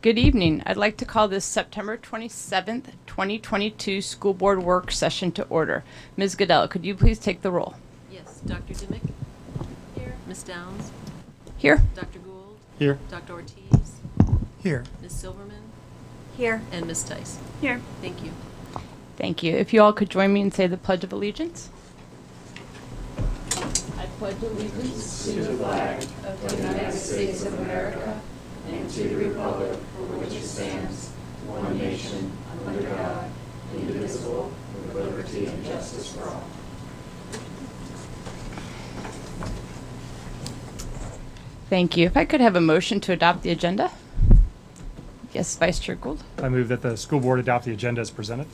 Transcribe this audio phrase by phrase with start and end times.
[0.00, 0.62] Good evening.
[0.64, 5.82] I'd like to call this September 27th, 2022 School Board Work Session to order.
[6.16, 6.36] Ms.
[6.36, 7.74] Goodell, could you please take the roll?
[8.08, 8.74] Yes, Dr.
[8.74, 9.00] Dimick?
[9.96, 10.14] Here.
[10.28, 10.44] Ms.
[10.44, 10.92] Downs?
[11.56, 11.82] Here.
[11.96, 12.20] Dr.
[12.20, 12.58] Gould?
[12.78, 13.00] Here.
[13.10, 13.32] Dr.
[13.32, 13.96] Ortiz?
[14.62, 14.84] Here.
[15.02, 15.14] Ms.
[15.14, 15.62] Silverman?
[16.36, 16.62] Here.
[16.70, 17.02] And Ms.
[17.02, 17.40] Tice?
[17.60, 17.80] Here.
[18.00, 18.30] Thank you.
[19.16, 19.56] Thank you.
[19.56, 21.70] If you all could join me and say the Pledge of Allegiance.
[23.98, 28.20] I pledge allegiance to the flag of the United States of America
[28.72, 31.10] and to the republic for which it stands,
[31.46, 32.32] one nation,
[32.66, 33.30] under God,
[33.74, 36.44] indivisible, with liberty and justice for all.
[41.68, 42.06] Thank you.
[42.06, 43.90] If I could have a motion to adopt the agenda?
[45.32, 46.24] Yes, Vice Chair Gould.
[46.38, 48.46] I move that the school board adopt the agenda as presented.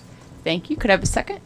[0.42, 0.76] Thank you.
[0.76, 1.40] Could I have a second?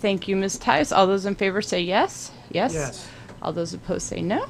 [0.00, 0.58] Thank you, Ms.
[0.58, 0.92] Tice.
[0.92, 2.30] All those in favor say yes?
[2.50, 2.74] Yes?
[2.74, 3.08] Yes.
[3.40, 4.46] All those opposed say no?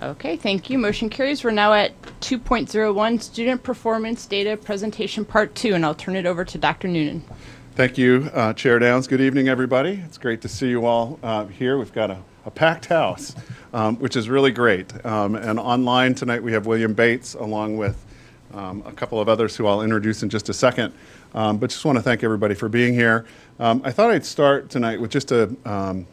[0.00, 0.78] Okay, thank you.
[0.78, 1.42] Motion carries.
[1.42, 6.44] We're now at 2.01, Student Performance Data Presentation Part 2, and I'll turn it over
[6.44, 6.86] to Dr.
[6.86, 7.24] Noonan.
[7.74, 9.08] Thank you, uh, Chair Downs.
[9.08, 10.00] Good evening, everybody.
[10.04, 11.78] It's great to see you all uh, here.
[11.78, 13.34] We've got a, a packed house,
[13.72, 15.04] um, which is really great.
[15.04, 18.04] Um, and online tonight we have William Bates along with
[18.54, 20.94] um, a couple of others who I'll introduce in just a second.
[21.34, 23.26] Um, but just want to thank everybody for being here.
[23.58, 26.06] Um, I thought I'd start tonight with just a, um,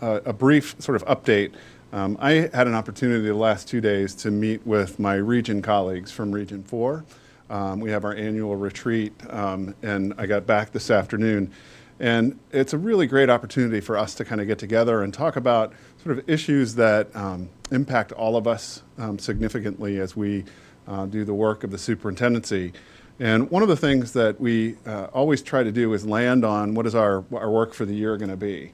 [0.00, 1.54] a, a brief sort of update.
[1.92, 6.12] Um, I had an opportunity the last two days to meet with my region colleagues
[6.12, 7.04] from Region 4.
[7.50, 11.50] Um, we have our annual retreat, um, and I got back this afternoon.
[11.98, 15.34] And it's a really great opportunity for us to kind of get together and talk
[15.34, 15.72] about
[16.04, 20.44] sort of issues that um, impact all of us um, significantly as we
[20.86, 22.72] uh, do the work of the superintendency.
[23.18, 26.74] And one of the things that we uh, always try to do is land on
[26.74, 28.70] what is our, our work for the year going to be.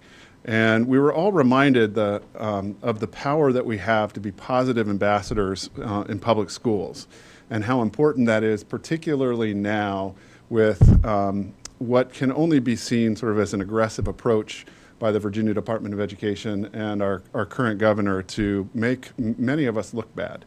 [0.47, 4.89] And we were all reminded um, of the power that we have to be positive
[4.89, 7.09] ambassadors uh, in public schools
[7.51, 10.15] and how important that is, particularly now
[10.49, 14.65] with um, what can only be seen sort of as an aggressive approach
[15.01, 19.77] by the Virginia Department of Education and our, our current governor to make many of
[19.77, 20.45] us look bad.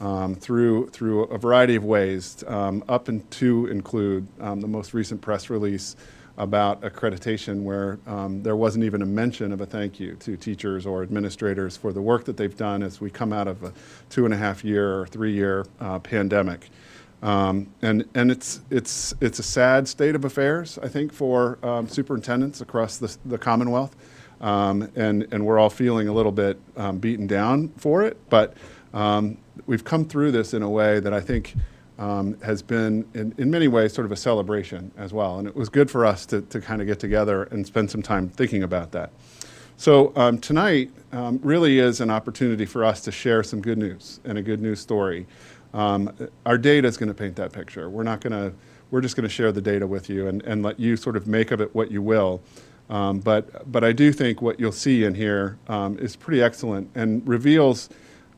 [0.00, 4.94] Um, through through a variety of ways, um, up and to include um, the most
[4.94, 5.94] recent press release
[6.38, 10.86] about accreditation, where um, there wasn't even a mention of a thank you to teachers
[10.86, 13.72] or administrators for the work that they've done as we come out of a
[14.08, 16.70] two and a half year or three year uh, pandemic.
[17.22, 21.88] Um, and and it's it's it's a sad state of affairs, I think, for um,
[21.88, 23.94] superintendents across the, the Commonwealth,
[24.40, 28.16] um, and and we're all feeling a little bit um, beaten down for it.
[28.28, 28.56] But
[28.92, 31.54] um, we've come through this in a way that I think
[31.98, 35.38] um, has been, in, in many ways, sort of a celebration as well.
[35.38, 38.02] And it was good for us to to kind of get together and spend some
[38.02, 39.10] time thinking about that.
[39.76, 44.20] So um, tonight um, really is an opportunity for us to share some good news
[44.24, 45.26] and a good news story.
[45.74, 46.14] Um,
[46.46, 47.88] our data is going to paint that picture.
[47.88, 48.56] We're not going to.
[48.90, 51.26] We're just going to share the data with you and, and let you sort of
[51.26, 52.42] make of it what you will.
[52.90, 56.90] Um, but but I do think what you'll see in here um, is pretty excellent
[56.94, 57.88] and reveals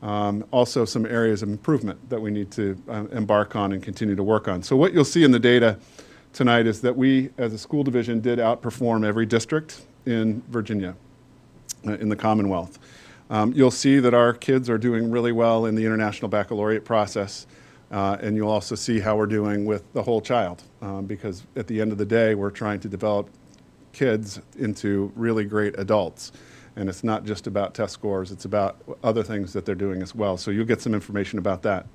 [0.05, 4.15] um, also some areas of improvement that we need to uh, embark on and continue
[4.15, 4.61] to work on.
[4.61, 5.79] So what you'll see in the data
[6.31, 10.95] tonight is that we, as a school division, did outperform every district in Virginia,
[11.87, 12.77] uh, in the Commonwealth.
[13.31, 17.47] Um, you'll see that our kids are doing really well in the International Baccalaureate process,
[17.89, 21.65] uh, and you'll also see how we're doing with the whole child, um, because at
[21.65, 23.27] the end of the day, we're trying to develop
[23.91, 26.31] kids into really great adults.
[26.75, 30.13] And it's not just about test scores, it's about other things that they're doing as
[30.13, 30.37] well.
[30.37, 31.85] So you'll get some information about that.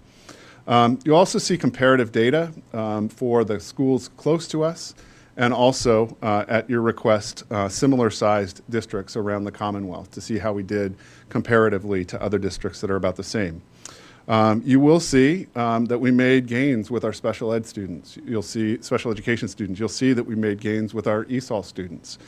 [0.67, 4.95] Um, you'll also see comparative data um, for the schools close to us
[5.37, 10.39] and also, uh, at your request, uh, similar sized districts around the Commonwealth to see
[10.39, 10.97] how we did
[11.29, 13.63] comparatively to other districts that are about the same.
[14.29, 18.19] Um, you will see um, that we made gains with our special ed students.
[18.25, 19.81] You'll see special education students.
[19.81, 22.19] You'll see that we made gains with our ESOL students.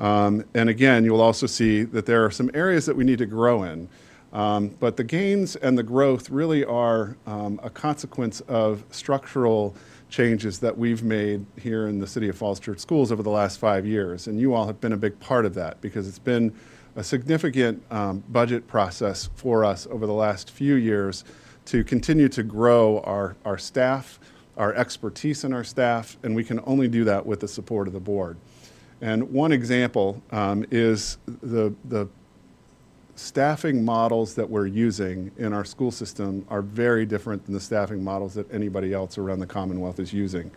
[0.00, 3.26] Um, and again, you'll also see that there are some areas that we need to
[3.26, 3.88] grow in.
[4.32, 9.74] Um, but the gains and the growth really are um, a consequence of structural
[10.08, 13.58] changes that we've made here in the City of Falls Church Schools over the last
[13.58, 14.26] five years.
[14.26, 16.52] And you all have been a big part of that because it's been
[16.96, 21.24] a significant um, budget process for us over the last few years
[21.66, 24.18] to continue to grow our, our staff,
[24.56, 27.92] our expertise in our staff, and we can only do that with the support of
[27.92, 28.36] the board.
[29.00, 32.08] And one example um, is the, the
[33.14, 38.02] staffing models that we're using in our school system are very different than the staffing
[38.02, 40.50] models that anybody else around the Commonwealth is using.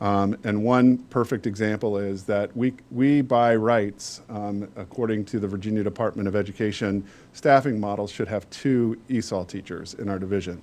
[0.00, 5.46] Um, and one perfect example is that we, we by rights, um, according to the
[5.46, 10.60] Virginia Department of Education, staffing models should have two ESOL teachers in our division.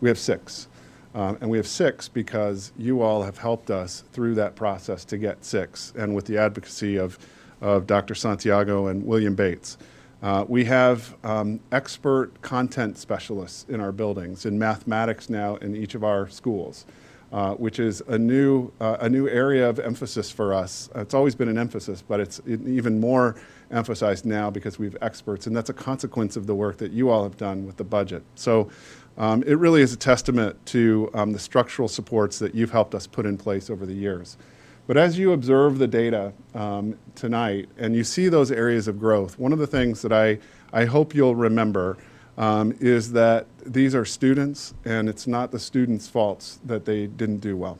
[0.00, 0.66] We have six.
[1.14, 5.18] Um, and we have six because you all have helped us through that process to
[5.18, 7.18] get six, and with the advocacy of,
[7.60, 8.14] of Dr.
[8.14, 9.76] Santiago and William Bates.
[10.22, 15.94] Uh, we have um, expert content specialists in our buildings in mathematics now in each
[15.94, 16.84] of our schools,
[17.32, 20.90] uh, which is a new, uh, a new area of emphasis for us.
[20.94, 23.34] It's always been an emphasis, but it's even more
[23.70, 27.08] emphasized now because we have experts, and that's a consequence of the work that you
[27.08, 28.22] all have done with the budget.
[28.34, 28.70] So
[29.20, 33.06] um, it really is a testament to um, the structural supports that you've helped us
[33.06, 34.38] put in place over the years.
[34.86, 39.38] But as you observe the data um, tonight and you see those areas of growth,
[39.38, 40.38] one of the things that I,
[40.72, 41.98] I hope you'll remember
[42.38, 47.40] um, is that these are students and it's not the students' faults that they didn't
[47.40, 47.78] do well.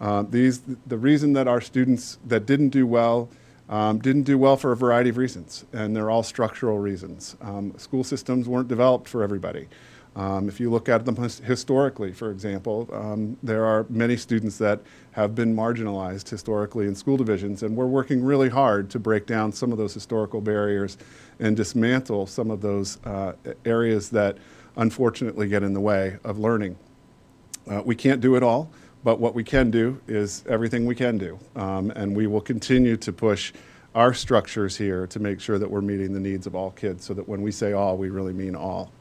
[0.00, 3.28] Uh, these, the reason that our students that didn't do well
[3.68, 7.36] um, didn't do well for a variety of reasons, and they're all structural reasons.
[7.40, 9.68] Um, school systems weren't developed for everybody.
[10.16, 14.80] Um, if you look at them historically, for example, um, there are many students that
[15.12, 19.52] have been marginalized historically in school divisions, and we're working really hard to break down
[19.52, 20.98] some of those historical barriers
[21.38, 23.34] and dismantle some of those uh,
[23.64, 24.36] areas that
[24.76, 26.76] unfortunately get in the way of learning.
[27.70, 28.68] Uh, we can't do it all,
[29.04, 32.96] but what we can do is everything we can do, um, and we will continue
[32.96, 33.52] to push
[33.94, 37.14] our structures here to make sure that we're meeting the needs of all kids so
[37.14, 38.92] that when we say all, we really mean all.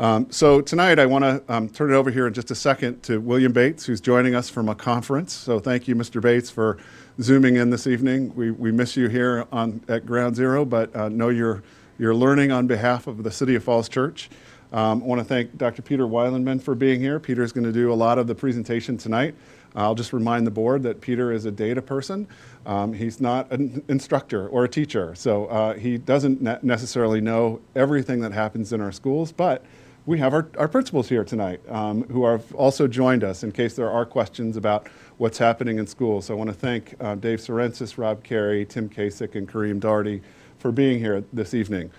[0.00, 3.02] Um, so tonight I want to um, turn it over here in just a second
[3.02, 5.30] to William Bates, who's joining us from a conference.
[5.34, 6.22] So thank you, Mr.
[6.22, 6.78] Bates, for
[7.20, 8.34] zooming in this evening.
[8.34, 11.62] We, we miss you here on, at Ground Zero, but uh, know you're,
[11.98, 14.30] you're learning on behalf of the City of Falls Church.
[14.72, 15.82] Um, I want to thank Dr.
[15.82, 17.20] Peter Weilenmann for being here.
[17.20, 19.34] Peter is going to do a lot of the presentation tonight.
[19.74, 22.26] I'll just remind the board that Peter is a data person.
[22.64, 27.60] Um, he's not an instructor or a teacher, so uh, he doesn't ne necessarily know
[27.76, 29.62] everything that happens in our schools, but
[30.06, 33.74] we have our, our principals here tonight um, who have also joined us in case
[33.74, 34.88] there are questions about
[35.18, 36.26] what's happening in schools.
[36.26, 40.22] So I want to thank uh, Dave Sorensis, Rob Carey, Tim Kasich, and Kareem Darty
[40.58, 41.90] for being here this evening.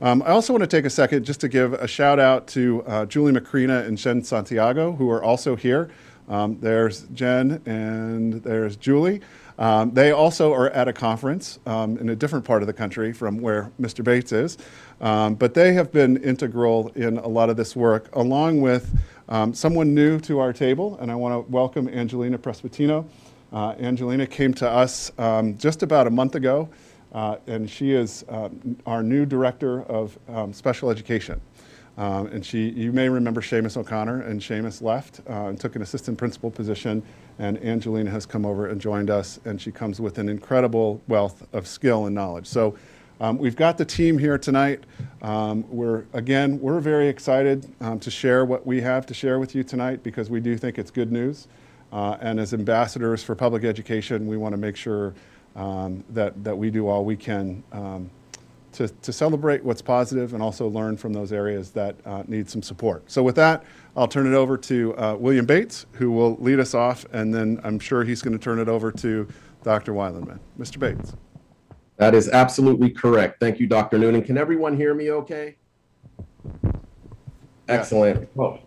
[0.00, 2.82] Um, I also want to take a second just to give a shout out to
[2.86, 5.90] uh, Julie Macrina and Jen Santiago, who are also here.
[6.28, 9.20] Um, there's Jen and there's Julie.
[9.58, 13.12] Um, they also are at a conference um, in a different part of the country
[13.12, 14.02] from where Mr.
[14.02, 14.56] Bates is,
[15.00, 18.98] um, but they have been integral in a lot of this work, along with
[19.28, 23.06] um, someone new to our table, and I want to welcome Angelina Prespatino.
[23.52, 26.68] Uh, Angelina came to us um, just about a month ago,
[27.12, 28.48] uh, and she is uh,
[28.86, 31.40] our new director of um, special education.
[31.98, 35.82] Um, and she, you may remember Seamus O'Connor, and Seamus left uh, and took an
[35.82, 37.02] assistant principal position,
[37.38, 41.46] and Angelina has come over and joined us, and she comes with an incredible wealth
[41.52, 42.46] of skill and knowledge.
[42.46, 42.76] So
[43.20, 44.84] um, we've got the team here tonight.
[45.20, 49.54] Um, we're, again, we're very excited um, to share what we have to share with
[49.54, 51.46] you tonight because we do think it's good news.
[51.92, 55.12] Uh, and as ambassadors for public education, we want to make sure
[55.54, 58.10] um, that, that we do all we can um,
[58.72, 62.62] to, to celebrate what's positive and also learn from those areas that uh, need some
[62.62, 63.02] support.
[63.10, 63.64] So with that,
[63.96, 67.60] I'll turn it over to uh, William Bates, who will lead us off, and then
[67.64, 69.28] I'm sure he's going to turn it over to
[69.62, 69.92] Dr.
[69.92, 70.38] Weilenmann.
[70.58, 70.78] Mr.
[70.78, 71.14] Bates.
[72.00, 73.40] That is absolutely correct.
[73.40, 73.98] Thank you, Dr.
[73.98, 74.22] Noonan.
[74.22, 75.56] Can everyone hear me okay?
[77.68, 78.26] Excellent.
[78.38, 78.58] Oh,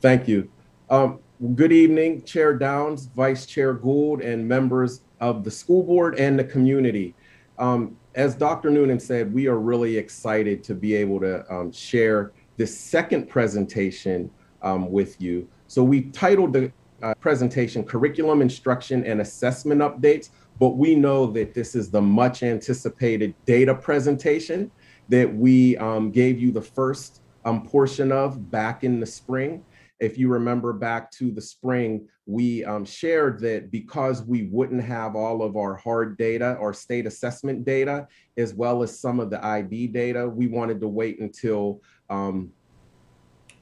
[0.00, 0.50] thank you.
[0.90, 1.20] Um,
[1.54, 6.42] good evening, Chair Downs, Vice Chair Gould, and members of the school board and the
[6.42, 7.14] community.
[7.60, 8.70] Um, as Dr.
[8.70, 14.28] Noonan said, we are really excited to be able to um, share this second presentation
[14.62, 15.48] um, with you.
[15.68, 16.72] So we titled the
[17.04, 22.42] uh, presentation Curriculum Instruction and Assessment Updates, but we know that this is the much
[22.42, 24.70] anticipated data presentation
[25.08, 29.64] that we um, gave you the first um, portion of back in the spring.
[30.00, 35.14] If you remember back to the spring, we um, shared that because we wouldn't have
[35.14, 39.44] all of our hard data or state assessment data, as well as some of the
[39.44, 42.50] IB data, we wanted to wait until um,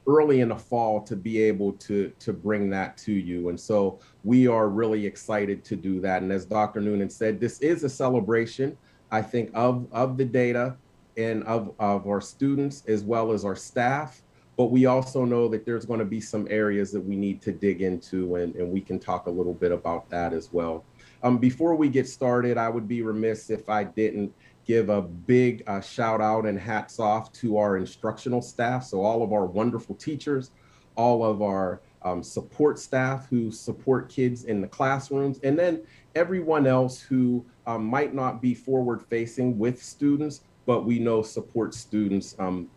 [0.07, 3.49] early in the fall to be able to, to bring that to you.
[3.49, 6.21] And so we are really excited to do that.
[6.21, 6.81] And as Dr.
[6.81, 8.77] Noonan said, this is a celebration,
[9.11, 10.75] I think, of, of the data
[11.17, 14.23] and of, of our students as well as our staff
[14.55, 17.51] but we also know that there's going to be some areas that we need to
[17.51, 20.85] dig into and, and we can talk a little bit about that as well.
[21.23, 24.33] Um, before we get started, I would be remiss if I didn't
[24.65, 28.83] give a big uh, shout out and hats off to our instructional staff.
[28.85, 30.51] So all of our wonderful teachers,
[30.95, 35.83] all of our um, support staff who support kids in the classrooms, and then
[36.15, 41.73] everyone else who um, might not be forward facing with students, but we know support
[41.73, 42.69] students um,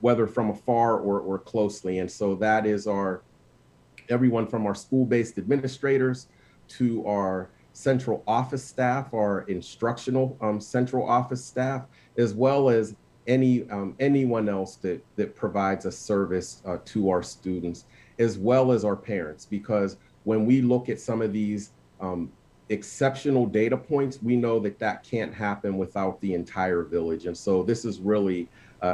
[0.00, 1.98] whether from afar or, or closely.
[1.98, 3.22] And so that is our
[4.08, 6.26] everyone from our school-based administrators
[6.68, 11.86] to our central office staff, our instructional um, central office staff,
[12.16, 12.94] as well as
[13.26, 17.84] any um, anyone else that that provides a service uh, to our students,
[18.18, 19.46] as well as our parents.
[19.46, 22.30] Because when we look at some of these um,
[22.70, 27.26] exceptional data points, we know that that can't happen without the entire village.
[27.26, 28.48] And so this is really
[28.80, 28.88] a,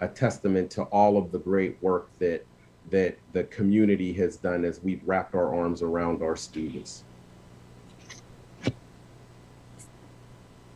[0.00, 2.44] a, a testament to all of the great work that
[2.90, 7.04] that the community has done as we've wrapped our arms around our students.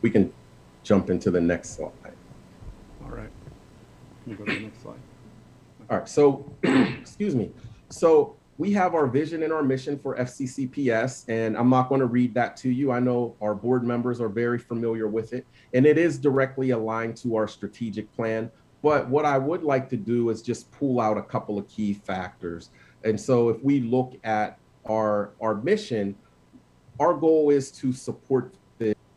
[0.03, 0.33] We can
[0.83, 1.93] jump into the next slide.
[3.05, 3.31] All right.
[4.25, 5.01] Can you go to the next slide?
[5.91, 7.51] All right, so, excuse me.
[7.91, 12.07] So we have our vision and our mission for FCCPS, and I'm not going to
[12.07, 12.93] read that to you.
[12.93, 17.17] I know our board members are very familiar with it, and it is directly aligned
[17.19, 18.51] to our strategic plan.
[18.83, 21.95] But what I would like to do is just pull out a couple of key
[21.95, 22.71] factors.
[23.05, 26.15] And so if we look at our, our mission,
[27.01, 28.55] our goal is to support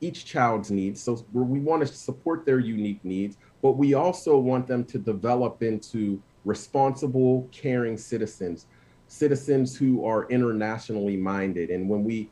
[0.01, 1.01] each child's needs.
[1.01, 5.63] So we want to support their unique needs, but we also want them to develop
[5.63, 8.67] into responsible, caring citizens,
[9.07, 11.69] citizens who are internationally minded.
[11.69, 12.29] And when we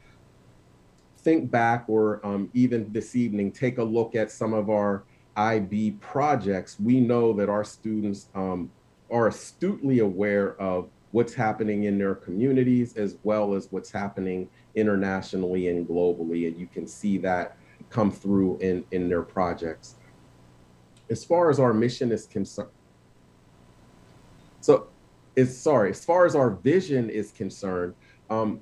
[1.17, 5.03] think back or um, even this evening, take a look at some of our
[5.35, 8.69] IB projects, we know that our students um,
[9.11, 15.69] are astutely aware of what's happening in their communities as well as what's happening internationally
[15.69, 16.47] and globally.
[16.47, 17.57] And you can see that
[17.89, 19.95] come through in, in their projects.
[21.09, 22.69] As far as our mission is concerned,
[24.61, 24.87] so
[25.35, 27.93] it's sorry, as far as our vision is concerned,
[28.29, 28.61] um,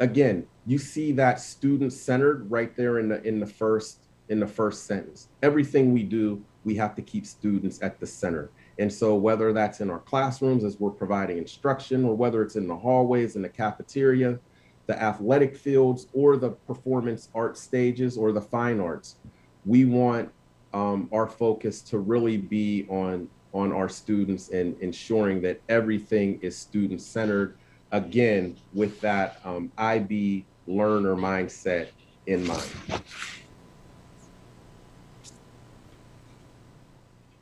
[0.00, 4.46] again, you see that student centered right there in the in the first in the
[4.46, 5.28] first sentence.
[5.42, 8.50] Everything we do, we have to keep students at the center.
[8.78, 12.66] And so whether that's in our classrooms as we're providing instruction or whether it's in
[12.66, 14.38] the hallways in the cafeteria,
[14.86, 19.16] the athletic fields or the performance art stages or the fine arts,
[19.64, 20.30] we want
[20.72, 26.56] um, our focus to really be on on our students and ensuring that everything is
[26.56, 27.56] student centered
[27.92, 31.88] again with that um, IB learner mindset
[32.26, 32.70] in mind.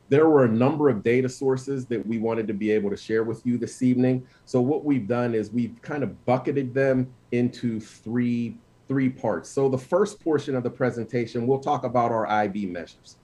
[0.08, 3.24] There were a number of data sources that we wanted to be able to share
[3.24, 4.26] with you this evening.
[4.44, 9.48] So what we've done is we've kind of bucketed them into three, three parts.
[9.48, 13.16] So the first portion of the presentation, we'll talk about our IB measures.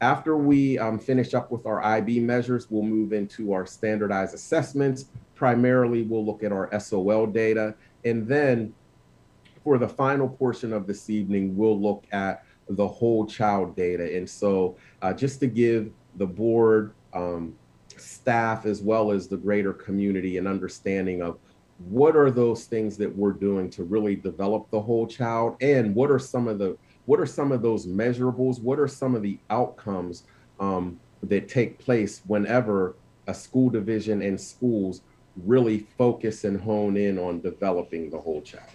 [0.00, 5.06] After we um, finish up with our IB measures, we'll move into our standardized assessments.
[5.34, 7.74] Primarily, we'll look at our SOL data.
[8.04, 8.72] And then
[9.62, 14.16] for the final portion of this evening, we'll look at the whole child data.
[14.16, 17.54] And so uh, just to give the board, um,
[17.96, 21.38] staff, as well as the greater community an understanding of
[21.88, 25.56] what are those things that we're doing to really develop the whole child?
[25.60, 26.76] And what are some of the
[27.06, 28.60] what are some of those measurables?
[28.60, 30.24] What are some of the outcomes
[30.60, 32.94] um, that take place whenever
[33.26, 35.02] a school division and schools
[35.44, 38.70] really focus and hone in on developing the whole child?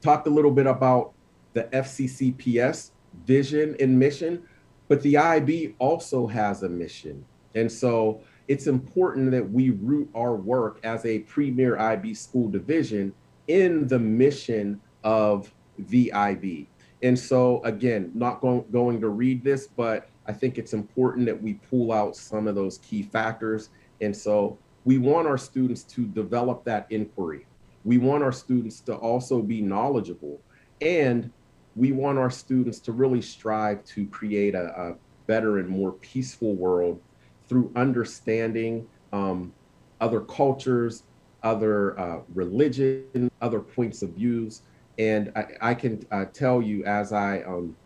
[0.00, 1.11] Talked a little bit about
[1.52, 2.90] the FCCPS
[3.26, 4.42] vision and mission,
[4.88, 7.24] but the IB also has a mission.
[7.54, 13.12] And so it's important that we root our work as a premier IB school division
[13.48, 16.68] in the mission of the IB.
[17.02, 21.42] And so, again, not going, going to read this, but I think it's important that
[21.42, 23.70] we pull out some of those key factors.
[24.00, 27.46] And so we want our students to develop that inquiry
[27.84, 30.40] we want our students to also be knowledgeable
[30.80, 31.30] and
[31.76, 34.94] we want our students to really strive to create a, a
[35.26, 37.00] better and more peaceful world
[37.48, 39.52] through understanding um,
[40.00, 41.04] other cultures,
[41.42, 44.62] other uh, religion, other points of views.
[44.98, 47.76] And I, I can uh, tell you as I um,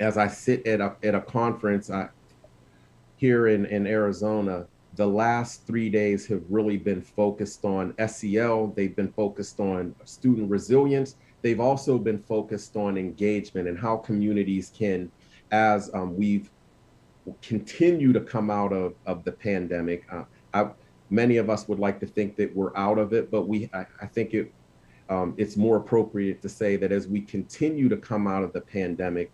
[0.00, 2.08] as I sit at a, at a conference I,
[3.16, 8.68] here in, in Arizona, the last three days have really been focused on SEL.
[8.68, 11.16] They've been focused on student resilience.
[11.44, 15.12] They've also been focused on engagement and how communities can,
[15.50, 16.50] as um, we've
[17.42, 20.06] continue to come out of, of the pandemic.
[20.10, 20.24] Uh,
[20.54, 20.70] I,
[21.10, 23.84] many of us would like to think that we're out of it, but we, I,
[24.00, 24.54] I think it,
[25.10, 28.62] um, it's more appropriate to say that as we continue to come out of the
[28.62, 29.30] pandemic,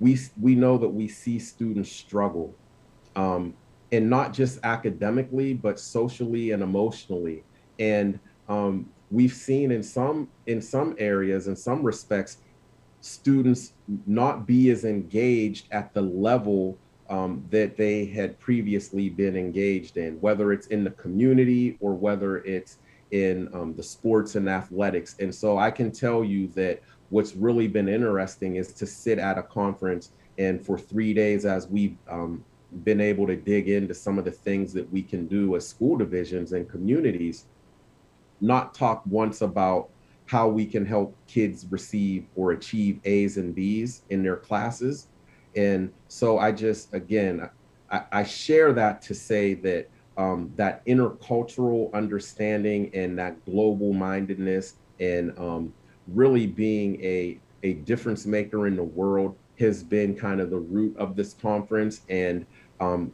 [0.00, 2.54] we, we know that we see students struggle.
[3.16, 3.54] Um,
[3.92, 7.44] and not just academically, but socially and emotionally.
[7.78, 12.38] And um, we've seen in some in some areas, in some respects,
[13.00, 13.72] students
[14.06, 16.76] not be as engaged at the level
[17.08, 22.38] um, that they had previously been engaged in, whether it's in the community or whether
[22.38, 22.78] it's
[23.10, 25.16] in um, the sports and athletics.
[25.20, 29.38] And so I can tell you that what's really been interesting is to sit at
[29.38, 32.44] a conference and for three days as we've um,
[32.82, 35.96] been able to dig into some of the things that we can do as school
[35.96, 37.44] divisions and communities,
[38.40, 39.90] not talk once about
[40.26, 45.08] how we can help kids receive or achieve A's and B's in their classes.
[45.54, 47.48] And so I just, again,
[47.90, 54.74] I, I share that to say that um, that intercultural understanding and that global mindedness
[55.00, 55.72] and um,
[56.08, 60.96] really being a, a difference maker in the world has been kind of the root
[60.96, 62.02] of this conference.
[62.08, 62.46] And
[62.80, 63.12] um,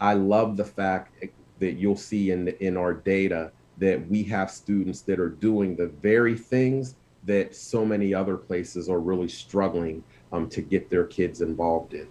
[0.00, 1.24] I love the fact
[1.58, 5.88] that you'll see in, in our data that we have students that are doing the
[5.88, 10.02] very things that so many other places are really struggling
[10.32, 12.08] um, to get their kids involved in.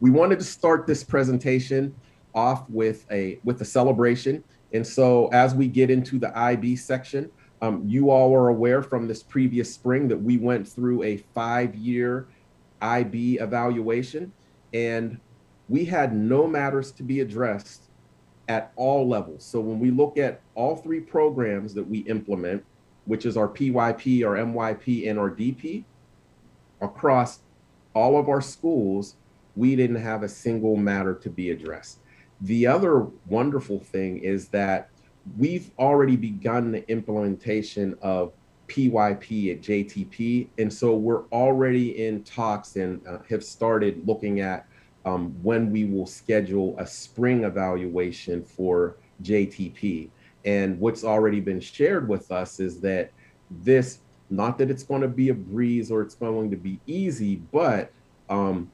[0.00, 1.94] We wanted to start this presentation
[2.34, 4.42] off with a with a celebration.
[4.72, 9.06] And so as we get into the IB section, um, you all are aware from
[9.06, 12.26] this previous spring that we went through a five-year
[12.80, 14.32] IB evaluation
[14.74, 15.20] and
[15.68, 17.84] we had no matters to be addressed
[18.48, 19.44] at all levels.
[19.44, 22.64] So when we look at all three programs that we implement,
[23.04, 25.84] which is our PYP, our MYP, and our DP,
[26.80, 27.40] across
[27.94, 29.16] all of our schools,
[29.56, 31.98] we didn't have a single matter to be addressed.
[32.40, 34.88] The other wonderful thing is that
[35.38, 38.32] we've already begun the implementation of
[38.68, 40.48] PYP at JTP.
[40.58, 44.66] And so we're already in talks and uh, have started looking at
[45.04, 50.10] um, when we will schedule a spring evaluation for JTP.
[50.44, 53.12] And what's already been shared with us is that
[53.50, 53.98] this,
[54.30, 57.92] not that it's going to be a breeze or it's going to be easy, but
[58.28, 58.70] um,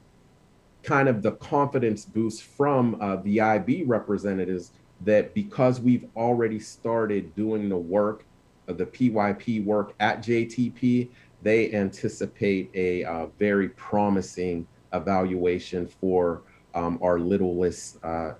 [0.83, 4.71] kind of the confidence boost from uh, the IB representatives
[5.01, 8.25] that because we've already started doing the work,
[8.67, 11.09] uh, the PYP work at JTP,
[11.41, 18.33] they anticipate a uh, very promising evaluation for um, our littlest uh,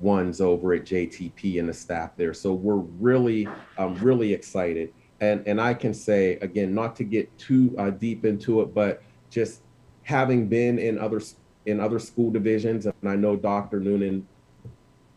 [0.00, 2.34] ones over at JTP and the staff there.
[2.34, 4.92] So we're really, um, really excited.
[5.20, 9.02] And, and I can say, again, not to get too uh, deep into it, but
[9.30, 9.62] just
[10.02, 11.20] having been in other
[11.66, 13.78] in other school divisions, and I know Dr.
[13.78, 14.26] Noonan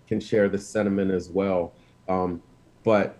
[0.08, 1.74] can share the sentiment as well.
[2.08, 2.41] Um,
[2.84, 3.17] but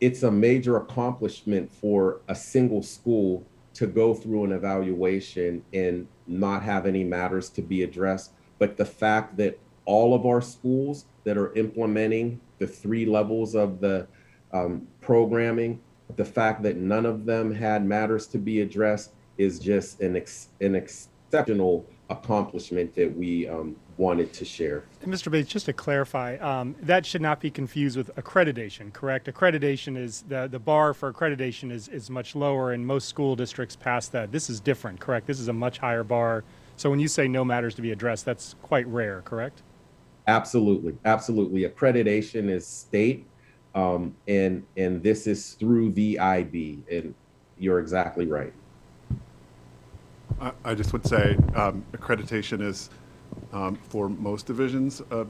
[0.00, 3.44] it's a major accomplishment for a single school
[3.80, 8.32] to go through an evaluation and not have any matters to be addressed.
[8.58, 13.80] But the fact that all of our schools that are implementing the three levels of
[13.80, 14.06] the
[14.52, 15.80] um, programming,
[16.16, 20.48] the fact that none of them had matters to be addressed is just an, ex-
[20.60, 24.84] an exceptional accomplishment that we um, wanted to share.
[25.06, 25.30] Mr.
[25.30, 29.26] Bates, just to clarify, um, that should not be confused with accreditation, correct?
[29.26, 33.76] Accreditation is the, the bar for accreditation is, is much lower, and most school districts
[33.76, 34.32] pass that.
[34.32, 35.26] This is different, correct?
[35.26, 36.44] This is a much higher bar.
[36.76, 39.62] So when you say no matters to be addressed, that's quite rare, correct?
[40.26, 41.62] Absolutely, absolutely.
[41.62, 43.26] Accreditation is state,
[43.74, 47.14] um, and and this is through the IB, and
[47.58, 48.52] you're exactly right.
[50.40, 52.90] I, I just would say um, accreditation is
[53.52, 55.24] um, for most divisions, uh,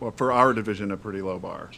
[0.00, 1.70] well, for our division, a pretty low bar.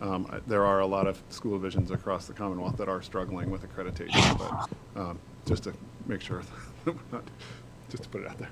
[0.00, 3.62] Um, there are a lot of school divisions across the Commonwealth that are struggling with
[3.62, 5.72] accreditation, but um, just to
[6.06, 6.42] make sure,
[7.88, 8.50] just to put it out there.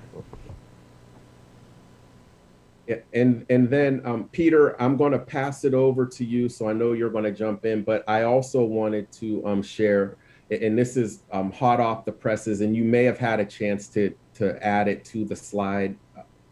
[2.87, 6.49] Yeah, and and then um, Peter, I'm going to pass it over to you.
[6.49, 10.17] So I know you're going to jump in, but I also wanted to um, share,
[10.51, 13.87] and this is um, hot off the presses, and you may have had a chance
[13.89, 15.95] to to add it to the slide,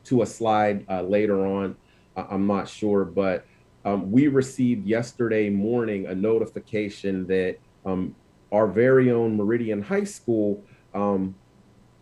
[0.05, 1.75] to a slide uh, later on.
[2.15, 3.45] I- I'm not sure, but
[3.85, 8.15] um, we received yesterday morning a notification that um,
[8.51, 11.35] our very own Meridian High School um,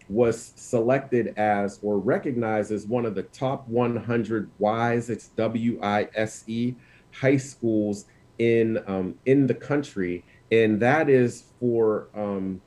[0.09, 6.75] was selected as or recognized as one of the top 100 WISE, it's W-I-S-E,
[7.13, 8.05] high schools
[8.37, 12.61] in um, in the country, and that is for um,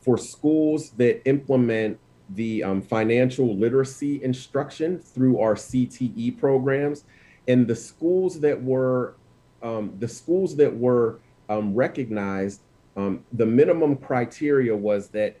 [0.00, 1.98] for schools that implement
[2.30, 7.04] the um, financial literacy instruction through our CTE programs,
[7.46, 9.14] and the schools that were
[9.62, 12.62] um, the schools that were um, recognized.
[12.94, 15.38] Um, the minimum criteria was that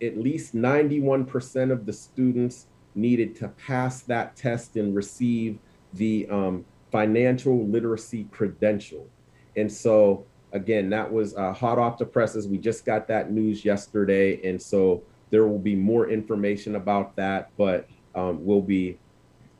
[0.00, 5.58] at least 91% of the students needed to pass that test and receive
[5.94, 9.08] the um, financial literacy credential.
[9.56, 12.48] And so, again, that was uh, hot off the presses.
[12.48, 17.50] We just got that news yesterday, and so there will be more information about that.
[17.56, 18.98] But um, we'll be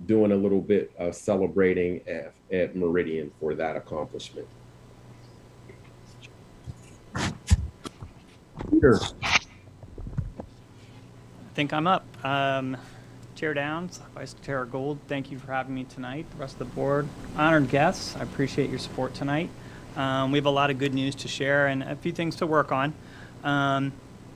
[0.06, 4.46] doing a little bit of celebrating at, at Meridian for that accomplishment.
[8.70, 8.98] Peter.
[9.22, 9.40] I
[11.54, 12.04] think I'm up.
[12.24, 12.76] Um,
[13.34, 16.26] Chair Downs, Vice Chair Gould, thank you for having me tonight.
[16.30, 19.50] The rest of the board, honored guests, I appreciate your support tonight.
[19.96, 22.46] Um, we have a lot of good news to share and a few things to
[22.46, 22.94] work on.
[23.42, 23.92] Um,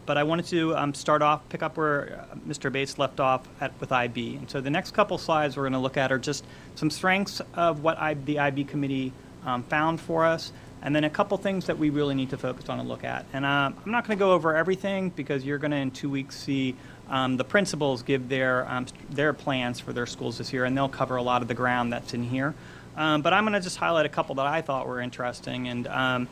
[0.07, 2.73] but I wanted to um, start off, pick up where uh, Mr.
[2.73, 4.37] Bates left off at, with IB.
[4.37, 6.45] And so the next couple slides we're going to look at are just
[6.77, 9.13] some strengths of what I, the IB committee
[9.45, 12.69] um, found for us, and then a couple things that we really need to focus
[12.69, 13.27] on and look at.
[13.33, 16.09] And uh, I'm not going to go over everything because you're going to in two
[16.09, 16.75] weeks see
[17.11, 20.89] um, the principals give their um, their plans for their schools this year, and they'll
[20.89, 22.55] cover a lot of the ground that's in here.
[22.99, 25.87] Um, but I'm going to just highlight a couple that I thought were interesting, and
[25.87, 26.29] um,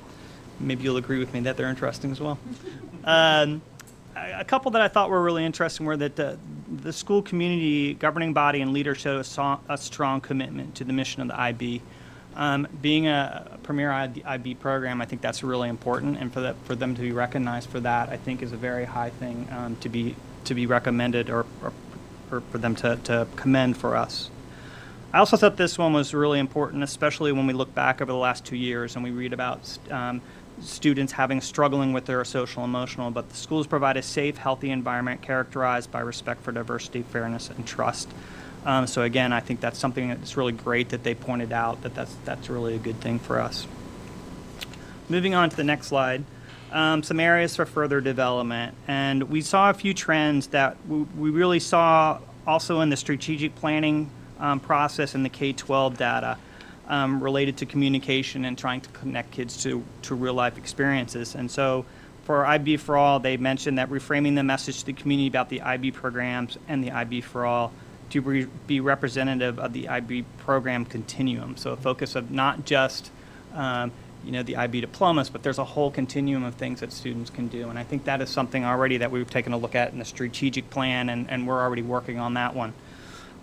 [0.59, 2.38] maybe you'll agree with me that they're interesting as well.
[3.05, 3.62] Um,
[4.16, 6.37] a couple that I thought were really interesting were that the,
[6.83, 10.92] the school community governing body and leader showed a, so- a strong commitment to the
[10.92, 11.83] mission of the IB.
[12.35, 16.57] Um, being a, a premier IB program, I think that's really important, and for that
[16.64, 19.76] for them to be recognized for that, I think is a very high thing um,
[19.76, 21.72] to be to be recommended or, or,
[22.33, 24.31] or for them to, to commend for us.
[25.12, 28.19] I also thought this one was really important, especially when we look back over the
[28.19, 30.21] last two years and we read about um,
[30.61, 35.23] students having struggling with their social emotional, but the schools provide a safe, healthy environment
[35.23, 38.09] characterized by respect for diversity, fairness, and trust.
[38.64, 41.95] Um, so again, I think that's something that's really great that they pointed out that
[41.95, 43.66] that's that's really a good thing for us.
[45.09, 46.25] Moving on to the next slide,
[46.73, 51.31] um, some areas for further development, and we saw a few trends that we, we
[51.31, 56.38] really saw also in the strategic planning um, process and the K-12 data
[56.88, 61.35] um, related to communication and trying to connect kids to, to real life experiences.
[61.35, 61.85] And so
[62.25, 65.62] for IB for All, they mentioned that reframing the message to the community about the
[65.62, 67.72] IB programs and the IB for All
[68.11, 71.57] to re- be representative of the IB program continuum.
[71.57, 73.11] So a focus of not just
[73.55, 73.90] um,
[74.25, 77.46] you know the IB diplomas, but there's a whole continuum of things that students can
[77.49, 77.68] do.
[77.68, 80.05] And I think that is something already that we've taken a look at in the
[80.05, 82.75] strategic plan, and, and we're already working on that one.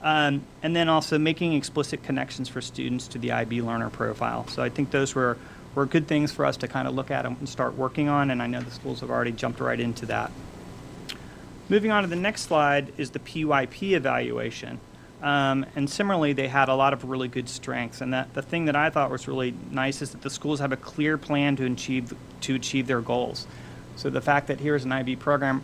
[0.03, 4.45] Um, and then also making explicit connections for students to the IB learner profile.
[4.49, 5.37] So I think those were,
[5.75, 8.41] were good things for us to kind of look at and start working on, and
[8.41, 10.29] I know the schools have already jumped right into that.
[11.69, 14.81] Moving on to the next slide is the PYP evaluation.
[15.21, 18.01] Um, and similarly, they had a lot of really good strengths.
[18.01, 20.73] And that, the thing that I thought was really nice is that the schools have
[20.73, 23.47] a clear plan to achieve, to achieve their goals.
[23.95, 25.63] So the fact that here's an IB program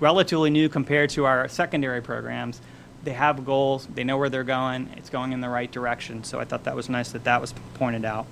[0.00, 2.60] relatively new compared to our secondary programs,
[3.02, 6.24] they have goals, they know where they're going, it's going in the right direction.
[6.24, 8.26] So I thought that was nice that that was pointed out.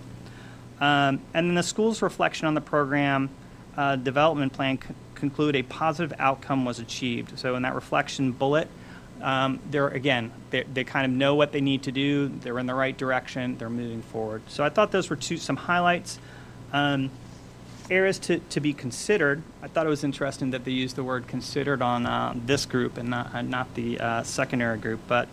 [0.81, 3.31] Um, and then the school's reflection on the program
[3.77, 4.79] uh, development plan
[5.15, 7.39] conclude a positive outcome was achieved.
[7.39, 8.69] So in that reflection bullet,
[9.21, 12.29] um, they're again they, they kind of know what they need to do.
[12.29, 13.59] They're in the right direction.
[13.59, 14.43] They're moving forward.
[14.49, 16.19] So I thought those were two some highlights.
[16.73, 17.11] Um,
[17.90, 19.42] areas to, to be considered.
[19.62, 22.98] I thought it was interesting that they used the word considered on uh, this group
[22.98, 25.29] and not, uh, not the uh, secondary group, but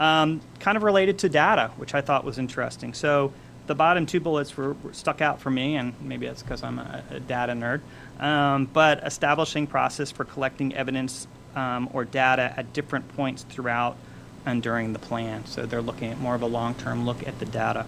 [0.00, 2.94] um, kind of related to data, which I thought was interesting.
[2.94, 3.32] So
[3.66, 6.78] the bottom two bullets were, were stuck out for me, and maybe that's because I'm
[6.78, 7.80] a, a data nerd.
[8.18, 13.96] Um, but establishing process for collecting evidence um, or data at different points throughout
[14.44, 15.46] and during the plan.
[15.46, 17.86] So they're looking at more of a long-term look at the data.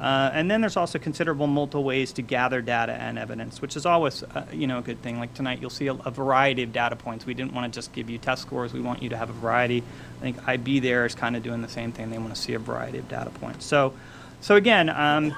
[0.00, 3.86] Uh, and then there's also considerable multiple ways to gather data and evidence, which is
[3.86, 5.18] always, uh, you know, a good thing.
[5.18, 7.24] Like tonight, you'll see a, a variety of data points.
[7.24, 8.72] We didn't want to just give you test scores.
[8.72, 9.82] We want you to have a variety.
[10.18, 12.10] I think IB there is kind of doing the same thing.
[12.10, 13.64] They want to see a variety of data points.
[13.64, 13.94] So,
[14.42, 15.34] so again, um,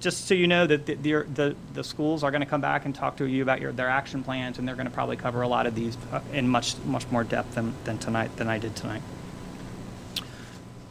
[0.00, 2.94] just so you know that the, the, the, schools are going to come back and
[2.94, 5.48] talk to you about your, their action plans, and they're going to probably cover a
[5.48, 8.76] lot of these uh, in much, much more depth than, than tonight, than I did
[8.76, 9.02] tonight.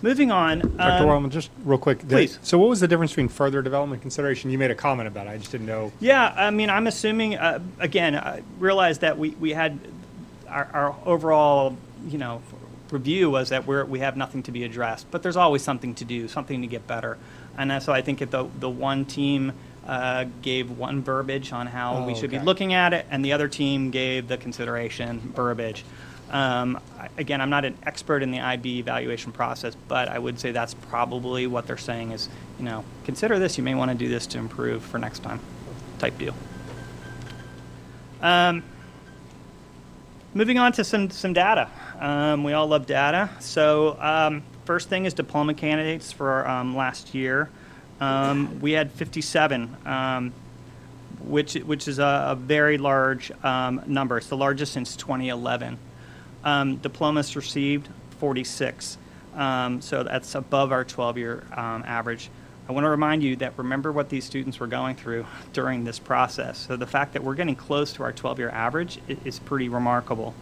[0.05, 0.59] Moving on.
[0.59, 1.01] Dr.
[1.01, 2.07] um, Wellman, just real quick.
[2.07, 2.37] please.
[2.43, 4.51] So, what was the difference between further development consideration?
[4.51, 5.31] You made a comment about it.
[5.31, 5.91] I just didn't know.
[5.99, 9.79] Yeah, I mean, I'm assuming, uh, again, I realized that we, we had
[10.47, 11.75] our, our overall,
[12.07, 12.43] you know,
[12.91, 16.05] review was that we're, we have nothing to be addressed, but there's always something to
[16.05, 17.17] do, something to get better.
[17.57, 19.53] And so I think if the, the one team
[19.87, 23.33] uh, gave one verbiage on how we Oh, should be looking at it, and the
[23.33, 25.83] other team gave the consideration verbiage.
[26.35, 26.81] Um,
[27.17, 30.73] again, I'm not an expert in the IB evaluation process, but I would say that's
[30.73, 32.27] probably what they're saying is,
[32.59, 33.57] you know, consider this.
[33.57, 35.39] You may want to do this to improve for next time,
[35.97, 36.35] type deal.
[38.21, 38.63] Um,
[40.33, 41.69] moving on to some some data.
[42.01, 43.29] Um, we all love data.
[43.39, 47.49] So um, first thing is diploma candidates for um, last year.
[48.01, 49.73] Um, we had 57.
[49.85, 50.33] Um,
[51.23, 54.17] which which is a, a very large um, number.
[54.17, 55.79] It's the largest since 2011.
[56.45, 58.97] Um, diplomas received 46,
[59.35, 62.29] um, so that's above our 12-year um, average.
[62.69, 65.99] I want to remind you that remember what these students were going through during this
[65.99, 66.57] process.
[66.57, 70.33] So the fact that we're getting close to our 12-year average is pretty remarkable,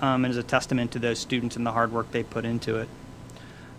[0.00, 2.76] um, and is a testament to those students and the hard work they put into
[2.76, 2.88] it.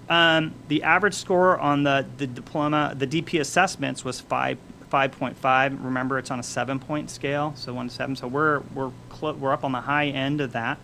[0.10, 4.58] Um, the average score on the, the diploma, the DP assessments was five,
[4.92, 5.84] 5.5.
[5.84, 8.16] Remember, it's on a seven point scale, so one to seven.
[8.16, 8.92] So we're, we're,
[9.22, 10.78] we're up on the high end of that.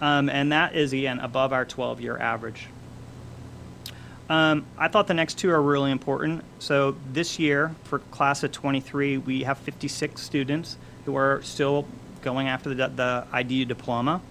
[0.00, 2.68] Um, and that is, again, above our 12 year average.
[4.28, 6.44] Um, I thought the next two are really important.
[6.58, 11.86] So this year, for class of 23, we have 56 students who are still
[12.22, 14.22] going after the, the IDU diploma.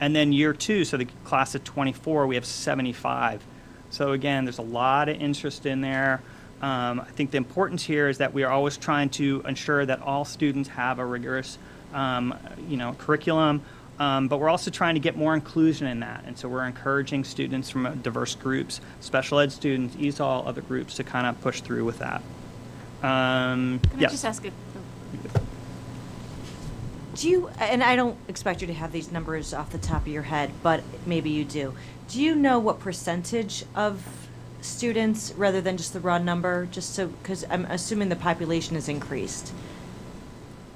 [0.00, 3.44] And then year two, so the class of 24, we have 75.
[3.90, 6.22] So again, there's a lot of interest in there.
[6.62, 10.00] Um, I think the importance here is that we are always trying to ensure that
[10.02, 11.58] all students have a rigorous,
[11.92, 12.34] um,
[12.68, 13.62] you know, curriculum.
[13.98, 17.24] Um, but we're also trying to get more inclusion in that, and so we're encouraging
[17.24, 21.62] students from uh, diverse groups, special ed students, ESOL, other groups to kind of push
[21.62, 22.22] through with that.
[23.02, 24.52] Um, Can I just ask a,
[27.16, 30.08] do you, and I don't expect you to have these numbers off the top of
[30.08, 31.74] your head, but maybe you do.
[32.06, 34.28] Do you know what percentage of
[34.60, 38.88] students, rather than just the raw number, just so, because I'm assuming the population has
[38.88, 39.52] increased?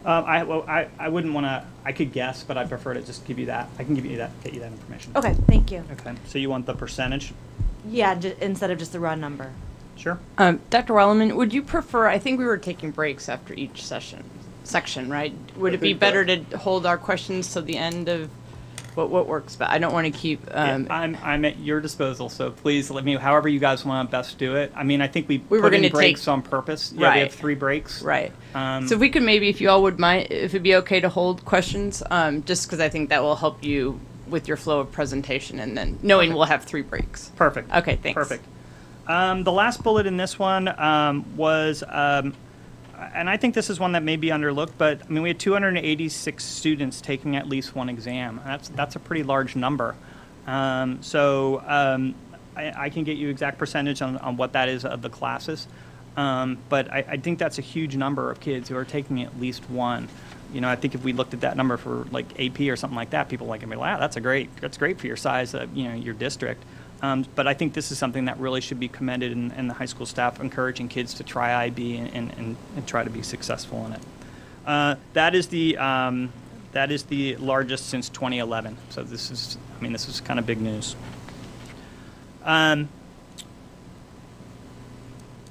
[0.04, 1.64] Um, I, well, I, I wouldn't want to.
[1.84, 3.68] I could guess, but I prefer to just give you that.
[3.78, 5.12] I can give you that, get you that information.
[5.16, 5.84] Okay, thank you.
[5.92, 6.14] Okay.
[6.26, 7.32] So you want the percentage?
[7.88, 9.52] Yeah, ju- instead of just the raw number.
[9.96, 10.18] Sure.
[10.38, 10.94] Um, Dr.
[10.94, 14.24] Wellerman, would you prefer, I think we were taking breaks after each session,
[14.64, 15.32] section, right?
[15.56, 18.28] Would it be better that- to hold our questions till the end of,
[18.94, 22.28] what, what works, but I don't want to keep, um, I'm, I'm at your disposal,
[22.28, 24.72] so please let me, however you guys want to best do it.
[24.76, 26.92] I mean, I think we, We were put in gonna take- on purpose.
[26.92, 27.22] Yeah, we Right.
[27.22, 28.02] have three breaks.
[28.02, 28.32] right.
[28.54, 31.00] Um, So if we could maybe, if you all would mind, if it'd be okay
[31.00, 34.80] to hold questions, um, just because I think that will help you with your flow
[34.80, 37.30] of presentation and then knowing we'll have three breaks.
[37.36, 37.72] Perfect.
[37.74, 38.14] Okay, thanks.
[38.14, 38.44] Perfect.
[39.06, 42.34] Um, the last bullet in this one um, was, um,
[43.14, 45.38] and I think this is one that may be underlooked, but I mean, we had
[45.38, 48.40] 286 students taking at least one exam.
[48.44, 49.94] That's that's a pretty large number.
[50.46, 52.14] Um, so um,
[52.56, 55.68] I, I can get you exact percentage on, on what that is of the classes,
[56.16, 59.38] um, but I, I think that's a huge number of kids who are taking at
[59.40, 60.08] least one.
[60.52, 62.96] You know, I think if we looked at that number for like AP or something
[62.96, 65.54] like that, people like, I mean, wow, that's a great, that's great for your size,
[65.54, 66.62] of, you know, your district.
[67.02, 69.86] Um, but I think this is something that really should be commended in the high
[69.86, 73.84] school staff encouraging kids to try IB and, and, and, and try to be successful
[73.86, 74.00] in it.
[74.64, 76.32] Uh, that is the um,
[76.72, 78.76] that is the largest since 2011.
[78.90, 80.96] So this is, I mean, this is kind of big news.
[82.44, 82.88] Um,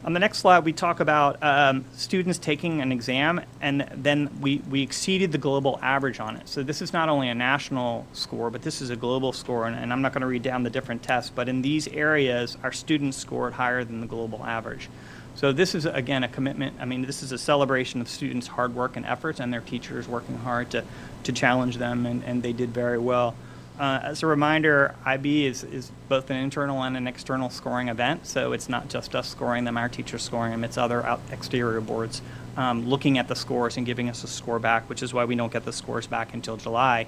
[0.04, 4.58] on the next slide, we talk about um, students taking an exam, and then we,
[4.70, 6.50] we exceeded the global average on it.
[6.50, 9.68] So this is not only a national score, but this is a global score.
[9.68, 12.58] And, and I'm not going to read down the different tests, but in these areas,
[12.64, 14.90] our students scored higher than the global average.
[15.36, 16.78] So this is, again, a commitment.
[16.80, 20.08] I mean, this is a celebration of students' hard work and efforts and their teachers
[20.08, 20.84] working hard to,
[21.24, 23.36] to challenge them, and, and they did very well.
[23.82, 28.28] Uh, as a reminder, IB is, is both an internal and an external scoring event,
[28.28, 31.82] so it's not just us scoring them, our teachers scoring them, it's other out exterior
[31.82, 32.22] boards
[32.58, 35.34] um, looking at the scores and giving us a score back, which is why we
[35.34, 37.08] don't get the scores back until July.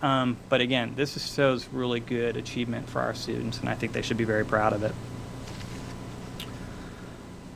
[0.00, 3.92] Um, but again, this is, shows really good achievement for our students, and I think
[3.92, 4.94] they should be very proud of it.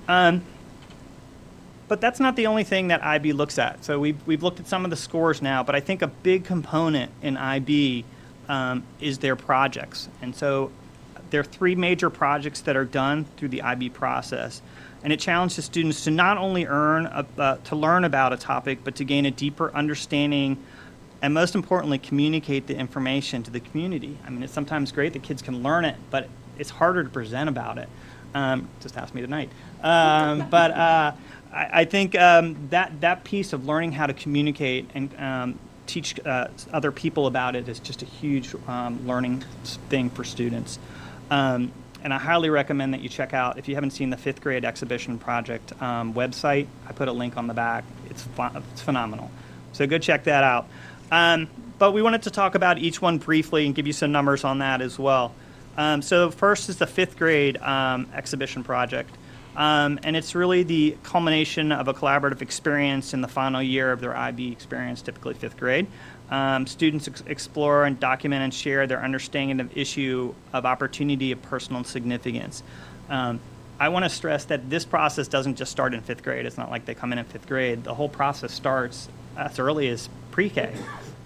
[0.08, 0.44] Um,
[1.88, 3.82] but that's not the only thing that IB looks at.
[3.82, 6.44] So we've, we've looked at some of the scores now, but I think a big
[6.44, 8.04] component in IB
[8.48, 10.08] um, is their projects.
[10.22, 10.70] And so
[11.30, 14.62] there are three major projects that are done through the IB process.
[15.04, 18.80] And it challenges students to not only earn, a, uh, to learn about a topic,
[18.82, 20.58] but to gain a deeper understanding
[21.20, 24.16] and most importantly, communicate the information to the community.
[24.24, 27.48] I mean, it's sometimes great that kids can learn it, but it's harder to present
[27.48, 27.88] about it.
[28.34, 29.50] Um, just ask me tonight.
[29.82, 31.12] Um, but uh,
[31.52, 36.14] I, I think um, that that piece of learning how to communicate and um, teach
[36.24, 39.42] uh, other people about it is just a huge um, learning
[39.88, 40.78] thing for students.
[41.30, 41.72] Um,
[42.02, 44.64] and I highly recommend that you check out if you haven't seen the fifth grade
[44.64, 46.68] exhibition project um, website.
[46.86, 47.84] I put a link on the back.
[48.08, 49.30] It's it's phenomenal.
[49.72, 50.68] So go check that out.
[51.10, 51.48] Um,
[51.78, 54.58] but we wanted to talk about each one briefly and give you some numbers on
[54.58, 55.34] that as well.
[55.76, 59.10] Um, so first is the fifth grade um, exhibition project.
[59.58, 64.00] Um, and it's really the culmination of a collaborative experience in the final year of
[64.00, 65.88] their IB experience, typically fifth grade.
[66.30, 71.42] Um, students ex- explore and document and share their understanding of issue of opportunity of
[71.42, 72.62] personal significance.
[73.08, 73.40] Um,
[73.80, 76.46] I want to stress that this process doesn't just start in fifth grade.
[76.46, 77.82] It's not like they come in in fifth grade.
[77.82, 80.72] The whole process starts as early as pre-K.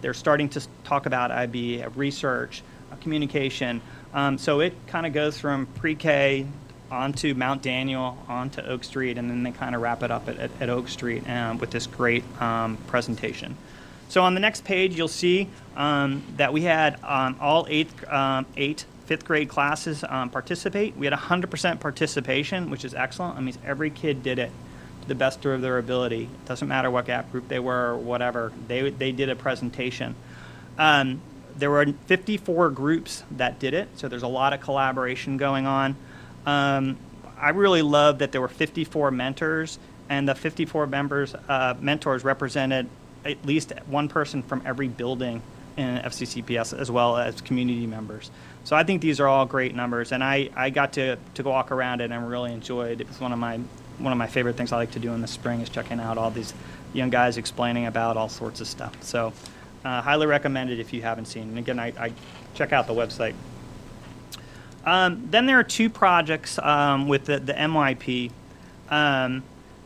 [0.00, 3.82] They're starting to talk about IB, uh, research, uh, communication.
[4.14, 6.46] Um, so it kind of goes from pre-K
[6.92, 10.38] onto Mount Daniel, onto Oak Street, and then they kind of wrap it up at,
[10.38, 13.56] at, at Oak Street um, with this great um, presentation.
[14.08, 18.44] So on the next page, you'll see um, that we had um, all eighth, um,
[18.58, 20.94] eight fifth grade classes um, participate.
[20.96, 23.36] We had 100% participation, which is excellent.
[23.36, 24.50] That means every kid did it
[25.00, 26.24] to the best of their ability.
[26.24, 28.52] It doesn't matter what gap group they were or whatever.
[28.68, 30.14] They, they did a presentation.
[31.56, 35.96] There were 54 groups that did it, so there's a lot of collaboration going on.
[36.46, 36.96] Um,
[37.38, 39.78] I really love that there were 54 mentors,
[40.08, 42.88] and the 54 members, uh, mentors represented
[43.24, 45.42] at least one person from every building
[45.76, 48.30] in FCCPS as well as community members.
[48.64, 51.72] So I think these are all great numbers, and I, I got to, to walk
[51.72, 53.00] around it and really enjoyed.
[53.00, 53.60] It was one of my
[53.98, 56.18] one of my favorite things I like to do in the spring is checking out
[56.18, 56.52] all these
[56.92, 59.00] young guys explaining about all sorts of stuff.
[59.02, 59.32] So
[59.84, 61.44] uh, highly recommended if you haven't seen.
[61.44, 62.12] And again, I, I
[62.54, 63.34] check out the website.
[64.84, 68.30] Um, then there are two projects um, with the, the MYP,
[68.90, 69.42] um,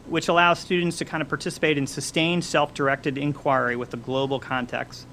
[0.06, 5.06] which allows students to kind of participate in sustained self-directed inquiry with a global context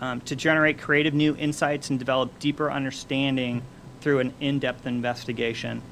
[0.00, 3.62] um, to generate creative new insights and develop deeper understanding
[4.00, 5.82] through an in-depth investigation.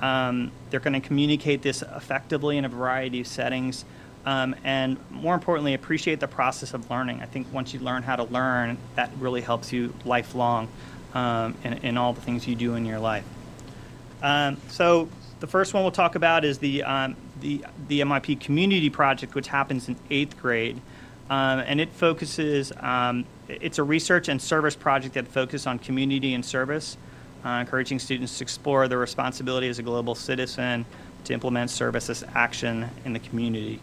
[0.00, 3.84] Um, they're going to communicate this effectively in a variety of settings,
[4.26, 7.22] um, and more importantly, appreciate the process of learning.
[7.22, 10.68] I think once you learn how to learn, that really helps you lifelong
[11.14, 13.24] um, in, in all the things you do in your life.
[14.22, 15.08] Um, so
[15.40, 19.48] the first one we'll talk about is the um, the the MYP Community Project, which
[19.48, 20.80] happens in eighth grade,
[21.28, 22.72] um, and it focuses.
[22.78, 26.96] Um, it's a research and service project that focuses on community and service,
[27.44, 30.86] uh, encouraging students to explore their responsibility as a global citizen
[31.24, 33.80] to implement service as action in the community.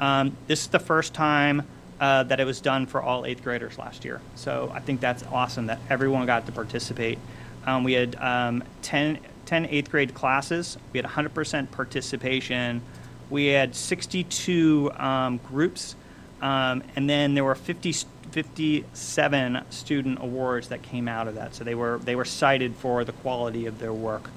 [0.00, 1.66] Um, this is the first time
[2.00, 4.20] uh, that it was done for all eighth graders last year.
[4.34, 7.18] So I think that's awesome that everyone got to participate.
[7.66, 10.78] Um, we had um, 10, 10 eighth grade classes.
[10.92, 12.80] We had 100% participation.
[13.28, 15.94] We had 62 um, groups.
[16.40, 17.92] Um, and then there were 50,
[18.30, 21.54] 57 student awards that came out of that.
[21.54, 24.30] So they were, they were cited for the quality of their work.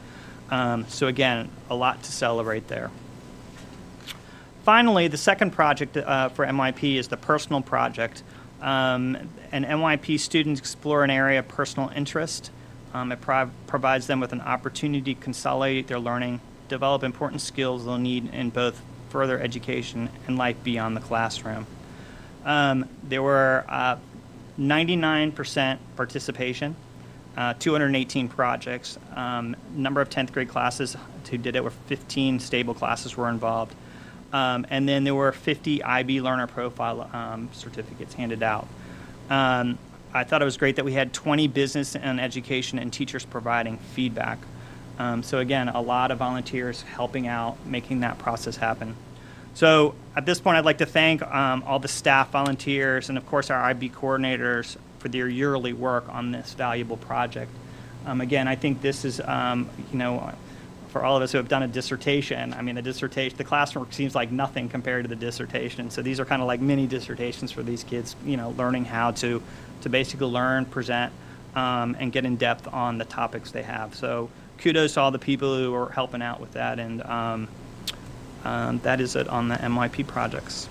[0.51, 2.91] Um, so again, a lot to celebrate there.
[4.63, 8.23] Finally, the second project uh, for MYP is the personal project.
[8.61, 9.17] Um,
[9.51, 12.49] and MYP students explore an area of personal interest.
[12.93, 17.83] Um, it prov- provides them with an opportunity to consolidate their learning, develop important skills
[17.83, 21.67] they'll need in both further education and life beyond the classroom.
[22.45, 23.97] Um, there were uh,
[24.57, 26.75] 99% participation,
[27.35, 28.97] uh, 218 projects.
[29.13, 30.95] Um, number of 10th grade classes
[31.29, 33.75] who did it were 15 stable classes were involved.
[34.33, 38.67] Um, and then there were 50 IB learner profile um, certificates handed out.
[39.29, 39.77] Um,
[40.11, 43.77] I thought it was great that we had 20 business and education and teachers providing
[43.77, 44.39] feedback.
[44.97, 48.95] Um, so again, a lot of volunteers helping out, making that process happen.
[49.53, 53.25] So at this point, I'd like to thank um, all the staff, volunteers, and of
[53.27, 57.51] course our IB coordinators for their yearly work on this valuable project.
[58.05, 60.33] Um, again, I think this is, you know,
[60.93, 63.91] for all of us who have done a dissertation, I mean, the dissertation, the classwork
[63.91, 65.89] seems like nothing compared to the dissertation.
[65.89, 69.09] So these are kind of like mini dissertations for these kids, you know, learning how
[69.11, 69.41] to,
[69.81, 71.11] to basically learn, present,
[71.55, 73.95] um, and get in depth on the topics they have.
[73.95, 74.29] So
[74.59, 77.47] kudos to all the people who are helping out with that, and um,
[78.43, 80.69] um, that is it on the MYP projects.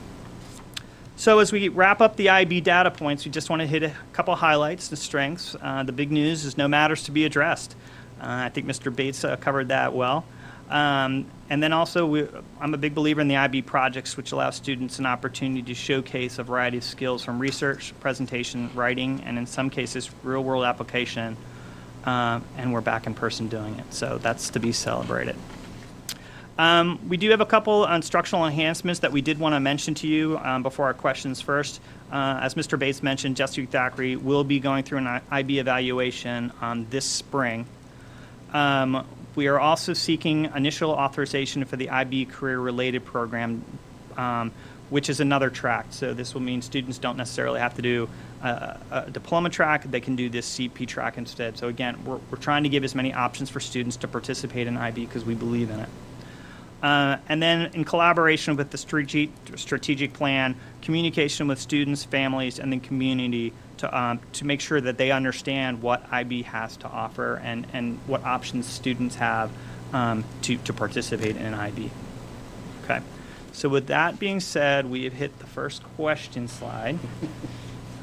[1.17, 3.93] So as we wrap up the IB data points, we just want to hit a
[4.13, 5.57] couple highlights, the strengths.
[5.61, 7.75] Uh, the big news is no matters to be addressed.
[8.23, 8.95] Uh, I think Mr.
[8.95, 10.25] Bates uh, covered that well.
[10.71, 12.27] Um, and then also, we,
[12.61, 16.39] I'm a big believer in the IB projects, which allow students an opportunity to showcase
[16.39, 21.37] a variety of skills from research, presentation, writing, and in some cases, real world application.
[22.05, 23.93] Uh, and we're back in person doing it.
[23.93, 25.37] So that's to be celebrated.
[26.59, 30.07] Um, we do have a couple instructional enhancements that we did want to mention to
[30.07, 31.81] you um, before our questions first.
[32.11, 32.79] Uh, as Mr.
[32.79, 37.67] Bates mentioned, Jessie Thackrey will be going through an IB evaluation um, this spring.
[38.53, 43.65] Um, we are also seeking initial authorization for the IB career related program,
[44.17, 44.53] um,
[44.91, 45.87] which is another track.
[45.91, 48.09] So this will mean students don't necessarily have to do
[48.43, 51.57] a, a diploma track, they can do this CP track instead.
[51.57, 54.77] So again, we're, we're trying to give as many options for students to participate in
[54.77, 55.89] IB because we believe in it.
[56.83, 62.73] Uh, and then in collaboration with the strategic, strategic plan, communication with students, families, and
[62.73, 67.41] the community to, um, to make sure that they understand what IB has to offer
[67.43, 69.51] and, and what options students have
[69.93, 71.91] um, to, to participate in IB.
[72.85, 73.01] Okay.
[73.53, 76.99] So with that being said, we have hit the first question slide.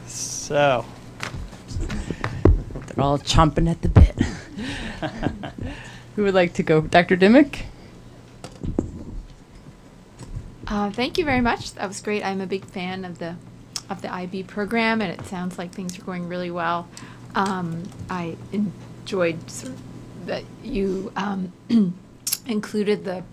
[0.05, 0.85] So,
[2.87, 4.15] They're all chomping at the bit.
[6.15, 6.81] Who would like to go?
[6.81, 7.15] Dr.
[7.17, 7.61] Dimick?
[10.67, 11.73] Uh, thank you very much.
[11.73, 12.23] That was great.
[12.23, 13.35] I'm a big fan of the
[13.89, 16.87] of the IB program, and it sounds like things are going really well.
[17.35, 19.81] Um, I enjoyed sort of
[20.25, 21.51] that you um,
[22.45, 23.23] included the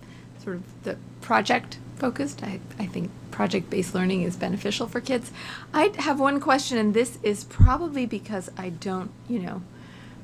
[0.43, 2.43] sort of the project focused.
[2.43, 5.31] I, I think project based learning is beneficial for kids.
[5.73, 9.61] I have one question, and this is probably because I don't, you know,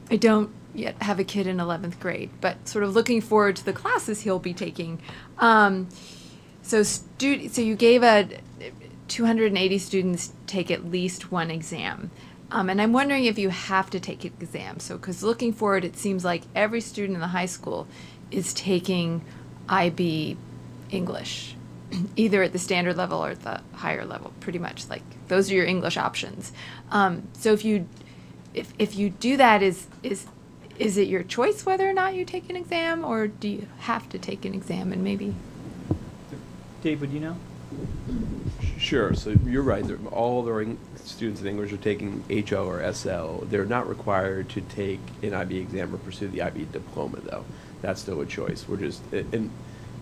[0.10, 3.66] I don't yet have a kid in 11th grade, but sort of looking forward to
[3.66, 5.00] the classes he'll be taking.
[5.38, 5.90] Um,
[6.64, 8.28] so, stu- so you gave a
[9.08, 12.12] 280 students take at least one exam.
[12.52, 14.80] Um, and I'm wondering if you have to take an exam.
[14.80, 17.88] So, because looking forward, it seems like every student in the high school
[18.30, 19.24] is taking
[19.70, 20.38] IB
[20.92, 21.56] English,
[22.16, 24.88] either at the standard level or at the higher level, pretty much.
[24.88, 26.52] Like those are your English options.
[26.92, 27.88] Um, so, if you
[28.54, 30.28] if, if you do that, is is
[30.78, 34.08] is it your choice whether or not you take an exam, or do you have
[34.10, 35.34] to take an exam and maybe
[36.84, 37.38] Dave, would you know?
[38.78, 43.46] Sure, so you're right, all the students in English are taking HL or SL.
[43.46, 47.46] They're not required to take an IB exam or pursue the IB diploma, though.
[47.82, 48.66] That's still a choice.
[48.68, 49.52] We're just, in,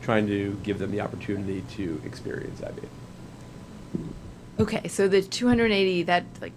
[0.01, 2.81] trying to give them the opportunity to experience IB.
[4.59, 6.53] Okay, so the 280 that like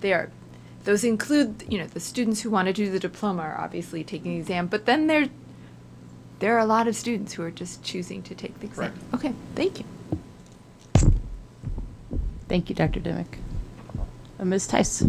[0.00, 0.30] they are
[0.84, 4.34] those include you know the students who want to do the diploma are obviously taking
[4.34, 5.28] the exam, but then there
[6.38, 8.92] there are a lot of students who are just choosing to take the exam.
[8.92, 9.14] Correct.
[9.14, 9.84] Okay, thank you.
[12.50, 12.98] Thank you, Dr.
[12.98, 13.38] Dimick.
[14.40, 14.66] Uh, Ms.
[14.66, 15.04] Tice?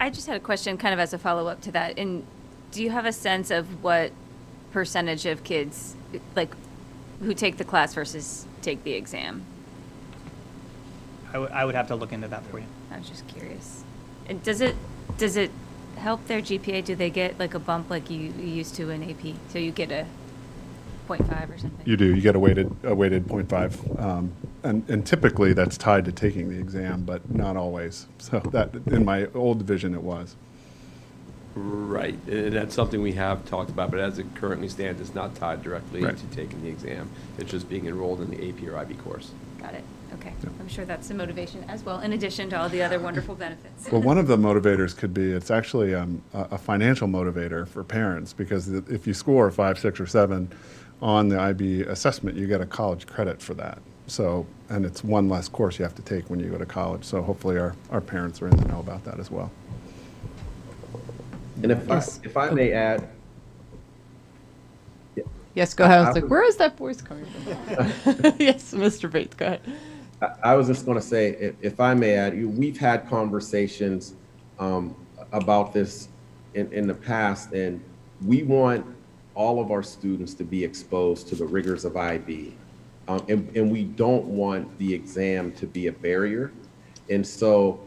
[0.00, 1.98] I just had a question kind of as a follow-up to that.
[1.98, 2.24] And
[2.70, 4.12] do you have a sense of what
[4.70, 5.96] percentage of kids,
[6.36, 6.54] like,
[7.18, 9.42] who take the class versus take the exam?
[11.32, 12.66] I would- I would have to look into that for you.
[12.92, 13.82] I was just curious.
[14.28, 14.76] And does it,
[15.16, 15.50] does it
[15.96, 16.82] help their GPA?
[16.82, 19.34] Do they get like a bump like you you used to in AP?
[19.48, 20.06] So you get a
[21.08, 21.80] point five or something?
[21.84, 23.74] You do, you get a weighted, a weighted point five.
[23.98, 24.30] Um,
[24.62, 28.06] and, and typically that's tied to taking the exam, but not always.
[28.18, 30.36] So that, in my old division, it was.
[31.54, 35.34] Right, and that's something we have talked about, but as it currently stands, it's not
[35.34, 36.10] tied directly Right.
[36.12, 37.10] into taking the exam.
[37.38, 39.30] It's just being enrolled in the AP or IB course.
[39.60, 39.82] Got it.
[40.14, 40.32] Okay.
[40.42, 40.50] Yeah.
[40.60, 43.90] I'm sure that's the motivation as well, in addition to all the other wonderful benefits.
[43.90, 47.82] Well, one of the motivators could be, it's actually um, a, a financial motivator for
[47.82, 50.50] parents, because if you score a five, six, or seven
[51.00, 53.78] on the IB assessment, you get a college credit for that.
[54.06, 57.04] So, and it's one less course you have to take when you go to college.
[57.04, 59.50] So hopefully our, our parents are in the know about that as well.
[61.62, 63.08] And if I, if I may add,
[65.54, 65.98] Yes, go ahead.
[65.98, 67.42] I I was like, where is that voice coming from?
[68.38, 69.10] yes, Mr.
[69.10, 69.60] Bates, go ahead.
[70.22, 73.08] I- I was just going to say, if, if I may add, you- we've had
[73.08, 74.14] conversations
[74.60, 74.94] um,
[75.32, 76.08] about this
[76.54, 77.82] in, in the past, and
[78.24, 78.86] we want
[79.38, 82.56] all of our students to be exposed to the rigors of IB.
[83.06, 86.52] Um, and, and we don't want the exam to be a barrier.
[87.08, 87.80] And so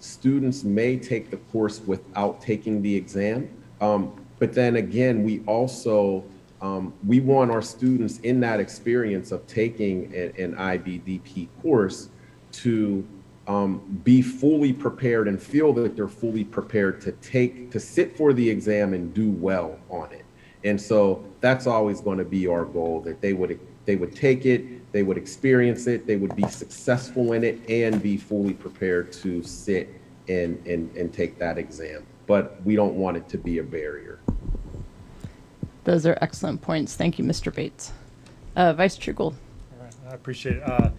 [0.00, 3.50] students may take the course without taking the exam.
[3.82, 6.24] Um, but then again, we also,
[6.62, 12.08] um, we want our students in that experience of taking an, an IBDP course
[12.52, 13.06] to
[13.46, 18.32] um, be fully prepared and feel that they're fully prepared to take, to sit for
[18.32, 20.19] the exam and do well on it.
[20.64, 24.46] And so that's always going to be our goal, that they would, they would take
[24.46, 29.12] it, they would experience it, they would be successful in it, and be fully prepared
[29.14, 29.88] to sit
[30.28, 32.06] and, and, and take that exam.
[32.26, 34.20] But we don't want it to be a barrier.
[35.84, 36.94] Those are excellent points.
[36.94, 37.54] Thank you, Mr.
[37.54, 37.92] Bates.
[38.54, 39.34] Uh, Vice Chair Gould.
[39.78, 40.62] All right, I appreciate it.
[40.62, 40.90] Uh,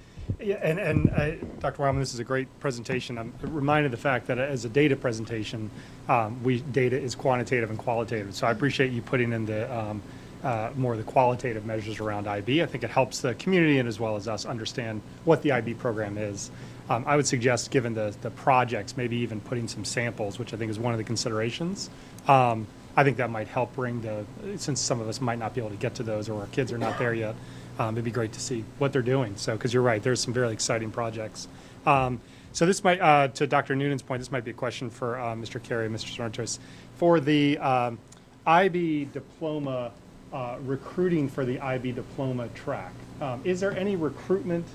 [0.42, 1.84] Yeah, and, and uh, Dr.
[1.84, 3.18] Weilenmann, this is a great presentation.
[3.18, 5.70] I'm reminded of the fact that as a data presentation,
[6.10, 8.34] um, we, data is quantitative and qualitative.
[8.34, 10.02] So I appreciate you putting in the, um,
[10.44, 12.64] uh, more of the qualitative measures around IB.
[12.64, 15.76] I think it helps the community and as well as us understand what the IB
[15.76, 16.50] program is.
[16.90, 20.58] Um, I would suggest, given the, the projects, maybe even putting some samples, which I
[20.58, 21.90] think is one of the considerations.
[22.28, 22.66] Um,
[22.98, 24.26] I think that might help bring the,
[24.58, 26.72] since some of us might not be able to get to those or our kids
[26.72, 27.36] are not there yet,
[27.80, 29.36] um, it'd be great to see what they're doing.
[29.36, 31.48] So, because you're right, there's some very exciting projects.
[31.86, 32.20] Um,
[32.54, 33.76] so this might, uh, to Dr.
[33.76, 35.62] Noonan's point, this might be a question for uh, Mr.
[35.62, 36.16] Carey, Mr.
[36.16, 36.60] Sorrentos.
[36.98, 37.98] For the um,
[38.46, 39.92] IB diploma,
[40.34, 42.92] uh, recruiting for the IB diploma track,
[43.22, 44.66] um, is there any recruitment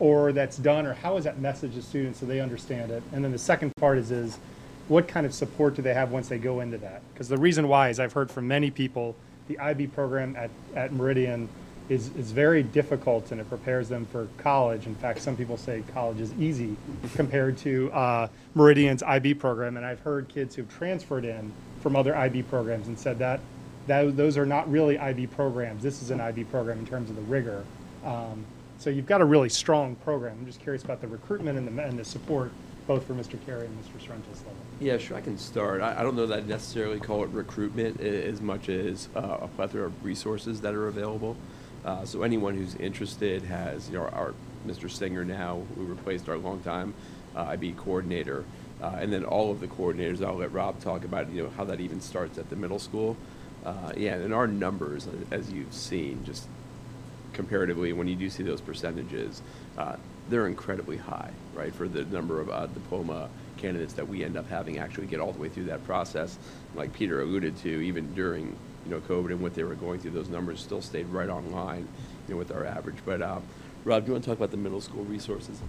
[0.00, 3.02] or that's done, or how is that message to students so they understand it?
[3.12, 4.38] And then the second part is, is
[4.86, 7.02] what kind of support do they have once they go into that?
[7.12, 9.16] Because the reason why is I've heard from many people
[9.48, 11.48] the IB program at, at Meridian
[11.88, 14.86] is, is very difficult and it prepares them for college.
[14.86, 16.76] In fact, some people say college is easy
[17.14, 19.76] compared to uh, Meridian's IB program.
[19.76, 23.40] And I've heard kids who've transferred in from other IB programs and said that,
[23.86, 25.82] that those are not really IB programs.
[25.82, 27.64] This is an IB program in terms of the rigor.
[28.04, 28.44] Um,
[28.78, 30.36] so you've got a really strong program.
[30.38, 32.52] I'm just curious about the recruitment and the, and the support,
[32.86, 33.44] both for Mr.
[33.44, 34.00] Carey and Mr.
[34.00, 34.54] Sorrento's level.
[34.78, 35.80] Yeah, sure, I can start.
[35.80, 39.48] I, I don't know that I'd necessarily call it recruitment as much as uh, a
[39.48, 41.36] plethora of resources that are available.
[41.88, 44.34] Uh, so anyone who's interested has, you know, our,
[44.66, 44.90] Mr.
[44.90, 46.92] Singer now, who replaced our longtime
[47.34, 48.44] uh, IB coordinator,
[48.82, 50.22] uh, and then all of the coordinators.
[50.22, 53.16] I'll let Rob talk about, you know, how that even starts at the middle school.
[53.64, 56.46] Uh, yeah, and our numbers, uh, as you've seen, just
[57.32, 59.40] comparatively, when you do see those percentages,
[59.78, 59.96] uh,
[60.28, 64.46] they're incredibly high, right, for the number of uh, diploma candidates that we end up
[64.50, 66.36] having actually get all the way through that process.
[66.74, 68.54] Like Peter alluded to, even during
[68.88, 71.50] you know COVID and what they were going through, those numbers still stayed right on
[71.52, 71.86] line,
[72.26, 72.96] you know, with our average.
[73.04, 73.40] But uh,
[73.84, 75.60] Rob, do you want to talk about the middle school resources?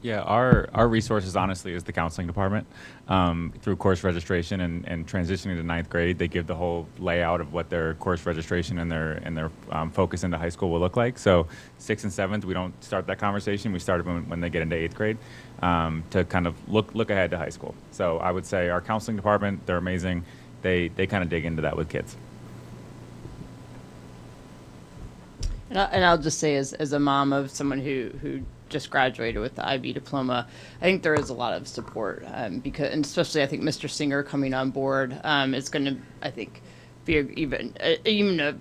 [0.00, 2.66] Yeah, our, our resources honestly is the counseling department.
[3.06, 7.40] Um, through course registration and, and transitioning to ninth grade, they give the whole layout
[7.40, 10.80] of what their course registration and their and their um, focus into high school will
[10.80, 11.18] look like.
[11.18, 11.46] So
[11.78, 13.70] sixth and seventh, we don't start that conversation.
[13.70, 15.18] We start it when, when they get into eighth grade
[15.60, 17.74] um, to kind of look look ahead to high school.
[17.92, 20.24] So I would say our counseling department, they're amazing.
[20.62, 22.16] They they kind of dig into that with kids.
[25.72, 28.90] And, I, and I'll just say, as, as a mom of someone who, who just
[28.90, 30.46] graduated with the IB diploma,
[30.82, 33.88] I think there is a lot of support um, because, and especially I think Mr.
[33.88, 36.60] Singer coming on board um, is going to, I think,
[37.06, 38.56] be a, even uh, even a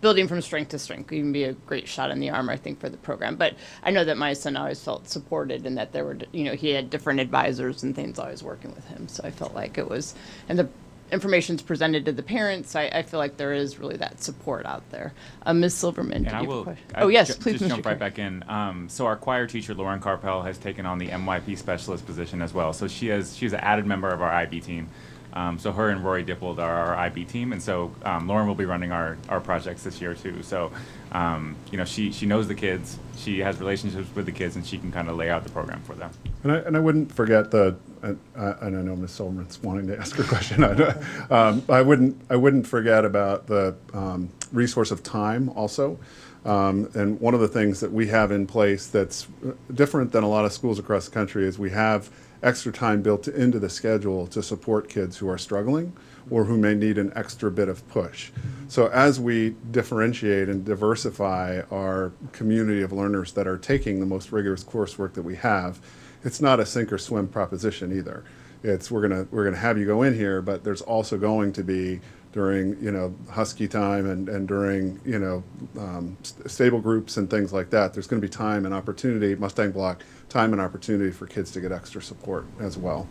[0.00, 2.80] building from strength to strength, even be a great shot in the arm, I think,
[2.80, 3.36] for the program.
[3.36, 3.54] But
[3.84, 6.70] I know that my son always felt supported, and that there were, you know, he
[6.70, 9.08] had different advisors and things always working with him.
[9.08, 10.14] So I felt like it was,
[10.48, 10.68] and the
[11.12, 14.88] information's presented to the parents, I, I feel like there is really that support out
[14.90, 15.12] there.
[15.44, 15.74] Uh, Ms.
[15.74, 16.84] Silverman, did I you have a question?
[16.94, 17.68] I Oh, yes, ju- please, Just Mr.
[17.68, 18.44] jump right back in.
[18.48, 22.52] Um, so our choir teacher, Lauren Carpel, has taken on the MYP specialist position as
[22.52, 22.72] well.
[22.72, 24.88] So she has she's an added member of our IB team.
[25.32, 28.54] Um, so her and Rory Dippold are our IB team, and so um, Lauren will
[28.54, 30.42] be running our, our projects this year too.
[30.42, 30.72] So,
[31.12, 34.66] um, you know, she she knows the kids, she has relationships with the kids, and
[34.66, 36.10] she can kind of lay out the program for them.
[36.46, 37.74] And I, and I wouldn't forget the,
[38.04, 39.10] uh, and I know Ms.
[39.10, 40.62] Silverman's wanting to ask her question.
[40.64, 40.94] I,
[41.28, 45.98] um, I wouldn't, I wouldn't forget about the um, resource of time also.
[46.44, 49.26] Um, and one of the things that we have in place that's
[49.74, 52.10] different than a lot of schools across the country is we have
[52.44, 55.92] extra time built into the schedule to support kids who are struggling
[56.30, 58.30] or who may need an extra bit of push.
[58.68, 64.30] So as we differentiate and diversify our community of learners that are taking the most
[64.30, 65.80] rigorous coursework that we have,
[66.26, 68.24] it's not a sink or swim proposition either.
[68.64, 71.62] It's we're gonna we're gonna have you go in here, but there's also going to
[71.62, 72.00] be
[72.32, 75.44] during you know husky time and and during you know
[75.78, 77.94] um, st- stable groups and things like that.
[77.94, 81.60] There's going to be time and opportunity Mustang Block time and opportunity for kids to
[81.60, 83.06] get extra support as well.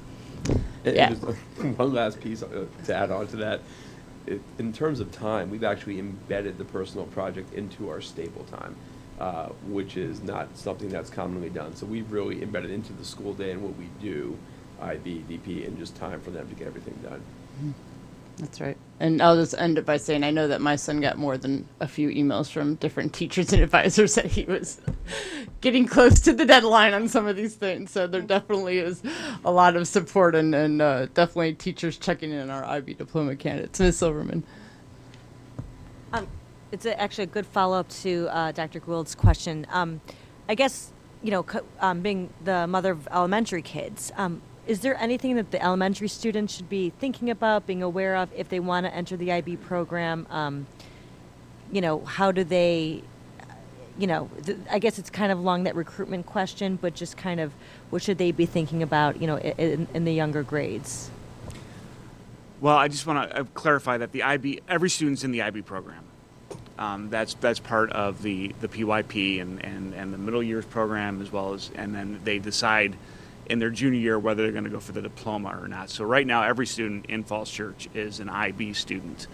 [0.84, 1.08] And- Yeah.
[1.12, 3.62] and just one last piece uh, to add on to that.
[4.28, 8.76] It, in terms of time, we've actually embedded the personal project into our stable time,
[9.20, 11.76] uh, which is not something that's commonly done.
[11.76, 14.38] So we've really embedded into the school day and what we do,
[14.82, 17.22] IB, DP, and just time for them to get everything done.
[18.38, 18.78] That's right.
[19.00, 21.68] And I'll just end it by saying I know that my son got more than
[21.80, 24.82] a few emails from different teachers and advisors that he was
[25.62, 27.92] getting close to the deadline on some of these things.
[27.92, 29.02] So there definitely is
[29.46, 33.36] a lot of support and, and uh, definitely teachers checking in on our IB diploma
[33.36, 33.80] candidates.
[33.80, 33.98] Ms.
[33.98, 34.44] Silverman.
[36.76, 38.82] It's actually a good follow-up to uh, Dr.
[38.82, 39.66] Gould's question.
[39.72, 40.02] Um,
[40.50, 40.92] I guess,
[41.24, 41.46] you know,
[41.80, 46.54] um, being the mother of elementary kids, um, is there anything that the elementary students
[46.54, 50.28] should be thinking about, being aware of if they want to enter the IB program?
[50.30, 50.68] Um,
[51.72, 53.04] you know, how do they,
[53.98, 57.40] you know, th- I guess it's kind of along that recruitment question, but just kind
[57.40, 57.54] of
[57.90, 61.10] what should they be thinking about, you know, in, in the younger grades?
[62.60, 66.04] Well, I just want to clarify that the IB, every student's in the IB program.
[66.78, 71.22] Um, that's that's part of the, the PYP and, and, and the middle years program
[71.22, 72.98] as well as, and then they decide
[73.48, 75.90] in their junior year whether they're going to go for the diploma or not.
[75.90, 79.28] So right now, every student in Falls Church is an IB student.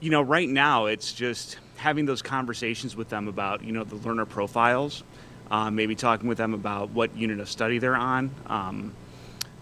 [0.00, 3.96] You know, right now it's just having those conversations with them about you know the
[3.96, 5.02] learner profiles,
[5.50, 8.30] uh, maybe talking with them about what unit of study they're on.
[8.46, 8.94] Um,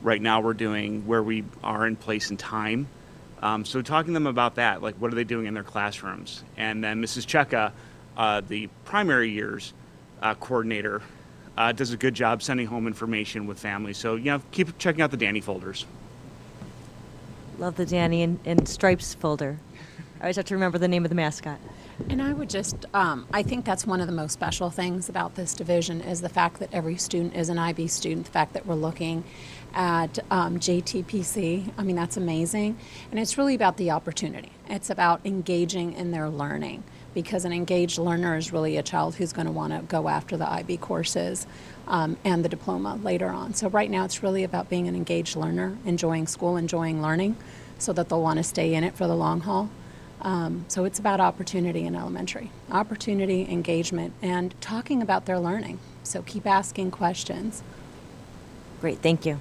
[0.02, 2.88] right now we're doing where we are in place and time.
[3.42, 6.44] Um, so talking to them about that, like what are they doing in their classrooms?
[6.56, 7.26] And then Mrs.
[7.26, 7.72] Cheka,
[8.16, 9.72] uh, the primary years
[10.22, 11.02] uh, coordinator,
[11.56, 13.96] uh, does a good job sending home information with families.
[13.96, 15.86] So you know, keep checking out the Danny folders.
[17.58, 19.58] Love the Danny and, and Stripes folder.
[20.18, 21.58] I always have to remember the name of the mascot.
[22.08, 25.34] And I would just, um, I think that's one of the most special things about
[25.34, 28.66] this division is the fact that every student is an IB student, the fact that
[28.66, 29.24] we're looking
[29.74, 31.72] at um, JTPC.
[31.76, 32.78] I mean, that's amazing.
[33.10, 34.52] And it's really about the opportunity.
[34.68, 36.82] It's about engaging in their learning
[37.14, 40.36] because an engaged learner is really a child who's going to want to go after
[40.36, 41.46] the IB courses
[41.88, 43.54] um, and the diploma later on.
[43.54, 47.36] So right now it's really about being an engaged learner, enjoying school, enjoying learning,
[47.78, 49.70] so that they'll want to stay in it for the long haul.
[50.22, 55.78] Um, so it's about opportunity in elementary, opportunity, engagement, and talking about their learning.
[56.02, 57.62] So keep asking questions.
[58.80, 59.40] Great, thank you.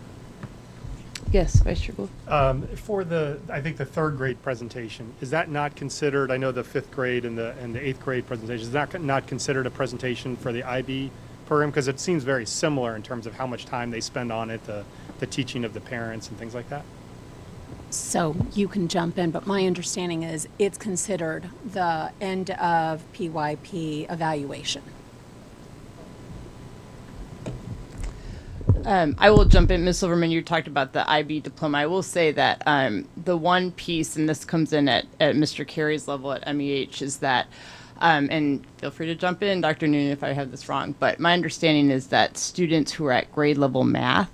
[1.32, 2.10] Yes, Vice Chair Gould.
[2.28, 6.52] Um, For the, I think the third grade presentation, is that not considered, I know
[6.52, 9.70] the fifth grade and the, and the eighth grade presentation, is that not considered a
[9.70, 11.12] presentation for the IB
[11.46, 11.70] program?
[11.70, 14.64] Because it seems very similar in terms of how much time they spend on it,
[14.66, 14.84] the,
[15.20, 16.84] the teaching of the parents and things like that.
[17.92, 24.12] So you can jump in, but my understanding is it's considered the end of PYP
[24.12, 24.84] evaluation.
[28.86, 30.00] Um, I will jump in, Ms.
[30.00, 30.32] Silverman.
[30.32, 31.80] You talked about the IB diploma.
[31.80, 35.68] I will say that um, the one piece, and this comes in at, at Mr.
[35.68, 37.48] Carey's level at MEH, is that,
[38.00, 39.88] um, and feel free to jump in, Dr.
[39.88, 43.32] Noonan, if I have this wrong, but my understanding is that students who are at
[43.34, 44.32] grade level math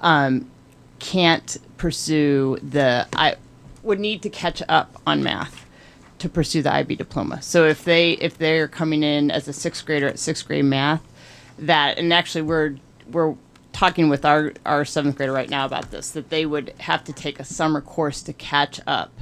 [0.00, 0.50] um,
[0.98, 3.36] can't pursue the, I
[3.82, 5.66] would need to catch up on math
[6.18, 7.42] to pursue the IB diploma.
[7.42, 11.02] So if they if they're coming in as a sixth grader at sixth grade math,
[11.58, 12.76] that and actually we're
[13.10, 13.34] we're
[13.76, 17.12] talking with our our seventh grader right now about this that they would have to
[17.12, 19.12] take a summer course to catch up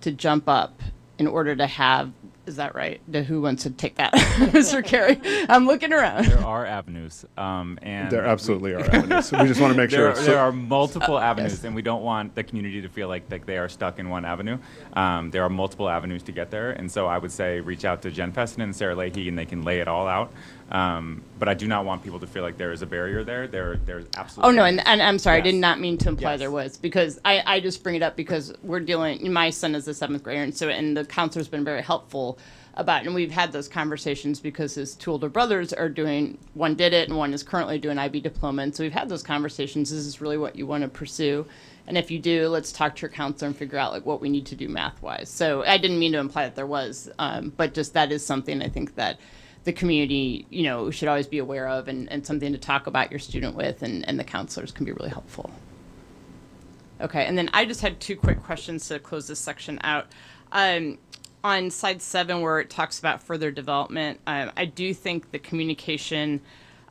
[0.00, 0.80] to jump up
[1.18, 2.12] in order to have
[2.46, 3.00] is that right?
[3.08, 4.12] The, who wants to take that,
[4.52, 4.84] Mr.
[4.84, 5.18] Carey?
[5.48, 6.26] I'm looking around.
[6.26, 9.32] There are avenues, um, and There absolutely are avenues.
[9.32, 11.64] We just wanna make there sure Are, it's- there are multiple Uh, avenues, yes.
[11.64, 14.26] and we don't want the community to feel like, like they are stuck in one
[14.26, 14.58] avenue.
[14.92, 18.02] Um, there are multiple avenues to get there, and so I would say reach out
[18.02, 20.30] to Jen Feston and Sarah Leahy, and they can lay it all out.
[20.70, 23.46] Um, but I do not want people to feel like there is a barrier there.
[23.46, 24.48] There, there's absolutely.
[24.48, 26.40] Oh no, and, and I'm sorry, I did not mean to imply Yes.
[26.40, 29.30] there was because I, I just bring it up because we're dealing.
[29.32, 32.38] My son is a seventh grader, and so and the counselor's been very helpful
[32.76, 36.38] about, and we've had those conversations because his two older brothers are doing.
[36.54, 39.22] One did it, and one is currently doing IB diploma, and so we've had those
[39.22, 39.90] conversations.
[39.90, 41.46] This Is this really what you want to pursue?
[41.86, 44.30] And if you do, let's talk to your counselor and figure out like what we
[44.30, 45.28] need to do math wise.
[45.28, 48.62] So I didn't mean to imply that there was, um, but just that is something
[48.62, 49.18] I think that
[49.64, 53.10] the community, you know, should always be aware of and, and something to talk about
[53.10, 55.50] your student with, and, and the counselors can be really helpful.
[57.00, 60.06] Okay, and then I just had two quick questions to close this section out.
[60.52, 60.98] Um,
[61.42, 66.40] on slide seven, where it talks about further development, um, I do think the communication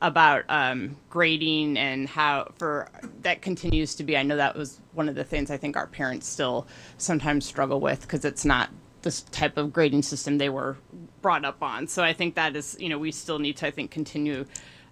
[0.01, 2.89] about um, grading and how for
[3.21, 4.17] that continues to be.
[4.17, 6.67] I know that was one of the things I think our parents still
[6.97, 8.69] sometimes struggle with because it's not
[9.01, 10.77] this type of grading system they were
[11.23, 11.87] brought up on.
[11.87, 14.45] So I think that is, you know, we still need to, I think, continue.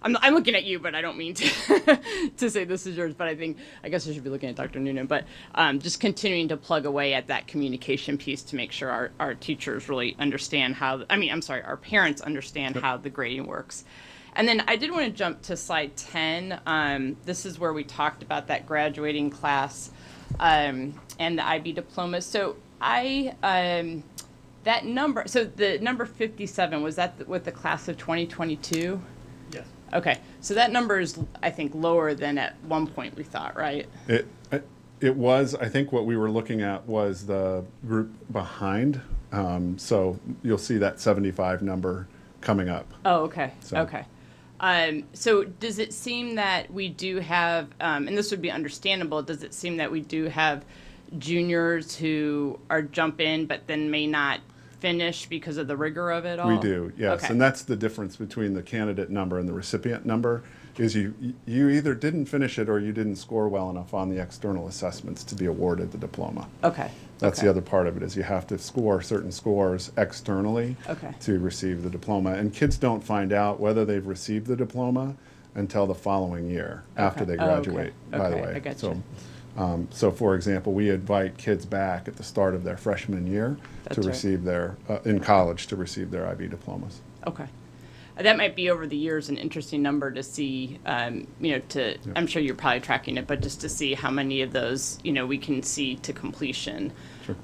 [0.04, 2.00] I'm, I'm looking at you, but I don't mean to
[2.38, 3.14] to say this is yours.
[3.14, 4.80] But I think I guess I should be looking at Dr.
[4.80, 5.06] Noonan.
[5.06, 9.12] But um, just continuing to plug away at that communication piece to make sure our,
[9.20, 11.04] our teachers really understand how.
[11.08, 13.84] I mean, I'm sorry, our parents understand how the grading works.
[14.34, 16.60] And then I did want to jump to slide 10.
[16.66, 19.90] Um, this is where we talked about that graduating class
[20.40, 22.22] um, and the IB diploma.
[22.22, 24.02] So I, um,
[24.64, 29.00] that number, so the number 57, was that with the class of 2022?
[29.52, 29.66] Yes.
[29.92, 33.88] Okay, so that number is, I think, lower than at one point we thought, right?
[34.08, 34.26] It,
[35.00, 39.00] it was, I think what we were looking at was the group behind.
[39.32, 42.06] Um, so you'll see that 75 number
[42.40, 42.86] coming up.
[43.04, 44.04] Oh, okay, So- okay.
[44.60, 49.20] Um, so does it seem that we do have, um, and this would be understandable,
[49.20, 50.64] does it seem that we do have
[51.18, 54.40] juniors who are jump in but then may not
[54.82, 56.48] finish because of the rigor of it all?
[56.48, 57.22] We do, yes.
[57.22, 57.32] Okay.
[57.32, 60.42] And that's the difference between the candidate number and the recipient number,
[60.76, 61.14] is you,
[61.46, 65.22] you either didn't finish it or you didn't score well enough on the external assessments
[65.22, 66.48] to be awarded the diploma.
[66.64, 66.90] Okay.
[67.20, 67.46] That's okay.
[67.46, 71.14] the other part of it, is you have to score certain scores externally Okay.
[71.20, 72.32] to receive the diploma.
[72.32, 75.14] And kids don't find out whether they've received the diploma
[75.54, 78.54] until the following year, after they Oh, graduate, by the way.
[78.56, 79.02] I got So, you.
[79.56, 83.56] Um, So for example, we invite kids back at the start of their freshman year
[83.84, 84.08] That's to right.
[84.08, 87.00] receive their, uh, in college, to receive their IB diplomas.
[87.26, 87.46] Okay.
[88.16, 91.96] That might be over the years an interesting number to see, um, you know, to,
[92.14, 95.12] I'm sure you're probably tracking it, but just to see how many of those, you
[95.12, 96.92] know, we can see to completion.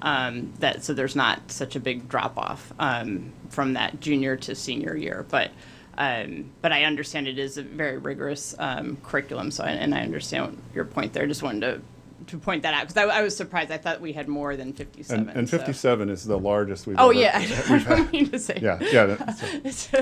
[0.02, 4.54] Um, that, so there's not such a big drop off, um, from that junior to
[4.54, 5.52] senior year, but,
[5.96, 10.00] um, but I understand it is a very rigorous, um, curriculum, so, I- and I
[10.02, 11.80] understand your point there, just wanted to
[12.28, 13.70] to point that out because I, I was surprised.
[13.70, 15.28] I thought we had more than 57.
[15.28, 17.38] And, and so- 57 is the largest we've Oh ever, yeah,
[17.70, 18.58] we've I don't mean to say.
[18.62, 19.06] Yeah, yeah.
[19.06, 19.92] that's- It's,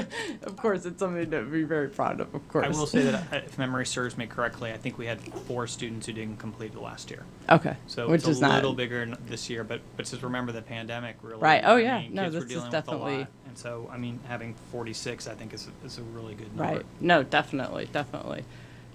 [0.43, 2.35] of course, it's something to be very proud of.
[2.35, 2.67] Of course.
[2.67, 5.67] I will say that uh, if memory serves me correctly, I think we had four
[5.67, 7.25] students who didn't complete the last year.
[7.51, 10.53] Okay, So which it's a is not- little bigger this year, but but just remember
[10.53, 11.41] the pandemic really.
[11.41, 11.63] Right.
[11.65, 11.99] Oh, I yeah.
[12.01, 13.29] mean, No, kids were this is dealing with a definitely- lot.
[13.49, 16.75] And so I mean, having 46, I think is a, is a really good number.
[16.77, 16.87] Right.
[17.01, 18.45] No, definitely, definitely.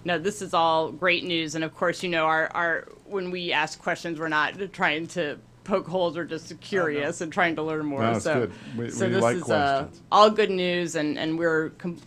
[0.03, 3.51] No, this is all great news, and of course, you know, our our when we
[3.51, 7.85] ask questions, we're not trying to poke holes or just curious and trying to learn
[7.85, 8.01] more.
[8.01, 8.51] No, it's so, good.
[8.77, 11.99] We- so we this like is uh, all good news, and and we're com-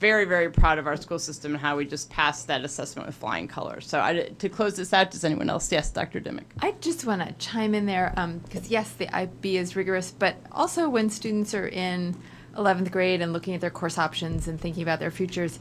[0.00, 3.16] very very proud of our school system and how we just passed that assessment with
[3.16, 3.86] flying colors.
[3.86, 5.70] So I, to close this out, does anyone else?
[5.72, 6.20] Yes, Dr.
[6.20, 6.44] Dimick.
[6.60, 8.12] I just want to chime in there
[8.44, 12.14] because yes, the IB is rigorous, but also when students are in
[12.56, 15.58] 11th grade and looking at their course options and thinking about their futures,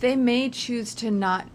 [0.00, 1.48] they may choose to not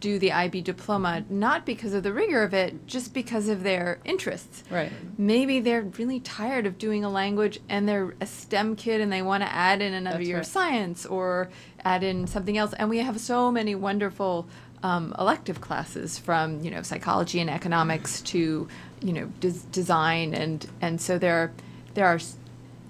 [0.00, 3.98] do the IB diploma, not because of the rigor of it, just because of their
[4.04, 4.62] interests.
[4.70, 4.92] Right.
[5.16, 9.22] Maybe they're really tired of doing a language and they're a STEM kid and they
[9.22, 10.42] want to add in another That's year right.
[10.46, 11.48] of science or
[11.86, 12.74] add in something else.
[12.74, 14.46] And we have so many wonderful
[14.82, 18.68] um, elective classes from you know psychology and economics to
[19.00, 21.52] you know des- design and and so there
[21.94, 22.36] there are s-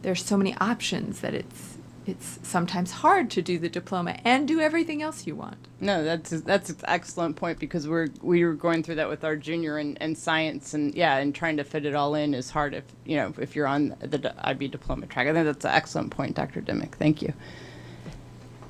[0.03, 1.74] there's so many options that it's
[2.07, 5.57] it's sometimes hard to do the diploma and do everything else you want.
[5.81, 9.37] No, that's that's an excellent point because we're we were going through that with our
[9.37, 12.75] junior and, and science and yeah, and trying to fit it all in is hard
[12.75, 15.27] if you know if you're on the IB diploma track.
[15.27, 16.61] I think that's an excellent point, Dr.
[16.61, 16.95] Dimick.
[16.95, 17.33] Thank you.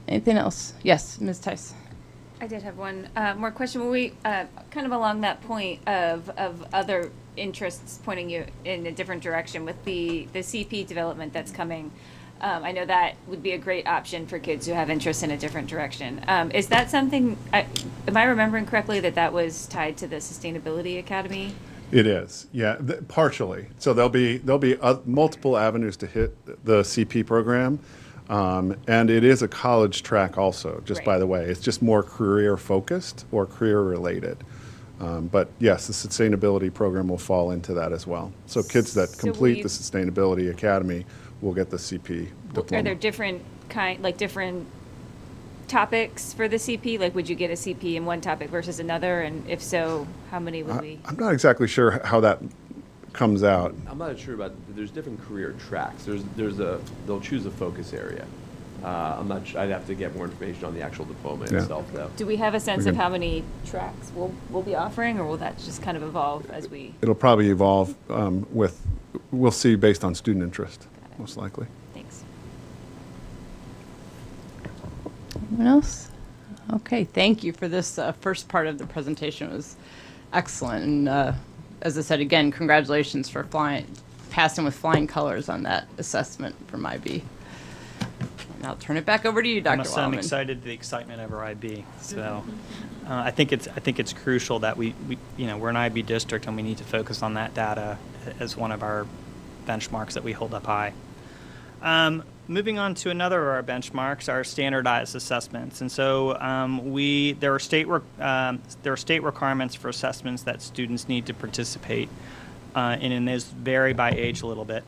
[0.07, 0.75] Anything else?
[0.83, 1.41] Yes, Ms.
[1.41, 1.75] Tice.
[2.41, 3.83] I did have one uh, more question.
[3.83, 8.87] Were we uh, kind of along that point of, of other interests pointing you in
[8.87, 11.91] a different direction with the, the CP development that's coming?
[12.45, 15.31] Um, I know that would be a great option for kids who have interest in
[15.31, 16.23] a different direction.
[16.29, 17.67] Um, is that something, I,
[18.07, 21.55] am I remembering correctly that that was tied to the Sustainability Academy?
[21.91, 22.77] It is, yeah,
[23.09, 23.69] partially.
[23.79, 26.35] So there'll be there'll be uh, multiple avenues to hit
[26.67, 27.79] the CP program,
[28.29, 30.83] um, and it is a college track also.
[30.85, 34.37] Just by the way, it's just more career focused or career related.
[35.01, 38.33] Um, but yes, the sustainability program will fall into that as well.
[38.47, 41.05] So kids that complete the sustainability academy
[41.45, 42.81] will get the CP diploma.
[42.81, 44.67] Are there different kind, like different
[45.69, 46.99] topics for the CP?
[46.99, 49.21] Like, would you get a CP in one topic versus another?
[49.21, 50.99] And if so, how many would we?
[51.05, 52.41] I'm not exactly sure how that
[53.13, 53.75] comes out.
[53.87, 56.05] I'm not sure about, there's different career tracks.
[56.05, 58.27] There's, there's a, they'll choose a focus area.
[58.83, 61.59] Uh, I'm not, su- I'd have to get more information on the actual diploma Yeah.
[61.59, 62.11] itself, though.
[62.17, 65.37] Do we have a sense of how many tracks we'll, we'll be offering, or will
[65.39, 66.93] that just kind of evolve as we?
[67.01, 68.85] It'll probably evolve um, with,
[69.31, 70.87] we'll see based on student interest,
[71.19, 71.67] most likely.
[71.93, 72.25] Thanks.
[75.51, 76.11] Anyone else?
[76.73, 79.51] Okay, thank you for this uh, first part of the presentation.
[79.51, 79.77] It was
[80.33, 80.85] excellent.
[80.85, 81.33] And uh,
[81.83, 83.87] as I said again, congratulations for flying,
[84.31, 87.23] passing with flying colors on that assessment from IB.
[88.57, 89.77] And I'll turn it back over to you, Dr.
[89.77, 91.85] must say I'm excited the excitement of our IB.
[92.01, 92.43] So
[93.07, 95.77] uh, I think it's I think it's crucial that we, we you know we're an
[95.77, 97.99] IB district and we need to focus on that data
[98.41, 99.07] as one of our
[99.67, 100.93] benchmarks that we hold up high.
[101.83, 107.33] Um, moving on to another of our benchmarks, our standardized assessments, and so um, we
[107.33, 112.09] there are state um, there are state requirements for assessments that students need to participate
[112.75, 114.85] uh, in, and those vary by age a little bit.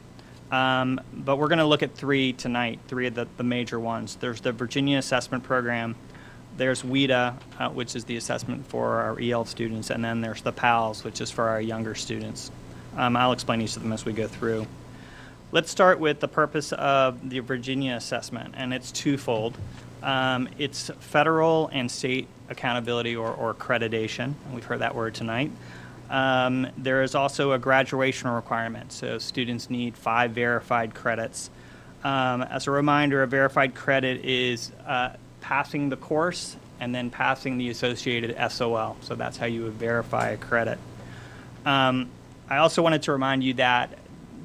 [0.50, 4.14] Um, but we're going to look at three tonight, three of the, the major ones.
[4.16, 5.96] There's the Virginia Assessment Program,
[6.56, 10.52] there's WIDA, uh, which is the assessment for our EL students, and then there's the
[10.52, 12.50] PALS, which is for our younger students.
[12.96, 14.66] Um, I'll explain each of them as we go through.
[15.52, 19.56] Let's start with the purpose of the Virginia assessment, and it's twofold.
[20.02, 25.50] Um, it's federal and state accountability or, or accreditation, and we've heard that word tonight.
[26.10, 31.50] Um, there is also a graduation requirement, so students need five verified credits.
[32.04, 37.58] Um, as a reminder, a verified credit is uh, passing the course and then passing
[37.58, 38.96] the associated SOL.
[39.00, 40.78] So that's how you would verify a credit.
[41.64, 42.10] Um,
[42.48, 43.98] I also wanted to remind you that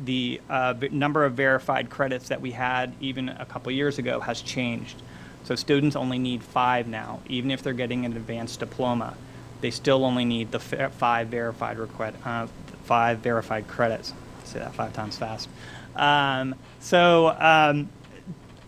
[0.04, 4.42] the uh, number of verified credits that we had even a couple years ago has
[4.42, 5.02] changed.
[5.44, 9.16] So students only need five now, even if they're getting an advanced diploma.
[9.62, 12.48] They still only need the five verified requ- uh,
[12.84, 14.14] five verified credits.
[14.44, 15.50] Say that five times fast.
[15.96, 17.90] Um, so um,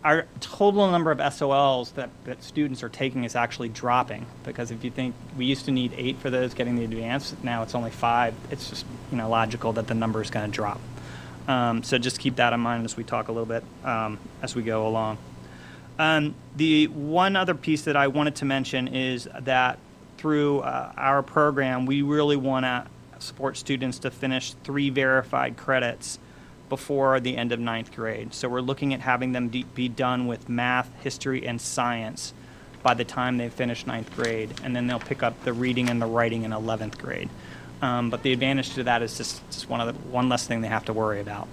[0.04, 4.84] our total number of SOLs that, that students are taking is actually dropping because if
[4.84, 7.92] you think we used to need eight for those getting the advanced, now it's only
[7.92, 8.34] five.
[8.52, 10.82] It's just you know logical that the number is going to drop.
[11.48, 14.56] Um, so just keep that in mind as we talk a little bit um, as
[14.56, 15.18] we go along.
[16.00, 19.78] Um, the one other piece that I wanted to mention is that
[20.18, 22.88] through uh, our program, we really want to
[23.20, 26.20] support students to finish three verified credits
[26.70, 28.34] before the end of ninth grade.
[28.34, 32.34] So we're looking at having them be done with math, history, and science
[32.82, 36.02] by the time they finish ninth grade, and then they'll pick up the reading and
[36.02, 37.30] the writing in 11th grade.
[37.82, 40.62] Um, but the advantage to that is just, just one of the one less thing
[40.62, 41.48] they have to worry about.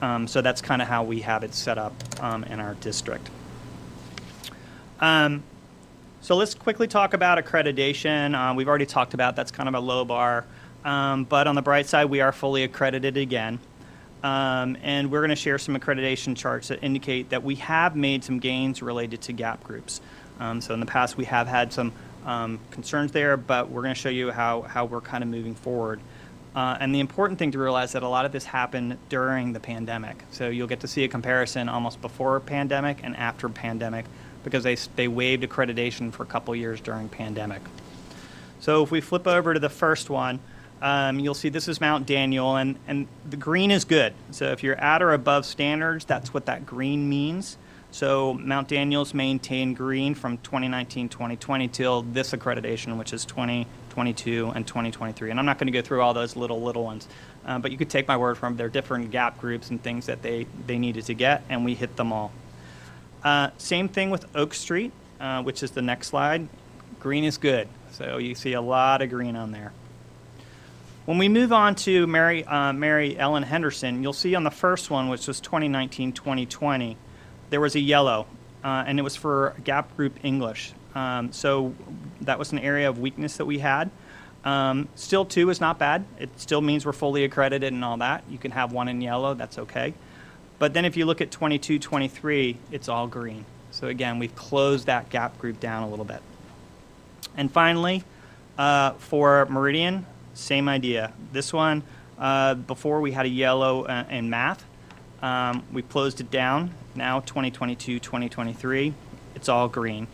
[0.00, 3.28] Um, so that's kind of how we have it set up um, in our district.
[5.00, 5.42] Um,
[6.20, 8.34] so let's quickly talk about accreditation.
[8.34, 10.44] Uh, we've already talked about that's kind of a low bar,
[10.84, 13.58] um, but on the bright side, we are fully accredited again.
[14.22, 18.24] Um, and we're going to share some accreditation charts that indicate that we have made
[18.24, 20.00] some gains related to gap groups.
[20.40, 21.92] Um, so in the past, we have had some
[22.24, 25.54] um, concerns there, but we're going to show you how, how we're kind of moving
[25.54, 26.00] forward.
[26.54, 29.60] Uh, and the important thing to realize that a lot of this happened during the
[29.60, 30.24] pandemic.
[30.32, 34.06] So you'll get to see a comparison almost before pandemic and after pandemic
[34.42, 37.60] because they, they waived accreditation for a couple years during pandemic.
[38.60, 40.40] So if we flip over to the first one,
[40.80, 44.14] um, you'll see this is Mount Daniel, and, and the green is good.
[44.30, 47.56] So if you're at or above standards, that's what that green means.
[47.90, 55.30] So Mount Daniel's maintained green from 2019-2020 till this accreditation, which is 2022 and 2023.
[55.30, 57.08] And I'm not going to go through all those little little ones,
[57.46, 60.22] uh, but you could take my word from their different gap groups and things that
[60.22, 62.30] they they needed to get, and we hit them all.
[63.24, 66.46] Uh, same thing with Oak Street, uh, which is the next slide.
[67.00, 69.72] Green is good, so you see a lot of green on there.
[71.08, 74.90] When we move on to Mary, uh, Mary Ellen Henderson, you'll see on the first
[74.90, 76.96] one, which was 2019-2020,
[77.48, 78.26] there was a yellow,
[78.62, 80.74] uh, and it was for gap group English.
[80.94, 81.72] Um, so
[82.20, 83.90] that was an area of weakness that we had.
[84.44, 86.04] Um, still two is not bad.
[86.18, 88.24] It still means we're fully accredited and all that.
[88.28, 89.94] You can have one in yellow, that's okay.
[90.58, 93.46] But then if you look at 22, 23, it's all green.
[93.70, 96.20] So again, we've closed that gap group down a little bit.
[97.34, 98.04] And finally,
[98.58, 100.04] uh, for Meridian,
[100.38, 101.12] same idea.
[101.32, 101.82] This one,
[102.18, 104.64] uh, before we had a yellow uh, in math.
[105.22, 106.72] Um, we closed it down.
[106.94, 108.94] Now 2022, 2023,
[109.34, 110.06] it's all green.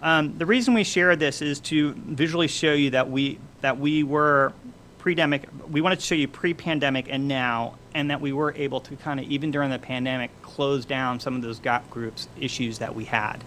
[0.00, 4.02] Um, the reason we share this is to visually show you that we that we
[4.02, 4.52] were
[4.98, 5.48] pre-pandemic.
[5.70, 9.20] We wanted to show you pre-pandemic and now, and that we were able to kind
[9.20, 13.04] of even during the pandemic close down some of those gap groups issues that we
[13.04, 13.44] had.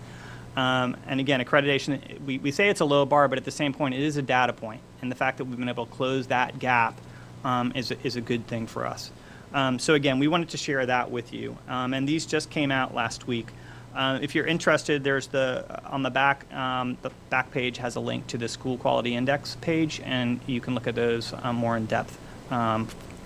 [0.55, 3.73] Um, and again, accreditation, we, we say it's a low bar, but at the same
[3.73, 4.79] point, it is a data point.
[5.05, 6.99] And the fact that we've been able to close that gap
[7.43, 9.11] um, is, is a good thing for us.
[9.53, 11.55] Um, so again, we wanted to share that with you.
[11.69, 13.49] Um, and these just came out last week.
[13.95, 17.99] Uh, if you're interested, there's the, on the back, um, the back page has a
[17.99, 21.77] link to the School Quality Index page, and you can look at those um, more
[21.77, 22.17] in depth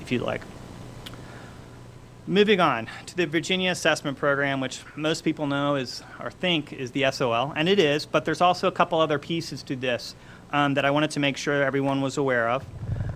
[0.02, 0.42] if you'd like.
[2.28, 6.92] Moving on to the Virginia Assessment Program, which most people know is or think is
[6.92, 10.14] the SOL, and it is, but there's also a couple other pieces to this
[10.52, 12.66] um, that I wanted to make sure everyone was aware of.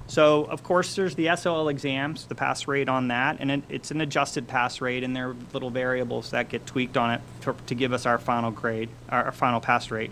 [0.07, 3.91] So, of course, there's the SOL exams, the pass rate on that, and it, it's
[3.91, 7.55] an adjusted pass rate, and there are little variables that get tweaked on it for,
[7.67, 10.11] to give us our final grade, our, our final pass rate.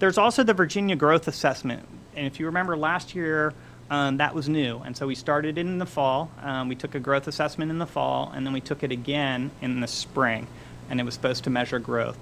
[0.00, 3.54] There's also the Virginia Growth Assessment, and if you remember last year,
[3.90, 4.78] um, that was new.
[4.78, 6.30] And so we started it in the fall.
[6.42, 9.50] Um, we took a growth assessment in the fall, and then we took it again
[9.62, 10.46] in the spring,
[10.90, 12.18] and it was supposed to measure growth.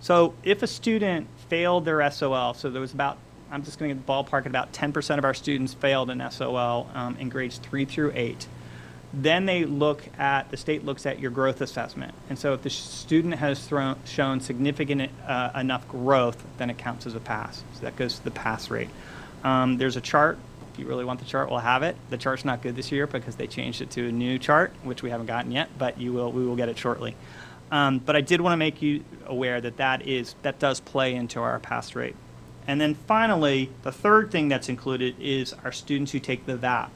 [0.00, 3.18] So if a student failed their SOL, so there was about,
[3.52, 7.16] I'm just going to ballpark it, about 10% of our students failed an SOL um,
[7.18, 8.48] in grades three through eight.
[9.12, 12.14] Then they look at, the state looks at your growth assessment.
[12.30, 17.06] And so if the student has thrown, shown significant uh, enough growth, then it counts
[17.06, 17.62] as a pass.
[17.74, 18.88] So that goes to the pass rate.
[19.44, 20.38] Um, there's a chart
[20.72, 21.96] if you really want the chart, we'll have it.
[22.08, 25.02] The chart's not good this year because they changed it to a new chart, which
[25.02, 27.14] we haven't gotten yet, but you will, we will get it shortly.
[27.70, 31.14] Um, but I did want to make you aware that that is that does play
[31.14, 32.14] into our pass rate.
[32.66, 36.90] And then finally, the third thing that's included is our students who take the VAP.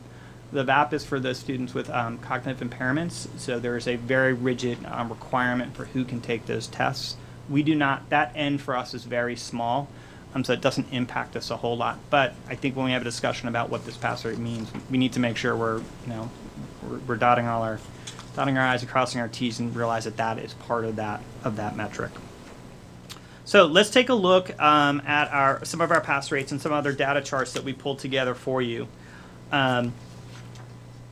[0.53, 4.33] The VAP is for those students with um, cognitive impairments, so there is a very
[4.33, 7.17] rigid um, requirement for who can take those tests.
[7.49, 9.89] We do not, that end for us is very small
[10.37, 11.99] um, so it doesn't impact us a whole lot.
[12.11, 14.99] But I think when we have a discussion about what this pass rate means, we
[14.99, 16.31] need to make sure we're, you know,
[16.83, 17.81] we're, we're dotting all our,
[18.35, 21.23] dotting our i's and crossing our t's, and realize that that is part of that
[21.43, 22.13] of that metric.
[23.47, 26.73] So let's take a look um, at our some of our pass rates and some
[26.73, 28.89] other data charts that we pulled together for you.
[29.53, 29.93] Um,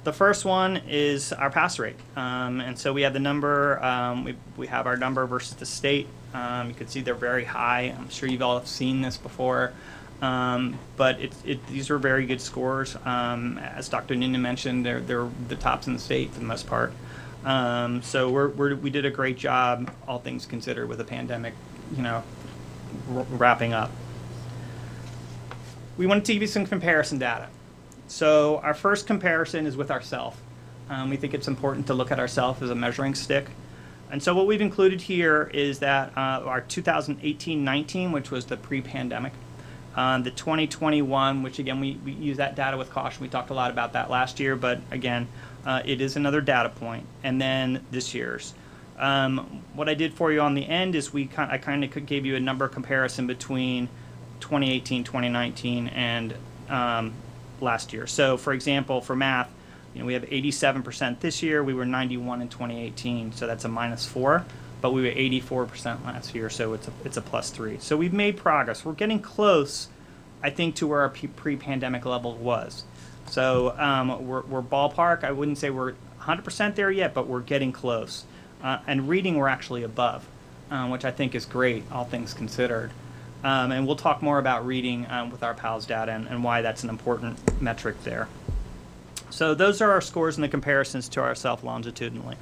[0.03, 3.83] the first one is our pass rate, um, and so we have the number.
[3.85, 6.09] Um, we we have our number versus the state.
[6.35, 7.95] Um, you can see they're very high.
[7.97, 9.73] I'm sure you've all seen this before.
[10.21, 12.97] Um, but it, it, these are very good scores.
[13.05, 14.17] Um, as Dr.
[14.17, 16.93] Noonan mentioned, they're, they're the tops in the state for the most part.
[17.45, 21.53] Um, so we're, we're, we did a great job, all things considered, with the pandemic,
[21.97, 22.23] you know,
[23.09, 23.91] wrapping up.
[25.97, 27.49] we wanted to give you some comparison data.
[28.09, 30.37] So our first comparison is with ourselves.
[30.91, 33.49] Um, we think it's important to look at ourselves as a measuring stick.
[34.11, 39.33] And so what we've included here is that uh, our 2018-19, which was the pre-pandemic,
[39.97, 43.23] um, the 2021, which again we, we use that data with caution.
[43.23, 45.29] We talked a lot about that last year, but again,
[45.65, 47.07] uh, it is another data point.
[47.23, 48.55] And then this year's.
[48.99, 52.25] Um, what I did for you on the end is we I kind of gave
[52.25, 53.89] you a number comparison between
[54.41, 56.35] 2018, 2019, and
[56.69, 57.13] um,
[57.61, 58.07] last year.
[58.07, 59.51] So, for example, for math,
[59.95, 61.63] you know, we have 87% this year.
[61.63, 64.45] We were 91 in 2018, so that's a minus four.
[64.81, 65.09] But we were
[65.67, 67.79] 84% last year, so it's a it's a plus three.
[67.79, 68.85] So we've made progress.
[68.85, 69.89] We're getting close,
[70.43, 72.85] I think, to where our pre- pre-pandemic level was.
[73.27, 75.25] So um, we're, we're ballpark.
[75.25, 78.25] I wouldn't say we're 100% there yet, but we're getting close.
[78.65, 80.27] Uh, and reading, we're actually above,
[80.71, 82.91] um, which I think is great, all things considered.
[83.45, 86.63] Um, and we'll talk more about reading um, with our PALS data and, and why
[86.63, 88.27] that's an important metric there.
[89.29, 92.37] So those are our scores and the comparisons to ourselves longitudinally.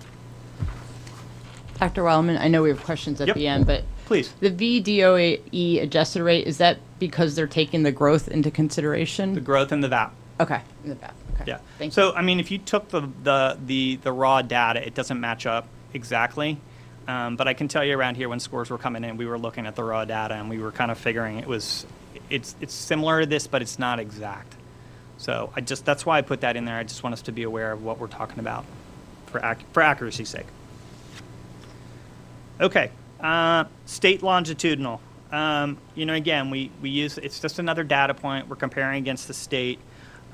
[1.81, 2.03] Dr.
[2.03, 3.37] Weilenmann, I know we have questions at Yep.
[3.37, 4.33] the end, but Please.
[4.39, 9.35] the VDOE adjusted rate, is that because they're taking the growth into consideration?
[9.35, 10.13] The growth in the VAP.
[10.39, 11.45] Okay, in the VAP, okay.
[11.49, 11.59] Yeah.
[11.79, 15.19] Thank so, I mean, if you took the, the, the, the raw data, it doesn't
[15.19, 16.59] match up exactly.
[17.09, 19.39] Um, but I can tell you around here when scores were coming in, we were
[19.39, 21.85] looking at the raw data and we were kind of figuring it was,
[22.31, 24.55] it's, it's similar to this, but it's not exact.
[25.19, 26.77] So I just, that's why I put that in there.
[26.77, 28.65] I just want us to be aware of what we're talking about
[29.27, 30.47] for, ac- for accuracy's sake.
[32.61, 32.91] Okay,
[33.21, 35.01] uh, state longitudinal.
[35.33, 38.49] Um, you know, again, we, we use, it's just another data point.
[38.49, 39.79] We're comparing against the state.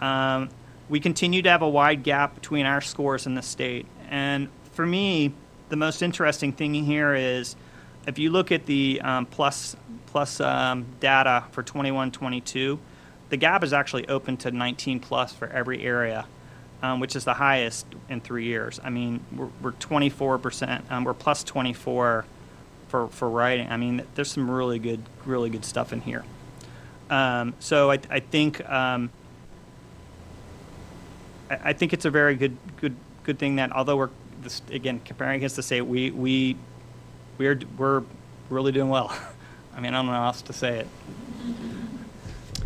[0.00, 0.50] Um,
[0.88, 3.86] we continue to have a wide gap between our scores and the state.
[4.11, 5.32] And for me,
[5.69, 7.57] the most interesting thing here is
[8.07, 12.79] if you look at the um, plus, plus um, data for 21 22,
[13.29, 16.27] the gap is actually open to 19 plus for every area,
[16.83, 18.81] um, which is the highest in three years.
[18.83, 22.25] I mean, we're, we're 24%, um, we're plus 24
[22.89, 23.69] for, for writing.
[23.69, 26.25] I mean, there's some really good, really good stuff in here.
[27.11, 29.11] Um, so I, I think um,
[31.51, 34.11] I think it's a very good, good, good thing that although we're
[34.49, 36.57] this, again comparing against the state, we we
[37.38, 38.03] we're we're
[38.51, 39.16] really doing well.
[39.76, 40.88] I mean, I don't know how else to say it.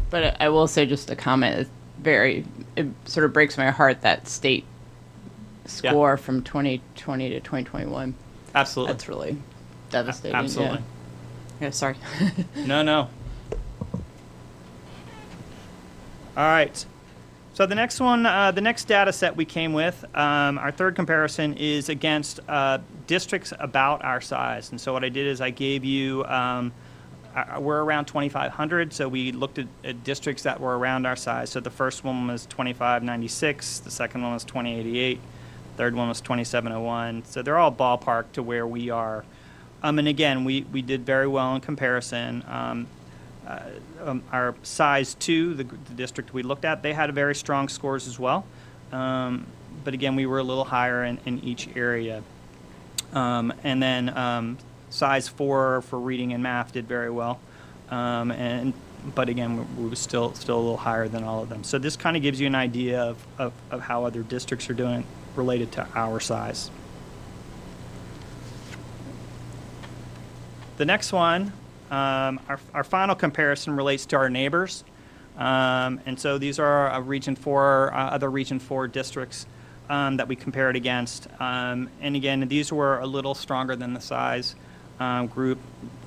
[0.08, 1.68] But I will say just a comment,
[1.98, 2.44] very,
[2.76, 4.64] it sort of breaks my heart that state
[5.64, 5.68] Yeah.
[5.90, 8.14] score from 2020 to 2021.
[8.54, 8.92] Absolutely.
[8.92, 9.36] That's really
[9.90, 10.32] devastating.
[10.34, 10.42] yeah.
[10.42, 10.82] absolutely.
[11.60, 11.96] Yeah, sorry.
[12.56, 13.08] No, no.
[16.34, 16.84] All right.
[17.54, 20.96] So the next one, uh, the next data set we came with, um, our third
[20.96, 24.70] comparison is against uh, districts about our size.
[24.70, 26.72] And so what I did is I gave you, um,
[27.36, 31.50] uh, we're around 2,500, so we looked at, at districts that were around our size.
[31.50, 35.20] So the first one was 2596, the second one was 2088,
[35.76, 37.26] third one was 2701.
[37.26, 39.26] So they're all ballpark to where we are.
[39.82, 42.44] Um, and again, we, we did very well in comparison.
[43.46, 43.60] Uh,
[44.04, 48.06] um, our size two, the, the district we looked at, they had very strong scores
[48.06, 48.46] as well.
[48.92, 49.46] Um,
[49.84, 52.22] but again, we were a little higher in, in each area.
[53.12, 54.58] Um, and then um,
[54.90, 57.40] size four for reading and math did very well.
[57.90, 58.72] Um, and
[59.14, 61.64] but again, we, we were still still a little higher than all of them.
[61.64, 64.74] So this kind of gives you an idea of, of, of how other districts are
[64.74, 66.70] doing related to our size.
[70.76, 71.52] The next one,
[71.92, 74.82] um, our, our final comparison relates to our neighbors.
[75.36, 79.46] Um, and so these are Region 4, uh, other Region 4 districts
[79.90, 81.28] um, that we compared against.
[81.38, 84.54] Um, and again, these were a little stronger than the size
[85.00, 85.58] um, group,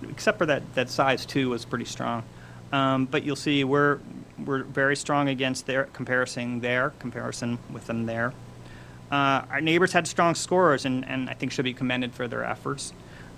[0.09, 2.23] except for that, that size 2 was pretty strong.
[2.71, 3.99] Um, but you'll see we're,
[4.43, 8.33] we're very strong against their comparison there, comparison with them there.
[9.11, 12.43] Uh, our neighbors had strong scores and, and I think should be commended for their
[12.43, 12.91] efforts,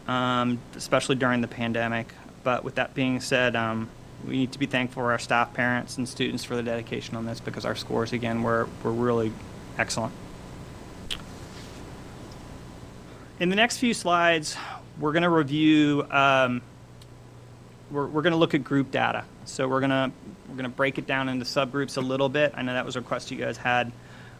[0.08, 2.14] especially during the pandemic.
[2.48, 3.90] But with that being said, um,
[4.26, 7.26] we need to be thankful for our staff, parents, and students for the dedication on
[7.26, 9.34] this because our scores, again, were, were really
[9.78, 10.14] excellent.
[13.42, 14.56] In the next few slides,
[14.98, 16.62] we're going to review, um,
[17.92, 19.26] we're, we're going to look at group data.
[19.44, 20.12] So we're going to
[20.48, 22.54] we're going to break it down into subgroups a little bit.
[22.56, 23.92] I know that was a request you guys had.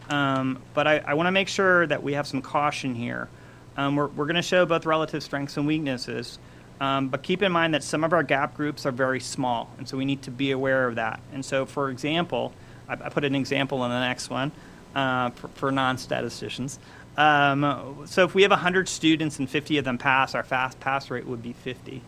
[0.08, 3.28] Um, but I, I want to make sure that we have some caution here.
[3.76, 6.38] Um, we're we're going to show both relative strengths and weaknesses.
[6.80, 9.88] Um, but keep in mind that some of our gap groups are very small, and
[9.88, 11.20] so we need to be aware of that.
[11.32, 12.52] And so, for example,
[12.88, 14.52] I, I put an example in the next one
[14.94, 16.78] uh, for, for non-statisticians.
[17.16, 21.10] Um, so if we have 100 students and 50 of them pass, our fast pass
[21.10, 22.00] rate would be 50.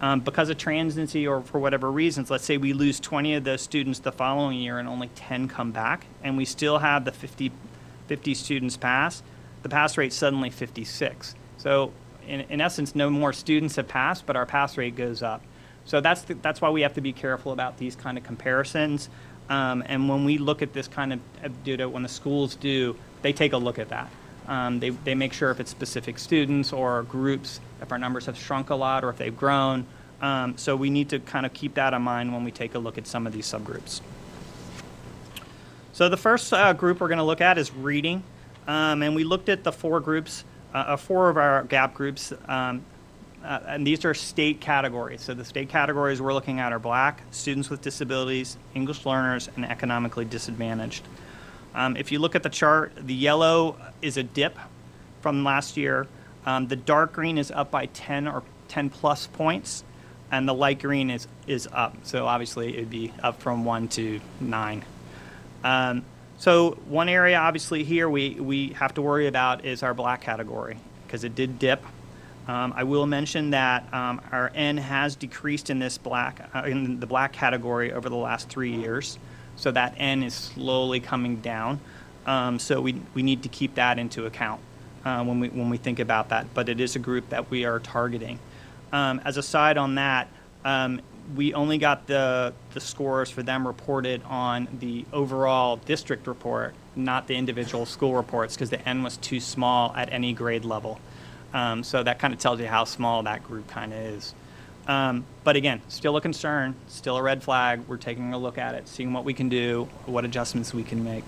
[0.00, 3.60] Um, because of transiency or for whatever reasons, let's say we lose 20 of those
[3.60, 7.52] students the following year and only 10 come back, and we still have the 50,
[8.06, 9.22] 50 students pass,
[9.62, 11.34] the pass rate suddenly 56.
[11.58, 11.92] So
[12.26, 15.42] in, in essence, no more students have passed, but our pass rate goes up.
[15.84, 19.08] So that's, the, that's why we have to be careful about these kind of comparisons.
[19.48, 23.32] Um, and when we look at this kind of data, when the schools do, they
[23.32, 24.10] take a look at that.
[24.48, 28.36] Um, they, they make sure if it's specific students or groups, if our numbers have
[28.36, 29.86] shrunk a lot or if they've grown.
[30.20, 32.78] Um, so we need to kind of keep that in mind when we take a
[32.78, 34.00] look at some of these subgroups.
[35.92, 38.22] So the first uh, group we're going to look at is reading.
[38.66, 40.44] Um, and we looked at the four groups,
[40.74, 42.32] uh, uh, four of our GAP groups.
[42.48, 42.84] Um,
[43.44, 45.22] uh, and these are state categories.
[45.22, 49.64] So the state categories we're looking at are black, students with disabilities, English learners, and
[49.64, 51.04] economically disadvantaged.
[51.74, 54.58] Um, if you look at the chart, the yellow is a dip
[55.20, 56.08] from last year.
[56.44, 59.84] Um, the dark green is up by 10 or 10 plus points,
[60.32, 61.94] and the light green is, is up.
[62.02, 64.84] So obviously it would be up from 1 to 9.
[65.62, 66.04] Um,
[66.38, 70.76] so one area obviously here we, we have to worry about is our black category
[71.06, 71.82] because it did dip.
[72.48, 77.00] Um, I will mention that um, our N has decreased in this black uh, in
[77.00, 79.18] the black category over the last three years,
[79.56, 81.80] so that N is slowly coming down.
[82.24, 84.60] Um, so we, we need to keep that into account
[85.04, 86.46] uh, when we when we think about that.
[86.54, 88.38] But it is a group that we are targeting.
[88.92, 90.28] Um, as a side on that,
[90.64, 91.00] um,
[91.34, 97.26] we only got the the scores for them reported on the overall district report, not
[97.26, 101.00] the individual school reports, because the N was too small at any grade level.
[101.52, 104.34] Um, so that kind of tells you how small that group kind of is.
[104.86, 107.80] Um, but again, still a concern, still a red flag.
[107.88, 111.02] We're taking a look at it, seeing what we can do, what adjustments we can
[111.02, 111.24] make.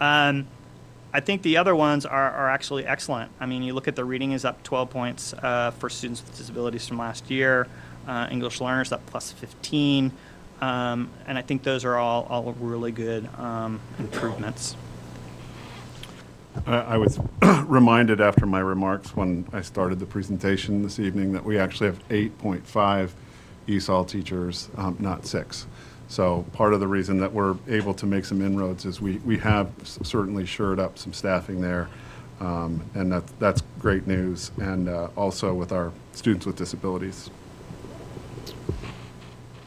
[0.00, 0.46] Um,
[1.12, 3.30] I think the other ones are, are actually excellent.
[3.38, 6.36] I mean, you look at the reading is up 12 points uh, for students with
[6.38, 7.68] disabilities from last year.
[8.06, 10.12] Uh, English learners up plus 15.
[10.60, 14.76] Um, and I think those are all, all really good um, improvements.
[16.66, 17.18] I I was
[17.64, 22.08] reminded after my remarks when I started the presentation this evening that we actually have
[22.08, 23.10] 8.5
[23.66, 25.66] ESOL teachers, um, not six.
[26.08, 29.38] So part of the reason that we're able to make some inroads is we, we
[29.38, 31.88] have certainly shored up some staffing there.
[32.38, 34.50] Um, and that, that's great news.
[34.58, 37.30] And uh, also with our students with disabilities.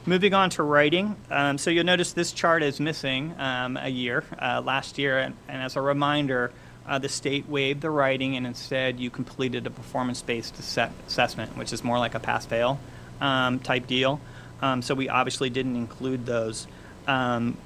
[0.08, 4.24] Moving on to writing, um, so you'll notice this chart is missing um, a year,
[4.40, 6.52] uh, last year, and, and as a reminder,
[6.86, 11.84] uh, the state waived the writing and instead you completed a performance-based assessment, which is
[11.84, 12.80] more like a pass-fail
[13.20, 14.22] um, type deal.
[14.62, 16.68] Um, so we obviously didn't include those.
[17.08, 17.58] Um,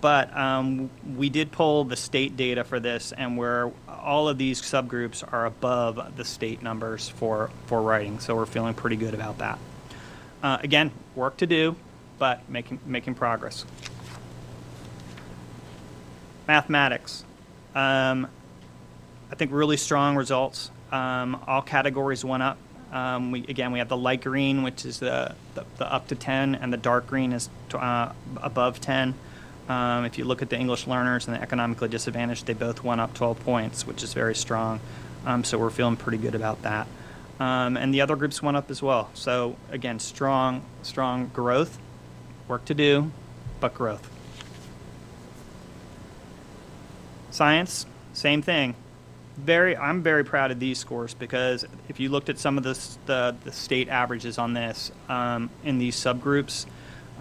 [0.00, 4.60] but um, we did pull the state data for this, and where all of these
[4.60, 8.18] subgroups are above the state numbers for, for writing.
[8.18, 9.60] So we're feeling pretty good about that.
[10.42, 11.76] Uh, again, work to do,
[12.18, 13.64] but making, making progress.
[16.48, 17.24] Mathematics.
[17.74, 18.26] Um,
[19.30, 20.70] I think really strong results.
[20.90, 22.58] Um, all categories went up.
[22.92, 26.16] Um, we, again, we have the light green, which is the, the, the up to
[26.16, 29.14] 10, and the dark green is to, uh, above 10.
[29.68, 33.00] Um, if you look at the English learners and the economically disadvantaged, they both went
[33.00, 34.80] up 12 points, which is very strong.
[35.24, 36.88] Um, so we're feeling pretty good about that.
[37.40, 39.10] Um, and the other groups went up as well.
[39.14, 41.78] So again, strong, strong growth.
[42.48, 43.10] Work to do,
[43.60, 44.08] but growth.
[47.30, 48.74] Science, same thing.
[49.38, 52.78] Very, I'm very proud of these scores because if you looked at some of the
[53.06, 56.66] the, the state averages on this um, in these subgroups,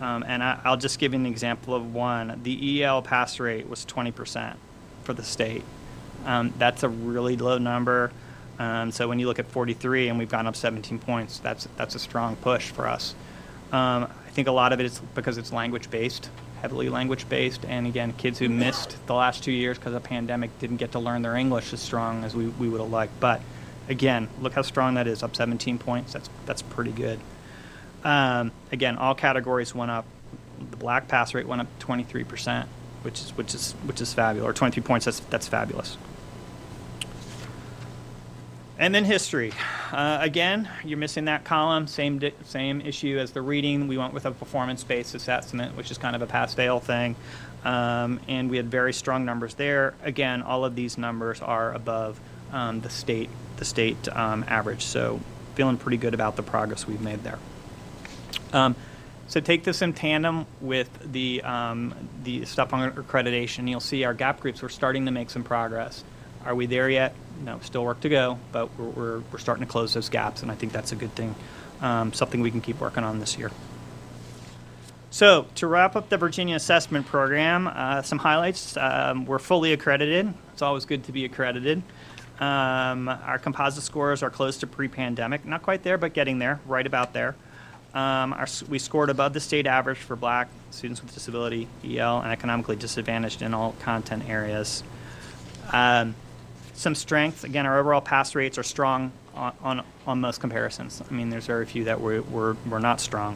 [0.02, 2.42] um, and I, I'll just give you an example of one.
[2.44, 4.56] The EL pass rate was 20%
[5.04, 5.64] for the state.
[6.26, 8.12] Um, that's a really low number.
[8.60, 11.96] Um, so when you look at 43 and we've gone up 17 points, that's that's
[11.96, 13.16] a strong push for us.
[13.72, 16.30] Um, I think a lot of it is because it's language based,
[16.62, 20.58] heavily language based, and again, kids who missed the last two years because of pandemic
[20.60, 23.18] didn't get to learn their English as strong as we, we would have liked.
[23.20, 23.42] But
[23.88, 26.14] again, look how strong that is, up 17 points.
[26.14, 27.20] That's that's pretty good.
[28.04, 30.06] Um, again, all categories went up.
[30.72, 32.70] The black pass rate went up 23 percent,
[33.04, 34.50] which is which is which is fabulous.
[34.50, 35.06] Or 23 points.
[35.06, 35.98] That's that's fabulous.
[38.80, 39.52] And then history.
[39.92, 41.86] Uh, again, you're missing that column.
[41.86, 43.90] Same same issue as the reading.
[43.90, 47.18] We went with a performance-based assessment, which is kind of a pass-fail thing,
[47.66, 49.96] um, and we had very strong numbers there.
[50.02, 52.22] Again, all of these numbers are above
[52.54, 54.86] um, the state the state um, average.
[54.86, 55.20] So,
[55.56, 57.40] feeling pretty good about the progress we've made there.
[58.54, 58.78] Um,
[59.28, 61.94] so take this in tandem with the um,
[62.24, 63.70] the stuff on accreditation.
[63.70, 64.62] You'll see our gap groups.
[64.62, 66.06] We're starting to make some progress.
[66.46, 67.14] Are we there yet?
[67.44, 70.52] No, still work to go, but we're, we're, we're starting to close those gaps, and
[70.52, 71.36] I think that's a good thing
[71.82, 73.52] um, something we can keep working on this year.
[75.12, 78.78] So to wrap up the Virginia Assessment Program, uh, some highlights.
[78.78, 80.34] Um, we're fully accredited.
[80.54, 81.82] It's always good to be accredited.
[82.40, 85.46] Um, our composite scores are close to pre-pandemic.
[85.46, 87.36] Not quite there, but getting there, right about there.
[87.94, 92.32] Um, our, we scored above the state average for black students with disability, EL, and
[92.32, 94.84] economically disadvantaged in all content areas.
[95.74, 96.14] Um,
[96.80, 101.04] some strengths, again, our overall pass rates are strong on, on, on most comparisons.
[101.08, 103.36] I mean, there's very few that we're, we're, not strong.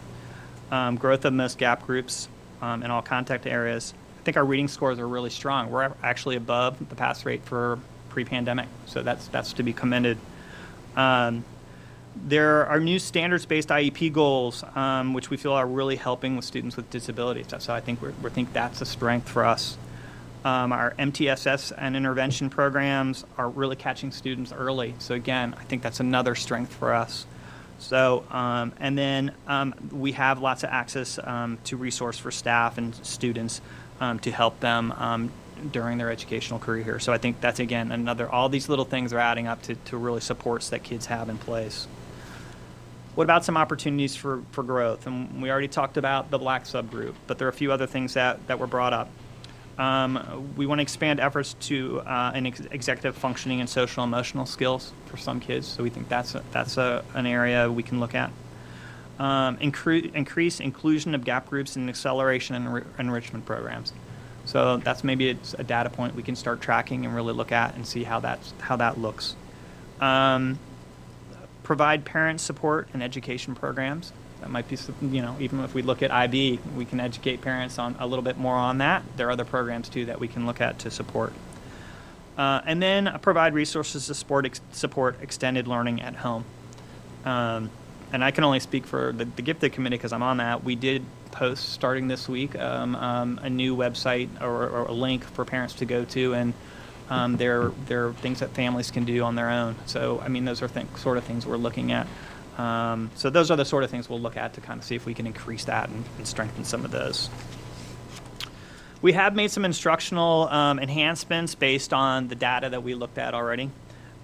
[0.71, 2.29] Um, growth of most gap groups
[2.61, 3.93] um, in all contact areas.
[4.21, 5.69] I think our reading scores are really strong.
[5.69, 10.17] We're actually above the pass rate for pre-pandemic, so that's that's to be commended.
[10.95, 11.43] Um,
[12.15, 16.77] there are new standards-based IEP goals, um, which we feel are really helping with students
[16.77, 17.47] with disabilities.
[17.59, 19.77] So I think we think that's a strength for us.
[20.45, 24.93] Um, our MTSS and intervention programs are really catching students early.
[24.99, 27.25] So again, I think that's another strength for us.
[27.79, 32.77] So, um, and then um, we have lots of access um, to resource for staff
[32.77, 33.61] and students
[33.99, 35.31] um, to help them um,
[35.71, 36.99] during their educational career here.
[36.99, 39.97] So I think that's again another, all these little things are adding up to, to
[39.97, 41.87] really supports that kids have in place.
[43.15, 45.05] What about some opportunities for, for growth?
[45.05, 48.15] And we already talked about the black subgroup, but there are a few other things
[48.15, 49.09] that, that were brought up.
[49.77, 54.45] Um, we want to expand efforts to uh, an ex- executive functioning and social emotional
[54.45, 55.67] skills for some kids.
[55.67, 58.31] So we think that's a, that's a, an area we can look at.
[59.19, 63.93] Um, incre- increase inclusion of gap groups and acceleration and enri- enrichment programs.
[64.45, 67.75] So that's maybe it's a data point we can start tracking and really look at
[67.75, 69.35] and see how that's how that looks.
[70.01, 70.59] Um,
[71.63, 74.11] provide parent support and education programs.
[74.43, 77.79] That might be, you know, even if we look at IB, we can educate parents
[77.79, 79.01] on a little bit more on that.
[79.15, 81.31] There are other programs too that we can look at to support.
[82.37, 86.43] Uh, and then uh, provide resources to support, ex- support extended learning at home.
[87.23, 87.69] Um,
[88.11, 90.61] and I can only speak for the, the gifted committee because I'm on that.
[90.61, 95.23] We did post starting this week um, um, a new website or, or a link
[95.23, 96.53] for parents to go to, and
[97.09, 99.77] um, there there are things that families can do on their own.
[99.85, 102.07] So I mean, those are th- sort of things we're looking at.
[102.57, 104.95] Um, so those are the sort of things we'll look at to kind of see
[104.95, 107.29] if we can increase that and, and strengthen some of those.
[109.01, 113.33] We have made some instructional um, enhancements based on the data that we looked at
[113.33, 113.69] already.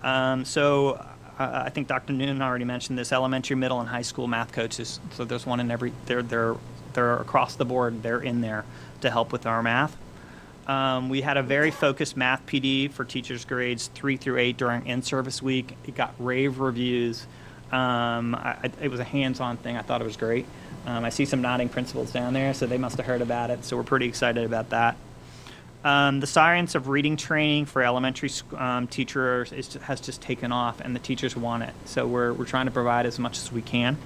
[0.01, 0.93] Um, so
[1.37, 2.13] uh, I think Dr.
[2.13, 4.99] Noonan already mentioned this: elementary, middle, and high school math coaches.
[5.15, 5.91] So there's one in every.
[6.05, 6.55] They're they're
[6.93, 8.03] they're across the board.
[8.03, 8.63] They're in there
[9.01, 9.97] to help with our math.
[10.67, 14.85] Um, we had a very focused math PD for teachers grades three through eight during
[14.85, 15.75] in-service week.
[15.87, 17.25] It got rave reviews.
[17.71, 19.77] Um, I, it was a hands-on thing.
[19.77, 20.45] I thought it was great.
[20.85, 23.63] Um, I see some nodding principals down there, so they must have heard about it.
[23.65, 24.97] So we're pretty excited about that.
[25.83, 30.81] Um, the science of reading training for elementary um, teachers is, has just taken off,
[30.81, 31.73] and the teachers want it.
[31.85, 33.97] So we're, we're trying to provide as much as we can.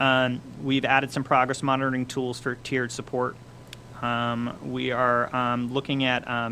[0.00, 3.36] Um, we've added some progress monitoring tools for tiered support.
[4.00, 6.50] Um, we are um, looking at, uh,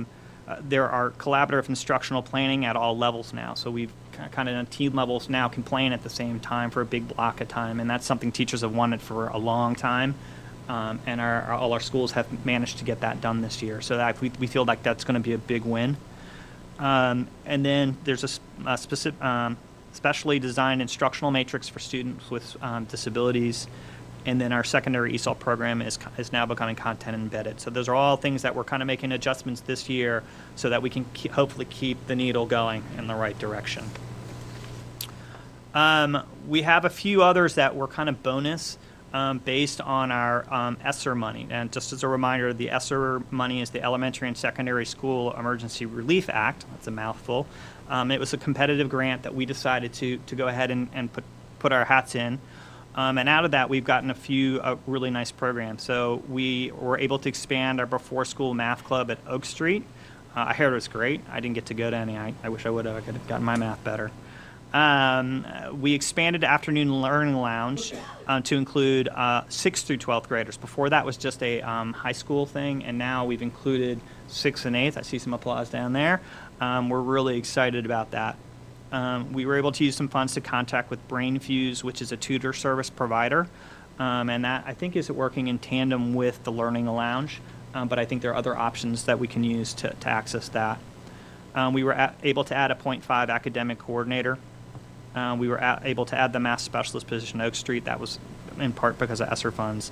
[0.61, 3.55] there are collaborative instructional planning at all levels now.
[3.55, 6.81] So we've kind of, on team levels now can plan at the same time for
[6.81, 10.15] a big block of time, and that's something teachers have wanted for a long time.
[10.69, 13.81] Um, and our, our- all our schools have managed to get that done this year.
[13.81, 15.97] So that we, we feel like that's going to be a big win.
[16.79, 19.57] Um, and then there's a specific, um,
[19.93, 23.67] specially designed instructional matrix for students with um, disabilities.
[24.25, 27.61] And then our secondary ESOL program is, is now becoming content embedded.
[27.61, 30.23] So those are all things that we're kind of making adjustments this year
[30.55, 33.85] so that we can keep, hopefully keep the needle going in the right direction.
[35.75, 38.79] Um, we have a few others that were kind of bonus
[39.13, 41.47] um, based on our um, ESSER money.
[41.51, 45.87] And just as a reminder, the ESSER money is the Elementary and Secondary School Emergency
[45.87, 46.65] Relief Act.
[46.73, 47.47] That's a mouthful.
[47.89, 51.13] Um, it was a competitive grant that we decided to, to go ahead and, and
[51.13, 51.25] put,
[51.59, 52.39] put our hats in.
[52.95, 55.83] Um, and out of that, we've gotten a few uh, really nice programs.
[55.83, 59.85] So we were able to expand our before school math club at Oak Street.
[60.37, 61.21] Uh, I heard it was great.
[61.31, 62.17] I didn't get to go to any.
[62.17, 62.97] I, I wish I would have.
[62.97, 64.11] I could have gotten my math better.
[64.73, 65.45] Um,
[65.81, 67.93] we expanded afternoon learning lounge
[68.27, 70.57] uh, to include uh, 6th through 12th graders.
[70.57, 74.01] Before that was just a um, high school thing, and now we've included
[74.31, 74.97] 6th and 8th.
[74.97, 76.23] I see some applause down there.
[76.61, 78.37] Um, we're really excited about that.
[78.93, 82.17] Um, we were able to use some funds to contact with BrainFuse, which is a
[82.17, 83.49] tutor service provider.
[83.99, 87.41] Um, and that I think is working in tandem with the Learning Lounge.
[87.75, 90.49] Um, but I think there are other options that we can use to, to access
[90.51, 90.79] that.
[91.55, 94.39] Um, we were a- able to add a 0.5 academic coordinator.
[95.15, 97.85] Uh, we were a- able to add the math specialist position at Oak Street.
[97.85, 98.19] That was
[98.59, 99.91] in part because of ESSER funds.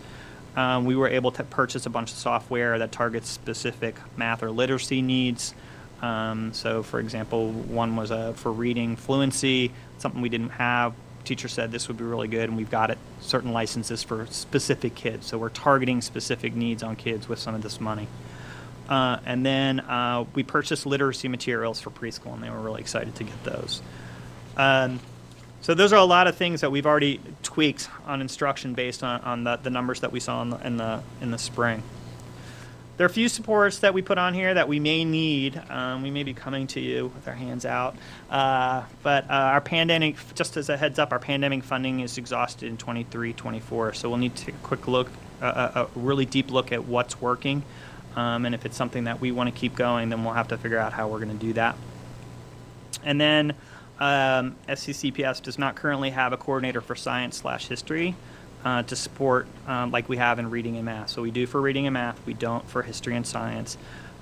[0.57, 4.51] Um, we were able to purchase a bunch of software that targets specific math or
[4.51, 5.55] literacy needs.
[6.03, 10.95] Um, so, for example, one was uh, for reading fluency, something we didn't have.
[11.25, 14.95] teacher said this would be really good, and we've got it certain licenses for specific
[14.95, 15.27] kids.
[15.27, 18.09] So we're targeting specific needs on kids with some of this money.
[18.89, 23.15] Uh, and then uh, we purchased literacy materials for preschool, and they were really excited
[23.17, 23.83] to get those.
[24.57, 25.01] Um,
[25.61, 29.21] so those are a lot of things that we've already tweaked on instruction based on,
[29.21, 31.83] on the, the numbers that we saw in the, in the in the spring.
[33.01, 35.59] There are a few supports that we put on here that we may need.
[35.71, 37.97] Um, we may be coming to you with our hands out.
[38.29, 42.69] Uh, but uh, our pandemic, just as a heads up, our pandemic funding is exhausted
[42.69, 43.95] in 23, 24.
[43.95, 45.09] So we'll need to take a quick look,
[45.41, 47.63] uh, a, a really deep look at what's working.
[48.17, 50.59] Um, and if it's something that we want to keep going, then we'll have to
[50.59, 51.77] figure out how we're going to do that.
[53.03, 53.53] And then
[53.99, 58.15] um, FCCPS does not currently have a coordinator for science slash history
[58.65, 61.11] uh, to support um, like we have in reading and math.
[61.11, 63.77] So we do for reading and math, we don't for history and science.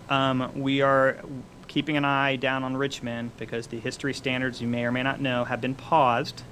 [0.09, 1.19] Um, we are
[1.66, 5.20] keeping an eye down on Richmond because the history standards, you may or may not
[5.20, 6.43] know, have been paused.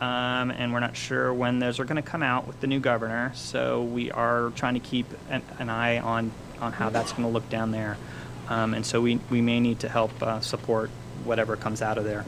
[0.00, 2.80] Um, and we're not sure when those are going to come out with the new
[2.80, 3.30] governor.
[3.34, 7.28] So we are trying to keep an, an eye on, on how that's going to
[7.28, 7.96] look down there.
[8.48, 10.90] Um, and so we, we may need to help uh, support
[11.24, 12.24] whatever comes out of there.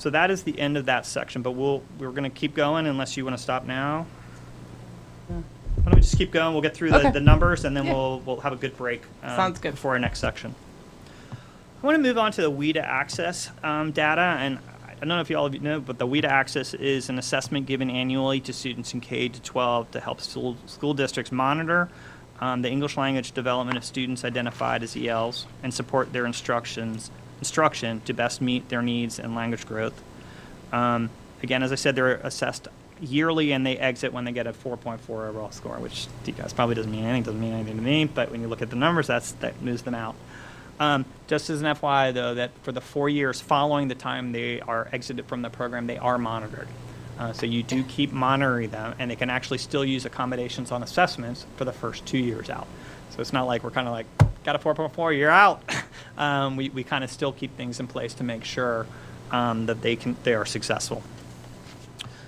[0.00, 2.86] So that is the end of that section, but we'll, we're going to keep going
[2.86, 4.06] unless you want to stop now.
[5.28, 5.42] Why
[5.84, 6.54] don't we just keep going?
[6.54, 7.10] We'll get through the, Okay.
[7.10, 7.92] the numbers and then Yeah.
[7.92, 9.02] we'll, we'll have a good break.
[9.22, 9.72] um, Sounds good.
[9.72, 10.54] Before our next section.
[11.30, 14.58] I want to move on to the WIDA access um, data, and
[14.88, 17.18] I don't know if you all of you know, but the WIDA access is an
[17.18, 21.90] assessment given annually to students in K to 12 to help school, school districts monitor
[22.40, 27.10] um, the English language development of students identified as ELs and support their instructions
[27.40, 30.00] instruction to best meet their needs and language growth.
[30.72, 31.10] Um,
[31.42, 32.68] again, as I said, they're assessed
[33.00, 36.52] yearly and they exit when they get a 4.4 overall score, which to you guys
[36.52, 38.76] probably doesn't mean anything, doesn't mean anything to me, but when you look at the
[38.76, 40.14] numbers, that's, that moves them out.
[40.78, 44.60] Um, just as an FYI, though, that for the four years following the time they
[44.60, 46.68] are exited from the program, they are monitored.
[47.18, 50.82] Uh, so you do keep monitoring them, and they can actually still use accommodations on
[50.82, 52.66] assessments for the first two years out.
[53.10, 54.06] So it's not like we're kind of like,
[54.44, 55.62] got a 4.4, you're out.
[56.18, 58.86] um, we we kind of still keep things in place to make sure
[59.30, 61.02] um, that they can they are successful.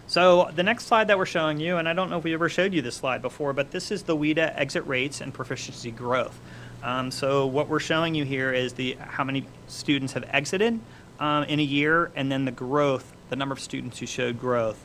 [0.06, 2.50] So the next slide that we're showing you, and I don't know if we ever
[2.50, 6.38] showed you this slide before, but this is the WIDA exit rates and proficiency growth.
[6.82, 10.78] Um, so what we're showing you here is the how many students have exited
[11.18, 14.84] um, in a year, and then the growth, the number of students who showed growth.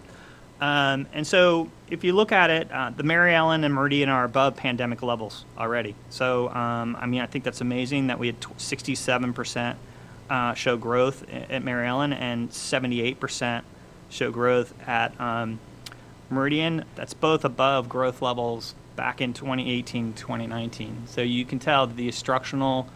[0.60, 4.24] Um, and so if you look at it, uh, the Mary Ellen and Meridian are
[4.24, 5.96] above pandemic levels already.
[6.10, 9.76] So um, I mean, I think that's amazing that we had 67%
[10.30, 13.64] uh, show growth at Mary Ellen and 78%
[14.10, 15.60] show growth at um,
[16.30, 16.86] Meridian.
[16.96, 21.04] That's both above growth levels back in 2018, 2019.
[21.06, 22.88] So you can tell the instructional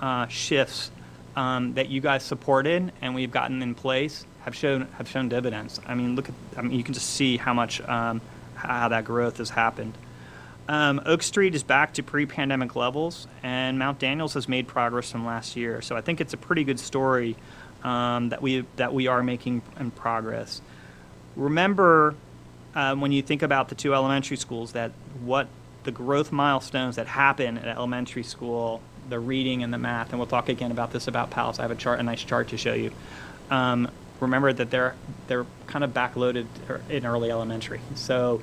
[0.00, 0.90] uh, shifts
[1.36, 5.80] um, that you guys supported and we've gotten in place have shown have shown dividends.
[5.86, 8.20] I mean, look at I mean, you can just see how much um,
[8.54, 9.94] how that growth has happened.
[10.68, 15.26] Um, Oak Street is back to pre-pandemic levels, and Mount Daniels has made progress from
[15.26, 15.82] last year.
[15.82, 17.36] So I think it's a pretty good story
[17.82, 20.62] um, that we that we are making in progress.
[21.36, 22.14] Remember,
[22.74, 24.92] um, when you think about the two elementary schools, that
[25.24, 25.48] what
[25.84, 30.28] the growth milestones that happen at elementary school, the reading and the math, and we'll
[30.28, 31.58] talk again about this about PALS.
[31.58, 32.92] I have a chart, a nice chart to show you.
[33.50, 34.94] Um, remember that they're
[35.26, 36.46] they're kind of backloaded
[36.88, 38.42] in early elementary, so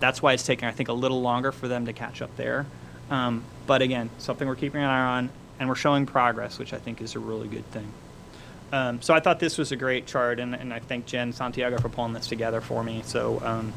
[0.00, 2.66] that's why it's taking I think a little longer for them to catch up there.
[3.10, 6.78] Um, but again, something we're keeping an eye on, and we're showing progress, which I
[6.78, 7.92] think is a really good thing.
[8.72, 11.78] Um, so I thought this was a great chart, and, and I thank Jen Santiago
[11.78, 13.02] for pulling this together for me.
[13.04, 13.72] So, um,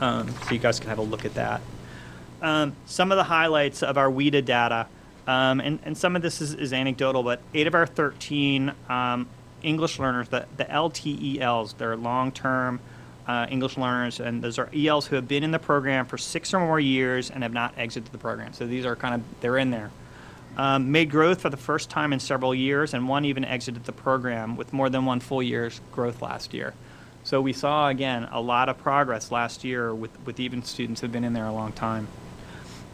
[0.00, 1.60] um, so you guys can have a look at that.
[2.40, 4.86] Um, some of the highlights of our WIDA data,
[5.26, 9.26] um, and, and some of this is, is anecdotal, but eight of our 13 um,
[9.62, 12.80] English learners, the, the LTELs, they're long-term
[13.26, 16.54] uh, English learners, and those are ELs who have been in the program for six
[16.54, 18.52] or more years and have not exited the program.
[18.52, 19.90] So these are kind of, they're in there.
[20.56, 23.92] Um, made growth for the first time in several years, and one even exited the
[23.92, 26.72] program with more than one full year's growth last year.
[27.24, 31.06] So we saw, again, a lot of progress last year with, with even students who
[31.06, 32.06] have been in there a long time.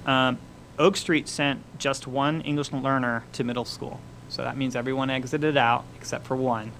[0.06, 0.38] Um,
[0.78, 4.00] Oak Street sent just one English learner to middle school.
[4.32, 6.72] So that means everyone exited out except for one.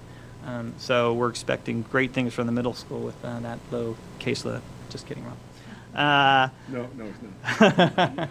[0.45, 4.61] Um, so we're expecting great things from the middle school with uh, that low caseload.
[4.89, 5.37] Just kidding, Rob.
[5.95, 8.29] Uh, No, no, it's not.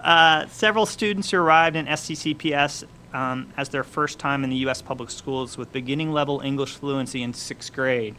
[0.00, 4.80] uh, several students who arrived in FCCPS um, as their first time in the U.S.
[4.80, 8.14] public schools with beginning level English fluency in sixth grade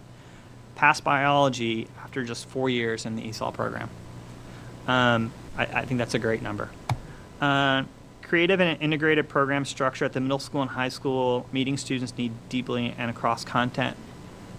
[0.76, 3.90] passed biology after just four years in the ESOL program.
[4.88, 6.70] Um, I, I think that's a great number.
[7.40, 7.84] Uh,
[8.26, 12.32] creative and integrated program structure at the middle school and high school, meeting students need
[12.50, 13.96] deeply and across content.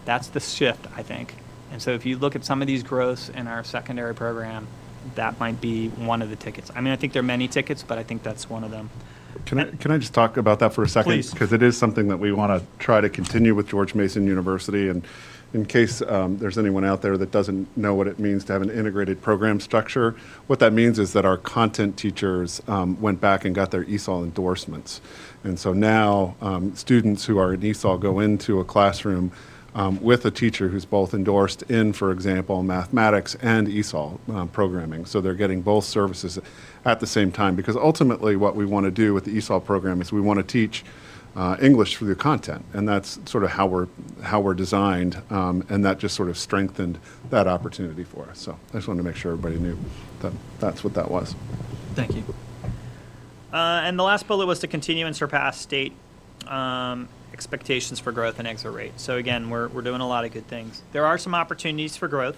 [0.04, 1.34] That's the shift, I think.
[1.72, 4.68] And so if you look at some of these growths in our secondary program,
[5.16, 6.70] that might be one of the tickets.
[6.74, 8.88] I mean, I think there are many tickets, but I think that's one of them.
[9.44, 11.28] Can I, can I just talk about that for a second?
[11.30, 14.88] Because it is something that we want to try to continue with George Mason University.
[14.88, 15.04] And
[15.52, 18.62] in case um, there's anyone out there that doesn't know what it means to have
[18.62, 20.14] an integrated program structure,
[20.48, 24.24] what that means is that our content teachers um, went back and got their ESOL
[24.24, 25.00] endorsements.
[25.44, 29.32] And so now um, students who are in ESOL go into a classroom
[29.76, 35.04] um, with a teacher who's both endorsed in, for example, mathematics and ESOL um, programming.
[35.04, 36.38] So they're getting both services
[36.86, 40.00] at the same time because ultimately what we want to do with the ESOL program
[40.00, 40.82] is we want to teach
[41.36, 43.88] uh, English through the content, and that's sort of how we're
[44.22, 46.98] how we're designed, um, and that just sort of strengthened
[47.28, 48.38] that opportunity for us.
[48.38, 49.78] So I just wanted to make sure everybody knew
[50.20, 51.34] that that's what that was.
[51.94, 52.24] Thank you.
[53.52, 55.92] Uh, and the last bullet was to continue and surpass state
[56.46, 58.98] um, expectations for growth and exit rate.
[58.98, 60.82] So again, we're, we're doing a lot of good things.
[60.92, 62.36] There are some opportunities for growth.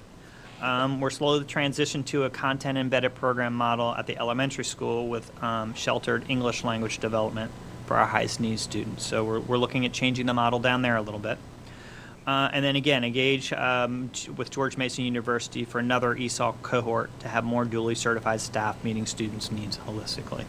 [0.61, 5.31] Um, we're slowly transition to a content embedded program model at the elementary school with
[5.43, 7.51] um, sheltered English language development
[7.89, 9.05] for our highest needs students.
[9.05, 11.39] So we're, we're looking at changing the model down there a little bit.
[12.27, 17.29] Uh, and then again, engage um, with George Mason University for another ESOL cohort to
[17.29, 20.45] have more duly certified staff meeting students' needs holistically.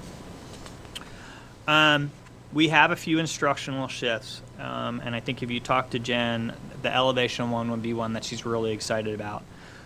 [1.66, 2.12] Um,
[2.52, 6.54] we have a few instructional shifts, um, and I think if you talk to Jen,
[6.82, 9.44] the Ellevation one would be one that she's really excited about.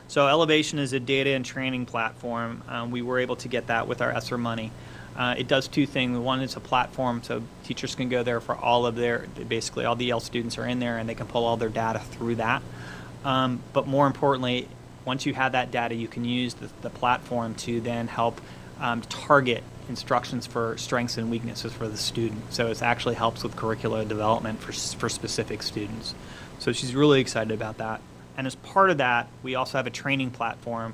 [0.08, 2.64] So Ellevation is a data and training platform.
[2.68, 4.72] Um, we were able to get that with our ESSER money.
[5.16, 6.18] Uh, it does two things.
[6.18, 9.96] One, it's a platform, so teachers can go there for all of their, basically all
[9.96, 12.64] the EL students are in there, and they can pull all their data through that.
[13.24, 14.68] Um, but more importantly,
[15.06, 18.42] once you have that data, you can use the, the platform to then help
[18.80, 22.54] um, target instructions for strengths and weaknesses for the student.
[22.54, 26.16] So it actually helps with curricular development for, for specific students.
[26.60, 28.02] So she's really excited about that.
[28.38, 30.94] And as part of that, we also have a training platform.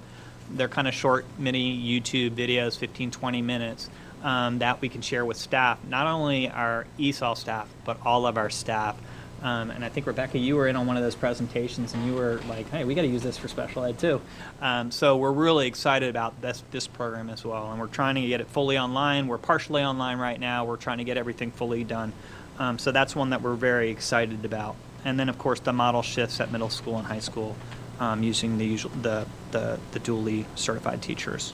[0.49, 3.89] They're kind of short mini YouTube videos, 15, 20 minutes,
[4.23, 8.37] um, that we can share with staff, not only our ESOL staff, but all of
[8.37, 8.97] our staff.
[9.41, 12.13] Um, and I think Rebecca, you were in on one of those presentations, and you
[12.13, 14.21] were like, "Hey, we got to use this for special ed too."
[14.61, 18.21] Um, so we're really excited about this this program as well, and we're trying to
[18.27, 19.27] get it fully online.
[19.27, 20.65] We're partially online right now.
[20.65, 22.11] We're trying to get everything fully done.
[22.57, 24.75] Um, so that's one that we're very excited about.
[25.05, 27.55] And then, of course, the model shifts at middle school and high school
[27.99, 31.53] um, using the usual the, the the dually certified teachers.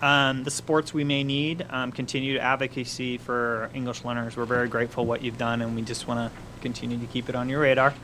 [0.00, 4.36] Um, the sports we may need, um, continued advocacy for English learners.
[4.36, 7.34] We're very grateful what you've done, and we just want to continue to keep it
[7.34, 7.94] on your radar.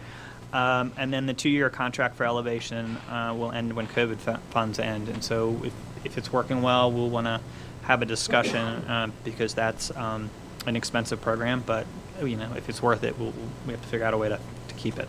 [0.52, 4.78] Um, and then the two-year contract for Ellevation uh, will end when COVID fu- funds
[4.78, 5.08] end.
[5.08, 5.72] And so, if,
[6.04, 7.40] if it's working well, we'll want to
[7.82, 10.30] have a discussion uh, because that's um,
[10.66, 11.62] an expensive program.
[11.64, 11.86] But
[12.22, 13.32] you know, if it's worth it, we'll,
[13.66, 14.38] we have to figure out a way to,
[14.68, 15.08] to keep it.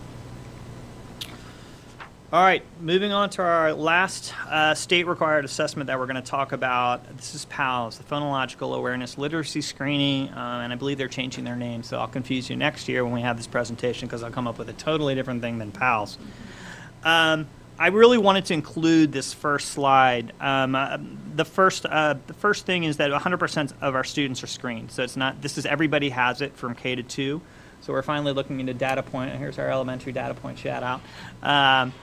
[2.35, 6.21] All right, moving on to our last uh, state required assessment that we're going to
[6.21, 7.15] talk about.
[7.15, 11.55] This is PALS, the Phonological Awareness Literacy Screening, uh, and I believe they're changing their
[11.55, 14.49] name, so I'll confuse you next year when we have this presentation because I'll come
[14.49, 16.17] up with a totally different thing than PALS.
[17.05, 17.47] Um,
[17.79, 20.33] I really wanted to include this first slide.
[20.41, 20.97] Um, uh,
[21.37, 24.91] the first, uh, the first thing is that 100% of our students are screened.
[24.91, 25.41] So it's not.
[25.41, 27.41] This is everybody has it from K to two.
[27.79, 29.33] So we're finally looking into data point.
[29.37, 31.01] Here's our elementary data point shout out.
[31.41, 31.93] Um,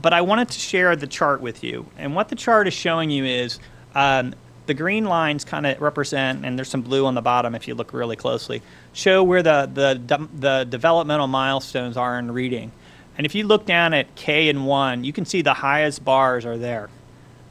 [0.00, 1.86] but I wanted to share the chart with you.
[1.96, 3.58] And what the chart is showing you is
[3.94, 4.34] um,
[4.66, 7.74] the green lines kind of represent, and there's some blue on the bottom if you
[7.74, 8.62] look really closely,
[8.92, 12.72] show where the, the, de- the developmental milestones are in reading.
[13.16, 16.44] And if you look down at K and 1, you can see the highest bars
[16.44, 16.88] are there.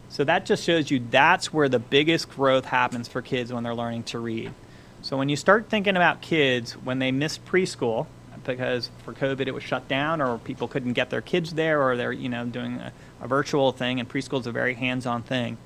[0.10, 3.74] So that just shows you that's where the biggest growth happens for kids when they're
[3.74, 4.54] learning to read.
[5.02, 8.08] So when you start thinking about kids when they missed preschool,
[8.46, 11.96] because for COVID it was shut down, or people couldn't get their kids there, or
[11.96, 12.92] they're you know doing a,
[13.22, 15.58] a virtual thing, and preschool is a very hands-on thing.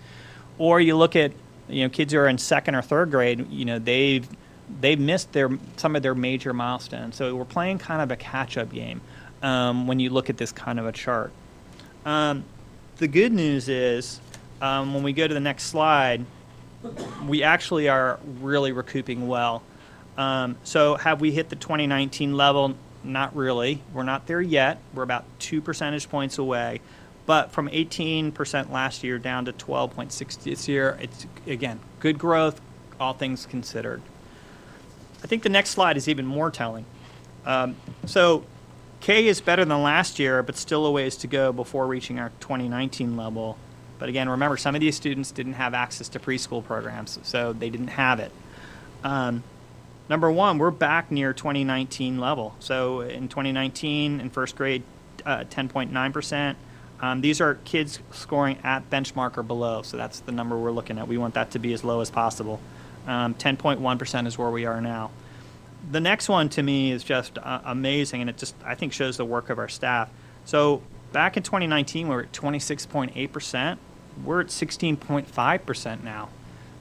[0.57, 1.31] Or you look at
[1.67, 4.27] you know kids who are in second or third grade, you know they've
[4.81, 7.15] they've missed their some of their major milestones.
[7.15, 9.01] So we're playing kind of a catch-up game
[9.41, 11.31] um, when you look at this kind of a chart.
[12.05, 12.43] Um,
[12.97, 14.19] the good news is
[14.61, 16.25] um, when we go to the next slide,
[17.27, 19.61] we actually are really recouping well.
[20.17, 22.75] Um, so have we hit the 2019 level?
[23.03, 23.81] Not really.
[23.93, 24.79] We're not there yet.
[24.93, 26.81] We're about two percentage points away.
[27.25, 32.61] But from 18% last year down to 12.6 this year, it's again good growth,
[32.99, 34.01] all things considered.
[35.23, 36.85] I think the next slide is even more telling.
[37.45, 37.75] Um,
[38.05, 38.45] so
[39.01, 42.31] K is better than last year, but still a ways to go before reaching our
[42.39, 43.57] 2019 level.
[43.99, 47.69] But again, remember, some of these students didn't have access to preschool programs, so they
[47.69, 48.31] didn't have it.
[49.03, 49.43] Um,
[50.09, 52.55] number one, we're back near 2019 level.
[52.59, 54.83] So in 2019, in first grade,
[55.25, 56.55] uh, 10.9%.
[56.99, 59.81] Um, these are kids scoring at benchmark or below.
[59.83, 61.07] So that's the number we're looking at.
[61.07, 62.59] We want that to be as low as possible.
[63.05, 65.11] Um, 10.1% is where we are now.
[65.91, 69.17] The next one to me is just uh, amazing, and it just, I think, shows
[69.17, 70.09] the work of our staff.
[70.43, 70.81] So
[71.13, 73.77] back in 2019, we were at 26.8%.
[74.25, 76.29] We're at 16.5% now.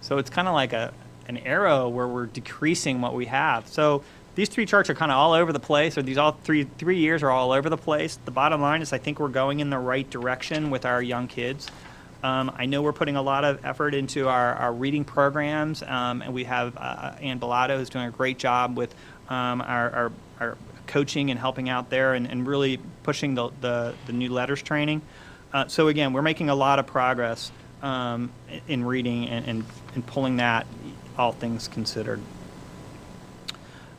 [0.01, 0.93] So it's kind of like a,
[1.27, 3.69] an arrow where we're decreasing what we have.
[3.69, 4.03] So
[4.35, 6.99] these three charts are kind of all over the place, or these all three three
[6.99, 8.19] years are all over the place.
[8.25, 11.27] The bottom line is I think we're going in the right direction with our young
[11.27, 11.71] kids.
[12.23, 16.23] Um, I know we're putting a lot of effort into our, our reading programs, um,
[16.23, 18.95] and we have uh, Ann Bellato who's doing a great job with
[19.29, 23.95] um, our, our, our coaching and helping out there and, and really pushing the, the,
[24.07, 25.03] the new LETRS training.
[25.53, 28.33] Uh, so again, we're making a lot of progress um,
[28.67, 30.67] in reading and, and, and pulling that,
[31.19, 32.21] all things considered.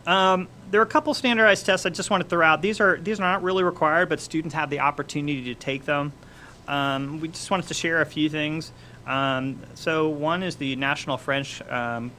[0.05, 2.61] Um, there are a couple standardized tests I just want to throw out.
[2.61, 6.13] These are these are not really required, but students have the opportunity to take them.
[6.67, 8.71] Um, we just wanted to share a few things.
[9.05, 12.11] Um, so one is the National French um,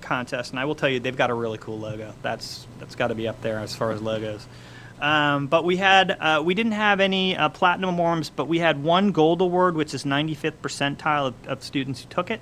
[0.00, 2.14] contest, and I will tell you they've got a really cool logo.
[2.22, 4.46] That's that's got to be up there as far as logos.
[5.00, 8.82] Um, but we had uh, we didn't have any uh, platinum awards, but we had
[8.82, 12.40] one gold award, which is 95th percentile of, of students who took it.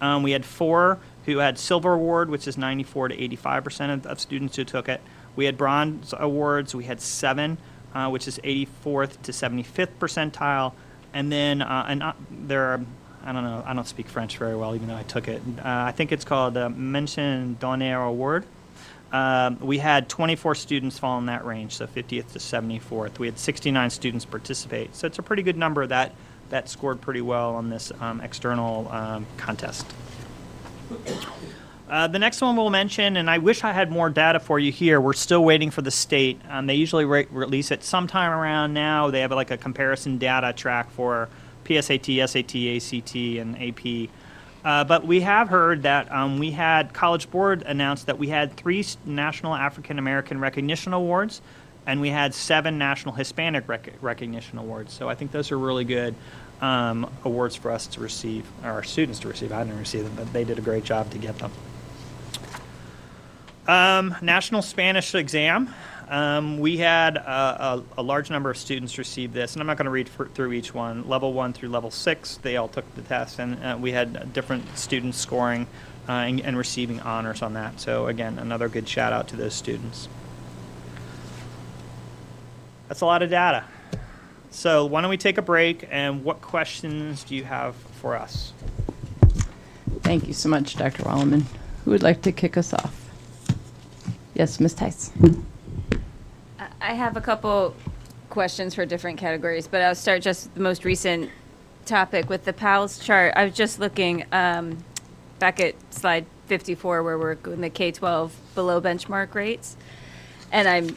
[0.00, 4.20] Um, we had four who had silver award, which is 94 to 85 percent of,
[4.20, 5.00] students who took it.
[5.36, 6.74] We had bronze awards.
[6.74, 7.58] We had seven,
[7.94, 10.72] uh, which is 84th to 75th percentile,
[11.14, 12.80] and then uh, and uh, there are
[13.24, 15.42] I don't know I don't speak French very well, even though I took it.
[15.58, 18.44] Uh, I think it's called the Mention d'honneur award.
[19.12, 23.18] Um, we had 24 students fall in that range, so 50th to 74th.
[23.18, 26.14] We had 69 students participate, so it's a pretty good number that
[26.48, 29.86] that scored pretty well on this um, external um, contest.
[31.88, 34.72] Uh, the next one we'll mention, and I wish I had more data for you
[34.72, 34.98] here.
[34.98, 36.40] We're still waiting for the state.
[36.48, 39.10] Um, they usually re- release it sometime around now.
[39.10, 41.28] They have like a comparison data track for
[41.66, 44.08] PSAT, SAT, ACT, and AP.
[44.64, 48.56] Uh, but we have heard that um, we had College Board announced that we had
[48.56, 51.42] three National African American Recognition Awards,
[51.86, 54.92] and we had seven National Hispanic rec- Recognition Awards.
[54.92, 56.14] So I think those are really good
[56.62, 59.52] um, awards for us to receive, or our students to receive.
[59.52, 61.50] I didn't receive them, but they did a great job to get them.
[63.66, 65.74] Um, National Spanish exam.
[66.08, 69.78] Um, we had a, a, a, large number of students receive this, and I'm not
[69.78, 71.08] going to read for, through each one.
[71.08, 74.76] Level one through level six, they all took the test, and uh, we had different
[74.76, 75.66] students scoring
[76.08, 77.80] uh, and, and, receiving honors on that.
[77.80, 80.08] So again, another good shout out to those students.
[82.88, 83.64] That's a lot of data.
[84.52, 88.52] So why don't we take a break, and what questions do you have for us?
[90.02, 91.04] Thank you so much, Dr.
[91.04, 91.44] Weilenmann.
[91.84, 93.10] Who would like to kick us off?
[94.34, 94.74] Yes, Ms.
[94.74, 95.10] Tice.
[96.80, 97.74] I have a couple
[98.28, 101.30] questions for different categories, but I'll start just the most recent
[101.86, 103.32] topic with the PALS chart.
[103.34, 104.78] I was just looking um,
[105.38, 109.78] back at slide 54 where we're in the K-12 below benchmark rates.
[110.50, 110.96] And I'm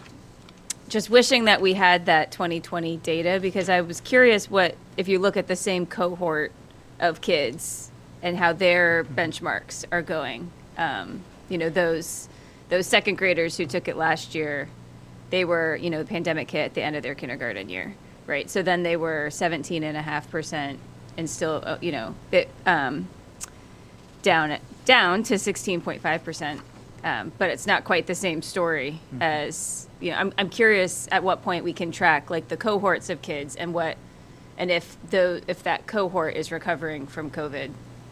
[0.88, 5.20] just wishing that we had that 2020 data because I was curious what, if you
[5.20, 6.52] look at the same cohort
[7.00, 7.92] of kids
[8.22, 12.30] and how their benchmarks are going, um, you know, those
[12.70, 14.68] those second graders who took it last year,
[15.30, 17.94] they were, you know, the pandemic hit at the end of their kindergarten year,
[18.26, 18.50] right?
[18.50, 20.80] So then they were 17 and a half percent
[21.16, 23.08] and still, uh, you know, it, um,
[24.24, 26.62] down down to 16.5 percent.
[27.04, 29.22] Um, but it's not quite the same story mm-hmm.
[29.22, 30.18] as you know.
[30.18, 33.74] I'm, I'm curious at what point we can track like the cohorts of kids and
[33.74, 33.98] what,
[34.58, 37.72] and if the if that cohort is recovering from COVID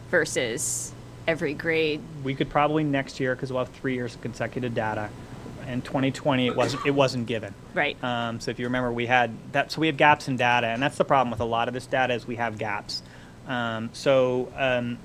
[0.10, 0.94] versus
[1.28, 2.02] every grade.
[2.24, 5.10] We could probably next year because we'll have three years of consecutive data.
[5.68, 7.54] In 2020, it wasn't it wasn't given.
[7.74, 8.02] Right.
[8.04, 9.72] Um, so if you remember, we had that.
[9.72, 11.86] So we have gaps in data, and that's the problem with a lot of this
[11.86, 13.02] data is we have gaps.
[13.48, 14.98] Um, so um,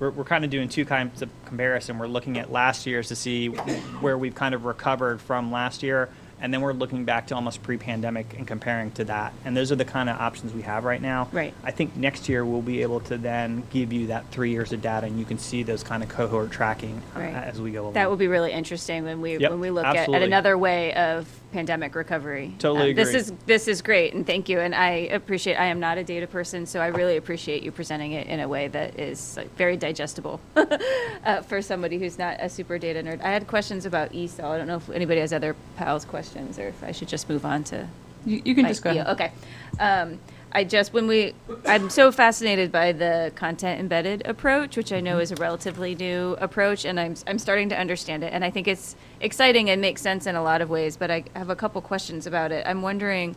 [0.00, 1.98] we're, we're kind of doing two kinds of comparison.
[1.98, 6.08] We're looking at last year's to see where we've kind of recovered from last year,
[6.40, 9.32] and then we're looking back to almost pre-pandemic and comparing to that.
[9.44, 11.28] And those are the kind of options we have right now.
[11.32, 11.54] Right.
[11.62, 14.82] I think next year we'll be able to then give you that three years of
[14.82, 17.34] data, and you can see those kind of cohort tracking uh, right.
[17.34, 17.94] as we go along.
[17.94, 20.94] That will be really interesting when we yep, when we look at, at, another way
[20.94, 22.54] of pandemic recovery.
[22.58, 24.60] Totally um, This is this is great, and thank you.
[24.60, 25.56] And I appreciate.
[25.56, 28.48] I am not a data person, so I really appreciate you presenting it in a
[28.48, 33.20] way that is like, very digestible uh, for somebody who's not a super data nerd.
[33.22, 34.44] I had questions about ESOL.
[34.44, 37.44] I don't know if anybody has other pals questions, or if I should just move
[37.44, 37.88] on to.
[38.26, 38.90] You, you can just go.
[38.90, 39.06] Ahead.
[39.08, 39.32] Okay.
[39.78, 40.20] Um,
[40.52, 41.32] I just, when we,
[41.64, 46.36] I'm so fascinated by the content embedded approach, which I know is a relatively new
[46.40, 48.32] approach, and I'm, I'm starting to understand it.
[48.32, 51.24] And I think it's exciting and makes sense in a lot of ways, but I
[51.36, 52.66] have a couple questions about it.
[52.66, 53.36] I'm wondering,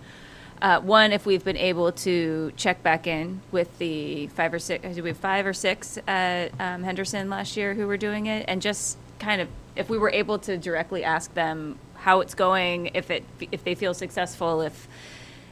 [0.59, 4.95] uh, one, if we've been able to check back in with the five or six,
[4.95, 8.45] do we have five or six at um, Henderson last year who were doing it?
[8.47, 12.91] And just kind of, if we were able to directly ask them how it's going,
[12.93, 14.89] if it, if they feel successful, if,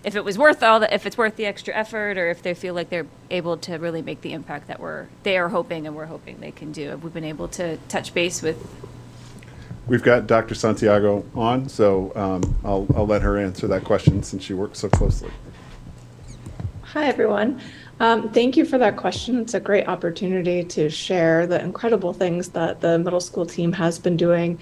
[0.04, 2.54] if it was worth all the, if it's worth the extra effort, or if they
[2.54, 5.96] feel like they're able to really make the impact that we're, they are hoping and
[5.96, 6.90] we're hoping they can do.
[6.90, 8.58] Have we been able to touch base with
[9.88, 10.56] We've got Dr.
[10.56, 14.90] Santiago on, so um, I'll, I'll let her answer that question since she works so
[14.90, 15.32] closely.
[16.84, 17.62] Hi, everyone.
[18.02, 19.40] Um, thank you for that question.
[19.40, 23.98] It's a great opportunity to share the incredible things that the middle school team has
[23.98, 24.60] been doing.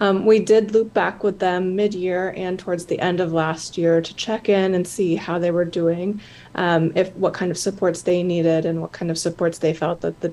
[0.00, 3.78] Um, we did loop back with them mid year and towards the end of last
[3.78, 6.20] year to check in and see how they were doing,
[6.54, 10.00] um, if what kind of supports they needed, and what kind of supports they felt
[10.00, 10.32] that the,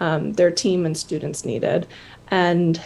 [0.00, 1.86] um, their team and students needed.
[2.28, 2.80] And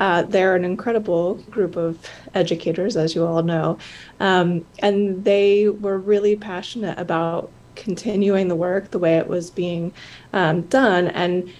[0.00, 3.78] uh, they're an incredible group of educators, as you all know.
[4.20, 9.92] Um, and they were really passionate about continuing the work the way it was being
[10.32, 11.08] um, done.
[11.08, 11.52] And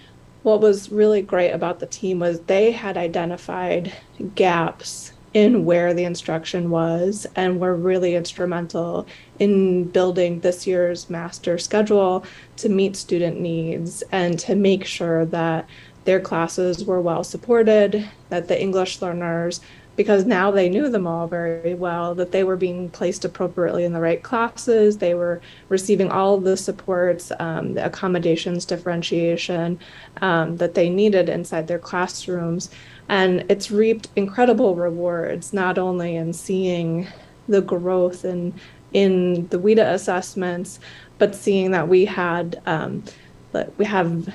[0.42, 3.92] what was really great about the team was they had identified
[4.34, 9.06] gaps in where the instruction was and were really instrumental
[9.38, 12.24] in building this year's master schedule
[12.56, 15.66] to meet student needs and to make sure that
[16.04, 19.60] their classes were well supported, that the English learners,
[19.94, 23.92] because now they knew them all very well, that they were being placed appropriately in
[23.92, 29.78] the right classes, they were receiving all the supports, um, the accommodations, differentiation
[30.22, 32.70] um, that they needed inside their classrooms.
[33.08, 37.06] And it's reaped incredible rewards, not only in seeing
[37.48, 38.54] the growth in,
[38.92, 40.80] in the WIDA assessments,
[41.18, 43.04] but seeing that we had, um,
[43.76, 44.32] we have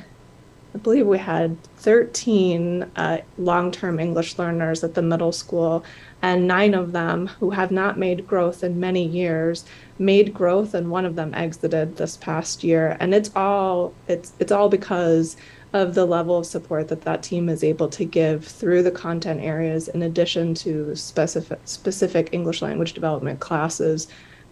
[0.77, 5.83] I believe we had 13 uh, long term English learners at the middle school,
[6.21, 9.65] and nine of them who have not made growth in many years
[9.97, 12.95] made growth, and one of them exited this past year.
[12.99, 15.35] And it's all it's it's all because
[15.73, 19.41] of the level of support that that team is able to give through the content
[19.41, 24.07] areas in addition to specific specific English language development classes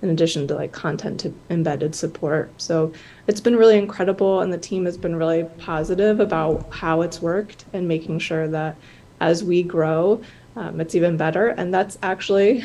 [0.06, 2.52] in addition to like content to embedded support.
[2.58, 2.94] So
[3.28, 7.66] it's been really incredible, and the team has been really positive about how it's worked
[7.74, 8.78] and making sure that
[9.20, 10.22] as we grow,
[10.56, 11.48] um, it's even better.
[11.48, 12.64] And that's actually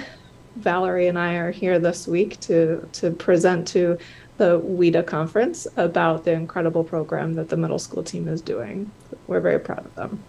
[0.56, 3.96] Valerie and I are here this week to to present to
[4.36, 8.90] the WIDA conference about the incredible program that the middle school team is doing.
[9.26, 10.22] We're very proud of them.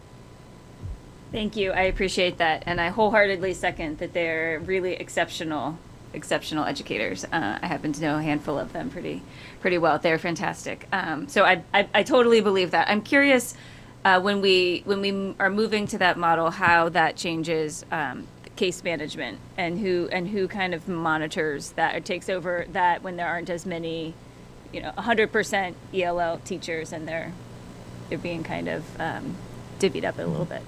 [1.31, 1.71] Thank you.
[1.71, 2.63] I appreciate that.
[2.65, 5.77] And I wholeheartedly second that they're really exceptional
[6.13, 7.25] exceptional educators.
[7.25, 9.21] Uh, I happen to know a handful of them pretty
[9.59, 9.99] pretty well.
[9.99, 10.87] They're fantastic.
[10.91, 12.89] Um, so I, I, I totally believe that.
[12.89, 13.55] I'm curious
[14.03, 18.83] uh, when we when we are moving to that model how that changes um, case
[18.83, 23.27] management and who and who kind of monitors that or takes over that when there
[23.27, 24.13] aren't as many
[24.71, 27.31] you know 100% ELL teachers and they're
[28.09, 29.35] they're being kind of um,
[29.79, 30.61] divvied up a little bit.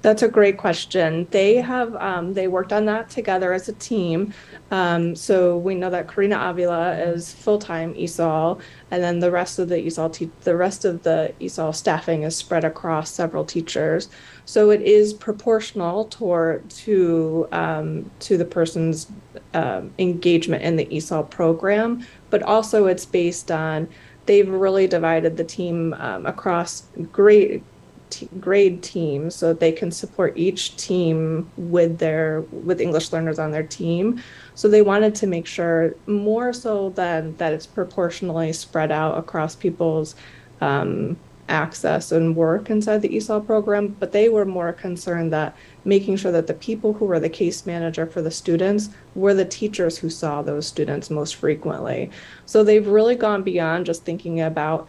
[0.00, 1.26] That's a great question.
[1.32, 4.32] They have um, they worked on that together as a team.
[4.70, 8.60] Um, so we know that Karina Avila is full time ESOL,
[8.92, 12.36] and then the rest of the ESOL te- the rest of the ESOL staffing is
[12.36, 14.08] spread across several teachers.
[14.44, 19.08] So it is proportional toward to um, to the person's
[19.52, 23.88] um, engagement in the ESOL program, but also it's based on
[24.26, 27.64] they've really divided the team um, across great
[28.10, 33.38] t- grade teams so that they can support each team with their with English learners
[33.38, 34.22] on their team.
[34.54, 39.54] So they wanted to make sure more so than that it's proportionally spread out across
[39.54, 40.14] people's
[40.60, 41.16] um,
[41.48, 46.32] access and work inside the ESOL program, but they were more concerned that making sure
[46.32, 50.10] that the people who were the case manager for the students were the teachers who
[50.10, 52.10] saw those students most frequently.
[52.46, 54.88] So they've really gone beyond just thinking about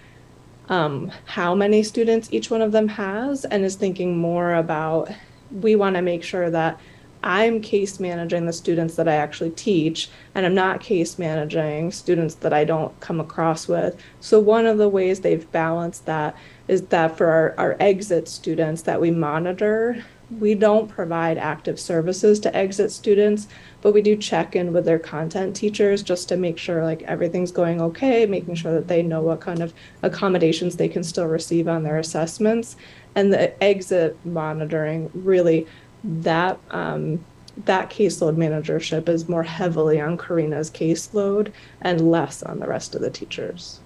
[0.70, 5.12] um, how many students each one of them has and is thinking more about
[5.52, 6.80] we want to make sure that
[7.22, 12.36] I'm case managing the students that I actually teach, and I'm not case managing students
[12.36, 14.02] that I don't come across with.
[14.22, 16.36] So, one of the ways they've balanced that
[16.70, 20.06] is that for our, our exit students that we monitor,
[20.40, 23.48] we don't provide active services to exit students,
[23.82, 27.52] but we do check in with their content teachers just to make sure like everything's
[27.52, 29.74] going okay, making sure that they know what kind of
[30.04, 32.76] accommodations they can still receive on their assessments.
[33.16, 35.68] And the exit monitoring really
[36.04, 37.24] that um,
[37.66, 41.52] that caseload managership is more heavily on Karina's caseload
[41.82, 43.80] and less on the rest of the teachers.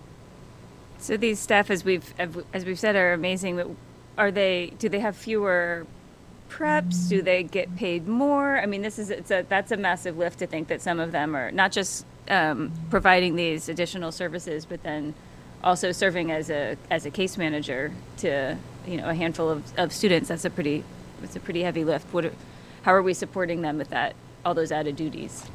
[1.00, 2.14] So these staff, as we've
[2.54, 3.58] as we've said, are amazing.
[3.58, 3.68] But
[4.18, 4.74] are they?
[4.80, 5.86] Do they have fewer
[6.54, 7.10] preps?
[7.10, 8.58] Do they get paid more?
[8.58, 11.12] I mean, this is it's a that's a massive lift to think that some of
[11.12, 15.14] them are not just um, providing these additional services, but then
[15.64, 19.92] also serving as a as a case manager to you know a handful of, of
[19.92, 20.30] students.
[20.30, 20.84] That's a pretty
[21.24, 22.14] it's a pretty heavy lift.
[22.14, 22.32] What
[22.84, 24.16] how are we supporting them with that
[24.46, 25.50] all those added duties?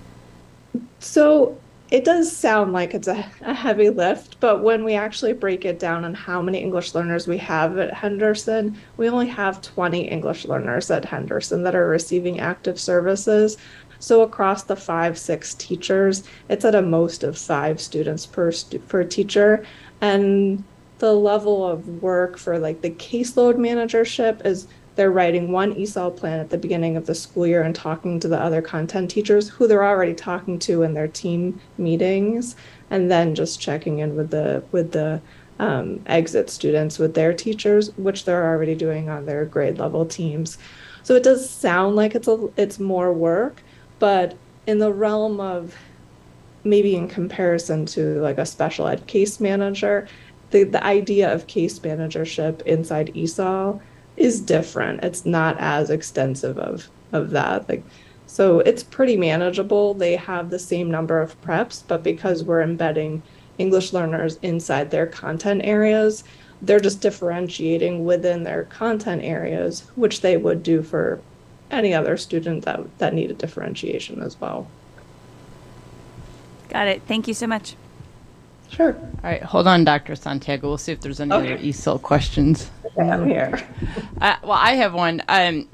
[0.99, 1.59] So
[1.91, 5.79] it does sound like it's a, a, heavy lift, but when we actually break it
[5.79, 10.45] down on how many English learners we have at Henderson, we only have 20 English
[10.45, 13.57] learners at Henderson that are receiving active services.
[14.01, 18.81] So across the five, six teachers, it's at a most of five students per stu-
[18.81, 19.65] per teacher,
[20.01, 20.63] and
[20.99, 26.41] the level of work for like the caseload managership is they're writing one ESOL plan
[26.41, 29.69] at the beginning of the school year and talking to the other content teachers who
[29.69, 32.57] they're already talking to in their team meetings,
[32.91, 35.21] and then just checking in with the with the
[35.61, 40.59] um, exit students with their teachers, which they're already doing on their grade level teams.
[41.05, 43.63] So it does sound like it's a it's more work,
[44.01, 45.77] but in the realm of
[46.65, 50.09] maybe in comparison to like a special ed case manager,
[50.51, 53.81] the, the idea of case managership inside ESOL
[54.19, 55.03] is different.
[55.05, 57.69] It's not as extensive of of that.
[57.69, 57.85] Like
[58.27, 59.95] so it's pretty manageable.
[59.95, 63.23] They have the same number of preps, but because we're embedding
[63.57, 66.25] English learners inside their content areas,
[66.61, 71.21] they're just differentiating within their content areas, which they would do for
[71.71, 74.67] any other student that that needed differentiation as well.
[76.69, 77.03] Got it.
[77.09, 77.75] Thank you so much.
[78.71, 78.95] Sure.
[78.95, 80.15] All right, hold on, Dr.
[80.15, 80.69] Santiago.
[80.69, 81.55] We'll see if there's any Okay.
[81.55, 82.71] other ESOL questions.
[82.97, 83.59] I'm here.
[84.21, 85.23] Uh, well, I have one.
[85.29, 85.69] Um,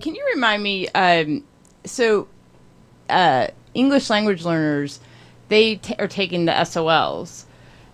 [0.00, 0.88] can you remind me?
[0.88, 1.44] Um,
[1.84, 2.26] so,
[3.08, 4.98] uh, English language learners,
[5.48, 7.44] they t- are taking the SOLs,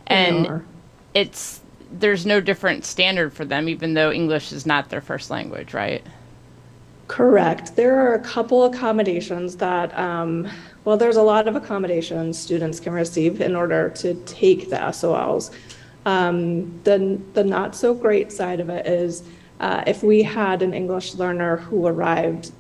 [0.06, 0.64] and
[1.12, 1.60] it's
[1.90, 6.02] there's no different standard for them, even though English is not their first language, right?
[7.08, 7.74] Correct.
[7.74, 10.48] There are a couple accommodations that, um,
[10.84, 15.50] well, there's a lot of accommodations students can receive in order to take the SOLs.
[16.06, 19.22] Um, the, the not so great side of it is
[19.60, 22.52] uh, if we had an English learner who arrived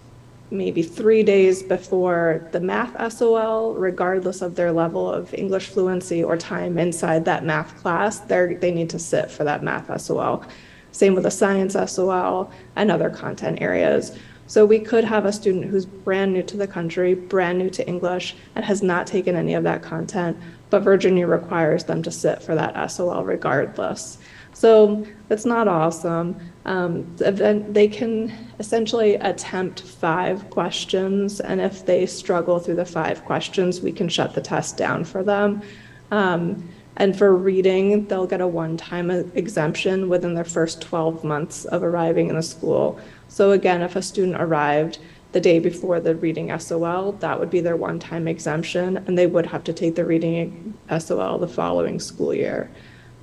[0.50, 6.36] maybe three days before the math SOL, regardless of their level of English fluency or
[6.36, 10.44] time inside that math class, they they need to sit for that math SOL.
[10.92, 14.18] Same with the science SOL and other content areas.
[14.50, 17.86] So we could have a student who's brand new to the country, brand new to
[17.86, 20.36] English, and has not taken any of that content,
[20.70, 24.18] but Virginia requires them to sit for that SOL regardless.
[24.52, 26.34] So it's not awesome.
[26.64, 33.24] Um, then they can essentially attempt five questions, and if they struggle through the five
[33.24, 35.62] questions, we can shut the test down for them.
[36.10, 41.84] Um, and for reading, they'll get a one-time exemption within their first 12 months of
[41.84, 43.00] arriving in the school.
[43.30, 44.98] So again, if a student arrived
[45.30, 49.46] the day before the reading SOL, that would be their one-time exemption, and they would
[49.46, 52.68] have to take the reading SOL the following school year.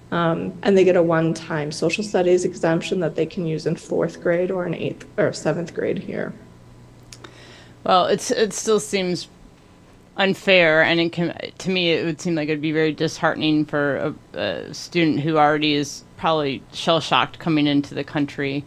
[0.10, 4.22] Um, and they get a one-time social studies exemption that they can use in fourth
[4.22, 6.34] grade or in eighth or seventh grade here.
[7.84, 9.28] Well, it's it still seems
[10.16, 14.16] unfair, and it can, to me, it would seem like it'd be very disheartening for
[14.34, 18.64] a, a student who already is probably shell shocked coming into the country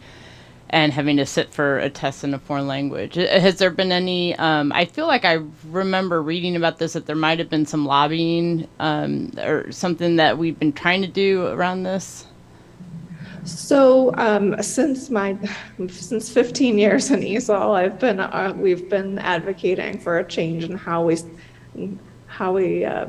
[0.71, 3.17] and having to sit for a test in a foreign language.
[3.17, 4.35] Uh, Has there been any?
[4.37, 5.39] Um, I feel like I
[5.69, 10.37] remember reading about this that there might have been some lobbying um, or something that
[10.37, 12.25] we've been trying to do around this.
[13.43, 15.37] So um, since my
[15.89, 20.77] since 15 years in ESOL, I've been uh, we've been advocating for a change in
[20.77, 21.17] how we
[22.27, 23.07] how we uh,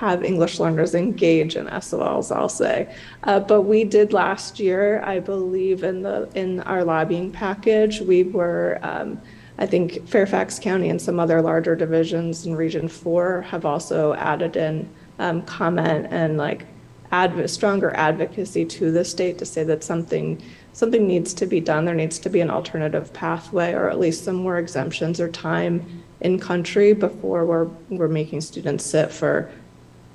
[0.00, 2.34] have English learners engage in SOLs.
[2.34, 2.90] I'll say,
[3.24, 8.22] uh, but we did last year, I believe, in the in our lobbying package, we
[8.22, 8.78] were.
[8.82, 9.20] Um,
[9.58, 14.56] I think Fairfax County and some other larger divisions in Region 4 have also added
[14.56, 16.66] in um, comment and like
[17.12, 21.84] adv- stronger advocacy to the state to say that something something needs to be done.
[21.84, 25.84] There needs to be an alternative pathway, or at least some more exemptions or time
[26.22, 29.50] in country before we're we're making students sit for.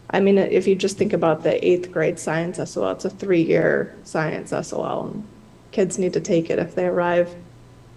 [0.09, 3.95] I mean, if you just think about the eighth grade science SOL, it's a three-year
[4.03, 5.07] science SOL.
[5.07, 5.27] And
[5.71, 7.35] kids need to take it if they arrive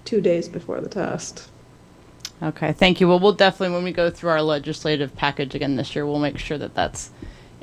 [0.05, 1.49] two days before the test.
[2.43, 3.09] Okay, thank you.
[3.09, 6.39] Well, we'll definitely, when we go through our legislative package again this year, we'll make
[6.39, 7.11] sure that that's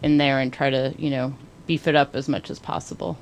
[0.03, 1.33] in there and try to, you know,
[1.65, 3.17] beef it up as much as possible.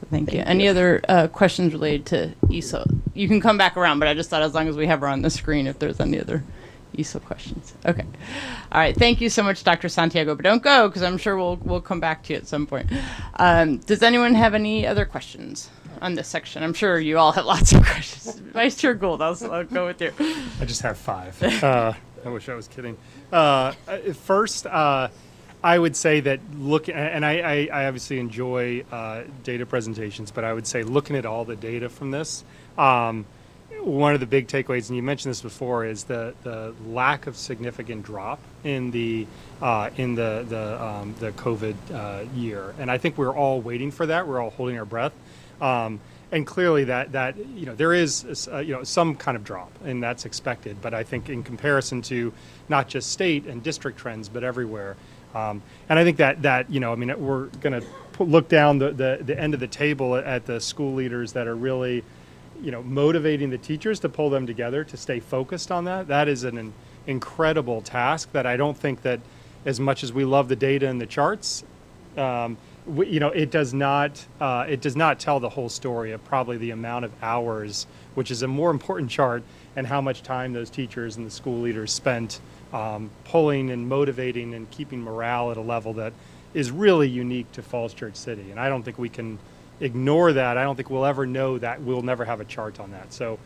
[0.00, 0.38] So thank, you.
[0.38, 2.84] Thank Any other uh, questions related to ESO,
[3.14, 5.08] you can come back around, but I just thought as long as we have her
[5.08, 6.44] on the screen, if there's any other
[6.92, 7.74] useful questions.
[7.86, 8.04] Okay.
[8.72, 8.96] All right.
[8.96, 9.88] Thank you so much, Dr.
[9.88, 10.34] Santiago.
[10.34, 12.90] But don't go because I'm sure we'll we'll come back to you at some point.
[13.36, 16.62] Um, does anyone have any other questions on this section?
[16.62, 18.38] I'm sure you all have lots of questions.
[18.52, 20.12] Vice Chair Gould, I'll, I'll go with you.
[20.60, 21.40] I just have five.
[21.42, 21.92] Uh,
[22.24, 22.96] I wish I was kidding.
[23.32, 25.08] Uh, uh, first, uh,
[25.62, 30.52] I would say that look, and I, I, obviously enjoy uh, data presentations, but I
[30.52, 32.44] would say looking at all the data from this,
[32.78, 33.26] um,
[33.84, 37.36] one of the big takeaways, and you mentioned this before, is the, the lack of
[37.36, 39.26] significant drop in the
[39.60, 43.90] uh, in the the um, the COVID uh, year, and I think we're all waiting
[43.90, 44.26] for that.
[44.26, 45.12] We're all holding our breath.
[45.60, 46.00] Um,
[46.32, 49.70] and clearly that that you know there is uh, you know some kind of drop
[49.84, 52.32] and that's expected but i think in comparison to
[52.68, 54.96] not just state and district trends but everywhere
[55.34, 58.78] um, and i think that that you know i mean we're going to look down
[58.78, 62.04] the, the the end of the table at the school leaders that are really
[62.62, 66.28] you know motivating the teachers to pull them together to stay focused on that that
[66.28, 66.72] is an, an
[67.06, 69.20] incredible task that i don't think that
[69.64, 71.64] as much as we love the data and the charts
[72.16, 72.56] um,
[72.86, 76.24] we, you know, it does not uh, it does not tell the whole story of
[76.24, 79.42] probably the amount of hours, which is a more important chart,
[79.76, 82.40] and how much time those teachers and the school leaders spent
[82.72, 86.12] um, pulling and motivating and keeping morale at a level that
[86.54, 88.50] is really unique to Falls Church City.
[88.50, 89.38] And I don't think we can
[89.80, 90.56] ignore that.
[90.56, 91.80] I don't think we'll ever know that.
[91.82, 93.12] We'll never have a chart on that.
[93.12, 93.38] So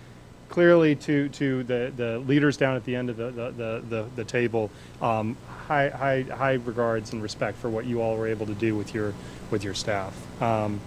[0.49, 4.07] clearly to, to the, the leaders down at the end of the, the, the, the,
[4.17, 4.71] the table,
[5.01, 5.37] um,
[5.67, 8.95] high, high, high regards and respect for what you all were able to do with
[8.95, 9.15] your,
[9.51, 10.15] with your staff.
[10.43, 10.81] Um,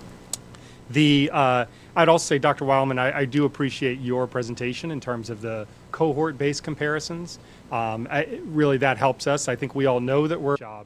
[0.90, 1.66] the, uh,
[1.96, 2.64] I'd also say, Dr.
[2.64, 7.40] Weilenmann, I, I do appreciate your presentation in terms of the cohort-based comparisons.
[7.72, 9.48] Um, I, really, that helps us.
[9.48, 10.86] I think we all know that we're job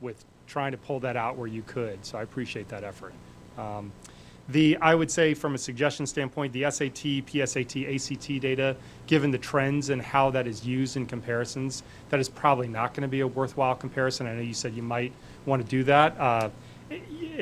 [0.00, 2.04] with trying to pull that out where you could.
[2.04, 3.12] So I appreciate that effort.
[3.58, 3.92] Um,
[4.48, 9.38] the, I would say from a suggestion standpoint, the SAT, PSAT, ACT data, given the
[9.38, 13.20] trends and how that is used in comparisons, that is probably not going to be
[13.20, 14.26] a worthwhile comparison.
[14.26, 15.12] I know you said you might
[15.46, 16.18] want to do that.
[16.18, 16.50] Uh,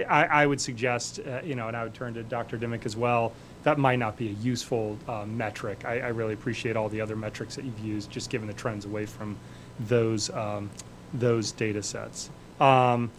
[0.09, 2.57] I, I, would suggest, uh, you know, and I would turn to Dr.
[2.59, 3.33] Dimick as well,
[3.63, 5.85] that might not be a useful uh, metric.
[5.85, 8.85] I, I, really appreciate all the other metrics that you've used, just given the trends
[8.85, 9.37] away from
[9.81, 10.71] those, um,
[11.15, 12.31] those data sets.
[12.61, 13.11] Um,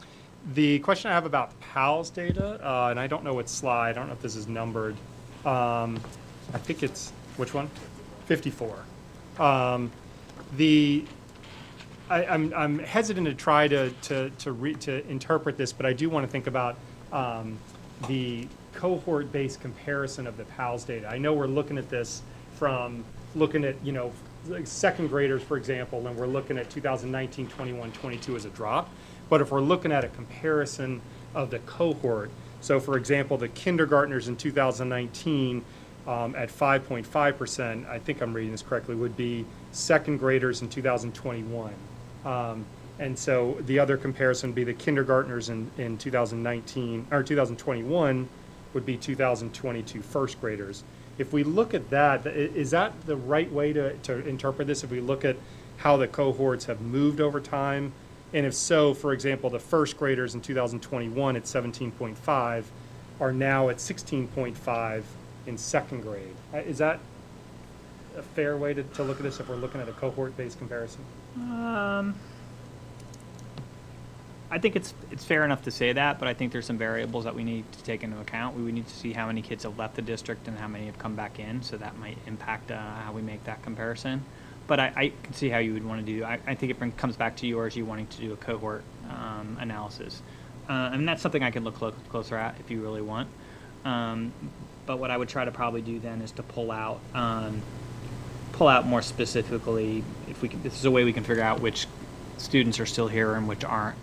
[0.54, 3.94] the question I have about PALS data, uh, and I don't know what slide, I
[3.94, 4.96] don't know if this is numbered.
[5.46, 6.00] Um,
[6.54, 7.70] I think it's, which one?
[8.26, 8.78] 54.
[9.40, 9.92] Um,
[10.58, 11.06] the,
[12.10, 15.86] I, am I'm, I'm hesitant to try to, to, to, re, to interpret this, but
[15.86, 16.78] I do want to think about
[17.12, 17.58] um,
[18.08, 21.08] the cohort-based comparison of the PALS data.
[21.08, 22.22] I know we're looking at this
[22.56, 23.04] from
[23.36, 24.12] looking at, you know,
[24.64, 28.90] second graders, for example, and we're looking at 2019, 21, 22 as a drop.
[29.30, 31.02] But if we're looking at a comparison
[31.34, 35.64] of the cohort, so for example, the kindergartners in 2019
[36.08, 41.74] um, at 5.5%, I think I'm reading this correctly, would be second graders in 2021.
[42.26, 42.66] Um,
[43.00, 48.30] and so the other comparison would be the kindergartners in, in 2019 or 2021
[48.74, 50.84] would be 2022 first graders.
[51.18, 54.84] If we look at that, is that the right way to, to interpret this?
[54.84, 55.36] If we look at
[55.78, 57.94] how the cohorts have moved over time
[58.34, 62.64] and if so, for example, the first graders in 2021 at 17.5
[63.20, 65.04] are now at 16.5
[65.48, 66.36] in second grade.
[66.54, 67.00] Is that
[68.18, 71.04] a fair way to, to look at this if we're looking at a cohort-based comparison?
[71.38, 72.16] Um,
[74.52, 77.24] I think it's it's fair enough to say that, but I think there's some variables
[77.24, 78.58] that we need to take into account.
[78.58, 80.88] We would need to see how many kids have left the district and how many
[80.88, 84.24] have come back in, so that might impact uh, how we make that comparison
[84.72, 86.24] but I, I, can see how you would want to do.
[86.24, 87.76] I, I think it bring, comes back to yours.
[87.76, 90.22] You wanting to do a cohort um, analysis,
[90.70, 93.28] uh, and that's something I can look clo- closer at if you really want.
[93.84, 94.32] Um,
[94.86, 97.62] but what I would try to probably do then is to pull out, um,
[98.54, 100.06] pull out more specifically.
[100.30, 101.86] If we can, this is a way we can figure out which
[102.38, 103.98] students are still here and which aren't.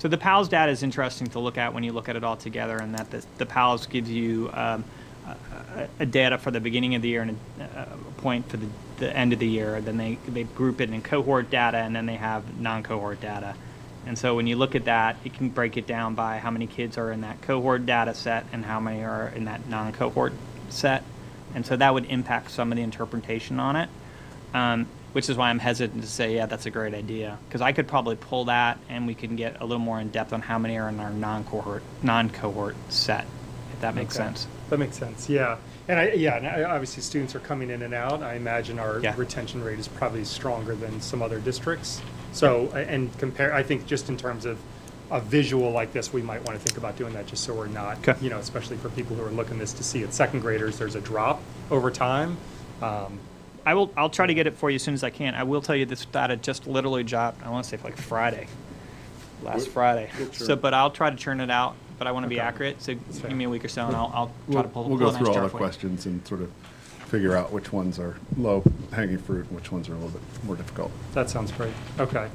[0.00, 2.36] So the PALS data is interesting to look at when you look at it all
[2.36, 4.84] together, and that the, the PALS gives you um,
[5.26, 8.66] a, a, data for the beginning of the year and a, a point for the
[9.00, 9.80] the end of the year.
[9.80, 13.56] Then they, they group it in cohort data and then they have non-cohort data.
[14.06, 16.66] And so when you look at that, it can break it down by how many
[16.66, 20.32] kids are in that cohort data set and how many are in that non-cohort
[20.68, 21.02] set.
[21.54, 23.88] And so that would impact some of the interpretation on it,
[24.54, 27.38] um, which is why I'm hesitant to say, yeah, that's a great idea.
[27.48, 30.32] Because I could probably pull that and we can get a little more in depth
[30.32, 33.26] on how many are in our non-cohort, non-cohort set,
[33.72, 34.26] if that makes Okay.
[34.26, 34.46] sense.
[34.70, 35.56] That makes sense, yeah.
[35.88, 38.22] And I, yeah, and I- obviously students are coming in and out.
[38.22, 39.14] I imagine our Yeah.
[39.16, 42.00] retention rate is probably stronger than some other districts.
[42.32, 44.58] So, a- and compare, I think just in terms of
[45.10, 47.66] a visual like this, we might want to think about doing that just so we're
[47.66, 50.14] not, you know, especially for people who are looking this to see it.
[50.14, 51.40] Second graders, there's a drop
[51.72, 52.36] over time.
[52.80, 53.18] Um,
[53.66, 53.92] I will.
[53.96, 55.34] I'll try to get it for you as soon as I can.
[55.34, 57.44] I will tell you this data just literally dropped.
[57.44, 58.46] I want to say like Friday,
[59.42, 60.10] last Friday.
[60.32, 61.74] So, but I'll try to churn it out.
[61.98, 62.80] But I want to be accurate.
[62.80, 64.88] So give me a week or so, and I'll, I'll try We'll, to pull.
[64.88, 65.58] we'll pull go a through all the for you.
[65.58, 66.50] questions and sort of
[67.08, 68.62] figure out which ones are low
[68.92, 70.90] hanging fruit and which ones are a little bit more difficult.
[71.12, 71.72] That sounds great.
[71.98, 72.28] Okay.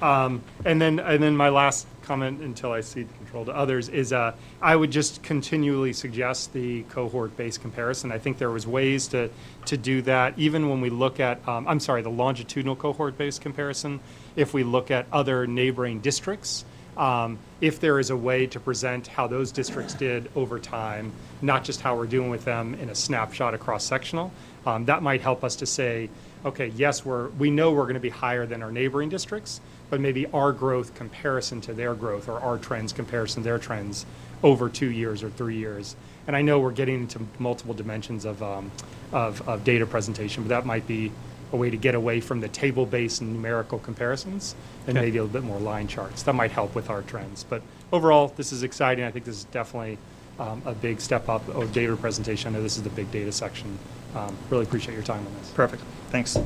[0.00, 4.12] Um, and then, and then my last comment until I cede control to others is,
[4.12, 8.12] uh, I would just continually suggest the cohort-based comparison.
[8.12, 9.30] I think there was ways to,
[9.66, 14.00] to do that, even when we look at, um, I'm sorry, the longitudinal cohort-based comparison.
[14.36, 16.64] If we look at other neighboring districts,
[16.96, 21.12] um, if there is a way to present how those districts did over time,
[21.42, 24.32] not just how we're doing with them in a snapshot across sectional,
[24.66, 26.08] um, that might help us to say,
[26.44, 30.00] okay, yes, we're, we know we're going to be higher than our neighboring districts, but
[30.00, 34.06] maybe our growth comparison to their growth or our trends comparison to their trends
[34.42, 35.96] over two years or three years.
[36.26, 38.70] And I know we're getting into multiple dimensions of, um,
[39.12, 41.10] of, of data presentation, but that might be
[41.52, 44.54] a way to get away from the table-based and numerical comparisons
[44.86, 45.06] and Okay.
[45.06, 46.22] maybe a little bit more line charts.
[46.24, 47.44] That might help with our trends.
[47.48, 49.04] But overall, this is exciting.
[49.04, 49.96] I think this is definitely
[50.38, 52.54] um, a big step up of data presentation.
[52.54, 53.78] I know this is the big data section.
[54.14, 55.50] Um, Really appreciate your time on this.
[55.50, 55.82] Perfect.
[56.10, 56.36] Thanks.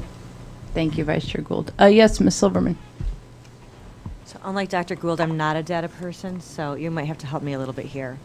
[0.73, 1.73] Thank you, Vice Chair Gould.
[1.81, 2.37] Uh, yes, Ms.
[2.37, 2.79] Silverman.
[4.33, 4.95] So unlike Dr.
[4.95, 7.75] Gould, I'm not a data person, so you might have to help me a little
[7.75, 8.19] bit here.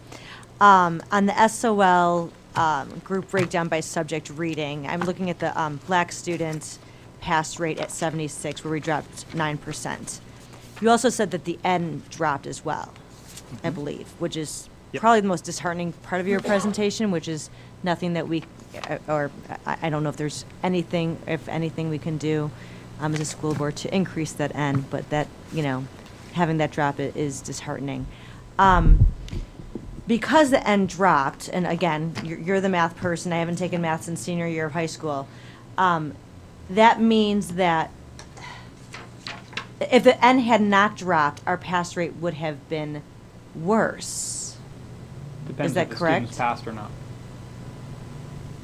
[0.62, 5.82] Um, on the SOL um, group breakdown by subject reading, I'm looking at the um,
[5.86, 6.80] black students
[7.20, 10.20] pass rate at 76, where we dropped 9%.
[10.80, 12.94] You also said that the N dropped as well,
[13.64, 15.02] I believe, which is Yep.
[15.02, 17.50] probably the most disheartening part of your presentation, which is
[17.84, 18.44] nothing that we,
[18.90, 19.30] uh, or
[19.66, 22.50] I, I don't know if there's anything, if anything we can do
[23.02, 25.86] um, as a school board to increase that N, but that, you know,
[26.38, 28.08] having that drop is disheartening.
[28.58, 29.08] Um,
[30.08, 34.04] because the N dropped, and again, you're, you're the math person, I haven't taken math
[34.04, 35.28] since senior year of high school,
[35.78, 36.14] um,
[36.70, 37.92] that means that
[39.80, 43.04] if the N had not dropped, our pass rate would have been
[43.54, 44.58] worse.
[45.48, 46.16] Depends that if the correct?
[46.16, 46.92] student's passed or not.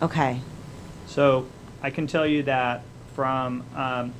[0.01, 0.41] Okay.
[1.07, 1.45] So
[1.81, 2.83] I can tell you that
[3.15, 4.13] from um,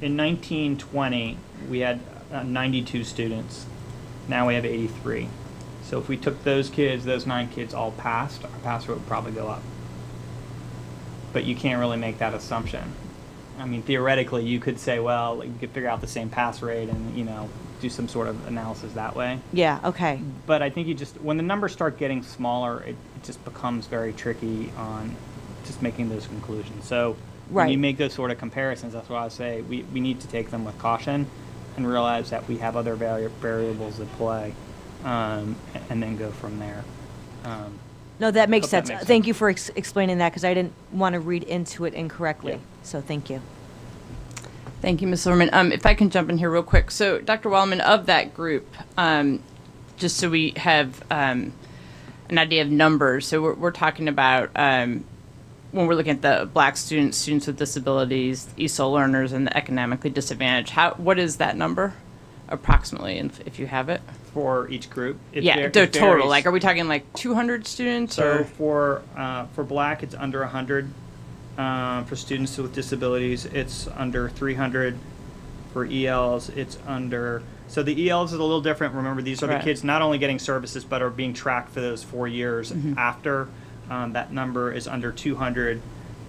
[0.00, 1.36] in 1920
[1.68, 2.00] we had
[2.32, 3.66] uh, 92 students.
[4.28, 5.28] Now we have 83.
[5.82, 9.06] So if we took those kids, those nine kids all passed, our pass rate would
[9.06, 9.62] probably go up.
[11.32, 12.92] But you can't really make that assumption.
[13.58, 16.62] I mean, theoretically, you could say, well, like, you could figure out the same pass
[16.62, 17.48] rate and you know
[17.80, 19.40] do some sort of analysis that way.
[19.52, 20.20] Yeah, okay.
[20.46, 23.86] But I think you just when the numbers start getting smaller, it, it just becomes
[23.86, 25.14] very tricky on
[25.64, 26.86] just making those conclusions.
[26.86, 27.16] So
[27.48, 30.28] when you make those sort of comparisons, that's why I say we, we need to
[30.28, 31.26] take them with caution
[31.76, 34.54] and realize that we have other vari- variables at play,
[35.04, 35.56] um,
[35.88, 36.84] and then go from there.
[37.44, 37.78] Um,
[38.18, 38.98] No, that makes Hope that sense.
[39.00, 41.94] makes Thank you for ex- explaining that, because I didn't want to read into it
[41.94, 42.52] incorrectly.
[42.52, 42.58] Yeah.
[42.82, 43.40] So thank you.
[44.82, 45.22] Thank you, Ms.
[45.22, 45.50] Silverman.
[45.52, 46.90] Um, if I can jump in here real quick.
[46.90, 47.50] So, Dr.
[47.50, 48.66] Weilenmann, of that group,
[48.96, 49.42] um,
[49.98, 51.52] just so we have um,
[52.30, 55.04] an idea of numbers, so we're, we're talking about um,
[55.72, 60.10] when we're looking at the black students, students with disabilities, ESOL learners, and the economically
[60.10, 60.70] disadvantaged.
[60.70, 61.94] How what is that number,
[62.48, 64.00] approximately, if, if you have it?
[64.32, 66.28] for each group, it yeah, the total.
[66.28, 68.44] Like, are we talking like 200 students So or?
[68.44, 70.88] for uh, for black, it's under 100.
[71.58, 74.96] Um, for students with disabilities, it's under 300.
[75.72, 77.42] For ELs, it's under.
[77.66, 78.94] So the ELs is a little different.
[78.94, 79.58] Remember, these are Right.
[79.58, 82.96] the kids not only getting services but are being tracked for those four years Mhm.
[82.96, 83.48] after.
[83.90, 85.82] Um, that number is under 200,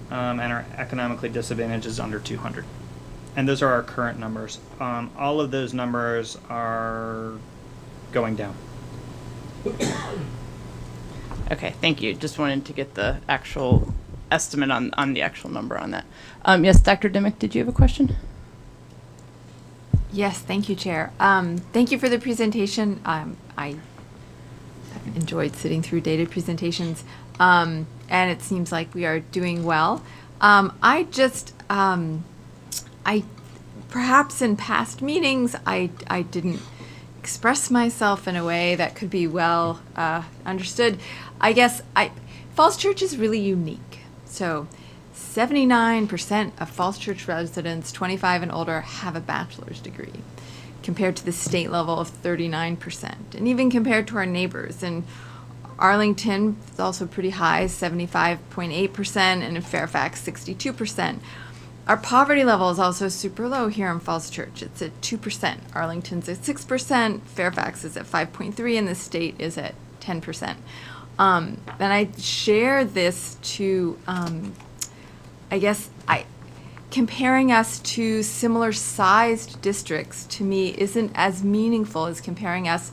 [0.10, 2.66] um, and our economically disadvantaged is under 200.
[3.36, 4.60] And those are our current numbers.
[4.80, 7.34] Um, all of those numbers are
[8.12, 8.56] going down.
[11.52, 12.14] Okay, thank you.
[12.14, 13.94] Just wanted to get the actual
[14.32, 16.06] estimate on, on the actual number on that.
[16.46, 17.10] Um, yes, Dr.
[17.10, 18.16] Dimick, did you have a question?
[20.14, 21.12] Yes, thank you, Chair.
[21.20, 23.02] Um, thank you for the presentation.
[23.04, 23.76] Um, I
[25.16, 27.04] enjoyed sitting through data presentations,
[27.42, 30.04] um, and it seems like we are doing well.
[30.40, 32.24] Um, I just, um,
[33.04, 33.24] I
[33.90, 36.62] perhaps in past meetings, I I didn't
[37.20, 41.00] express myself in a way that could be well uh, understood.
[41.42, 42.12] I guess I
[42.56, 44.00] Falls Church is really unique.
[44.26, 44.68] So.
[45.14, 50.12] 79% of Falls Church residents 25 and older have a bachelor's degree,
[50.84, 53.36] compared to the state level of 39%.
[53.36, 54.84] And even compared to our neighbors.
[54.84, 55.06] In
[55.82, 61.20] Arlington, is also pretty high, 75.8%, and in Fairfax, 62%.
[61.88, 64.62] our poverty level is also super low here in Falls Church.
[64.62, 65.58] It's at 2%.
[65.74, 67.22] Arlington's at 6%.
[67.24, 70.56] Fairfax is at 5.3 and the state is at 10%.
[71.18, 74.54] Um, and I share this to, um,
[75.50, 76.26] I guess, I,
[76.92, 82.92] comparing us to similar sized districts to me isn't as meaningful as comparing us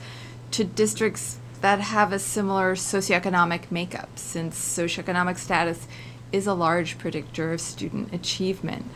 [0.53, 5.87] to districts that have a similar socioeconomic makeup, since socioeconomic status
[6.33, 8.87] is a large predictor of student achievement.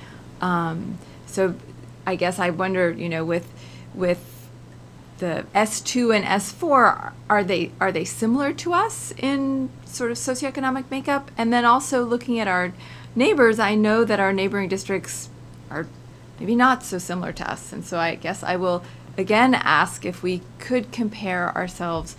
[0.41, 1.55] Um, so
[2.07, 3.49] I guess I wonder, you know, with
[3.95, 4.49] with
[5.19, 10.91] the S2 and S4 are they are they similar to us in sort of socioeconomic
[10.91, 11.31] makeup?
[11.39, 12.73] And then also looking at our
[13.15, 15.29] neighbors, I know that our neighboring districts
[15.71, 15.87] are
[16.41, 17.73] maybe not so similar to us.
[17.73, 18.83] And so I guess I will
[19.17, 22.17] again ask if we could compare ourselves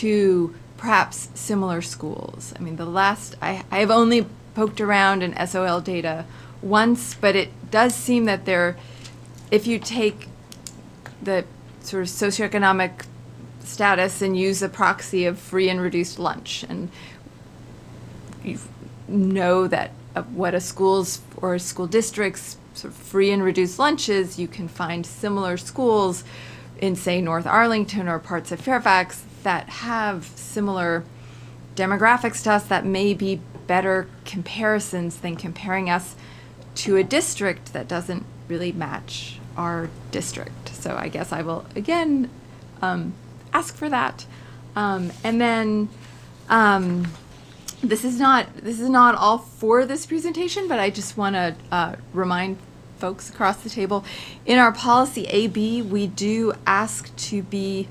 [0.00, 2.52] to perhaps similar schools.
[2.56, 6.26] I mean, the last I, I have only poked around in SOL data
[6.60, 8.76] once, but it does seem that there,
[9.50, 10.28] if you take
[11.22, 11.44] the
[11.80, 13.06] sort of socioeconomic
[13.60, 16.90] status and use a proxy of free and reduced lunch, and
[18.44, 18.58] you
[19.08, 19.92] know that
[20.30, 24.68] what a school's or a school district's sort of free and reduced lunches, you can
[24.68, 26.22] find similar schools
[26.78, 31.04] in, say, North Arlington or parts of Fairfax that have similar
[31.76, 36.16] demographics to us that may be better comparisons than comparing us
[36.74, 40.70] to a district that doesn't really match our district.
[40.70, 42.28] So I guess I will again
[42.82, 43.14] um,
[43.52, 44.26] ask for that.
[44.74, 45.90] Um, and then
[46.48, 47.06] um,
[47.84, 51.54] this is not this is not all for this presentation, but I just want to
[51.70, 52.58] uh, remind
[52.98, 54.04] folks across the table
[54.44, 57.86] in our policy AB we do ask to be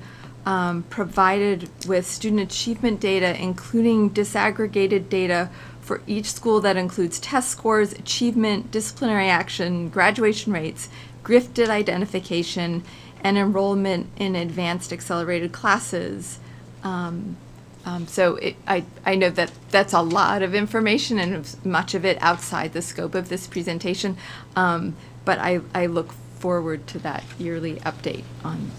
[0.46, 5.50] um, provided with student achievement data, including disaggregated data
[5.82, 10.90] for each school that includes test scores, achievement, disciplinary action, graduation rates,
[11.26, 12.84] gifted identification,
[13.24, 16.40] and enrollment in advanced accelerated classes.
[16.84, 17.38] Um,
[17.86, 22.04] um, so it, I, I know that that's a lot of information and much of
[22.04, 24.18] it outside the scope of this presentation,
[24.56, 28.72] um, but I, I look forward to that yearly update on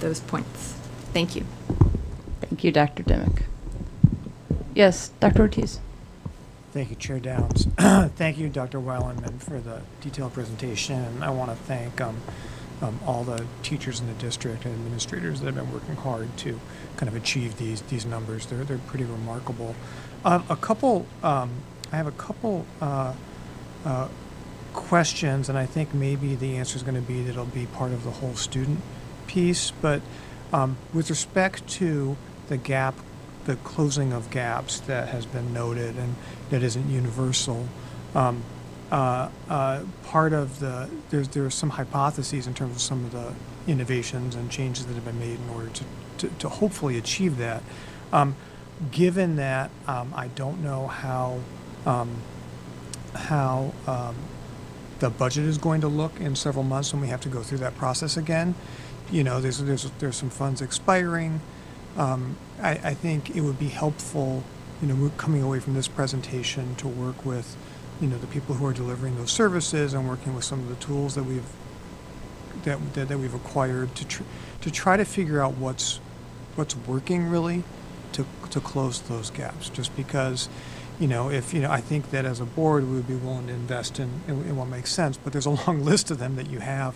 [0.00, 0.79] those points.
[1.12, 1.44] Thank you.
[2.40, 3.02] Thank you, Dr.
[3.02, 3.42] Dimick.
[4.74, 5.42] Yes, Dr.
[5.42, 5.80] Ortiz.
[6.72, 7.66] Thank you, Chair Downs.
[8.16, 8.78] thank you, Dr.
[8.78, 10.96] Weilenmann, for the detailed presentation.
[10.96, 12.16] And I want to thank um,
[12.80, 16.60] um, all the teachers in the district and administrators that have been working hard to
[16.96, 18.46] kind of achieve these these numbers.
[18.46, 19.74] They're they're pretty remarkable.
[20.24, 21.50] Uh, a couple, um,
[21.90, 23.14] I have a couple uh,
[23.84, 24.08] uh,
[24.72, 27.92] questions, and I think maybe the answer is going to be that it'll be part
[27.92, 28.80] of the whole student
[29.26, 29.72] piece.
[29.72, 30.02] But
[30.52, 32.16] um, with respect to
[32.48, 32.94] the gap
[33.44, 36.14] the closing of gaps that has been noted and
[36.50, 37.66] that isn't universal.
[38.14, 38.42] Um,
[38.92, 43.12] uh, uh, part of the there's there are some hypotheses in terms of some of
[43.12, 43.34] the
[43.70, 45.84] innovations and changes that have been made in order to
[46.18, 47.62] to, to hopefully achieve that.
[48.12, 48.34] Um,
[48.90, 51.38] given that um, I don't know how
[51.86, 52.16] um,
[53.14, 54.16] how um,
[54.98, 57.58] the budget is going to look in several months when we have to go through
[57.58, 58.54] that process again.
[59.10, 61.40] You know, there's there's there's some funds expiring.
[61.96, 64.44] Um, I, I, think it would be helpful,
[64.80, 67.56] you know, coming away from this presentation to work with,
[68.00, 70.76] you know, the people who are delivering those services and working with some of the
[70.76, 71.50] tools that we've
[72.62, 74.22] that that, that we've acquired to tr-
[74.60, 76.00] to try to figure out what's
[76.54, 77.64] what's working really
[78.12, 79.68] to to close those gaps.
[79.68, 80.48] Just because,
[80.98, 83.48] you know, if you know, I think that as a board we would be willing
[83.48, 86.36] to invest in, in, in what makes sense, but there's a long list of them
[86.36, 86.94] that you have,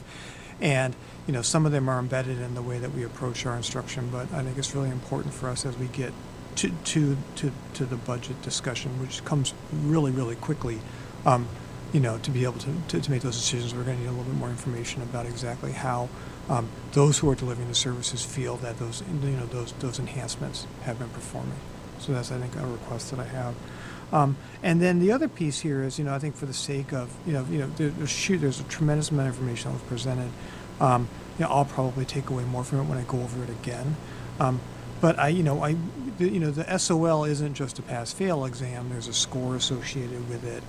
[0.60, 0.94] and
[1.26, 4.08] you know, some of them are embedded in the way that we approach our instruction,
[4.10, 6.12] but I think it's really important for us as we get
[6.56, 10.80] to, to, to, to the budget discussion, which comes really, really quickly,
[11.24, 11.48] um,
[11.92, 14.08] you know, to be able to, to, to, make those decisions, we're going to need
[14.08, 16.08] a little bit more information about exactly how
[16.48, 20.66] um, those who are delivering the services feel that those, you know, those, those enhancements
[20.82, 21.58] have been performing.
[22.00, 23.54] So that's, I think, a request that I have.
[24.12, 26.92] Um, and then the other piece here is, you know, I think for the sake
[26.92, 29.88] of, you know, you know, there's, shoot, there's a tremendous amount of information that was
[29.88, 30.30] presented.
[30.80, 33.50] Um, you know, I'll probably take away more from it when I go over it
[33.50, 33.96] again.
[34.38, 34.60] Um,
[35.00, 35.76] but I, you know, I,
[36.18, 38.88] the, you know, the SOL isn't just a pass-fail exam.
[38.90, 40.62] There's a score associated with it,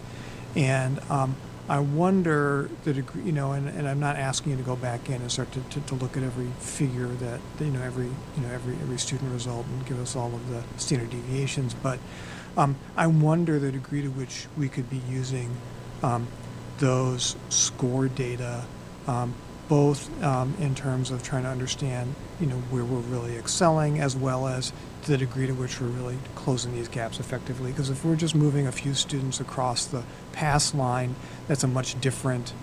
[0.55, 1.35] and um,
[1.67, 5.09] I wonder the degree, you know, and, and I'm not asking you to go back
[5.09, 8.41] in and start to, to, to, look at every figure that, you know, every, you
[8.41, 11.97] know, every, every student result and give us all of the standard deviations, but
[12.55, 15.55] um, I wonder the degree to which we could be using
[16.03, 16.27] um,
[16.77, 18.65] those score data
[19.07, 19.33] um,
[19.67, 24.15] both um, in terms of trying to understand, you know, where we're really excelling, as
[24.15, 24.71] well as
[25.05, 27.71] the degree to which we're really closing these gaps effectively.
[27.71, 31.15] Because if we're just moving a few students across the pass line,
[31.47, 32.53] that's a much different,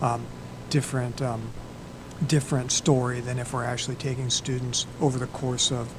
[0.00, 0.24] um,
[0.68, 1.50] different, um,
[2.26, 5.92] different story than if we're actually taking students over the course of,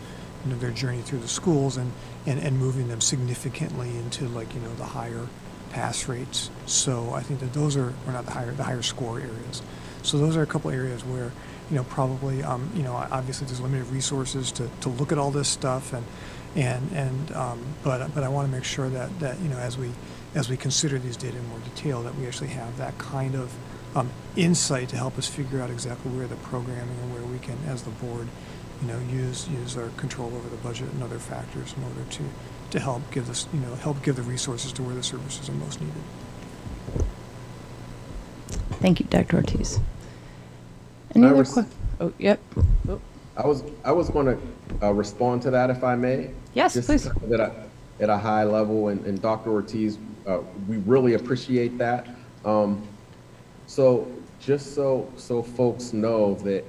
[0.46, 1.92] you know, their journey through the schools and,
[2.26, 5.28] and, and moving them significantly into like, you know, the higher
[5.72, 6.52] pass rates.
[6.66, 9.62] So I think that those are, or not the higher, the higher score areas.
[10.04, 11.32] So those are a couple areas where,
[11.70, 15.32] you know, probably, um, you know, obviously there's limited resources to, to look at all
[15.32, 16.06] this stuff and,
[16.56, 19.78] and, and, um, but, but I want to make sure that, that, you know, as
[19.78, 19.92] we,
[20.36, 23.54] as we consider these data in more detail, that we actually have that kind of
[23.96, 27.58] um, insight to help us figure out exactly where the programming and where we can,
[27.68, 28.28] as the board,
[28.82, 32.24] you know, use use our control over the budget and other factors in order to
[32.72, 35.54] to help give this, you know, help give the resources to where the services are
[35.54, 36.02] most needed.
[38.82, 39.38] Thank you, Dr.
[39.38, 39.80] Ortiz.
[41.16, 41.66] Any other res- que-
[42.00, 42.40] Oh, yep.
[42.90, 43.00] Oh,
[43.38, 46.32] I was I was going to uh, respond to that if I may.
[46.56, 47.06] Yes, Just please.
[47.06, 47.54] At a,
[48.00, 49.52] at a high level, and, and Dr.
[49.52, 52.08] Ortiz, uh, we really appreciate that.
[52.44, 52.82] Um,
[53.68, 56.66] so just so so folks know that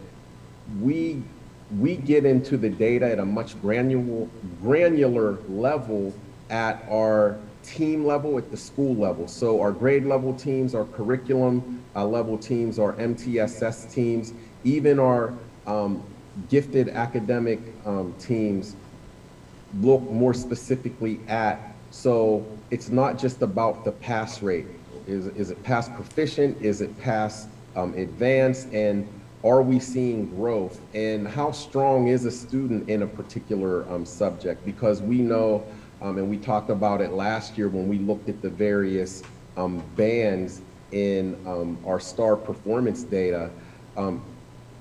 [0.82, 1.22] we
[1.78, 4.28] we get into the data at a much granular
[4.60, 6.12] granular level
[6.50, 9.28] at our team level at the school level.
[9.28, 14.32] So our grade level teams, our curriculum uh, level teams, our MTSS teams,
[14.64, 15.34] even our
[15.66, 16.02] um,
[16.48, 18.76] gifted academic um, teams
[19.80, 21.74] look more specifically at.
[21.90, 24.66] So it's not just about the pass rate.
[25.06, 26.60] Is, is it pass proficient?
[26.62, 28.72] Is it pass um, advanced?
[28.72, 29.06] And
[29.44, 30.80] are we seeing growth?
[30.94, 34.64] And how strong is a student in a particular um, subject?
[34.64, 35.64] Because we know,
[36.02, 39.22] um, and we talked about it last year when we looked at the various
[39.56, 40.60] um, bands
[40.90, 43.50] in um, our star performance data,
[43.96, 44.22] um,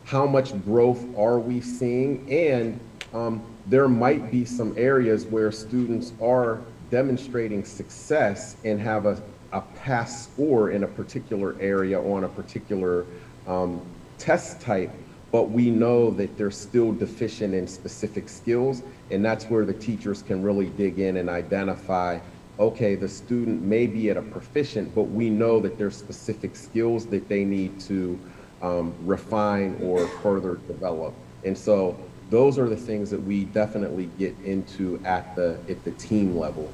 [0.04, 2.30] how much growth are we seeing?
[2.32, 2.80] And
[3.14, 9.22] um, there might be some areas where students are demonstrating success and have a,
[9.54, 13.06] a pass score in a particular area on a particular
[13.48, 13.80] um,
[14.18, 14.92] test type,
[15.32, 18.84] but we know that they're still deficient in specific skills.
[19.12, 22.20] And that's where the teachers can really dig in and identify,
[22.60, 27.06] okay, the student may be at a proficient, but we know that there's specific skills
[27.08, 28.20] that they need to
[28.62, 31.14] um, refine or further develop.
[31.46, 31.98] And so
[32.30, 36.72] those are the things that we definitely get into at the at the team level.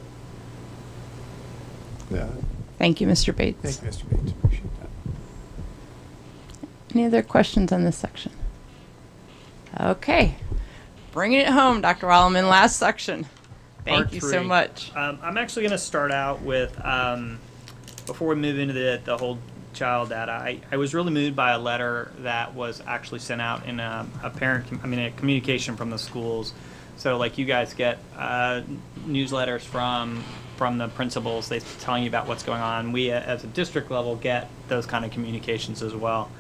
[2.12, 2.28] Yeah.
[2.78, 3.36] Thank you, Mr.
[3.36, 3.78] Bates.
[3.78, 4.10] Thank you, Mr.
[4.10, 4.32] Bates.
[4.32, 4.90] Appreciate that.
[6.94, 8.32] Any other questions on this section?
[9.80, 10.36] Okay.
[11.12, 12.08] Bringing it home, Dr.
[12.08, 13.26] Weilenmann, last section.
[13.84, 14.92] Thank you so much.
[14.96, 17.40] Um, I'm actually going to start out with um,
[18.06, 19.40] before we move into the, the whole
[19.74, 20.32] child data.
[20.32, 24.06] I, I was really moved by a letter that was actually sent out in a,
[24.24, 26.54] a parent, I mean, a communication from the schools.
[26.98, 28.64] So, like, you guys get uh,
[29.06, 30.24] newsletters from
[30.58, 32.92] from the principals, they telling you about what's going on.
[32.92, 36.32] We, uh, as a district level, get those kind of communications as well.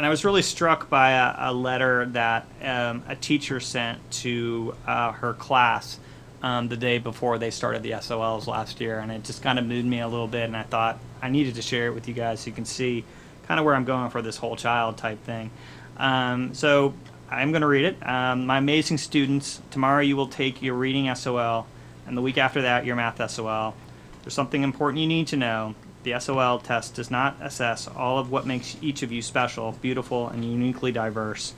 [0.00, 4.74] And I was really struck by a, a letter that um, a teacher sent to
[4.86, 6.00] uh, her class
[6.42, 9.66] um, the day before they started the SOLs last year, and it just kind of
[9.66, 10.44] moved me a little bit.
[10.44, 13.04] And I thought I needed to share it with you guys so you can see
[13.46, 15.50] kind of where I'm going for this whole child type thing.
[15.98, 16.94] Um, so
[17.28, 17.98] I'm going to read it.
[18.08, 21.66] Um, my amazing students, tomorrow you will take your reading SOL,
[22.06, 23.74] and the week after that your math SOL.
[24.22, 25.74] There's something important you need to know.
[26.02, 30.28] The SOL test does not assess all of what makes each of you special, beautiful,
[30.28, 31.52] and uniquely diverse.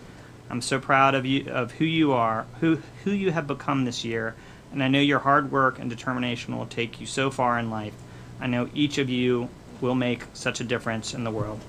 [0.50, 4.04] I'm so proud of you of who you are, who who you have become this
[4.04, 4.34] year,
[4.72, 7.94] and I know your hard work and determination will take you so far in life.
[8.40, 9.48] I know each of you
[9.80, 11.60] will make such a difference in the world.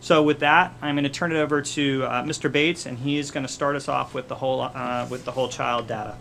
[0.00, 2.52] So with that, I'm going to turn it over to uh, Mr.
[2.52, 5.32] Bates, and he is going to start us off with the whole uh, with the
[5.32, 6.16] whole child data.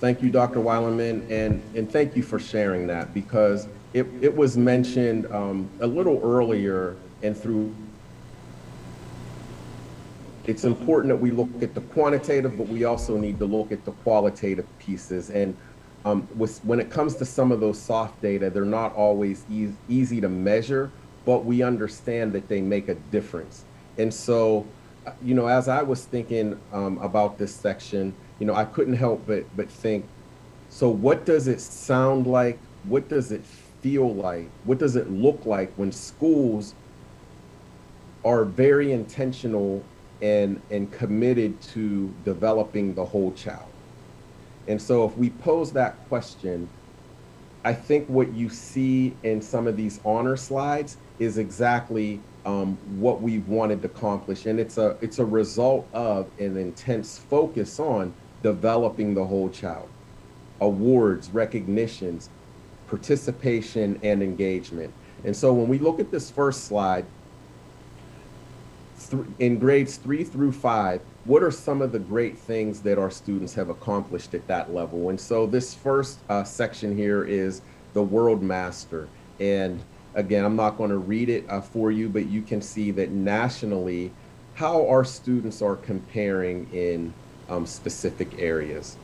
[0.00, 0.58] Thank you, Dr.
[0.58, 5.86] Weilenmann, and, and thank you for sharing that because it, it was mentioned um, a
[5.86, 7.74] little earlier and through
[10.46, 13.82] it's important that we look at the quantitative, but we also need to look at
[13.86, 15.30] the qualitative pieces.
[15.30, 15.56] And
[16.04, 19.72] um, with, when it comes to some of those soft data, they're not always e-
[19.88, 20.90] easy to measure,
[21.24, 23.64] but we understand that they make a difference.
[23.96, 24.66] And so,
[25.22, 29.26] you know, as I was thinking um, about this section, you know, I couldn't help
[29.26, 30.04] but but think,
[30.68, 32.58] so what does it sound like?
[32.82, 33.44] What does it
[33.84, 34.48] feel like?
[34.64, 36.74] What does it look like when schools
[38.24, 39.84] are very intentional
[40.22, 43.68] and and committed to developing the whole child?
[44.66, 46.66] And so if we pose that question,
[47.62, 53.20] I think what you see in some of these honor slides is exactly um, what
[53.20, 54.46] we wanted to accomplish.
[54.46, 59.90] And it's a, it's a result of an intense focus on developing the whole child.
[60.62, 62.30] Awards, recognitions,
[62.94, 64.94] participation, and engagement.
[65.24, 67.04] And so when we look at this first slide,
[69.40, 73.52] in grades three through five, what are some of the great things that our students
[73.54, 75.08] have accomplished at that level?
[75.08, 77.62] And so this first uh, section here is
[77.94, 79.08] the World Master.
[79.40, 79.82] And
[80.14, 83.10] again, I'm not going to read it uh, for you, but you can see that
[83.10, 84.12] nationally,
[84.54, 87.12] how our students are comparing in
[87.48, 88.96] um, specific areas.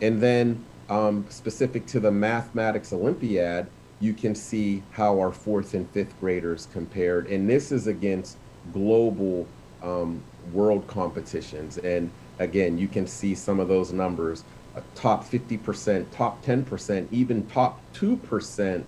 [0.00, 3.66] And then um, specific to the Mathematics Olympiad,
[4.00, 7.26] you can see how our fourth and fifth graders compared.
[7.28, 8.36] And this is against
[8.72, 9.46] global
[9.82, 11.78] um, world competitions.
[11.78, 14.44] And again, you can see some of those numbers
[14.76, 18.84] uh, top 50%, top 10%, even top 2%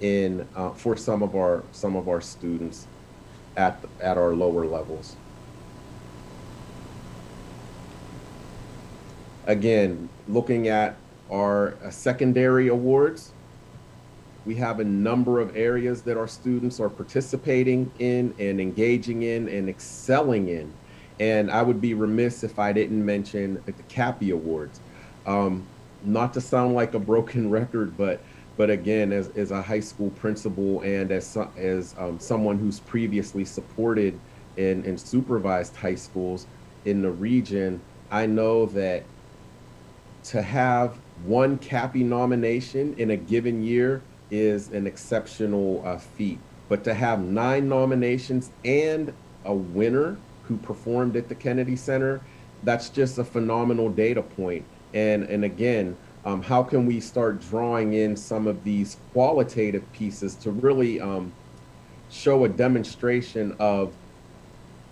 [0.00, 2.86] in uh, for some of our some of our students
[3.56, 5.16] at at our lower levels.
[9.46, 10.96] Again, looking at
[11.30, 13.32] our uh, secondary awards,
[14.46, 19.48] we have a number of areas that our students are participating in and engaging in
[19.48, 20.72] and excelling in.
[21.18, 24.80] And I would be remiss if I didn't mention the CAPI Awards.
[25.26, 25.66] Um,
[26.04, 28.20] not to sound like a broken record, but
[28.56, 33.44] but again, as, as a high school principal and as as um, someone who's previously
[33.44, 34.18] supported
[34.56, 36.46] and, and supervised high schools
[36.84, 37.80] in the region,
[38.10, 39.04] I know that
[40.24, 46.38] to have one Cappie nomination in a given year is an exceptional uh, feat.
[46.68, 49.12] But to have nine nominations and
[49.44, 52.20] a winner who performed at the Kennedy Center,
[52.62, 54.64] that's just a phenomenal data point.
[54.92, 60.34] And, and again, um, how can we start drawing in some of these qualitative pieces
[60.36, 61.32] to really um,
[62.10, 63.92] show a demonstration of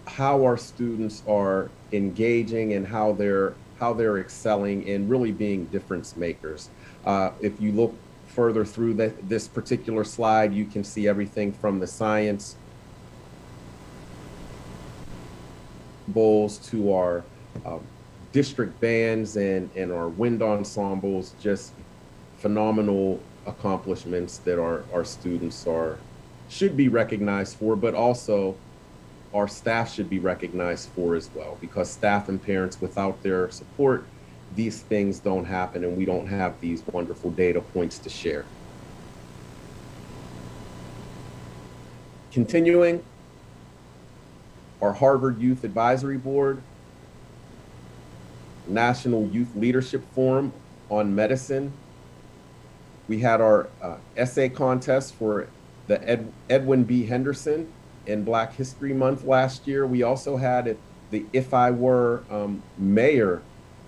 [0.06, 6.16] how our students are engaging and how they're how they're excelling and really being difference
[6.16, 6.70] makers.
[7.04, 7.94] Uh, if you look
[8.28, 12.56] further through the, this particular slide, you can see everything from the science
[16.08, 17.24] bowls to our
[17.64, 17.80] um,
[18.32, 21.72] district bands and, and our wind ensembles, just
[22.38, 25.98] phenomenal accomplishments that our, our students are
[26.48, 28.54] should be recognized for, but also
[29.34, 34.04] our staff should be recognized for as well because staff and parents without their support
[34.54, 38.44] these things don't happen and we don't have these wonderful data points to share.
[42.30, 43.02] Continuing
[44.80, 46.62] our harvard youth advisory board
[48.66, 50.52] national youth leadership forum
[50.90, 51.72] on medicine.
[53.08, 55.48] We had our uh, essay contest for
[55.86, 57.06] the Ed, edwin b.
[57.06, 57.72] Henderson
[58.06, 60.76] in Black History Month last year, we also had
[61.10, 63.42] the If I Were um, Mayor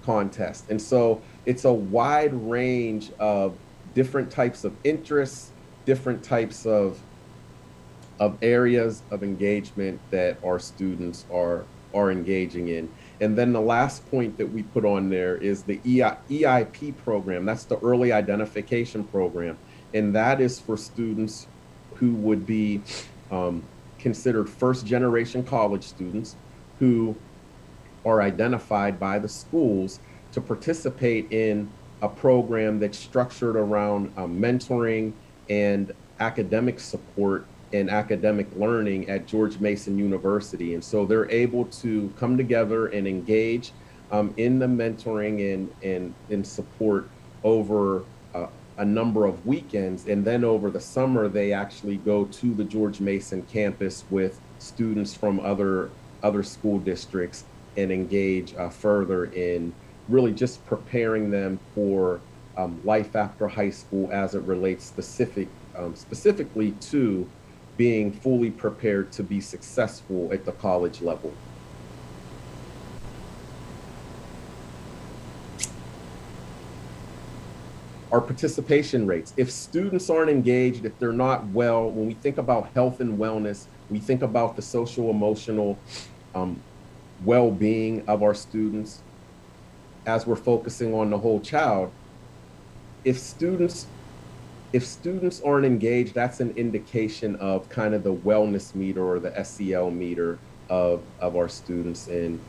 [0.05, 0.71] contest.
[0.71, 3.57] And so it's a wide range of
[3.95, 5.51] different types of interests,
[5.85, 7.01] different types of
[8.21, 11.65] of areas of engagement that our students are
[11.95, 12.89] are engaging in.
[13.21, 17.45] And then the last point that we put on there is the EI, EIP program.
[17.45, 19.57] That's the early identification program.
[19.95, 21.47] And that is for students
[21.95, 22.83] who would be
[23.31, 23.63] um,
[24.05, 26.37] considered first generation college students
[26.79, 27.17] who
[28.05, 29.99] are identified by the schools
[30.31, 31.71] to participate in
[32.03, 35.11] a program that's structured around um, mentoring
[35.49, 35.91] and
[36.21, 40.75] academic support and academic learning at George Mason University.
[40.75, 43.73] And so they're able to come together and engage
[44.13, 47.09] um, in the mentoring and, and, and support
[47.43, 48.03] over uh,
[48.77, 50.07] a number of weekends.
[50.07, 55.15] And then over the summer, they actually go to the George Mason campus with students
[55.15, 55.91] from other,
[56.23, 57.45] other school districts
[57.77, 59.73] and engage uh, further in
[60.09, 62.21] really just preparing them for
[62.57, 67.29] um, life after high school as it relates specific, um, specifically to
[67.77, 71.33] being fully prepared to be successful at the college level.
[78.15, 79.35] Our participation rates.
[79.37, 83.67] If students aren't engaged, if they're not well, when we think about health and wellness,
[83.91, 85.77] we think about the social emotional
[86.33, 86.63] um,
[87.25, 89.03] well being of our students
[90.07, 91.91] as we're focusing on the whole child.
[93.05, 93.89] If students
[94.73, 99.45] if students aren't engaged, that's an indication of kind of the wellness meter or the
[99.45, 100.39] SEL meter
[100.69, 102.41] of, of our students in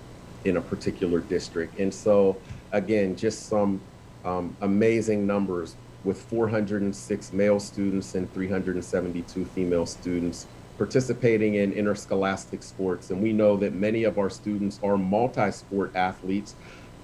[0.44, 1.80] in a particular district.
[1.80, 2.38] And so
[2.72, 3.82] again, just some
[4.26, 10.48] um, amazing numbers with 406 male students and 372 female students
[10.78, 13.10] participating in interscholastic sports.
[13.10, 16.56] And we know that many of our students are multi-sport athletes.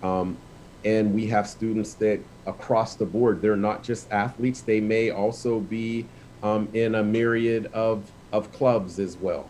[0.03, 0.37] Um,
[0.83, 5.59] and we have students that across the board, they're not just athletes, they may also
[5.59, 6.05] be
[6.43, 9.47] um, in a myriad of, of clubs as well.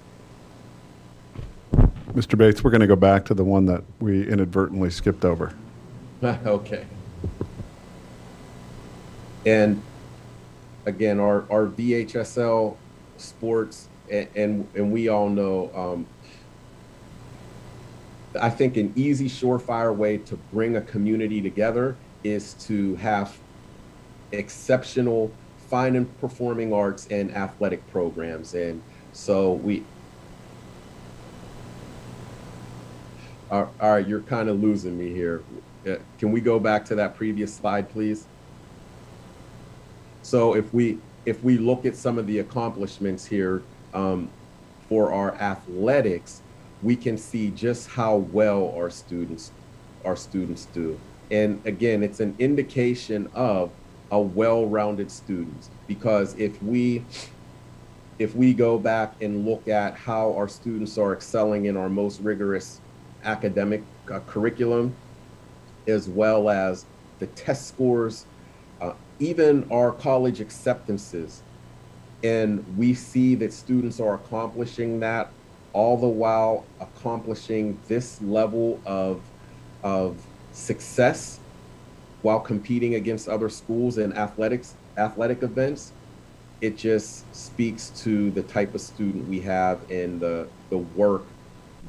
[2.14, 2.38] Mr.
[2.38, 5.56] Bates, we're going to go back to the one that we inadvertently skipped over.
[6.24, 6.86] okay.
[9.46, 9.82] And
[10.86, 12.76] again, our, our VHSL
[13.18, 16.06] sports, and, and, and we all know, um,
[18.40, 23.38] I think an easy, surefire way to bring a community together is to have
[24.32, 28.54] exceptional fine and performing arts and athletic programs.
[28.54, 28.82] And
[29.12, 29.84] so we,
[33.50, 35.44] all right, you're kind of losing me here.
[35.88, 38.28] Uh, Can we go back to that previous slide, please?
[40.22, 43.62] So if we if we look at some of the accomplishments here
[43.94, 44.30] um,
[44.90, 46.42] for our athletics,
[46.82, 49.52] we can see just how well our students
[50.04, 51.00] our students do.
[51.30, 53.72] And again, it's an indication of
[54.12, 57.06] a well-rounded student because if we
[58.20, 62.22] if we go back and look at how our students are excelling in our most
[62.22, 62.80] rigorous
[63.24, 63.82] academic
[64.12, 64.94] uh, curriculum,
[65.88, 66.86] as well as
[67.20, 68.26] the test scores,
[69.22, 71.44] even our college acceptances.
[72.24, 75.32] And we see that students are accomplishing that
[75.74, 79.22] all the while accomplishing this level of,
[79.84, 80.22] of
[80.52, 81.40] success
[82.24, 85.94] while competing against other schools in athletics, athletic events.
[86.60, 91.26] It just speaks to the type of student we have and the, the work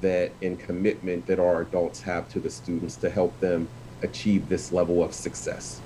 [0.01, 3.69] that and commitment that our adults have to the students to help them
[4.03, 5.81] achieve this level of success.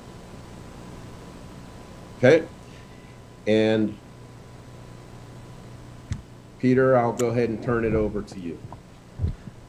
[2.19, 2.47] Okay,
[3.47, 3.97] and
[6.59, 8.59] Peter, I'll go ahead and turn it over to you.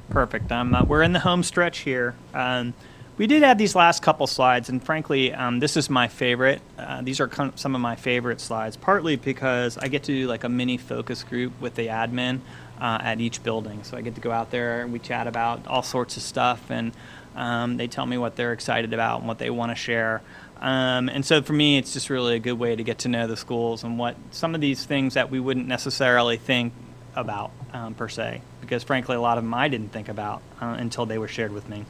[0.09, 0.51] Perfect.
[0.51, 2.15] Um, uh, we're in the home stretch here.
[2.33, 2.73] Um,
[3.17, 6.61] we did add these last couple slides, and frankly, um, this is my favorite.
[6.77, 10.43] Uh, these are some of my favorite slides, partly because I get to do like
[10.43, 12.39] a mini focus group with the admin
[12.79, 13.83] uh, at each building.
[13.83, 16.69] So I get to go out there and we chat about all sorts of stuff,
[16.69, 16.93] and
[17.37, 20.21] um, they tell me what they're excited about and what they want to share.
[20.59, 23.27] Um, and so for me, it's just really a good way to get to know
[23.27, 26.73] the schools and what some of these things that we wouldn't necessarily think
[27.15, 30.75] about um, per se, because frankly, a lot of them I didn't think about uh,
[30.77, 31.85] until they were shared with me.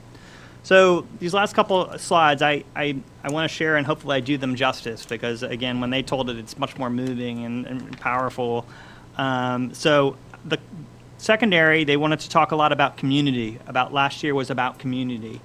[0.63, 4.37] So these last couple slides, I, I, I want to share and hopefully I do
[4.37, 8.65] them justice because again, when they told it, it's much more moving and, and powerful.
[9.17, 10.59] Um, so the
[11.17, 15.41] secondary, they wanted to talk a lot about community, about last year was about community.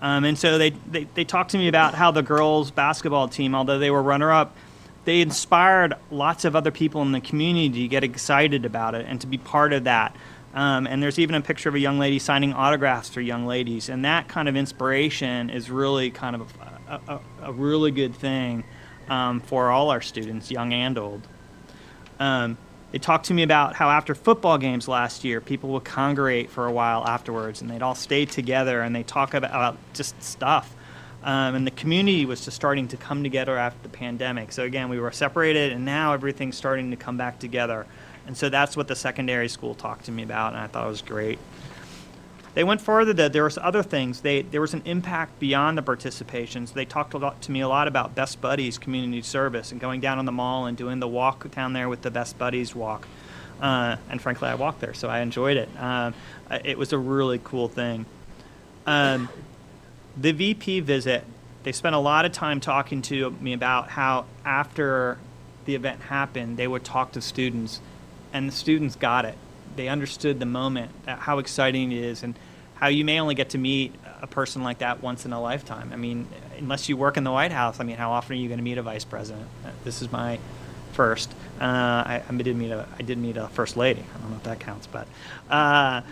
[0.00, 3.54] Um, and so they, they, they talked to me about how the girls basketball team,
[3.54, 4.56] although they were runner up,
[5.04, 9.20] they inspired lots of other people in the community to get excited about it and
[9.20, 10.16] to be part of that.
[10.54, 13.88] Um, and there's even a picture of a young lady signing autographs for young ladies.
[13.88, 16.52] And that kind of inspiration is really kind of
[16.88, 18.64] a, a, a really good thing
[19.08, 21.26] um, for all our students, young and old.
[22.92, 26.66] They talked to me about how after football games last year, people would congregate for
[26.66, 30.74] a while afterwards and they'd all stay together and they talk about, about just stuff.
[31.22, 34.52] Um, and the community was just starting to come together after the pandemic.
[34.52, 37.86] So again, we were separated and now everything's starting to come back together.
[38.26, 40.90] And so that's what the secondary school talked to me about, and I thought it
[40.90, 41.38] was great.
[42.54, 44.20] They went further that there was other things.
[44.20, 46.74] They, there was an impact beyond the participations.
[46.74, 50.18] They talked lot to me a lot about Best Buddies community service and going down
[50.18, 53.08] on the mall and doing the walk down there with the Best Buddies walk.
[53.60, 55.68] Uh, and frankly, I walked there, so I enjoyed it.
[55.78, 56.14] Um,
[56.64, 58.04] it was a really cool thing.
[58.86, 59.30] Um,
[60.20, 61.24] the VP visit,
[61.62, 65.16] they spent a lot of time talking to me about how after
[65.64, 67.80] the event happened, they would talk to students,
[68.32, 69.38] and the students got it
[69.76, 72.34] they understood the moment, how exciting it is, and
[72.74, 75.90] how you may only get to meet a person like that once in a lifetime.
[75.92, 76.26] I mean,
[76.58, 78.64] unless you work in the White House, I mean, how often are you going to
[78.64, 79.46] meet a vice president?
[79.64, 80.38] Uh, this is my
[80.92, 81.32] first.
[81.60, 84.00] Uh, I, I, did meet a I did meet a first lady.
[84.14, 85.06] I don't know if that counts, but
[85.48, 86.02] uh,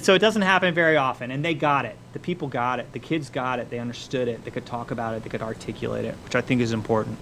[0.00, 1.30] so it doesn't happen very often.
[1.30, 1.96] And they got it.
[2.12, 2.92] The people got it.
[2.92, 3.70] The kids got it.
[3.70, 4.44] They understood it.
[4.44, 5.24] They could talk about it.
[5.24, 7.18] They could articulate it, which I think is important.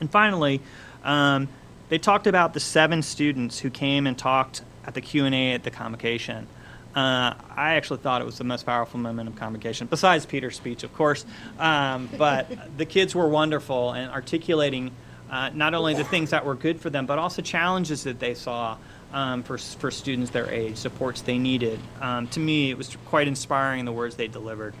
[0.00, 0.60] And finally.
[1.02, 1.48] Um,
[1.90, 5.70] they talked about the seven students who came and talked at the Q&A at the
[5.70, 6.46] convocation.
[6.94, 10.84] Uh, I actually thought it was the most powerful moment of convocation, besides Peter's speech,
[10.84, 11.24] of course.
[11.58, 14.92] Um, but the kids were wonderful and articulating
[15.30, 18.34] uh, not only the things that were good for them, but also challenges that they
[18.34, 18.76] saw
[19.12, 21.80] um, for, for students their age, supports they needed.
[22.00, 24.74] Um, to me, it was quite inspiring the words they delivered.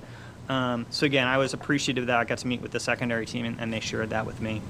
[0.48, 3.46] Um, so again, I was appreciative that I got to meet with the secondary team
[3.46, 4.60] and, and they shared that with me.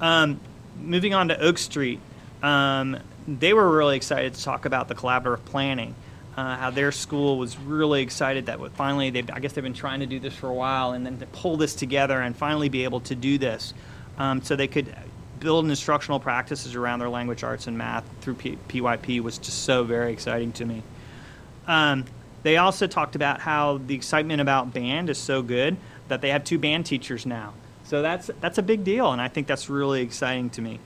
[0.00, 0.40] Um,
[0.80, 2.00] moving on to Oak Street,
[2.42, 2.98] um,
[3.28, 5.94] they were really excited to talk about the collaborative planning.
[6.36, 10.00] Uh, how their school was really excited that finally, they, I guess they've been trying
[10.00, 12.84] to do this for a while, and then to pull this together and finally be
[12.84, 13.74] able to do this,
[14.18, 14.94] um, so they could
[15.40, 19.82] build instructional practices around their language arts and math through P- PYP was just so
[19.82, 20.82] very exciting to me.
[21.66, 22.04] Um,
[22.44, 25.76] they also talked about how the excitement about band is so good
[26.06, 27.52] that they have two band teachers now.
[27.84, 30.78] So that's that's a big deal, and I think that's really exciting to me.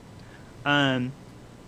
[0.65, 1.11] Um,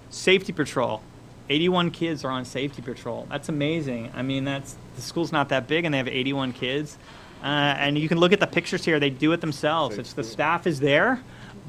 [0.09, 1.01] safety patrol,
[1.49, 3.27] 81 kids are on safety patrol.
[3.29, 4.11] That's amazing.
[4.15, 6.97] I mean, that's the school's not that big, and they have 81 kids.
[7.43, 8.99] Uh, and you can look at the pictures here.
[8.99, 9.97] They do it themselves.
[9.97, 11.21] It's the staff is there,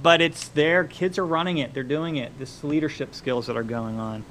[0.02, 1.74] but it's their kids are running it.
[1.74, 2.38] They're doing it.
[2.38, 4.24] This leadership skills that are going on.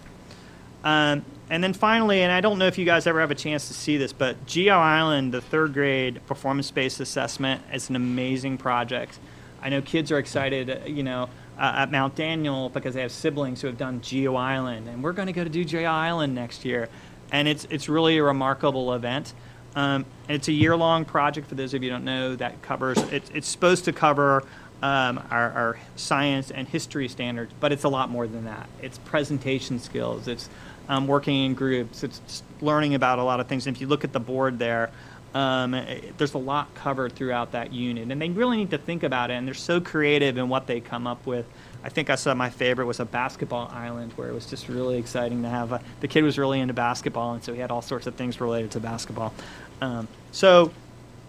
[0.83, 3.67] Um, and then finally, and I don't know if you guys ever have a chance
[3.67, 9.19] to see this, but Geo Island, the third grade performance-based assessment, is an amazing project.
[9.61, 13.11] I know kids are excited, uh, you know, uh, at Mount Daniel because they have
[13.11, 16.35] siblings who have done Geo Island, and we're going to go to do Geo Island
[16.35, 16.89] next year,
[17.31, 19.33] and it's it's really a remarkable event.
[19.75, 22.97] Um, it's a year-long project for those of you who don't know that covers.
[23.11, 24.45] It, it's supposed to cover
[24.81, 28.69] um, our, our science and history standards, but it's a lot more than that.
[28.81, 30.27] It's presentation skills.
[30.27, 30.49] It's
[30.87, 32.03] um, working in groups.
[32.03, 33.67] It's learning about a lot of things.
[33.67, 34.91] And if you look at the board there,
[35.35, 35.75] um,
[36.17, 39.33] there's a lot covered throughout that unit, and they really need to think about it.
[39.33, 41.45] And they're so creative in what they come up with.
[41.83, 44.97] I think I saw my favorite was a basketball island, where it was just really
[44.97, 45.73] exciting to have.
[45.73, 48.41] A, the kid was really into basketball, and so he had all sorts of things
[48.41, 49.33] related to basketball.
[49.81, 50.71] Um, so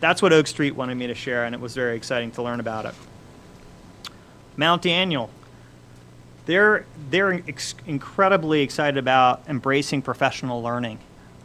[0.00, 2.60] that's what Oak Street wanted me to share, and it was very exciting to learn
[2.60, 2.94] about it.
[4.56, 5.28] Mount Daniel
[6.46, 10.98] they're they're ex- incredibly excited about embracing professional learning.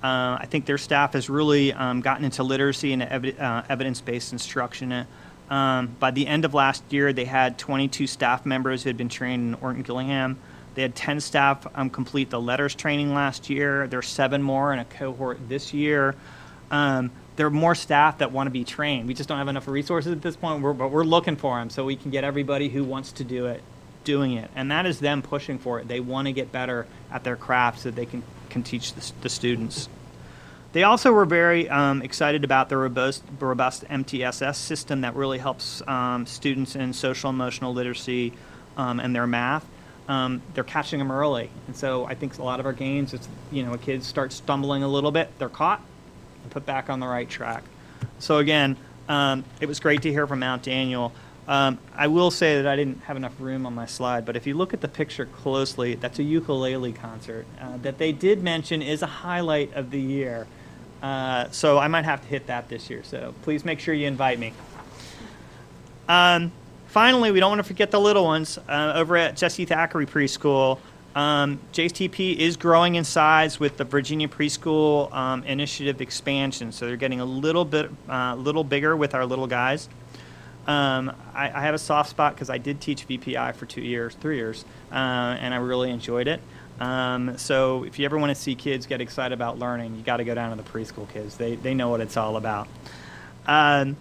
[0.03, 4.33] Uh, I think their staff has really um, gotten into literacy and evi- uh, evidence-based
[4.33, 5.05] instruction.
[5.49, 9.09] Um, by the end of last year, they had 22 staff members who had been
[9.09, 10.39] trained in Orton Gillingham.
[10.73, 13.87] They had 10 staff um, complete the LETRS training last year.
[13.87, 16.15] There's seven more in a cohort this year.
[16.71, 19.07] Um, there are more staff that want to be trained.
[19.07, 21.69] We just don't have enough resources at this point, we're, but we're looking for them
[21.69, 23.61] so we can get everybody who wants to do it
[24.03, 24.49] doing it.
[24.55, 25.87] And that is them pushing for it.
[25.87, 29.29] They want to get better at their craft so they can, can teach the, the
[29.29, 29.89] students.
[30.73, 35.81] They also were very um, excited about the robust, robust MTSS system that really helps
[35.87, 38.33] um, students in social emotional literacy
[38.77, 39.65] um, and their math.
[40.07, 43.27] Um, they're catching them early, and so I think a lot of our games, it's
[43.51, 45.81] you know, a kid starts stumbling a little bit, they're caught
[46.43, 47.63] and put back on the right track.
[48.19, 51.13] So again, um, it was great to hear from Mount Daniel.
[51.51, 54.47] Um, I will say that I didn't have enough room on my slide, but if
[54.47, 58.81] you look at the picture closely, that's a ukulele concert uh, that they did mention
[58.81, 60.47] is a highlight of the year.
[61.03, 63.03] Uh, so I might have to hit that this year.
[63.03, 64.53] So please make sure you invite me.
[66.07, 66.53] Um,
[66.87, 70.79] finally, we don't want to forget the little ones uh, over at Jessie Thackrey Preschool.
[71.15, 76.95] Um, JTP is growing in size with the Virginia Preschool um, Initiative expansion, so they're
[76.95, 79.89] getting a little bit, uh, little bigger with our little guys.
[80.67, 84.15] Um, I, I have a soft spot because I did teach VPI for two years,
[84.15, 86.41] three years, uh, and I really enjoyed it.
[86.79, 90.17] Um, so if you ever want to see kids get excited about learning, you got
[90.17, 91.37] to go down to the preschool kids.
[91.37, 92.67] They, they know what it's all about.
[93.47, 93.97] Um,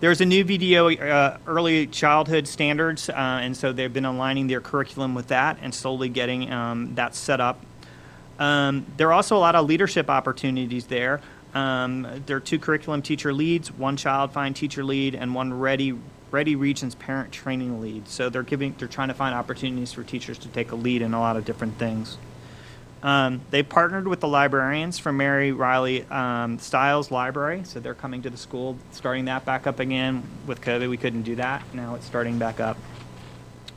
[0.00, 4.60] there's a new video, uh, early childhood standards, uh, and so they've been aligning their
[4.60, 7.60] curriculum with that and slowly getting um, that set up.
[8.38, 11.20] Um, there are also a lot of leadership opportunities there.
[11.54, 15.94] Um, there are two curriculum teacher leads, one child find teacher lead, and one ready
[16.30, 18.08] ready regions parent training lead.
[18.08, 21.14] So they're giving they're trying to find opportunities for teachers to take a lead in
[21.14, 22.16] a lot of different things.
[23.02, 28.22] Um, they partnered with the librarians from Mary Riley um, Stiles Library, so they're coming
[28.22, 30.22] to the school, starting that back up again.
[30.46, 31.62] With COVID, we couldn't do that.
[31.74, 32.76] Now it's starting back up.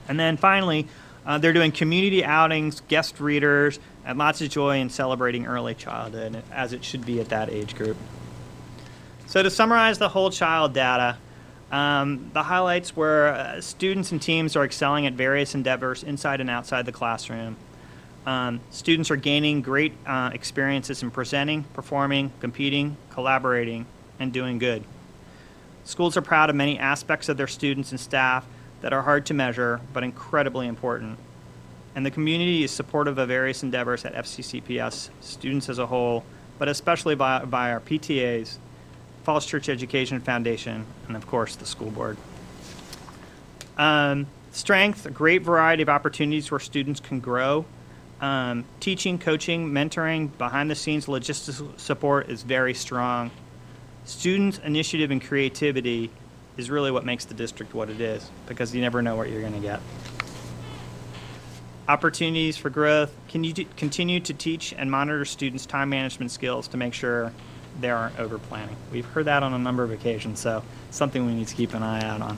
[0.08, 0.88] And then finally,
[1.26, 6.44] uh, they're doing community outings, guest readers, and lots of joy in celebrating early childhood,
[6.52, 7.98] as it should be at that age group.
[9.26, 11.18] So to summarize the whole child data,
[11.72, 16.50] um, the highlights were uh, students and teams are excelling at various endeavors inside and
[16.50, 17.58] outside the classroom.
[18.26, 23.86] Um, students are gaining great uh, experiences in presenting, performing, competing, collaborating,
[24.20, 24.84] and doing good.
[25.84, 28.46] Schools are proud of many aspects of their students and staff
[28.82, 31.18] that are hard to measure but incredibly important.
[31.96, 36.26] And the community is supportive of various endeavors at FCCPS, students as a whole,
[36.60, 38.58] but especially by, by our PTAs,
[39.24, 42.18] Falls Church Education Foundation, and of course the school board.
[43.78, 47.66] Um, strength, a great variety of opportunities where students can grow.
[48.22, 53.32] Um, teaching, coaching, mentoring, behind the scenes logistics support is very strong.
[54.06, 56.12] Student initiative and creativity
[56.58, 59.42] is really what makes the district what it is because you never know what you're
[59.42, 59.82] going to get.
[61.88, 66.68] Opportunities for growth, can you d- continue to teach and monitor students' time management skills
[66.70, 67.32] to make sure
[67.80, 68.76] they aren't over planning?
[68.92, 71.84] We've heard that on a number of occasions, so something we need to keep an
[71.84, 72.38] eye out on.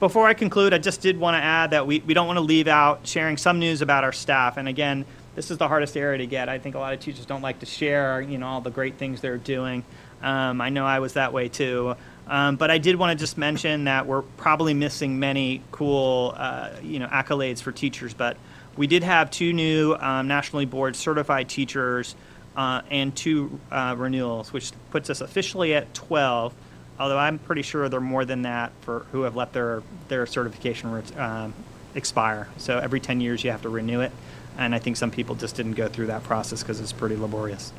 [0.00, 2.44] Before I conclude, I just did want to add that we, we don't want to
[2.44, 4.56] leave out sharing some news about our staff.
[4.56, 5.04] And again,
[5.34, 6.48] this is the hardest area to get.
[6.48, 8.96] I think a lot of teachers don't like to share, you know, all the great
[8.96, 9.84] things they're doing.
[10.22, 11.94] Um, I know I was that way too.
[12.28, 16.70] Um, but I did want to just mention that we're probably missing many cool, uh,
[16.82, 18.12] you know, accolades for teachers.
[18.12, 18.36] But
[18.76, 22.14] we did have two new um, nationally board certified teachers
[22.56, 26.54] uh, and two uh, renewals, which puts us officially at 12.
[26.98, 30.26] Although I'm pretty sure there are more than that for who have let their their
[30.26, 31.54] certification um,
[31.94, 32.48] expire.
[32.56, 34.12] So every 10 years you have to renew it,
[34.58, 37.72] and I think some people just didn't go through that process because it's pretty laborious.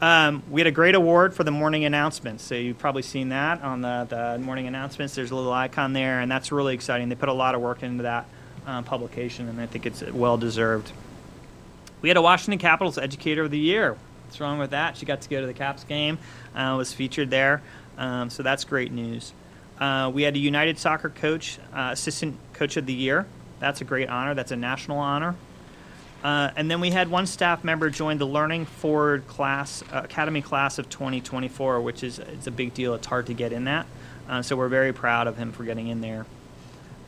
[0.00, 2.44] Um, we had a great award for the morning announcements.
[2.44, 5.14] So you've probably seen that on the, the morning announcements.
[5.14, 7.08] There's a little icon there, and that's really exciting.
[7.08, 8.26] They put a lot of work into that
[8.66, 10.92] um, publication, and I think it's well deserved.
[12.00, 13.96] We had a Washington Capitals Educator of the Year.
[14.24, 14.96] What's wrong with that?
[14.96, 16.18] She got to go to the Caps game,
[16.54, 17.62] uh, was featured there.
[17.96, 19.32] Um, so that's great news.
[19.80, 23.26] Uh, we had a United Soccer Coach, uh, Assistant Coach of the Year.
[23.58, 24.34] That's a great honor.
[24.34, 25.34] That's a national honor.
[26.22, 30.42] Uh, and then we had one staff member join the Learning Forward class, uh, Academy
[30.42, 32.94] class of 2024, which is it's a big deal.
[32.94, 33.86] It's hard to get in that.
[34.28, 36.26] Uh, so we're very proud of him for getting in there.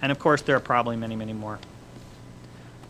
[0.01, 1.59] And of course, there are probably many, many more.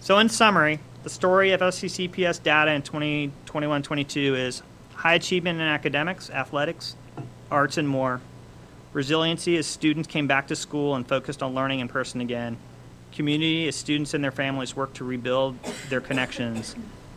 [0.00, 4.62] So in summary, the story of FCCPS data in 2021-22 is
[4.94, 6.96] high achievement in academics, athletics,
[7.50, 8.20] arts, and more.
[8.92, 12.58] Resiliency as students came back to school and focused on learning in person again
[13.12, 16.74] community as students and their families work to rebuild their connections,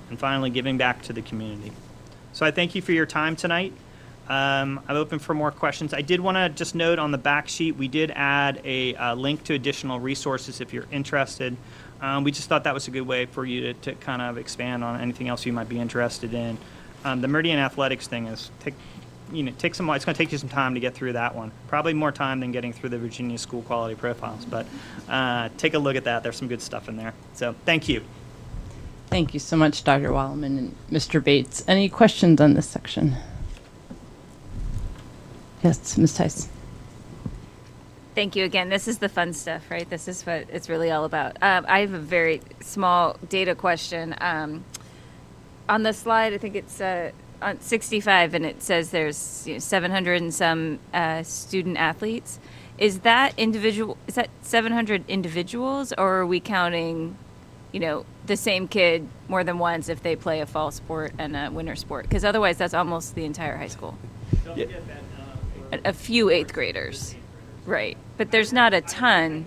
[0.10, 1.72] and finally giving back to the community.
[2.34, 3.74] So I thank you for your time tonight.
[4.28, 5.94] Um, I'm open for more questions.
[5.94, 9.16] I did want to just note on the back sheet, we did add a, uh,
[9.16, 11.58] link to additional resources if you're interested.
[12.02, 14.38] Um, we just thought that was a good way for you to, to kind of
[14.38, 16.58] expand on anything else you might be interested in.
[17.04, 18.76] Um, the Meridian Athletics thing is take,
[19.34, 19.90] you know, take some.
[19.90, 21.52] It's going to take you some time to get through that one.
[21.68, 24.46] Probably more time than getting through the Virginia School Quality Profiles.
[24.46, 24.68] But
[25.10, 26.24] uh, take a look at that.
[26.24, 27.14] There's some good stuff in there.
[27.34, 28.04] So thank you.
[29.08, 30.10] Thank you so much, Dr.
[30.10, 31.24] Weilenmann and Mr.
[31.24, 31.64] Bates.
[31.68, 33.16] Any questions on this section?
[35.64, 36.16] Yes, Ms.
[36.16, 36.50] Tice.
[38.16, 38.70] Thank you again.
[38.70, 39.90] This is the fun stuff, right?
[39.90, 41.38] This is what it's really all about.
[41.42, 44.16] Um, I have a very small data question.
[44.20, 44.66] Um,
[45.68, 47.12] on the slide, I think it's uh,
[47.44, 52.40] on 65 and it says there's you know, 700 and some uh, student athletes.
[52.78, 53.98] Is that individual?
[54.08, 57.16] Is that 700 individuals, or are we counting,
[57.72, 61.36] you know, the same kid more than once if they play a fall sport and
[61.36, 62.04] a winter sport?
[62.04, 63.96] Because otherwise, that's almost the entire high school.
[64.56, 64.66] Yeah.
[65.72, 67.16] A, a few eighth graders,
[67.66, 67.96] right?
[68.18, 69.46] But there's not a ton.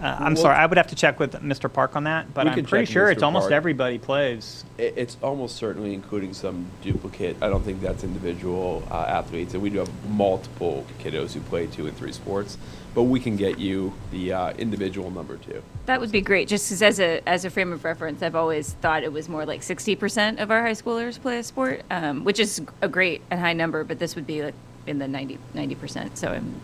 [0.00, 0.56] Uh, I'm Well- sorry.
[0.56, 1.72] I would have to check with Mr.
[1.72, 3.24] Park on that, but I'm pretty check with sure it's Mr.
[3.26, 3.52] almost Park.
[3.52, 4.64] everybody plays.
[4.78, 7.36] It's almost certainly including some duplicate.
[7.42, 11.66] I don't think that's individual uh, athletes, and we do have multiple kiddos who play
[11.66, 12.58] two and three sports.
[12.94, 15.62] But we can get you the uh, individual number too.
[15.86, 16.48] That would be great.
[16.48, 19.44] Just 'cause as a as a frame of reference, I've always thought it was more
[19.46, 23.40] like 60% of our high schoolers play a sport, um, which is a great and
[23.40, 23.84] high number.
[23.84, 24.54] But this would be like
[24.86, 25.38] in the 90
[25.74, 26.16] percent.
[26.18, 26.54] So I'm,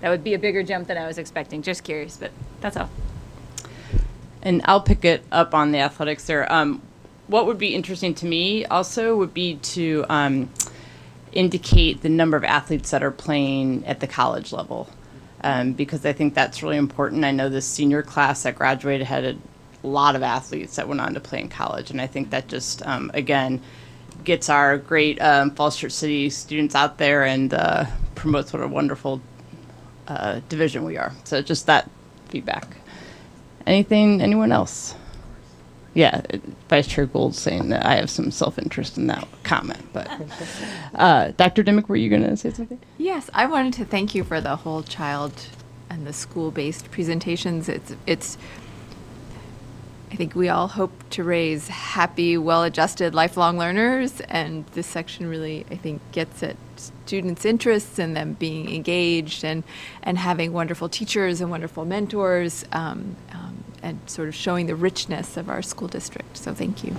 [0.00, 1.62] that would be a bigger jump than I was expecting.
[1.62, 2.30] Just curious, but
[2.60, 2.90] that's all.
[4.42, 6.50] And I'll pick it up on the athletics there.
[6.50, 6.82] Um,
[7.26, 10.50] what would be interesting to me also would be to um,
[11.32, 14.88] indicate the number of athletes that are playing at the college level,
[15.42, 17.24] um, because I think that's really important.
[17.24, 19.36] I know the senior class that graduated had a
[19.82, 22.84] lot of athletes that went on to play in college, and I think that just
[22.86, 23.60] um, again
[24.24, 29.20] gets our great um, Church City students out there and uh, promotes what a wonderful
[30.10, 31.12] uh, division we are.
[31.24, 31.88] So just that
[32.28, 32.76] feedback.
[33.66, 34.94] Anything, anyone else?
[35.94, 36.22] Yeah,
[36.68, 40.08] Vice Chair Gould saying that I have some self-interest in that comment, but
[40.94, 41.64] uh, Dr.
[41.64, 42.80] Dimick, were you going to say something?
[42.98, 45.32] Yes, I wanted to thank you for the whole child
[45.88, 47.68] and the school-based presentations.
[47.68, 48.38] It's it's
[50.10, 55.64] I think we all hope to raise happy, well-adjusted lifelong learners and this section really
[55.70, 59.62] I think gets at students' interests and them being engaged and
[60.02, 65.36] and having wonderful teachers and wonderful mentors um, um, and sort of showing the richness
[65.36, 66.36] of our school district.
[66.36, 66.96] So thank you.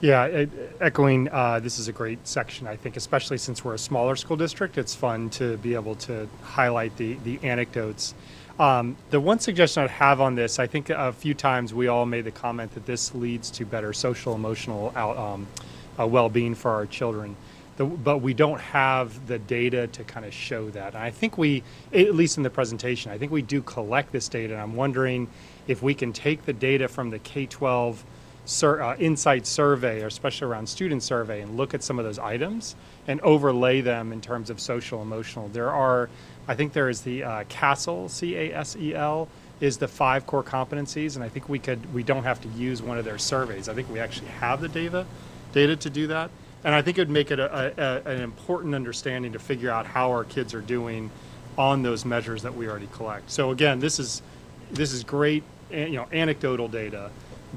[0.00, 0.44] Yeah,
[0.80, 4.36] echoing, uh, this is a great section, I think, especially since we're a smaller school
[4.36, 4.76] district.
[4.76, 8.14] It's fun to be able to highlight the, the anecdotes.
[8.58, 12.06] Um, the one suggestion I'd have on this, I think a few times we all
[12.06, 15.46] made the comment that this leads to better social emotional out, um,
[15.98, 17.36] uh, well being for our children.
[17.76, 20.94] The, but we don't have the data to kind of show that.
[20.94, 21.62] And I think we,
[21.92, 24.54] at least in the presentation, I think we do collect this data.
[24.54, 25.28] And I'm wondering
[25.66, 27.98] if we can take the data from the K-12
[28.46, 32.18] sur- uh, insight survey, or especially around student survey, and look at some of those
[32.18, 32.74] items
[33.06, 35.48] and overlay them in terms of social emotional.
[35.48, 36.08] There are,
[36.48, 39.28] I think there is the uh, CASEL, C-A-S-E-L,
[39.60, 42.82] is the five core competencies, and I think we could, we don't have to use
[42.82, 43.68] one of their surveys.
[43.68, 45.06] I think we actually have the data,
[45.52, 46.30] data to do that.
[46.62, 49.86] And I think it would make it a, a, an important understanding to figure out
[49.86, 51.10] how our kids are doing
[51.56, 53.30] on those measures that we already collect.
[53.30, 54.20] So again, this is,
[54.70, 57.10] this is great, you know, anecdotal data,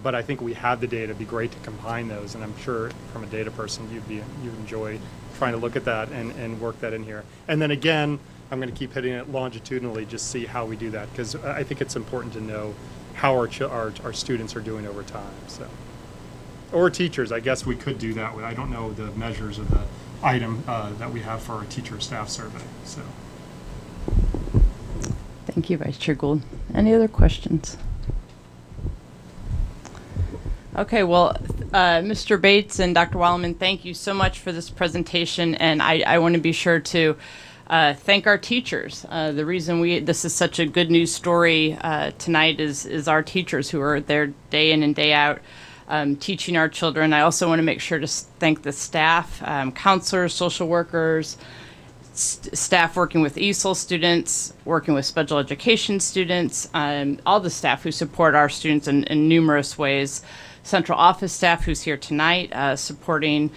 [0.03, 1.06] but I think we have the data.
[1.06, 4.22] It'd be great to combine those, and I'm sure from a data person, you'd be,
[4.43, 5.00] you'd enjoy
[5.38, 7.24] trying to look at that and, and work that in here.
[7.48, 8.19] And then again,
[8.52, 11.64] I'm going to keep hitting it longitudinally, just see how we do that, because I
[11.64, 12.74] think it's important to know
[13.14, 15.68] how our, our, our students are doing over time, so.
[16.72, 19.69] Or teachers, I guess we could do that with, I don't know the measures of
[19.69, 19.82] the
[20.24, 23.02] item uh, that we have for our teacher staff survey, so.
[25.45, 26.42] Thank you, Vice Chair Gould.
[26.74, 27.78] Any other questions?
[30.76, 31.36] Okay, well,
[31.74, 32.40] uh, Mr.
[32.40, 33.18] Bates and Dr.
[33.18, 36.80] Weilenmann, thank you so much for this presentation, and I, I want to be sure
[36.80, 37.18] to
[37.70, 39.06] uh, thank our teachers.
[39.10, 43.08] Uh, the reason we this is such a good news story uh, tonight is is
[43.08, 45.40] our teachers who are there day in and day out.
[45.88, 47.14] Um, teaching our children.
[47.14, 51.36] I also want to make sure to thank the staff, um, counselors, social workers,
[52.14, 57.82] st- staff working with ESOL students, working with special education students, um, all the staff
[57.82, 60.22] who support our students in, in numerous ways.
[60.62, 63.50] Central office staff who's here tonight, uh, supporting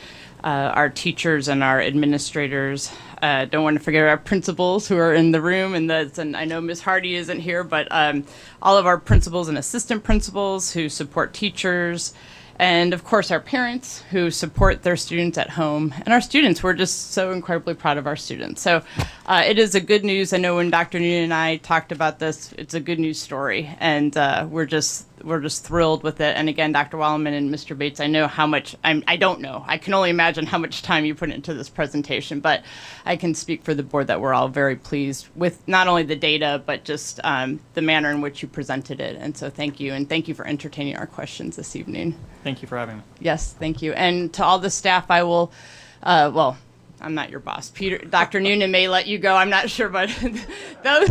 [0.42, 2.90] uh, our teachers and our administrators.
[3.22, 6.36] Uh, don't want to forget our principals who are in the room, and that's and
[6.36, 8.24] I know Miss Hardy isn't here, but um,
[8.60, 12.14] all of our principals and assistant principals who support teachers,
[12.58, 16.64] and of course our parents who support their students at home, and our students.
[16.64, 18.60] We're just so incredibly proud of our students.
[18.60, 18.82] So
[19.26, 20.32] uh, it is a good news.
[20.32, 20.98] I know when Dr.
[20.98, 25.06] Noonan and I talked about this, it's a good news story, and uh, we're just
[25.24, 26.36] we're just thrilled with it.
[26.36, 26.96] And again, Dr.
[26.96, 27.76] Weilenmann and Mr.
[27.76, 29.64] Bates, I know how much I'm, I don't know.
[29.66, 32.62] I can only imagine how much time you put into this presentation, but
[33.04, 36.16] I can speak for the board that we're all very pleased with not only the
[36.16, 39.16] data, but just um, the manner in which you presented it.
[39.16, 39.92] And so thank you.
[39.92, 42.18] And thank you for entertaining our questions this evening.
[42.44, 43.02] Thank you for having me.
[43.20, 43.92] Yes, thank you.
[43.92, 45.52] And to all the staff, I will,
[46.02, 46.58] uh, well,
[47.00, 47.70] I'm not your boss.
[47.70, 48.40] Peter, Dr.
[48.40, 49.34] Noonan may let you go.
[49.34, 50.08] I'm not sure, but
[50.84, 51.10] those,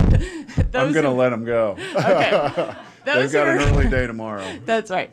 [0.73, 1.77] I'm going to let him go.
[1.95, 2.73] Okay.
[3.05, 4.45] They've got an early day tomorrow.
[4.65, 5.09] That's right.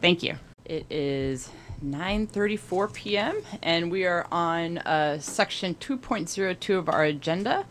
[0.00, 0.36] Thank you.
[0.64, 1.48] It is
[1.84, 3.42] 9:34 p.m.
[3.62, 7.64] and we are on uh, section 2.02 of our agenda.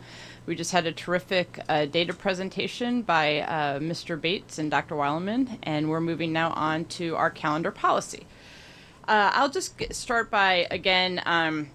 [0.46, 4.20] We just had a terrific uh, data presentation by uh, Mr.
[4.20, 4.96] Bates and Dr.
[4.96, 8.26] Weilenmann, and we're moving now on to our calendar policy.
[9.06, 11.70] Uh, I'll just get, start by again um,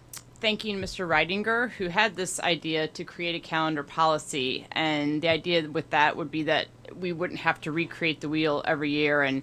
[0.45, 1.07] thanking Mr.
[1.07, 4.67] Reidinger, who had this idea to create a calendar policy.
[4.73, 8.61] And the idea with that would be that we wouldn't have to recreate the wheel
[8.63, 9.41] every year and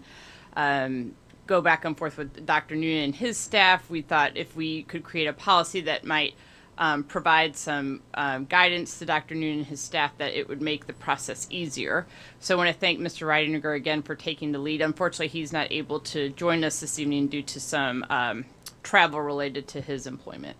[0.55, 1.17] um,
[1.49, 2.77] go back and forth with Dr.
[2.77, 3.91] Noonan and his staff.
[3.91, 6.35] We thought if we could create a policy that might
[6.79, 9.35] um, provide some um, guidance to Dr.
[9.35, 12.07] Noonan and his staff that it would make the process easier.
[12.39, 13.27] So I want to thank Mr.
[13.27, 14.81] Reidinger again for taking the lead.
[14.81, 18.45] Unfortunately, he's not able to join us this evening due to some um,
[18.85, 20.57] travel related to his employment.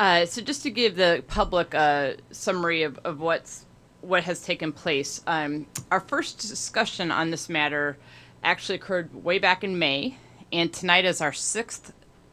[0.00, 3.66] Uh, so just to give the public a summary of, of what's
[4.00, 7.98] what has taken place, um, our first discussion on this matter
[8.42, 10.16] actually occurred way back in May,
[10.50, 11.92] and tonight is our sixth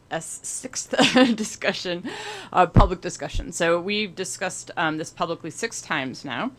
[0.10, 0.96] a sixth
[1.36, 2.10] discussion,
[2.54, 3.52] uh, public discussion.
[3.52, 6.52] So we've discussed um, this publicly six times now.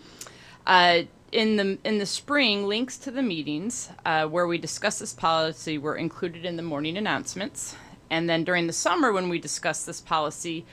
[0.67, 5.15] Uh, in the in the spring, links to the meetings uh, where we discussed this
[5.15, 7.77] policy were included in the morning announcements,
[8.11, 10.67] and then during the summer when we discussed this policy,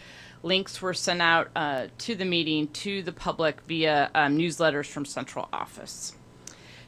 [0.45, 5.03] links were sent out uh, to the meeting to the public via um, newsletters from
[5.03, 6.13] central office.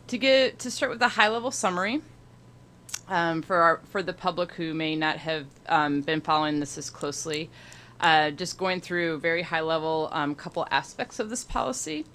[0.07, 2.01] To get to start with a high level summary
[3.09, 6.89] um, for our, for the public who may not have um, been following this as
[6.89, 7.49] closely.
[7.99, 12.05] Uh, just going through very high level um, couple aspects of this policy.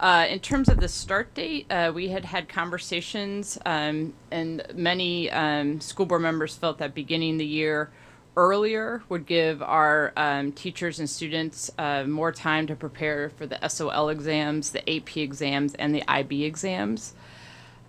[0.00, 5.30] Uh, in terms of the start date, uh, we had had conversations, um, and many
[5.30, 7.90] um, school board members felt that beginning the year
[8.36, 13.68] earlier would give our um, teachers and students uh, more time to prepare for the
[13.68, 17.14] SOL exams, the AP exams, and the IB exams.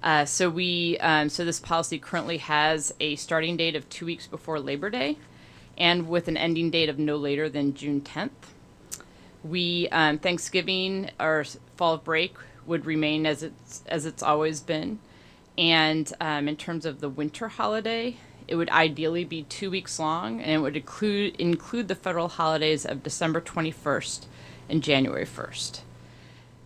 [0.02, 4.28] Uh, so we, um, so this policy currently has a starting date of two weeks
[4.28, 5.18] before Labor Day,
[5.78, 8.30] and with an ending date of no later than June 10th.
[9.44, 11.46] We um, Thanksgiving or
[11.76, 12.36] fall break
[12.66, 15.00] would remain as it's as it's always been,
[15.58, 18.18] and um, in terms of the winter holiday,
[18.48, 22.86] it would ideally be two weeks long, and it would include include the federal holidays
[22.86, 24.26] of December 21st
[24.70, 25.82] and January 1st.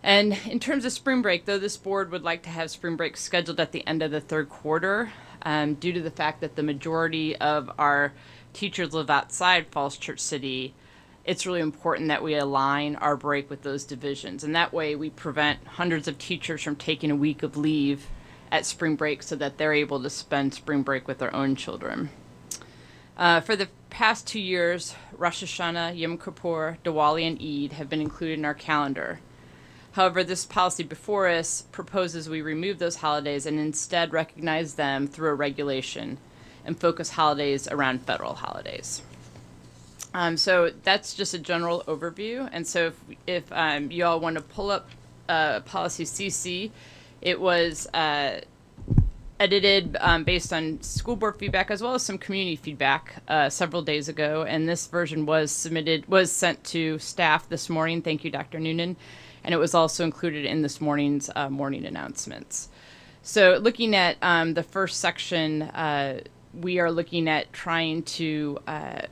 [0.02, 3.16] And in terms of spring break, though this board would like to have spring break
[3.16, 5.12] scheduled at the end of the third quarter,
[5.42, 8.12] um, due to the fact that the majority of our
[8.52, 10.74] teachers live outside Falls Church City,
[11.24, 14.42] it's really important that we align our break with those divisions.
[14.42, 18.06] And that way we prevent hundreds of teachers from taking a week of leave
[18.52, 22.10] at spring break so that they're able to spend spring break with their own children.
[23.16, 28.00] Uh, for the past two years, Rosh Hashanah, Yom Kippur, Diwali, and Eid have been
[28.00, 29.20] included in our calendar.
[29.92, 35.30] However, this policy before us proposes we remove those holidays and instead recognize them through
[35.30, 36.18] a regulation
[36.64, 39.02] and focus holidays around federal holidays.
[40.14, 42.48] Um, so that's just a general overview.
[42.52, 44.88] And so if, if um, you all want to pull up
[45.28, 46.70] uh, policy CC,
[47.22, 48.40] it was uh,
[49.40, 53.82] edited um, based on school board feedback as well as some community feedback uh, several
[53.82, 54.44] days ago.
[54.44, 58.02] And this version was submitted, was sent to staff this morning.
[58.02, 58.60] Thank you, Dr.
[58.60, 58.96] Noonan.
[59.44, 62.68] And it was also included in this morning's uh, morning announcements.
[63.22, 66.20] So looking at um, the first section, uh,
[66.54, 69.02] we are looking at trying to uh,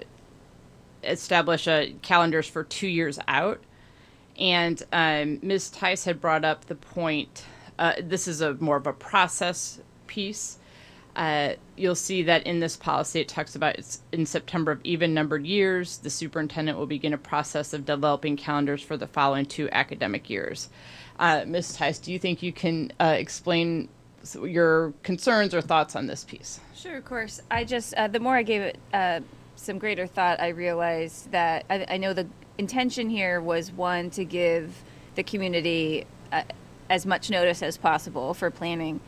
[1.02, 1.66] establish
[2.02, 3.60] calendars for two years out.
[4.38, 5.70] And um, Ms.
[5.70, 7.44] Tice had brought up the point.
[7.80, 10.58] Uh, this is a more of a process piece.
[11.16, 15.14] Uh, you'll see that in this policy it talks about it's in September of even
[15.14, 19.68] numbered years, the superintendent will begin a process of developing calendars for the following two
[19.72, 20.68] academic years.
[21.18, 21.74] Uh, Ms.
[21.74, 23.88] Tice, do you think you can uh, explain
[24.42, 26.60] your concerns or thoughts on this piece?
[26.74, 27.40] Sure, of course.
[27.50, 29.20] I just, uh, the more I gave it uh,
[29.56, 32.26] some greater thought, I realized that I, I, know the
[32.58, 34.82] intention here was one, to give
[35.14, 36.06] the community
[36.90, 39.00] as much notice as possible for planning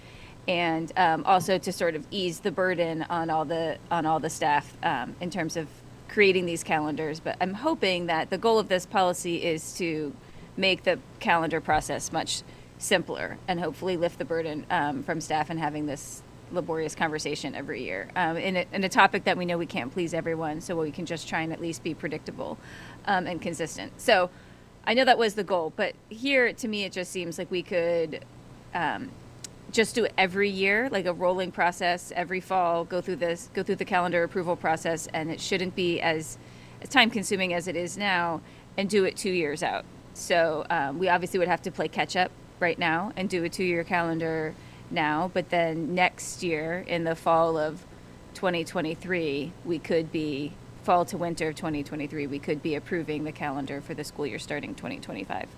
[0.48, 4.30] and um, also to sort of ease the burden on all the on all the
[4.30, 5.68] staff um, in terms of
[6.08, 7.20] creating these calendars.
[7.20, 10.14] But I'm hoping that the goal of this policy is to
[10.56, 12.42] make the calendar process much
[12.78, 17.82] simpler and hopefully lift the burden um, from staff and having this laborious conversation every
[17.82, 20.76] year um, in, a, in, a, topic that we know we can't please everyone so
[20.76, 22.58] we can just try and at least be predictable
[23.06, 24.28] um, and consistent so
[24.84, 27.62] i know that was the goal but here to me it just seems like we
[27.62, 28.24] could
[28.74, 29.10] um,
[29.72, 33.62] just do it every year, like a rolling process every fall, go through this, go
[33.62, 36.38] through the calendar approval process, and it shouldn't be as,
[36.82, 38.40] as time consuming as it is now,
[38.76, 39.84] and do it two years out.
[40.14, 42.30] So um, we obviously would have to play catch up
[42.60, 44.54] right now and do a two year calendar
[44.90, 47.84] now, but then next year in the fall of
[48.34, 50.52] 2023, we could be
[50.82, 54.38] fall to winter of 2023, we could be approving the calendar for the school year
[54.38, 55.48] starting 2025.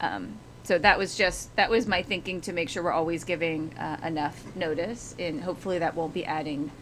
[0.00, 3.72] Um, so that was just that was my thinking to make sure we're always giving
[3.78, 6.72] uh, enough notice, and hopefully that won't be adding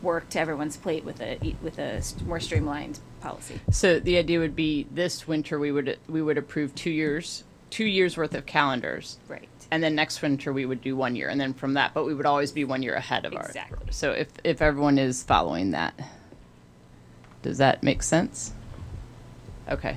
[0.00, 3.60] work to everyone's plate with a with a more streamlined policy.
[3.70, 7.84] So the idea would be this winter we would we would approve two years two
[7.84, 9.18] years worth of calendars.
[9.28, 9.48] Right.
[9.70, 12.14] And then next winter we would do one year, and then from that, but we
[12.14, 13.60] would always be one year ahead of exactly.
[13.60, 13.66] our.
[13.66, 13.92] Exactly.
[13.92, 15.94] So if if everyone is following that,
[17.42, 18.52] does that make sense?
[19.68, 19.96] Okay.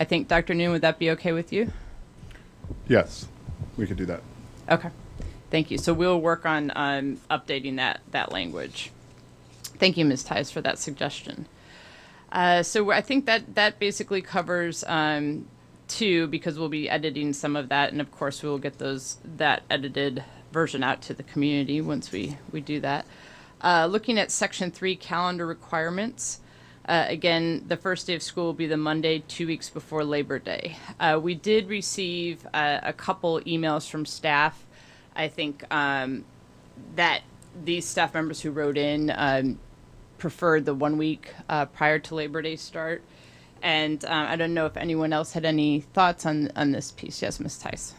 [0.00, 0.54] I think Dr.
[0.54, 1.72] Noon, would that be okay with you?
[2.88, 3.28] Yes,
[3.76, 4.22] we could do that.
[4.68, 4.90] Okay,
[5.50, 5.78] thank you.
[5.78, 8.92] So we'll work on um, updating that that language.
[9.62, 10.24] Thank you, Ms.
[10.24, 11.46] Tice, for that suggestion.
[12.32, 15.48] Uh, so I think that that basically covers um,
[15.88, 19.18] two because we'll be editing some of that, and of course we will get those
[19.24, 23.04] that edited version out to the community once we we do that.
[23.60, 26.40] Uh, looking at section three calendar requirements.
[26.86, 30.38] Uh, again, the first day of school will be the Monday, two weeks before Labor
[30.38, 30.76] Day.
[30.98, 34.66] Uh, we did receive uh, a couple emails from staff.
[35.14, 36.24] I think um,
[36.96, 37.22] that
[37.64, 39.58] these staff members who wrote in um,
[40.18, 43.02] preferred the one week uh, prior to Labor Day start.
[43.62, 47.20] And uh, I don't know if anyone else had any thoughts on, on this piece.
[47.20, 47.58] Yes, Ms.
[47.58, 47.94] Tice.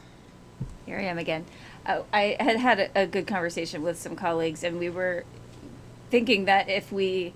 [0.85, 1.45] Here I am again.
[1.85, 5.23] Uh, I had had a, a good conversation with some colleagues, and we were
[6.09, 7.33] thinking that if we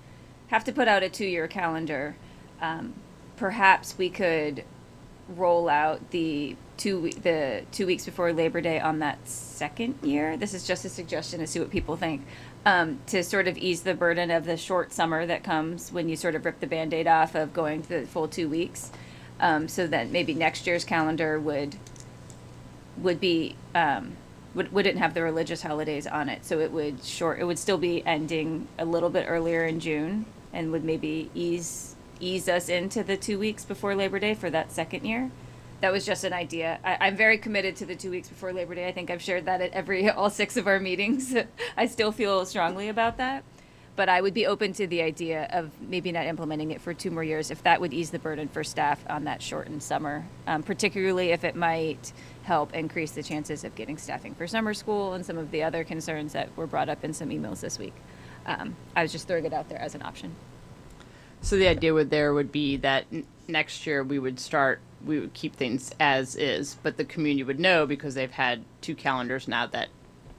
[0.48, 2.16] have to put out a two-year calendar,
[2.60, 2.94] um,
[3.36, 4.64] perhaps we could
[5.28, 10.36] roll out the two the two weeks before Labor Day on that second year.
[10.36, 12.24] This is just a suggestion to see what people think.
[12.64, 16.16] Um, to sort of ease the burden of the short summer that comes when you
[16.16, 18.90] sort of rip the band-aid off of going to the full two weeks.
[19.38, 21.76] Um, so that maybe next year's calendar would
[22.96, 24.16] would be um,
[24.54, 26.44] would, wouldn't have the religious holidays on it.
[26.44, 30.26] So it would short it would still be ending a little bit earlier in June
[30.56, 34.72] and would maybe ease ease us into the two weeks before Labor Day for that
[34.72, 35.30] second year.
[35.82, 36.78] That was just an idea.
[36.82, 38.88] I, am very committed to the two weeks before Labor Day.
[38.88, 41.34] I think I've shared that at every all six of our meetings.
[41.76, 43.44] I still feel strongly about that.
[43.96, 47.10] but I would be open to the idea of maybe not implementing it for two
[47.10, 50.62] more years if that would ease the burden for staff on that shortened summer, um,
[50.62, 52.12] particularly if it might
[52.44, 55.84] help increase the chances of getting staffing for summer school and some of the other
[55.84, 57.94] concerns that were brought up in some emails this week.
[58.46, 60.34] Um, I was just throwing it out there as an option.
[61.46, 65.20] So the idea would there would be that n- next year we would start, we
[65.20, 69.46] would keep things as is, but the community would know because they've had two calendars
[69.46, 69.90] now that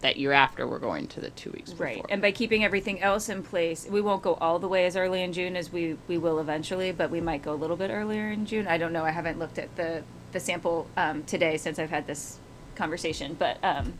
[0.01, 1.85] that year after we're going to the two weeks before.
[1.85, 4.97] Right, and by keeping everything else in place, we won't go all the way as
[4.97, 7.89] early in June as we, we will eventually, but we might go a little bit
[7.89, 8.67] earlier in June.
[8.67, 10.03] I don't know, I haven't looked at the,
[10.33, 12.37] the sample, um, today since I've had this
[12.75, 13.93] conversation, but, um,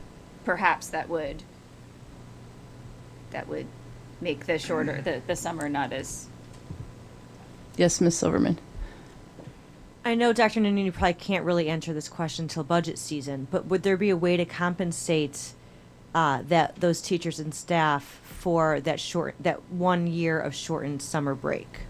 [0.43, 1.41] perhaps that would,
[3.31, 3.67] that would
[4.19, 6.27] make the shorter, the, the summer not as,
[7.77, 8.17] Yes, Ms.
[8.17, 8.57] Silverman.
[10.03, 10.59] I know, Dr.
[10.59, 14.09] Noonan, you probably can't really answer this question until budget season, but would there be
[14.09, 15.53] a way to compensate
[16.15, 21.35] uh, that those teachers and staff for that short, that one year of shortened summer
[21.35, 21.81] break?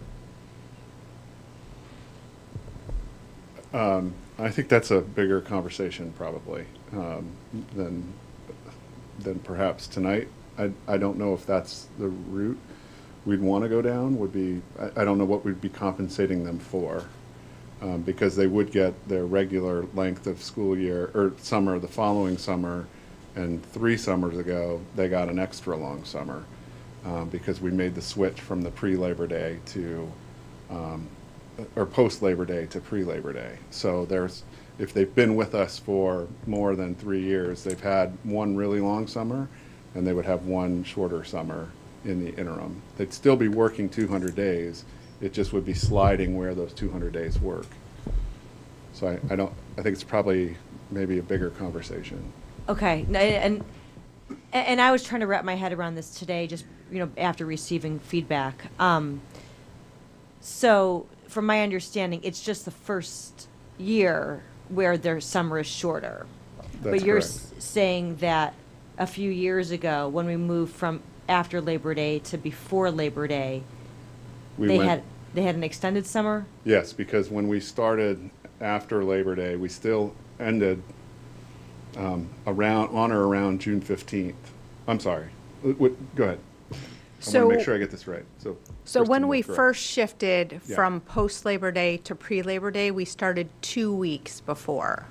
[3.73, 7.29] Um, I think that's a bigger conversation probably um,
[7.75, 8.13] than,
[9.19, 10.27] than perhaps tonight.
[10.57, 12.57] I, I don't know if that's the route
[13.27, 16.45] we'd want to go down, would be, I, I don't know what we'd be compensating
[16.45, 17.03] them for.
[17.81, 22.37] um, Because they would get their regular length of school year, or summer, the following
[22.37, 22.87] summer,
[23.35, 26.45] and three summers ago, they got an extra long summer.
[27.05, 30.09] um, Because we made the switch from the pre-Labor Day to,
[30.69, 31.07] um,
[31.75, 33.57] or post-Labor Day to pre-Labor Day.
[33.71, 34.43] So there's,
[34.79, 39.05] if they've been with us for more than three years, they've had one really long
[39.05, 39.49] summer,
[39.95, 41.67] and they would have one shorter summer
[42.05, 42.81] in the interim.
[42.97, 44.85] They'd still be working 200 days,
[45.21, 47.67] it just would be sliding where those 200 days work.
[48.93, 50.57] So I, I don't, I think it's probably
[50.91, 52.31] maybe a bigger conversation.
[52.69, 53.63] Okay, and,
[54.51, 57.45] and I was trying to wrap my head around this today, just, you know, after
[57.45, 58.65] receiving feedback.
[58.79, 59.21] Um,
[60.41, 66.25] so, from my understanding, it's just the first year where their summer is shorter.
[66.81, 68.53] That's But you're saying that
[68.97, 73.63] a few years ago, when we moved from after Labor Day to before Labor Day,
[74.57, 76.45] We they went- had, they had an extended summer?
[76.63, 78.29] Yes, because when we started
[78.61, 80.81] after Labor Day, we still ended
[81.97, 84.33] um, around, on or around June 15th.
[84.87, 85.27] I'm sorry.
[85.63, 86.39] What- Go ahead.
[86.71, 86.83] I want
[87.23, 88.23] So- to make sure I get this right.
[88.37, 88.55] So.
[88.85, 89.55] So Kristen when will we correct.
[89.55, 90.75] first shifted Yeah.
[90.75, 95.05] from post-Labor Day to pre-Labor Day, we started two weeks before.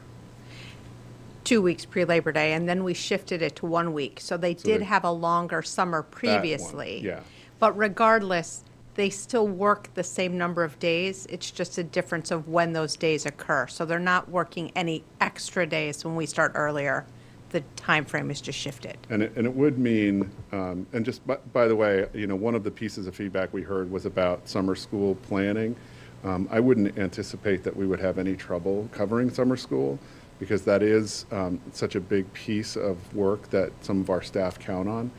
[1.46, 4.18] Two weeks pre-Labor Day, and then we shifted it to one week.
[4.20, 7.00] So they So did they- have a longer summer one, previously.
[7.04, 7.20] yeah.
[7.60, 8.64] But regardless,
[8.96, 11.24] they still work the same number of days.
[11.30, 13.68] It's just a difference of when those days occur.
[13.68, 17.04] So they're not working any extra days when we start earlier.
[17.50, 18.96] The time frame is just shifted.
[19.08, 22.34] And it, and it would mean, um, and just by, by the way, you know,
[22.34, 25.76] one of the pieces of feedback we heard was about summer school planning.
[26.24, 30.00] Um, I wouldn't anticipate that we would have any trouble covering summer school
[30.38, 34.58] because that is um, such a big piece of work that some of our staff
[34.58, 35.10] count on.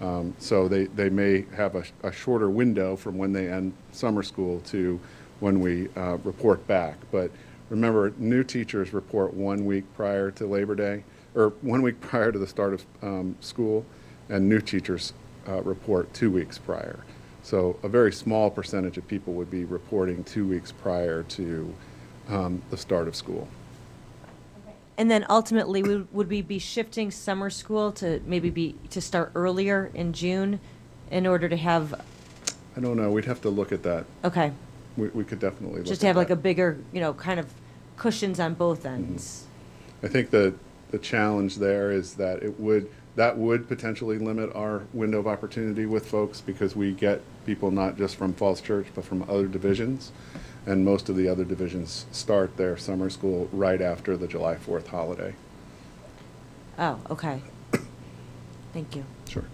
[0.00, 4.22] Um, so they, they may have a, a shorter window from when they end summer
[4.22, 5.00] school to
[5.40, 6.96] when we uh, report back.
[7.10, 7.30] But
[7.70, 12.38] remember, new teachers report one week prior to Labor Day, or one week prior to
[12.38, 13.84] the start of um, school,
[14.28, 15.12] and new teachers
[15.48, 16.98] uh, report two weeks prior.
[17.42, 21.74] So a very small percentage of people would be reporting two weeks prior to
[22.28, 23.46] um, the start of school.
[24.98, 29.32] And then ultimately, would, would we be shifting summer school to maybe be, to start
[29.34, 30.58] earlier in June
[31.10, 32.00] in order to have,
[32.76, 34.06] I don't know, we'd have to look at that.
[34.24, 34.52] okay,
[34.96, 37.52] We, we could definitely look just to have like a bigger, you know, kind of
[37.96, 38.94] cushions on both Mm-hmm.
[39.10, 39.44] ends?
[40.02, 40.54] I think the,
[40.90, 45.84] the challenge there is that it would, that would potentially limit our window of opportunity
[45.86, 50.12] with folks because we get people not just from Falls Church, but from other divisions.
[50.66, 54.88] And most of the other divisions start their summer school right after the July 4th
[54.88, 55.34] holiday.
[56.78, 57.40] Oh, okay.
[58.72, 59.04] Thank you.
[59.28, 59.44] Sure.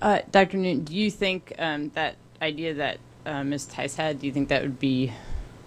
[0.00, 0.56] Uh, Dr.
[0.58, 3.66] Noonan, do you think um, that idea that uh, Ms.
[3.66, 5.12] Tice had, do you think that would be,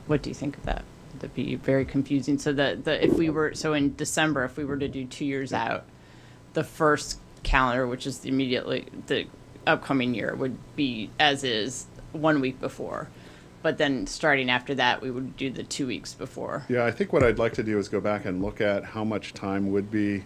[0.05, 0.83] what do you think of that?
[1.11, 2.37] Would that be very confusing?
[2.37, 5.25] So that the, if we were, so in December, if we were to do two
[5.25, 5.85] years out,
[6.53, 9.25] the first calendar, which is immediately, the
[9.65, 13.09] upcoming year, would be as is one week before.
[13.67, 16.63] But then starting after that, we would do the two weeks before.
[16.69, 19.03] Yeah, I think what I'd like to do is go back and look at how
[19.03, 20.23] much time would be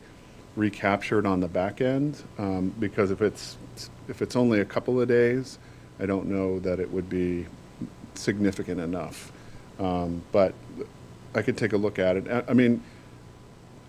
[0.56, 2.22] recaptured on the back end.
[2.38, 3.58] Um, because if it's,
[4.08, 5.58] if it's only a couple of days,
[6.00, 7.48] I don't know that it would be
[8.14, 9.32] significant enough.
[9.80, 10.54] Um, but
[11.34, 12.46] I could take a look at it.
[12.48, 12.84] I, mean,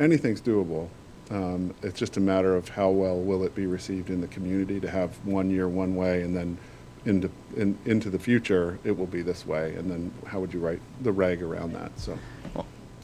[0.00, 0.88] anything's doable.
[1.30, 4.80] Um, it's just a matter of how well will it be received in the community
[4.80, 6.56] to have one year one way and then
[7.04, 9.74] into, in, into the future, it will be this way.
[9.74, 11.90] And then how would you write the reg around that?
[11.98, 12.18] So,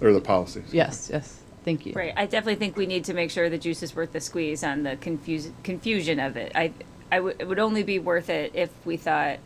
[0.00, 0.62] or the policy.
[0.72, 1.40] Yes, yes.
[1.64, 1.92] Thank you.
[1.92, 4.62] Right, I definitely think we need to make sure the juice is worth the squeeze
[4.62, 6.52] on the confuse, confusion of it.
[6.54, 6.72] I,
[7.10, 9.38] I would, it would only be worth it if we thought,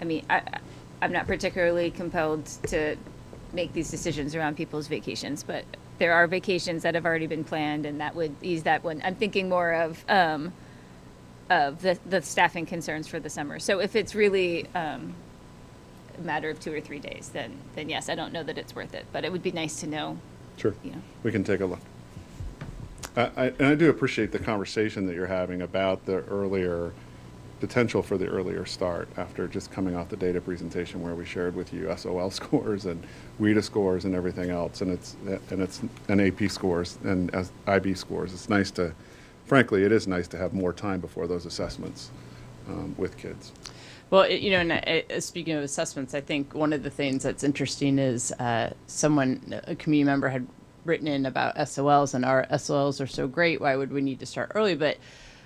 [0.00, 0.60] I mean, I, I-
[1.02, 2.96] I'm not particularly compelled to
[3.52, 5.64] make these decisions around people's vacations, but
[5.98, 9.02] there are vacations that have already been planned and that would ease that one.
[9.04, 10.54] I'm thinking more of, um,
[11.50, 13.58] of the, the staffing concerns for the summer.
[13.58, 15.14] So if it's really, um,
[16.18, 18.74] a matter of two or three days, then, then yes, I don't know that it's
[18.74, 20.18] worth it, but it would be nice to know,
[20.56, 20.74] Sure.
[20.82, 21.02] you know.
[21.22, 21.80] We can take a look.
[23.16, 26.92] I, I, and I do appreciate the conversation that you're having about the earlier,
[27.60, 31.54] potential for the earlier start after just coming off the data presentation where we shared
[31.54, 33.02] with you SOL scores and
[33.40, 34.80] WIDA scores and everything else.
[34.80, 35.16] And it's,
[35.50, 38.32] and it's, and AP scores and as IB scores.
[38.32, 38.92] It's nice to,
[39.46, 42.10] frankly, it is nice to have more time before those assessments,
[42.68, 43.52] um, with kids.
[44.10, 47.22] Well, it- you know, and uh, speaking of assessments, I think one of the things
[47.22, 50.46] that's interesting is uh, someone, a community member had
[50.84, 53.60] written in about SOLs, and our SOLs are so great.
[53.60, 54.74] Why would we need to start early?
[54.76, 54.98] But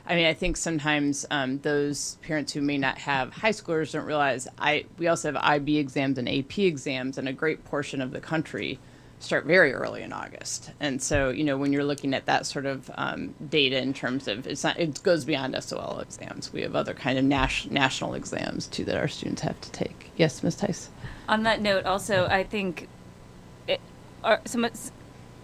[0.06, 4.04] I mean, I think sometimes um, those parents who may not have high schoolers don't
[4.06, 8.10] realize I we also have IB exams and AP exams, and a great portion of
[8.10, 8.78] the country
[9.20, 10.72] start very early in August.
[10.80, 14.26] And so, you know, when you're looking at that sort of um, data in terms
[14.26, 16.52] of it's not, it goes beyond SOL exams.
[16.52, 20.10] We have other kind of nas- national exams too that our students have to take.
[20.16, 20.56] Yes, Ms.
[20.56, 20.88] Tice.
[21.28, 22.88] On that note, also, I think
[23.68, 23.80] it,
[24.46, 24.66] some,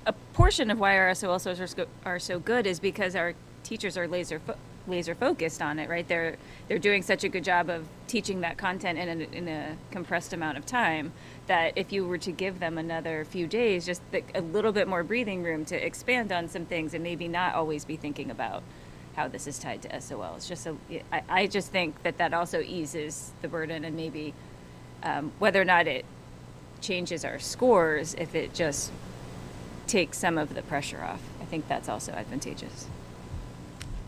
[0.07, 3.97] a portion of why our SOL scores are, are so good is because our teachers
[3.97, 4.57] are laser fo-
[4.89, 6.07] laser focused on it, right?
[6.07, 6.37] They're
[6.69, 10.33] they're doing such a good job of teaching that content in a, in a compressed
[10.33, 11.13] amount of time
[11.47, 14.89] that if you were to give them another few days, just the, a little bit
[14.89, 18.63] more breathing room to expand on some things and maybe not always be thinking about
[19.15, 20.35] how this is tied to SOL.
[20.37, 20.77] It's just a,
[21.13, 24.35] I, I just think that that also eases the burden and maybe
[25.03, 26.05] um, whether or not it
[26.81, 28.93] changes our scores, if it just
[29.87, 31.23] takes some of the pressure off.
[31.41, 32.87] I think that's also advantageous.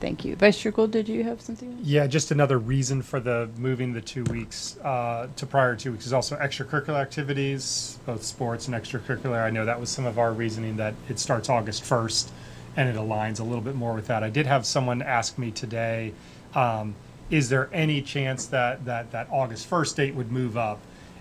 [0.01, 0.36] Thank you.
[0.36, 1.78] Vice Chair Gould, did you have something?
[1.83, 6.07] Yeah, just another reason for the moving the two weeks uh, to prior two weeks
[6.07, 9.43] is also extracurricular activities, both sports and extracurricular.
[9.43, 12.31] I know that was some of our reasoning that it starts August 1st
[12.77, 14.23] and it aligns a little bit more with that.
[14.23, 16.12] I did have someone ask me today,
[16.55, 16.94] um,
[17.28, 20.81] is there any chance that, that that August 1st date would move up?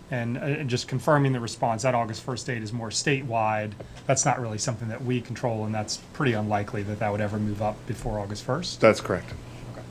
[0.09, 3.73] And uh, just confirming the response, that August 1st date is more statewide.
[4.05, 7.37] That's not really something that we control, and that's pretty unlikely that that would ever
[7.37, 8.79] move up before August 1st.
[8.79, 9.33] That's correct.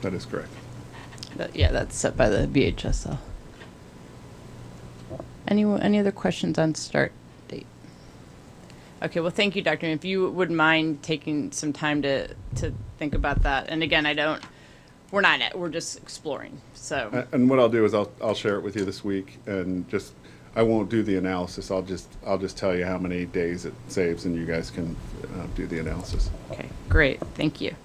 [0.01, 0.49] That is correct.
[1.35, 3.19] That- yeah, that's set by the VHSL.
[5.47, 7.13] Any any other questions on start
[7.47, 7.65] date?
[9.01, 9.85] Okay, well, thank you, Doctor.
[9.85, 14.13] If you wouldn't mind taking some time to to think about that, and again, I
[14.13, 14.41] don't.
[15.11, 15.41] We're not.
[15.41, 16.61] at- We're just exploring.
[16.73, 17.25] So.
[17.31, 20.13] And what I'll do is I'll, I'll share it with you this week and just,
[20.55, 21.71] I won't do the analysis.
[21.71, 24.95] I'll just, I'll just tell you how many days it saves and you guys can
[25.23, 26.29] uh, do the analysis.
[26.51, 27.75] Okay, great, thank you.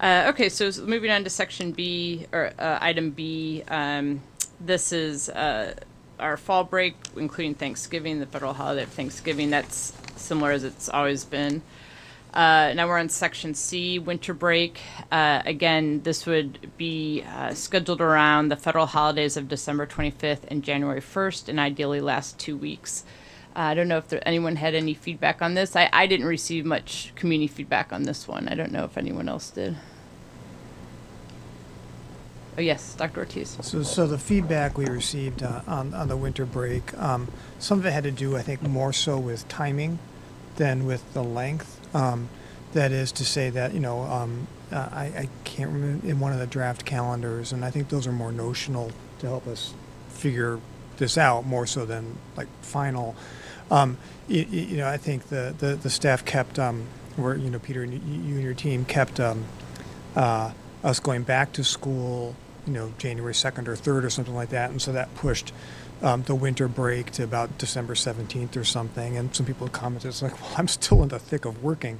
[0.00, 4.20] Uh, okay, so moving on to section B, or uh, item B, um,
[4.60, 5.74] this is uh,
[6.20, 9.48] our fall break, including Thanksgiving, the federal holiday of Thanksgiving.
[9.48, 11.62] That's similar as it's always been.
[12.36, 14.78] Uh, now we're on section C, winter break.
[15.10, 20.62] Uh, again, this would be uh, scheduled around the federal holidays of December 25th and
[20.62, 23.04] January 1st, and ideally last two weeks.
[23.56, 25.74] Uh, I don't know if there, anyone had any feedback on this.
[25.74, 28.48] I, I didn't receive much community feedback on this one.
[28.48, 29.74] I don't know if anyone else did.
[32.58, 33.20] Oh, yes, Dr.
[33.20, 33.56] Ortiz.
[33.62, 37.86] So, so the feedback we received uh, on, on the winter break, um, some of
[37.86, 40.00] it had to do, I think, more so with timing
[40.56, 41.75] than with the length.
[41.94, 42.28] Um,
[42.72, 46.32] that is to say that, you know, um, uh, I, I can't remember in one
[46.32, 49.72] of the draft calendars, and I think those are more notional to help us
[50.10, 50.60] figure
[50.98, 53.14] this out more so than like final.
[53.70, 53.98] Um,
[54.28, 57.82] you, you know, I think the, the, the staff kept, um, where, you know, Peter,
[57.82, 59.44] and you, and your team kept um,
[60.14, 60.52] uh,
[60.84, 62.34] us going back to school,
[62.66, 64.70] you know, January 2nd or 3rd or something like that.
[64.70, 65.52] And so that pushed
[66.02, 69.16] um, the winter break to about December 17th or something.
[69.16, 71.98] And some people commented, it's like, well, I'm still in the thick of working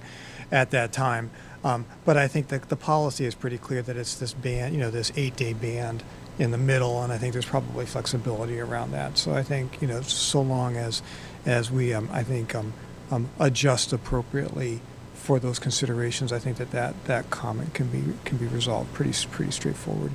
[0.51, 1.31] at that time.
[1.65, 4.81] Um, but I think that the policy is pretty clear that it's this band, you
[4.81, 6.03] know, this eight day band
[6.39, 7.03] in the middle.
[7.03, 9.19] And I think there's probably flexibility around that.
[9.19, 11.03] So I think, you know, so long as,
[11.45, 12.73] as we, um, I think, um,
[13.11, 14.81] um, adjust appropriately
[15.15, 19.13] for those considerations, I think that that, that comment can be, can be resolved pretty,
[19.29, 20.13] pretty straightforward.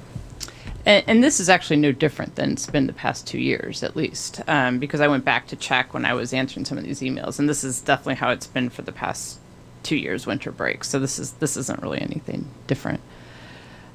[0.85, 3.95] And, and this is actually no different than it's been the past two years, at
[3.95, 7.01] least, um, because I went back to check when I was answering some of these
[7.01, 9.39] emails, and this is definitely how it's been for the past
[9.83, 10.83] two years winter break.
[10.83, 13.01] So this is this isn't really anything different.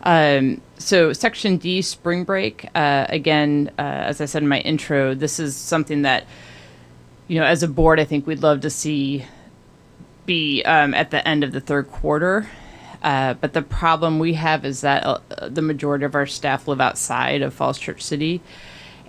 [0.02, 2.68] Um, so section D, spring break.
[2.74, 6.26] Uh, again, uh, as I said in my intro, this is something that,
[7.26, 9.24] you know, as a board, I think we'd love to see
[10.26, 12.48] be um, at the end of the third quarter.
[13.06, 16.80] Uh, but the problem we have is that uh, the majority of our staff live
[16.80, 18.42] outside of Falls Church City,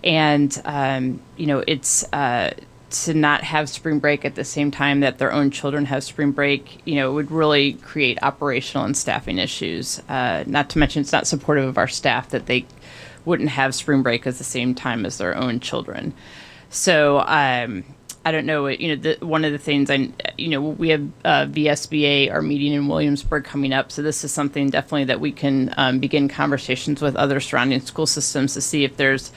[0.03, 2.53] and um, you know it's uh,
[2.92, 6.32] to not have spring break at the same time that their own children have spring
[6.32, 6.80] break.
[6.85, 10.00] You know, it would really create operational and staffing issues.
[10.08, 12.67] Uh, not to mention, it's not supportive of our staff that they
[13.26, 16.14] wouldn't have spring break at the same time as their own children.
[16.69, 17.22] So.
[17.22, 17.84] Um,
[18.28, 18.68] I don't know.
[18.68, 22.42] You know, the, one of the things I, you know, we have uh, VSBA, our
[22.42, 23.90] meeting in Williamsburg coming up.
[23.90, 28.06] So this is something definitely that we can um, begin conversations with other surrounding school
[28.06, 29.32] systems to see if there's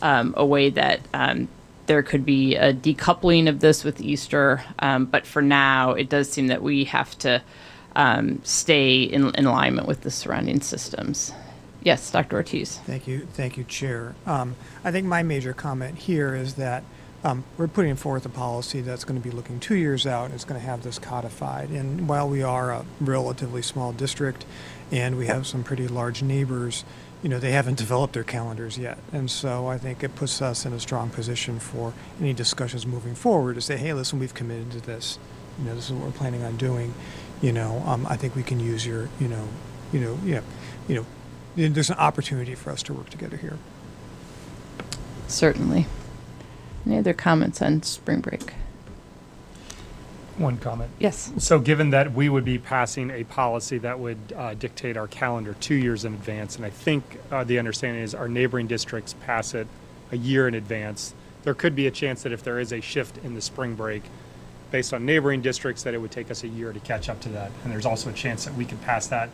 [0.00, 1.48] um, a way that um,
[1.86, 4.62] there could be a decoupling of this with Easter.
[4.78, 7.42] Um, but for now, it does seem that we have to
[7.96, 11.32] um, stay in, in alignment with the surrounding systems.
[11.82, 12.36] Yes, Dr.
[12.36, 12.78] Ortiz.
[12.78, 14.14] Thank you, thank you, Chair.
[14.24, 16.84] Um, I think my major comment here is that
[17.24, 20.26] um, we're putting forth a policy that's going to be looking two years out.
[20.26, 21.70] and It's going to have this codified.
[21.70, 24.44] And while we are a relatively small district
[24.92, 26.84] and we have some pretty large neighbors,
[27.22, 28.98] you know, they haven't developed their calendars yet.
[29.12, 33.14] And so I think it puts us in a strong position for any discussions moving
[33.14, 35.18] forward to say, hey, listen, we've committed to this.
[35.58, 36.94] You know, this is what we're planning on doing.
[37.40, 39.48] You know, um, I think we can use your, you know,
[39.92, 40.40] you know, yeah,
[40.88, 41.06] you know,
[41.56, 43.58] there's an opportunity for us to work together here.
[45.28, 45.86] Certainly.
[46.86, 48.54] Any other comments on spring break?
[50.38, 50.90] One comment.
[50.98, 51.32] Yes.
[51.38, 55.56] So given that we would be passing a policy that would uh, dictate our calendar
[55.60, 59.54] two years in advance, and I think uh, the understanding is our neighboring districts pass
[59.54, 59.66] it
[60.12, 63.18] a year in advance, there could be a chance that if there is a shift
[63.24, 64.02] in the spring break,
[64.70, 67.28] based on neighboring districts, that it would take us a year to catch up to
[67.30, 67.50] that.
[67.64, 69.30] And there's also a chance that we could pass that,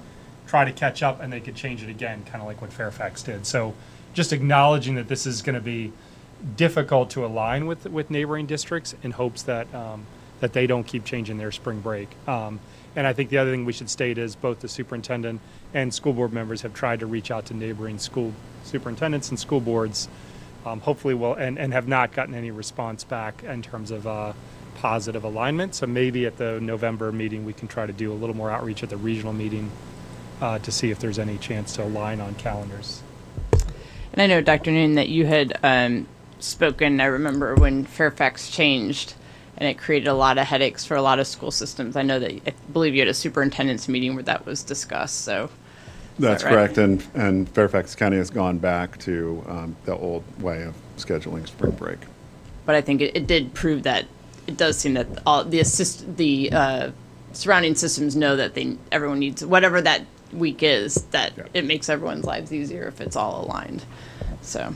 [0.47, 3.23] try to catch up, and they could change it again, kind of like what Fairfax
[3.23, 3.47] did.
[3.47, 3.75] So
[4.15, 5.93] just acknowledging that this is going to be
[6.57, 10.07] difficult to align with with neighboring districts in hopes that um,
[10.41, 12.09] that they don't keep changing their spring break.
[12.27, 12.61] Um,
[12.95, 15.41] and I think the other thing we should state is both the superintendent
[15.73, 19.61] and school board members have tried to reach out to neighboring school superintendents and school
[19.61, 20.09] boards.
[20.67, 24.33] Um, hopefully, will and, and have not gotten any response back in terms of uh,
[24.77, 25.75] positive alignment.
[25.75, 28.83] So maybe at the November meeting, we can try to do a little more outreach
[28.83, 29.71] at the regional meeting
[30.41, 33.03] uh, to see if there's any chance to align on calendars.
[34.13, 34.71] And I know, Dr.
[34.71, 36.07] Noonan, that you had um,
[36.45, 37.01] spoken.
[37.01, 39.15] I remember when Fairfax changed,
[39.57, 41.97] and it created a lot of headaches for a lot of school systems.
[41.97, 45.23] I know that I believe you had a superintendent's meeting where that was discussed.
[45.23, 45.51] So
[46.19, 46.55] That's that right?
[46.55, 51.47] correct, and, and Fairfax County has gone back to um, the old way of scheduling
[51.47, 51.99] spring break.
[52.67, 54.07] but I think it, it did prove that
[54.47, 56.91] it does seem that all the assist the uh,
[57.33, 62.25] surrounding systems know that they everyone needs whatever that week is that it makes everyone's
[62.25, 63.85] lives easier if it's all aligned.
[64.43, 64.75] So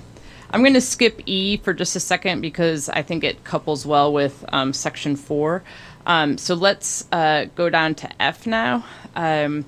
[0.56, 4.10] I'm going to skip E for just a second because I think it couples well
[4.10, 5.62] with um, section four.
[6.06, 8.82] Um, so let's uh, go down to F now.
[9.14, 9.66] Um,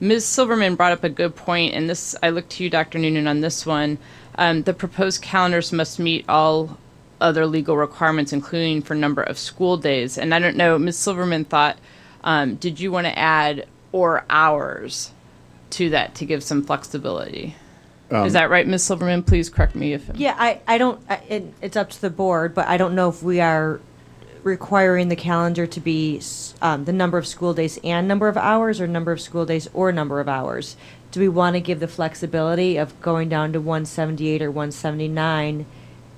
[0.00, 0.24] Ms.
[0.24, 2.98] Silverman brought up a good point, and this I look to you, Dr.
[2.98, 3.98] Noonan, on this one.
[4.36, 6.78] Um, the proposed calendars must meet all
[7.20, 10.16] other legal requirements, including for number of school days.
[10.16, 10.96] And I don't know, Ms.
[10.96, 11.76] Silverman thought,
[12.24, 15.10] um, did you want to add or hours
[15.68, 17.56] to that to give some flexibility?
[18.10, 18.82] Um, Is that right, Ms.
[18.82, 19.22] Silverman?
[19.22, 20.10] Please correct me if.
[20.14, 23.08] Yeah, I, I don't, I- it, it's up to the board, but I don't know
[23.08, 23.80] if we are
[24.42, 26.20] requiring the calendar to be,
[26.62, 29.68] um, the number of school days and number of hours, or number of school days
[29.74, 30.76] or number of hours.
[31.12, 34.70] Do we want to give the flexibility of going down to one seventy-eight or one
[34.72, 35.66] seventy-nine,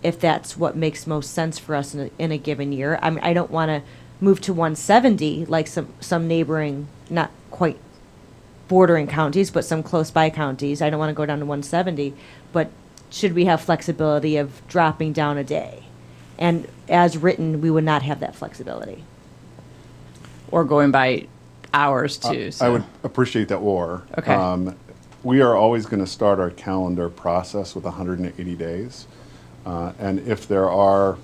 [0.02, 2.98] if that's what makes most sense for us in a, in a given year?
[3.02, 3.82] I mean, I don't want to
[4.20, 7.78] move to one seventy, like some, some neighboring, not quite
[8.68, 10.80] bordering counties, but some close by counties.
[10.82, 12.14] I don't want to go down to 170,
[12.52, 12.70] but
[13.10, 15.84] should we have flexibility of dropping down a day?
[16.38, 19.04] And as written, we would not have that flexibility.
[20.50, 21.26] Or going by
[21.74, 22.46] hours I- too.
[22.46, 22.72] I so.
[22.72, 24.02] would appreciate that or.
[24.18, 24.34] Okay.
[24.34, 24.76] Um,
[25.24, 29.06] We are always going to start our calendar process with 180 days.
[29.64, 31.16] Uh, And if there are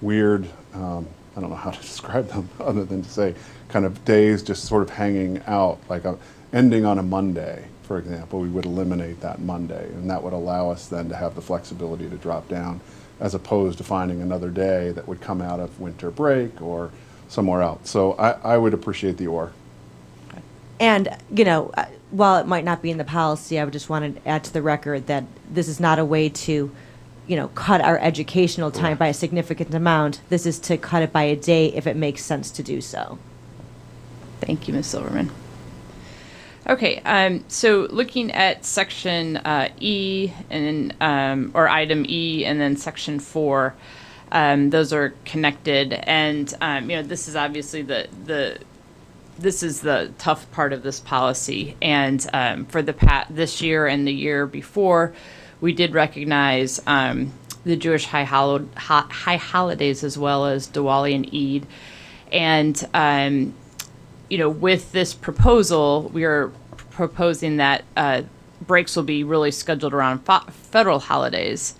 [0.00, 3.34] weird, um, I don't know how to describe them, other than to say,
[3.70, 6.18] kind of days just sort of hanging out, like a-
[6.52, 9.86] ending on a Monday, for example, we would eliminate that Monday.
[9.88, 12.80] And that would allow us then to have the flexibility to drop down,
[13.18, 16.90] as opposed to finding another day that would come out of winter break or
[17.28, 17.88] somewhere else.
[17.90, 19.52] So I, I would appreciate the or.
[20.78, 23.88] And, you know, uh, while it might not be in the policy, I would just
[23.88, 26.70] want to add to the record that this is not a way to,
[27.26, 30.20] you know, cut our educational time by a significant amount.
[30.28, 33.18] This is to cut it by a day if it makes sense to do so.
[34.40, 34.86] Thank you, Ms.
[34.86, 35.30] Silverman.
[36.66, 42.76] Okay, um, so looking at section uh, E and um, or item E and then
[42.76, 43.74] section four,
[44.30, 48.58] um, those are connected, and um, you know this is obviously the the
[49.40, 51.76] this is the tough part of this policy.
[51.80, 55.14] And um, for the pat this year and the year before,
[55.60, 57.32] we did recognize um,
[57.64, 61.66] the Jewish high, high holidays as well as Diwali and Eid.
[62.32, 62.88] And
[64.30, 66.50] you know, with this proposal, we are
[66.90, 68.22] proposing that uh,
[68.66, 71.74] breaks will be really scheduled around federal holidays,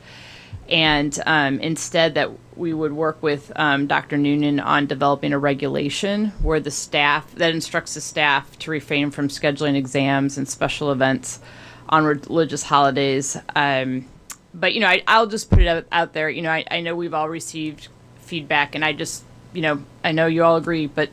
[0.68, 4.18] and um, instead that we would work with um, Dr.
[4.18, 9.28] Noonan on developing a regulation where the staff that instructs the staff to refrain from
[9.28, 11.40] scheduling exams and special events
[11.88, 13.36] on religious holidays.
[13.56, 14.06] Um,
[14.52, 16.28] but you know, I, will just put it out, out there.
[16.28, 17.88] You know, I, I know we've all received
[18.18, 21.10] feedback, and I just, you know, I know you all agree, but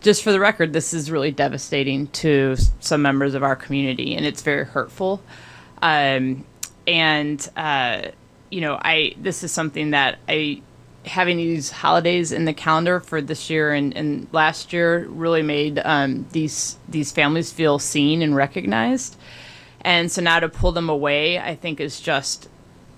[0.00, 4.24] just for the record, this is really devastating to some members of our community, and
[4.24, 5.22] it's very hurtful.
[5.82, 6.44] Um,
[6.86, 8.02] and uh,
[8.50, 10.62] you know, I this is something that I
[11.06, 15.80] having these holidays in the calendar for this year and, and last year really made
[15.84, 19.16] um, these these families feel seen and recognized.
[19.82, 22.48] And so now to pull them away, I think is just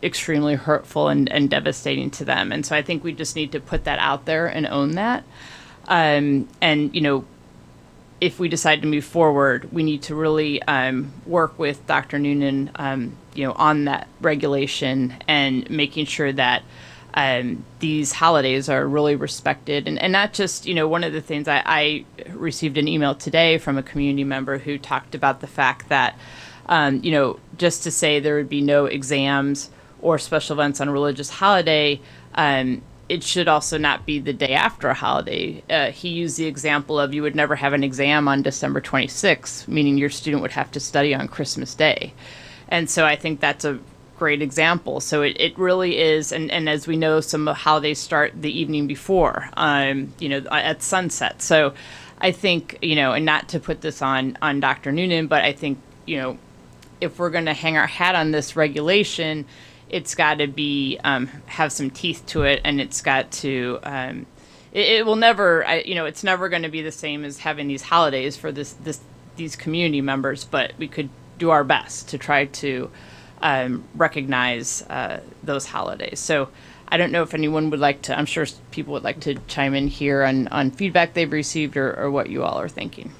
[0.02, 2.50] extremely hurtful and, and devastating to them.
[2.50, 5.22] And so I think we just need to put that out there and own that.
[5.92, 7.26] Um, and, you know,
[8.18, 12.18] if we decide to move forward, we need to really um, work with Dr.
[12.18, 16.62] Noonan, um, you know, on that regulation and making sure that
[17.12, 19.86] um, these holidays are really respected.
[19.86, 23.14] And, and not just, you know, one of the things I, I received an email
[23.14, 26.18] today from a community member who talked about the fact that,
[26.70, 29.68] um, you know, just to say there would be no exams
[30.00, 32.00] or special events on a religious holiday,
[32.34, 32.80] um,
[33.12, 35.62] it should also not be the day after a holiday.
[35.68, 39.68] Uh, he used the example of you would never have an exam on December 26th,
[39.68, 42.14] meaning your student would have to study on Christmas Day.
[42.68, 43.78] And so I think that's a
[44.18, 44.98] great example.
[45.00, 48.50] So it, it really is, and, and as we know, some of holidays start the
[48.50, 51.42] evening before, um, you know, at sunset.
[51.42, 51.74] So
[52.18, 54.90] I think, you know, and not to put this on, on Dr.
[54.90, 56.38] Noonan, but I think, you know,
[57.02, 59.44] if we're going to hang our hat on this regulation,
[59.92, 63.78] it's got to be um, have some teeth to it, and it's got to.
[63.82, 64.26] Um,
[64.72, 67.38] it, it, will never, I, you know, it's never going to be the same as
[67.38, 69.00] having these holidays for this this
[69.36, 70.44] these community members.
[70.44, 72.90] But we could do our best to try to
[73.42, 76.18] um, recognize uh, those holidays.
[76.18, 76.48] So.
[76.88, 78.18] I don't know if anyone would like to.
[78.18, 81.98] I'm sure people would like to chime in here on, on feedback they've received or,
[81.98, 83.12] or what you all are thinking.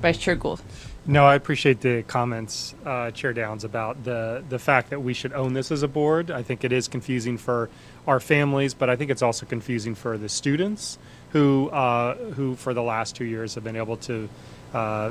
[0.00, 0.62] Vice Chair Gould.
[1.10, 5.32] No, I appreciate the comments, uh, Chair Downs, about the the fact that we should
[5.32, 6.30] own this as a board.
[6.30, 7.70] I think it is confusing for
[8.06, 10.98] our families, but I think it's also confusing for the students
[11.30, 14.28] who uh, who for the last two years have been able to,
[14.74, 15.10] uh,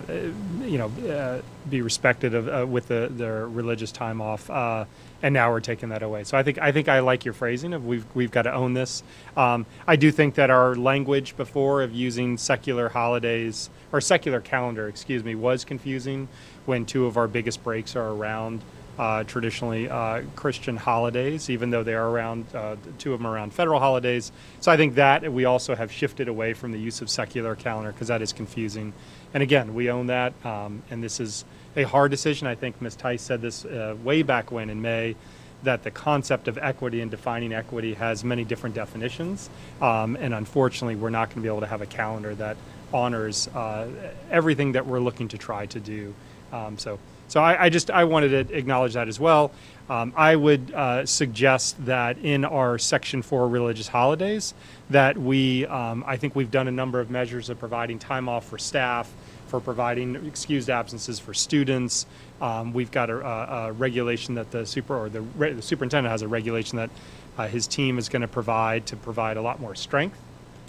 [0.62, 4.86] you know, uh, be respected of, uh, with the, their religious time off uh,
[5.22, 6.24] and now we're taking that away.
[6.24, 8.74] So I think I think I like your phrasing of we've we've got to own
[8.74, 9.04] this.
[9.36, 14.88] Um, I do think that our language before of using secular holidays or secular calendar,
[14.88, 16.28] excuse me, was confusing
[16.66, 18.62] when two of our biggest breaks are around
[18.98, 23.54] uh, traditionally uh, Christian holidays, even though they are around uh, two of them around
[23.54, 24.32] federal holidays.
[24.60, 27.92] So I think that we also have shifted away from the use of secular calendar
[27.92, 28.94] because that is confusing.
[29.34, 31.46] And again, we own that, um, and this is
[31.78, 32.48] a hard decision.
[32.48, 32.96] I think Ms.
[32.96, 35.16] Tice said this uh, way back when in May
[35.64, 39.50] that the concept of equity and defining equity has many different definitions.
[39.82, 42.58] Um, and unfortunately, we're not going to be able to have a calendar that
[42.94, 43.88] honors uh,
[44.32, 46.14] everything that we're looking to try to do.
[46.52, 49.52] Um, so, so I, I, just I wanted to acknowledge that as well.
[49.90, 54.54] Um, I would uh, suggest that in our Section 4 religious holidays,
[54.90, 58.48] that we, um, I think we've done a number of measures of providing time off
[58.48, 59.12] for staff,
[59.48, 62.06] for providing excused absences for students.
[62.42, 66.28] Um, we've got a, a, regulation that the super or the, the superintendent has a
[66.28, 66.90] regulation that
[67.38, 70.20] uh, his team is going to provide to provide a lot more strength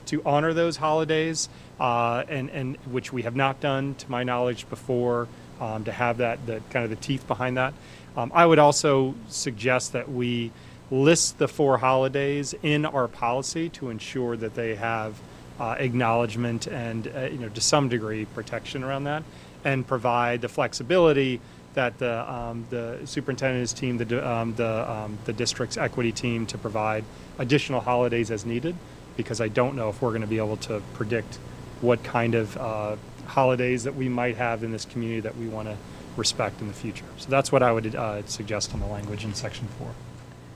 [0.07, 4.69] to honor those holidays, uh, and and which we have not done to my knowledge
[4.69, 5.29] before.
[5.61, 7.75] Um, to have that the kind of the teeth behind that,
[8.17, 10.53] um, I would also suggest that we
[10.91, 15.15] list the four holidays in our policy to ensure that they have
[15.59, 19.23] uh, acknowledgement and uh, you know to some degree protection around that,
[19.65, 21.41] and provide the flexibility
[21.75, 26.59] that the um, the superintendent's team, the um, the um, the district's equity team, to
[26.59, 27.05] provide
[27.39, 28.75] additional holidays as needed,
[29.17, 31.37] because I don't know if we're going to be able to predict
[31.81, 32.97] what kind of uh,
[33.27, 35.77] holidays that we might have in this community that we want to
[36.17, 37.05] respect in the future.
[37.19, 39.95] So that's what I would uh, suggest on the language in section four.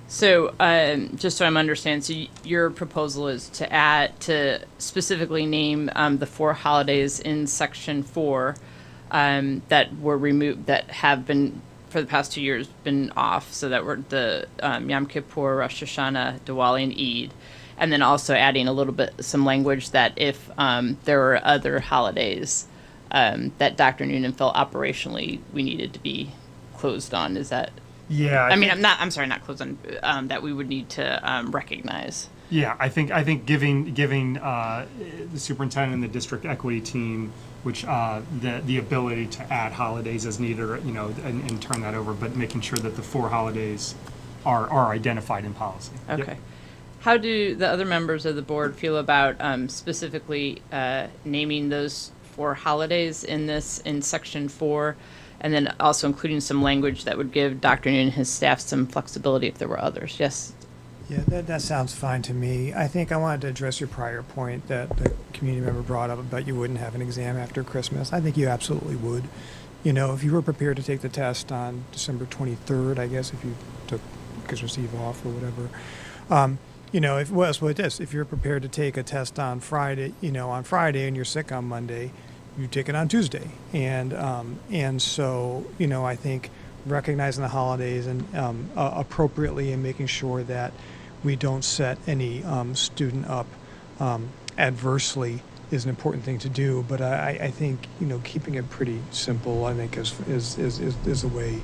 [0.09, 5.47] So, um, just so I'm understanding, so y- your proposal is to add, to specifically
[5.47, 8.57] name um, the four holidays in section four
[9.11, 13.53] um, that were removed, that have been, for the past two years, been off.
[13.55, 17.35] So that were the um, Yom Kippur, Rosh Hashanah, Diwali, and Eid.
[17.79, 21.81] And then also adding a little bit, some language that if um, there were other
[21.81, 22.67] holidays
[23.11, 24.05] um, that Dr.
[24.07, 26.31] Noonan felt operationally we needed to be
[26.77, 27.37] closed on.
[27.37, 27.73] Is that
[28.09, 28.45] Yeah.
[28.45, 29.01] I, mean, think- I'm not.
[29.01, 29.79] I'm sorry, not closed on.
[30.03, 32.29] Um, that we would need to um, recognize.
[32.51, 34.87] Yeah, I think I think giving giving uh,
[35.33, 37.33] the superintendent and the district equity team,
[37.63, 41.63] which uh, the the ability to add holidays as needed, or, you know, and, and
[41.63, 43.95] turn that over, but making sure that the four holidays
[44.45, 45.93] are are identified in policy.
[46.09, 46.21] Yep.
[46.21, 46.37] Okay.
[47.01, 52.13] How do the other members of the board feel about um, specifically uh, naming those
[52.33, 54.97] four holidays in this in section four,
[55.43, 57.91] and then also including some language that would give Dr.
[57.91, 60.17] Noonan and his staff some flexibility if there were others?
[60.19, 60.55] Yes.
[61.11, 62.73] Yeah, that, that sounds fine to me.
[62.73, 66.21] I think I wanted to address your prior point that the community member brought up
[66.21, 68.13] about you wouldn't have an exam after Christmas.
[68.13, 69.25] I think you absolutely would.
[69.83, 73.33] You know, if you were prepared to take the test on December 23rd, I guess,
[73.33, 73.57] if you
[73.89, 74.01] took
[74.47, 75.69] Christmas Eve off or whatever,
[76.31, 76.59] um,
[76.93, 77.99] you know, if well, so it is.
[77.99, 81.25] If you're prepared to take a test on Friday, you know, on Friday and you're
[81.25, 82.13] sick on Monday,
[82.59, 83.51] you take it on Tuesday.
[83.73, 86.51] And um, and so, you know, I think
[86.87, 90.73] recognizing the holidays and um, uh, appropriately and making sure that
[91.23, 93.47] we don't set any um, student up
[94.01, 95.41] um, adversely
[95.71, 96.85] is an important thing to do.
[96.89, 100.79] But I, I think you know keeping it pretty simple, I think is is is,
[101.07, 101.61] is, a way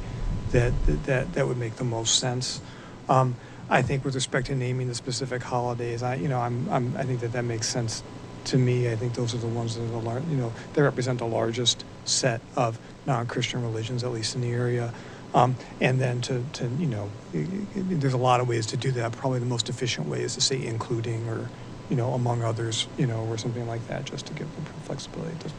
[0.53, 0.73] that,
[1.05, 2.61] that that would make the most sense.
[3.09, 3.37] Um,
[3.71, 7.05] I think with respect to naming the specific holidays, I you know I'm, I'm I
[7.05, 8.03] think that that makes sense
[8.49, 8.91] to me.
[8.91, 11.29] I think those are the ones that are the lar- you know they represent the
[11.29, 14.95] largest set of non-Christian religions, at least in the area.
[15.35, 18.79] Um, and then to, to you know, i- i- there's a lot of ways to
[18.79, 19.13] do that.
[19.13, 21.53] Probably the most efficient way is to say including or,
[21.89, 25.35] you know, among others, you know, or something like that, just to give them flexibility.
[25.35, 25.55] It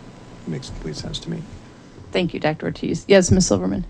[0.48, 1.46] makes complete sense to me.
[2.12, 2.68] Thank you, Dr.
[2.68, 3.06] Ortiz.
[3.08, 3.48] Yes, Ms.
[3.48, 3.88] Silverman.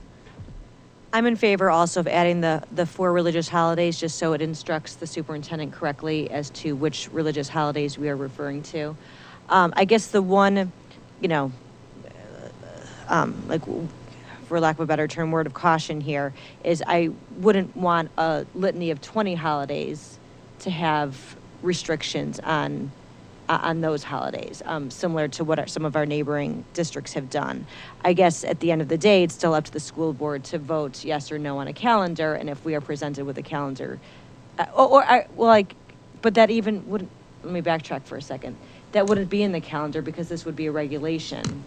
[1.11, 4.95] I'm in favor also of adding the, the four religious holidays, just so it instructs
[4.95, 8.95] the superintendent correctly as to which religious holidays we are referring to.
[9.49, 10.71] Um, I guess the one,
[11.19, 11.51] you know,
[12.05, 13.63] uh, um, like,
[14.45, 16.31] for lack of a better term, word of caution here,
[16.63, 20.19] is I wouldn't want a litany of 20 holidays
[20.59, 22.91] to have restrictions on,
[23.49, 27.29] uh, on those holidays, um, similar to what our, some of our neighboring districts have
[27.31, 27.65] done.
[28.05, 30.43] I guess at the end of the day, it's still up to the school board
[30.45, 33.41] to vote yes or no on a calendar, and if we are presented with a
[33.41, 33.99] calendar,
[34.59, 35.75] uh, or, or I, well, like,
[36.21, 37.09] but that even wouldn't,
[37.43, 38.55] let me backtrack for a second.
[38.91, 41.63] That wouldn't be in the calendar because this would be a regulation.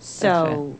[0.00, 0.76] So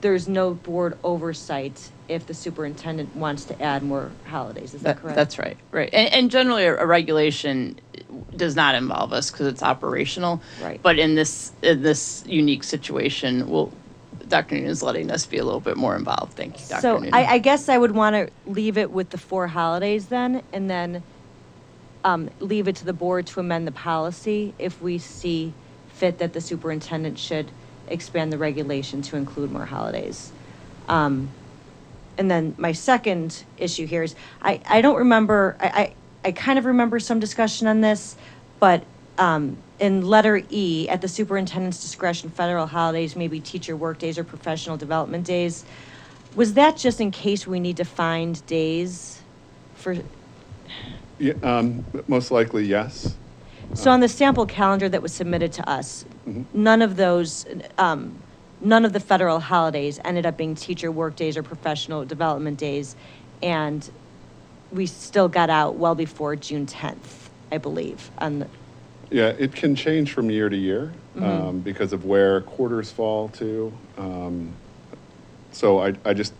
[0.00, 5.02] there's no board oversight if the superintendent wants to add more holidays, is that That,
[5.02, 5.16] correct?
[5.16, 5.90] that's right, right.
[5.92, 7.80] And, and generally, a, a regulation
[8.36, 10.42] does not involve us because it's operational.
[10.62, 10.80] Right.
[10.82, 13.72] But in this in this unique situation, well,
[14.28, 14.54] Dr.
[14.56, 16.34] Noonan is letting us be a little bit more involved.
[16.34, 16.80] Thank you, Dr.
[16.80, 17.14] So Noonan.
[17.14, 20.70] I, I guess I would want to leave it with the four holidays then, and
[20.70, 21.02] then
[22.04, 25.52] um, leave it to the board to amend the policy if we see
[25.88, 27.50] fit that the superintendent should
[27.88, 30.32] expand the regulation to include more holidays.
[30.88, 31.30] Um,
[32.16, 35.94] and then my second issue here is, I, I don't remember, I,
[36.24, 38.16] I, kind of remember some discussion on this,
[38.58, 38.84] but
[39.18, 44.24] um, in letter E, at the superintendent's discretion, federal holidays may be teacher workdays or
[44.24, 45.64] professional development days.
[46.34, 49.20] Was that just in case we need to find days
[49.76, 49.96] for,
[51.18, 53.16] Yeah, um, most likely, yes.
[53.74, 56.44] so on the sample calendar that was submitted to us, Mhm.
[56.52, 57.46] none of those,
[57.78, 58.14] um,
[58.60, 62.96] none of the federal holidays ended up being teacher workdays or professional development days.
[63.42, 63.88] And
[64.74, 68.48] we still got out well before June 10th, I believe, on
[69.10, 71.22] Yeah, it can change from year to year Mhm.
[71.22, 73.72] um, because of where quarters fall to.
[73.96, 74.52] Um,
[75.52, 76.32] so I, I just,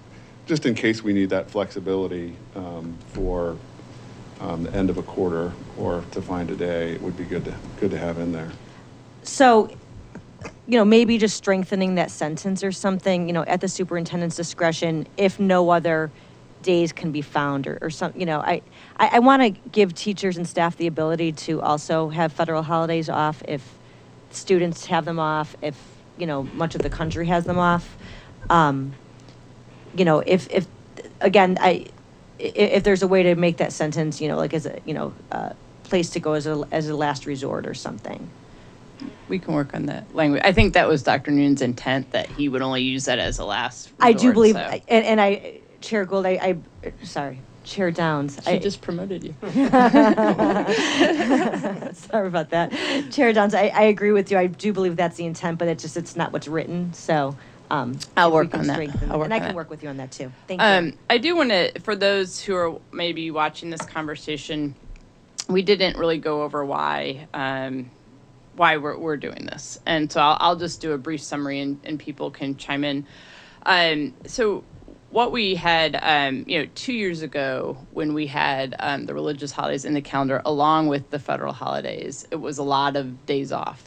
[0.47, 3.57] just in case we need that flexibility um, for
[4.41, 7.45] um, the end of a quarter or to find a day, it would be good
[7.45, 8.51] to, good to have in there.
[9.23, 9.71] So,
[10.67, 15.07] you know, maybe just strengthening that sentence or something, you know, at the superintendent's discretion,
[15.17, 16.11] if no other
[16.65, 18.63] days can be found or, or some, you know, I,
[18.97, 23.09] I, I want to give teachers and staff the ability to also have federal holidays
[23.09, 23.79] off if
[24.31, 25.77] students have them off, if,
[26.19, 27.97] you know, much of the country has them off.
[28.51, 28.95] Um,
[29.97, 30.67] you know, if, if,
[31.21, 31.87] again, I,
[32.39, 35.15] if there's a way to make that sentence, you know, like as a, you know,
[35.31, 35.51] uh,
[35.85, 38.31] place to go as a, as a last resort or something.
[39.29, 40.43] we can work on that language.
[40.45, 41.31] I think that was Dr.
[41.31, 43.91] Noonan's intent that he would only use that as a last.
[44.01, 47.41] I do believe, so- and, and I, Chair Gould, I, I, sorry.
[47.65, 48.39] Chair Downs.
[48.45, 49.35] She I- just promoted you.
[51.95, 52.73] Sorry about that.
[53.11, 54.39] Chair Downs, I, I agree with you.
[54.39, 57.37] I do believe that's the intent, but it's just, it's not what's written, so.
[57.71, 58.75] um, I'll if we work can on that.
[58.75, 59.57] strengthen- I'll work And I on can that.
[59.57, 60.31] work with you on that too.
[60.47, 60.67] Thank you.
[60.67, 64.75] Um, I do want to, for those who are maybe watching this conversation,
[65.49, 67.91] we didn't really go over why um,
[68.57, 71.81] why we're, we're doing this, and so I'll, I'll just do a brief summary, and,
[71.85, 73.05] and people can chime in.
[73.67, 74.63] Um, so
[75.15, 79.53] what we had, um, you know, two years ago when we had um, the religious
[79.53, 83.53] holidays in the calendar along with the federal holidays, it was a lot of days
[83.53, 83.85] off.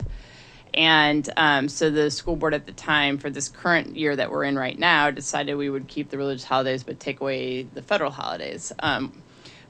[0.74, 4.46] And um, so the school board at the time for this current year that we're
[4.46, 8.12] in right now decided we would keep the religious holidays but take away the federal
[8.12, 8.72] holidays.
[8.80, 9.22] Um,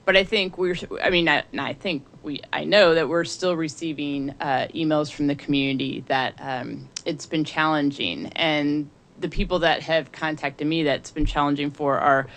[0.06, 3.56] but I think we're, I mean, I, I think we, I know that we're still
[3.56, 8.28] receiving uh, emails from the community that um, it's been challenging.
[8.28, 12.28] And the people that have contacted me that's been challenging for are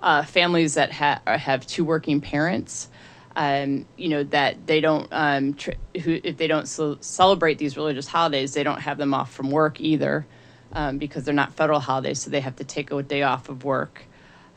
[0.00, 2.88] uh, families that ha- have two working parents
[3.36, 7.76] um, you know that they don't um, tr- who if they don't ce- celebrate these
[7.76, 10.26] religious holidays, they don't have them off from work either,
[10.72, 13.62] um, because they're not federal holidays, so they have to take a day off of
[13.62, 14.04] work.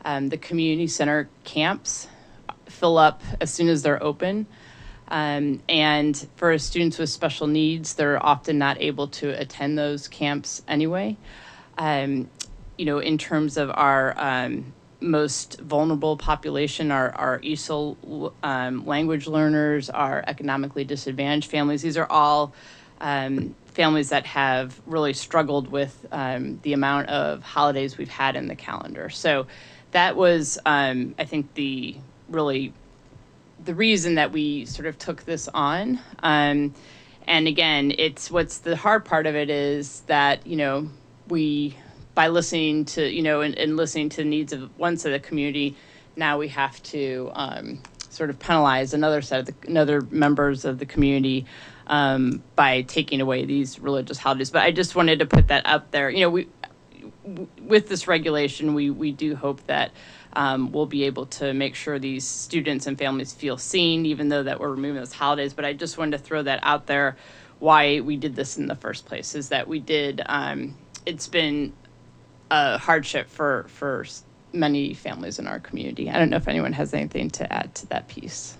[0.02, 2.08] Um, the community center camps
[2.66, 4.46] fill up as soon as they're open.
[5.08, 10.62] Um, and for students with special needs, they're often not able to attend those camps
[10.66, 11.18] anyway.
[11.80, 12.28] Um,
[12.76, 19.26] you know, in terms of our um, most vulnerable population, our, our ESOL um, language
[19.26, 22.52] learners, our economically disadvantaged families, these are all
[23.00, 28.46] um, families that have really struggled with um, the amount of holidays we've had in
[28.46, 29.08] the calendar.
[29.08, 29.46] So
[29.92, 31.96] that was, um, I think, the
[32.28, 32.74] really
[33.64, 35.98] the reason that we sort of took this on.
[36.22, 36.74] Um,
[37.26, 40.88] and again, it's what's the hard part of it is that, you know,
[41.30, 41.76] we,
[42.14, 45.22] by listening to, you know, and, and listening to the needs of one set of
[45.22, 45.76] the community,
[46.16, 50.78] now we have to um, sort of penalize another set of the, another members of
[50.78, 51.46] the community
[51.86, 54.50] um, by taking away these religious holidays.
[54.50, 56.10] But I just wanted to put that up there.
[56.10, 56.48] You know, we,
[57.60, 59.92] with this regulation, we, we do hope that
[60.32, 64.42] um, we'll be able to make sure these students and families feel seen, even though
[64.42, 65.54] that we're removing those holidays.
[65.54, 67.16] But I just wanted to throw that out there.
[67.58, 70.22] Why we did this in the first place is that we did.
[70.26, 70.76] Um,
[71.06, 71.72] it's been
[72.50, 74.04] a hardship for for
[74.52, 76.10] many families in our community.
[76.10, 78.56] I don't know if anyone has anything to add to that piece.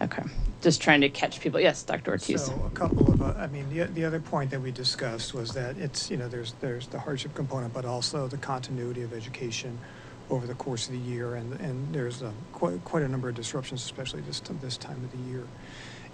[0.00, 0.22] Okay,
[0.60, 1.58] just trying to catch people.
[1.60, 2.12] Yes, Dr.
[2.12, 2.44] Ortiz.
[2.44, 5.52] So a couple of, uh, I mean, the, the other point that we discussed was
[5.52, 9.78] that it's, you know, there's, there's the hardship component, but also the continuity of education
[10.28, 13.34] over the course of the year, and, and there's uh, quite, quite a number of
[13.34, 15.44] disruptions, especially this, this time of the year.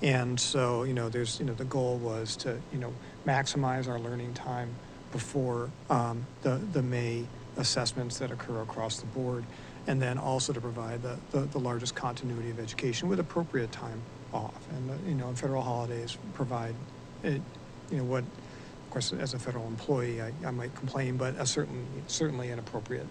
[0.02, 2.92] And so, you know, there's, you know, the goal was to, you know,
[3.26, 4.74] maximize our learning time
[5.12, 7.24] before um, the, the May
[7.56, 9.44] assessments that occur across the board,
[9.86, 14.00] and then also to provide the, the, the largest continuity of education with appropriate time
[14.32, 14.66] off.
[14.70, 16.74] And, uh, you know, and federal holidays provide,
[17.22, 17.42] it,
[17.90, 21.46] you know, what, of course, as a federal employee, I, I might complain, but a
[21.46, 23.06] certain, certainly an appropriate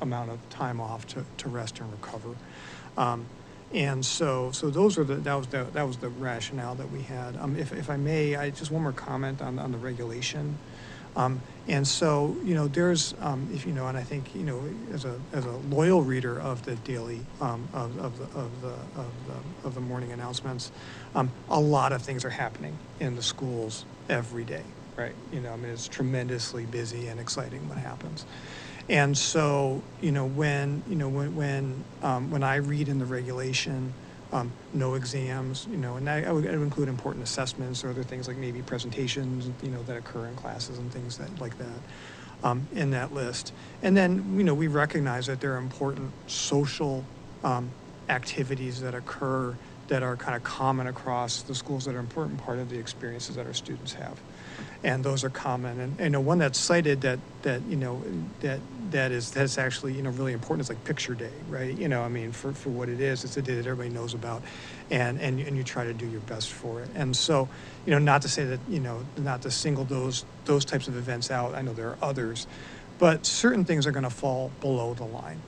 [0.00, 2.34] amount of time off to, to rest and recover.
[2.96, 3.26] Um,
[3.72, 7.02] and so, so those are the, that was the, that was the rationale that we
[7.02, 7.36] had.
[7.36, 10.56] Um, if, if I may, I, just one more comment on, on the regulation.
[11.16, 14.70] Um, and so, you know, there's, um, if you know, and I think, you know,
[14.92, 18.88] as a, as a loyal reader of the daily, um, of, of the, of the,
[18.94, 20.70] of the, of the morning announcements,
[21.14, 25.16] um, a lot of things are happening in the schools every day, right?
[25.30, 28.24] You know, I mean, it's tremendously busy and exciting what happens.
[28.88, 33.04] And so, you know, when, you know, when, when, um, when I read in the
[33.06, 33.94] regulation,
[34.32, 37.90] um, no exams, you know, and I, I, would, I would include important assessments or
[37.90, 41.56] other things like maybe presentations, you know, that occur in classes and things that, like
[41.56, 41.82] that
[42.42, 43.52] um, in that list.
[43.82, 47.08] And then, you know, we recognize that there are important social
[47.42, 47.74] um,
[48.08, 49.58] activities that occur
[49.88, 53.36] that are kind of common across the schools that are important part of the experiences
[53.36, 54.22] that our students have.
[54.84, 55.80] And those are common.
[55.80, 58.02] And, you know, one that's cited that, that, you know,
[58.40, 58.60] that,
[58.92, 61.76] that is, that's actually, you know, really important is like picture day, right?
[61.76, 64.14] You know, I mean, for, for what it is, it's a day that everybody knows
[64.14, 64.42] about
[64.90, 66.90] and, and, and you try to do your best for it.
[66.94, 67.48] And so,
[67.86, 70.96] you know, not to say that, you know, not to single those, those types of
[70.96, 71.54] events out.
[71.54, 72.46] I know there are others,
[72.98, 75.42] but certain things are going to fall below the line,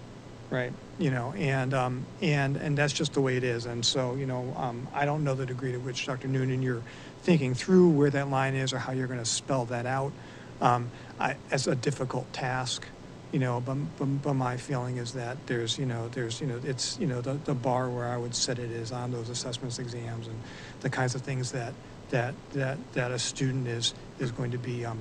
[0.51, 0.73] right?
[0.99, 3.67] You know, and, um, and, and that's just the way it is.
[3.67, 6.29] And so, you know, um, I don't know the degree to which Dr.
[6.29, 6.83] Noonan, you're
[7.23, 10.13] thinking through where that line is or how you're going to spell that out
[10.61, 12.87] um, I, as a difficult task
[13.33, 16.61] you know but, but, but my feeling is that there's you know there's you know
[16.65, 19.79] it's you know the, the bar where i would set it is on those assessments
[19.79, 20.37] exams and
[20.81, 21.73] the kinds of things that
[22.11, 24.99] that that that a student is is going to be um,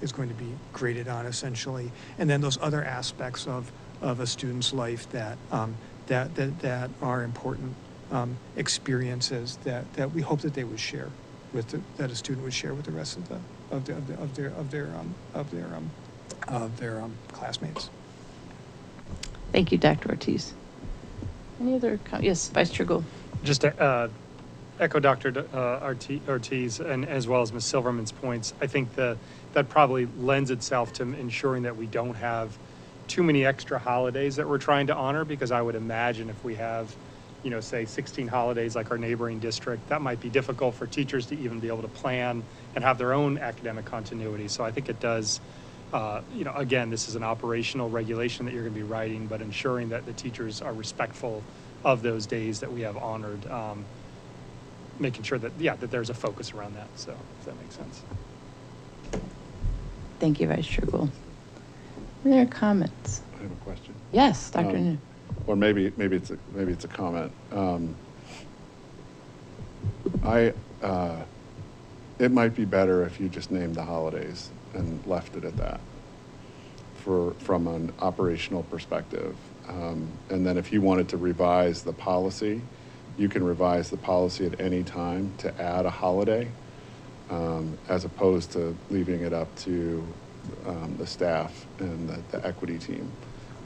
[0.00, 1.90] is going to be graded on essentially.
[2.18, 5.74] And then those other aspects of of a student's life that um,
[6.06, 7.74] that, that, that are important
[8.10, 11.08] um, experiences that, that we hope that they would share
[11.52, 13.38] with, the, that a student would share with the rest of the,
[13.70, 15.90] of the, of the, of their, of their, um, of their, um,
[16.48, 17.90] of their um, classmates.
[19.52, 20.10] Thank you, Dr.
[20.10, 20.54] Ortiz.
[21.60, 23.04] Any other, com- yes, Vice Chair Gould.
[23.42, 24.08] Just to uh,
[24.78, 25.30] echo Dr.
[25.30, 25.94] D- uh,
[26.28, 27.64] Ortiz and as well as Ms.
[27.64, 29.18] Silverman's points, I think the,
[29.52, 32.56] that probably lends itself to ensuring that we don't have
[33.08, 36.54] too many extra holidays that we're trying to honor, because I would imagine if we
[36.54, 36.94] have,
[37.42, 41.26] you know, say 16 holidays like our neighboring district, that might be difficult for teachers
[41.26, 42.42] to even be able to plan
[42.74, 44.48] and have their own academic continuity.
[44.48, 45.40] So I think it does,
[45.92, 49.26] uh, you know, again, this is an operational regulation that you're going to be writing,
[49.26, 51.42] but ensuring that the teachers are respectful
[51.82, 53.84] of those days that we have honored, um,
[54.98, 56.88] making sure that, yeah, that there's a focus around that.
[56.96, 58.02] So, if that makes sense.
[60.18, 61.10] Thank you, Vice Chair Gould.
[62.26, 63.22] Any other comments?
[63.38, 63.94] I have a question.
[64.12, 64.66] Yes, Dr.
[64.66, 65.00] Um, Noonan.
[65.46, 67.32] Or maybe, maybe it's, a maybe it's a comment.
[67.52, 67.94] Um,
[70.24, 70.52] I,
[70.82, 71.16] uh,
[72.18, 75.80] it might be better if you just named the holidays and left it at that
[76.96, 79.34] for, from an operational perspective.
[79.68, 82.60] Um, And then if you wanted to revise the policy,
[83.16, 86.48] you can revise the policy at any time to add a holiday,
[87.30, 90.06] um, as opposed to leaving it up to
[90.66, 93.10] um, the staff and the, the equity team.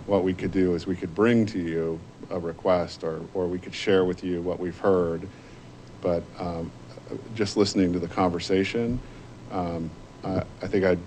[0.07, 1.99] What we could do is we could bring to you
[2.31, 5.29] a request, or, or we could share with you what we've heard.
[6.01, 6.71] But um,
[7.35, 9.01] just listening to the conversation,
[9.51, 9.91] um,
[10.25, 10.99] I, I think I'd,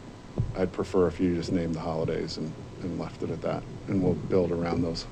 [0.58, 2.52] I'd prefer if you just named the holidays and,
[2.82, 3.64] and left it at that.
[3.88, 5.06] And we'll build around those,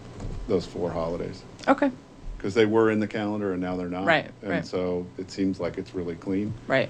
[0.48, 1.44] those four holidays.
[1.68, 1.92] Okay.
[2.38, 4.06] Because they were in the calendar and now they're not.
[4.06, 4.66] Right, And right.
[4.66, 6.54] so it seems like it's really clean.
[6.68, 6.90] Right.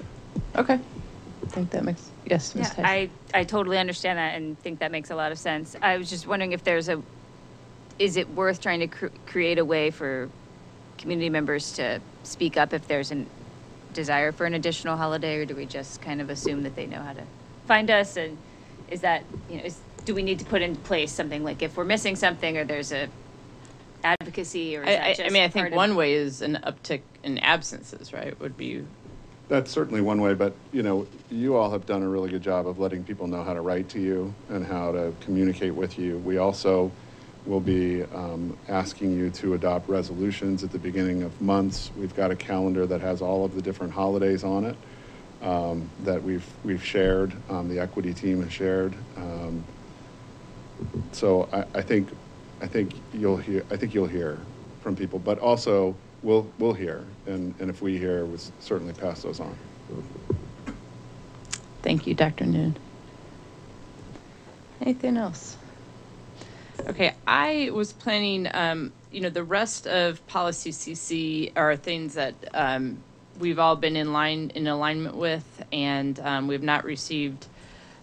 [0.55, 0.79] Okay.
[1.45, 2.63] I think that makes, yes, Ms.
[2.77, 2.85] Yeah, Tyson.
[3.33, 5.75] I, I totally understand that and think that makes a lot of sense.
[5.81, 7.01] I was just wondering if there's a,
[7.99, 10.29] is it worth trying to cr- create a way for
[10.97, 13.25] community members to speak up if there's a
[13.93, 16.99] desire for an additional holiday, or do we just kind of assume that they know
[16.99, 17.21] how to
[17.67, 18.17] find us?
[18.17, 18.37] And
[18.89, 21.77] is that, you know, is, do we need to put in place something like if
[21.77, 23.07] we're missing something or there's a
[24.03, 26.41] advocacy or is I, that I, I mean, I part think of- one way is
[26.41, 28.83] an uptick in absences, right, would be,
[29.47, 32.67] That's certainly one way, but, you know, you all have done a really good job
[32.67, 36.17] of letting people know how to write to you and how to communicate with you.
[36.17, 36.91] We also
[37.45, 41.91] will be um, asking you to adopt resolutions at the beginning of months.
[41.95, 44.75] We've got a calendar that has all of the different holidays on it
[45.43, 48.95] um, that we've, we've shared, um, the equity team has shared.
[49.15, 49.63] Um,
[51.11, 52.09] So I, I think,
[52.61, 54.39] I think you'll hear, I think you'll hear
[54.81, 57.05] from people, but also we'll, we'll hear.
[57.27, 59.55] And, and if we hear, we'll certainly pass those on.
[61.83, 62.45] thank you, Dr.
[62.45, 62.75] Noon.
[64.81, 65.55] Anything else?
[66.87, 72.33] Okay, I was planning, um, you know, the rest of policy CC are things that,
[72.53, 72.97] um,
[73.39, 77.45] we've all been in line, in alignment with, and, um, we've not received,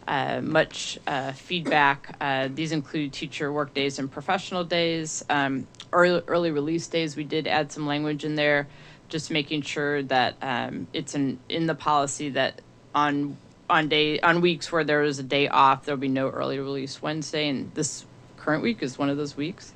[0.08, 2.16] uh, much, uh, feedback.
[2.20, 5.24] Uh, these include teacher work days and professional days.
[5.28, 8.68] Um, early, early release days, we did add some language in there,
[9.08, 12.60] just making sure that, um, it's in, in the policy that
[12.94, 13.36] on
[13.72, 17.00] on day on weeks where there is a day off, there'll be no early release
[17.00, 18.04] Wednesday, and this
[18.36, 19.72] current week is one of those weeks.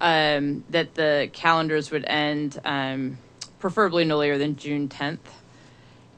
[0.00, 3.18] Um, that the calendars would end um,
[3.60, 5.18] preferably no later than June 10th,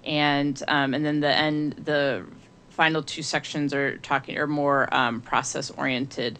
[0.04, 2.24] and um, and then the end the
[2.70, 6.38] final two sections are talking are more um, process oriented.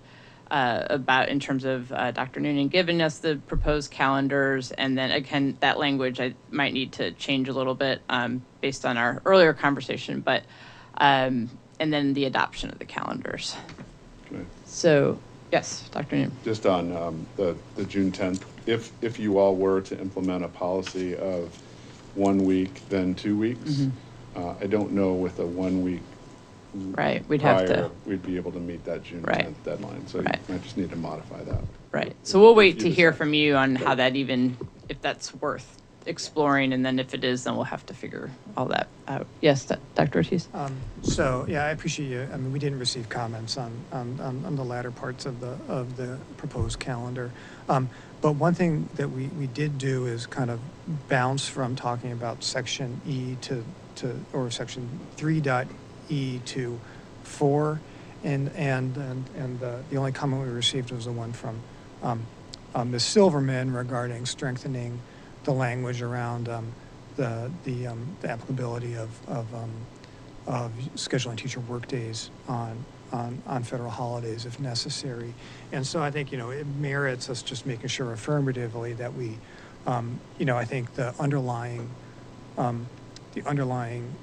[0.48, 2.38] Uh, about in terms of uh, Dr.
[2.38, 7.10] Noonan giving us the proposed calendars, and then again that language I might need to
[7.10, 10.44] change a little bit um, based on our earlier conversation, but
[10.98, 11.50] um,
[11.80, 13.56] and then the adoption of the calendars.
[14.32, 14.44] Okay.
[14.64, 15.18] So
[15.50, 16.14] yes, Dr.
[16.14, 16.36] Noonan.
[16.44, 20.48] Just on um, the, the June 10th, if, if you all were to implement a
[20.48, 21.52] policy of
[22.14, 23.90] one week, then two weeks, Mhm.
[24.36, 26.02] uh, I don't know with a one week
[26.76, 29.44] Right, we'd have to- We'd be able to meet that June Right.
[29.46, 30.48] 10th deadline, so you Right.
[30.48, 31.62] might just need to modify that.
[31.92, 32.14] Right.
[32.22, 34.56] So we'll wait to you hear from you on how that even,
[34.88, 38.66] if that's worth exploring, and then if it is, then we'll have to figure all
[38.66, 39.26] that out.
[39.40, 40.18] Yes, Doc- Dr.
[40.18, 40.48] Ortiz?
[40.54, 44.44] Um, So, yeah, I appreciate you, I mean, we didn't receive comments on, on, on
[44.44, 47.30] on the latter parts of the, of the proposed calendar.
[47.68, 47.88] Um,
[48.22, 50.58] But one thing that we, we did do is kind of
[51.08, 53.62] bounce from talking about section E to,
[53.96, 55.66] to, or section three dot
[56.08, 56.78] E to
[57.22, 57.80] four.
[58.24, 61.60] And, and, and, and the, the only comment we received was the one from
[62.02, 62.26] um,
[62.74, 63.04] uh, Ms.
[63.04, 65.00] Silverman regarding strengthening
[65.44, 66.72] the language around um,
[67.16, 69.70] the, the, um, the applicability of, of, um,
[70.46, 75.32] of scheduling teacher workdays on, on, on federal holidays if necessary.
[75.70, 79.38] And so I think, you know, it merits us just making sure affirmatively that we,
[79.86, 81.88] um, you know, I think the underlying,
[82.58, 82.86] um,
[83.34, 84.14] the underlying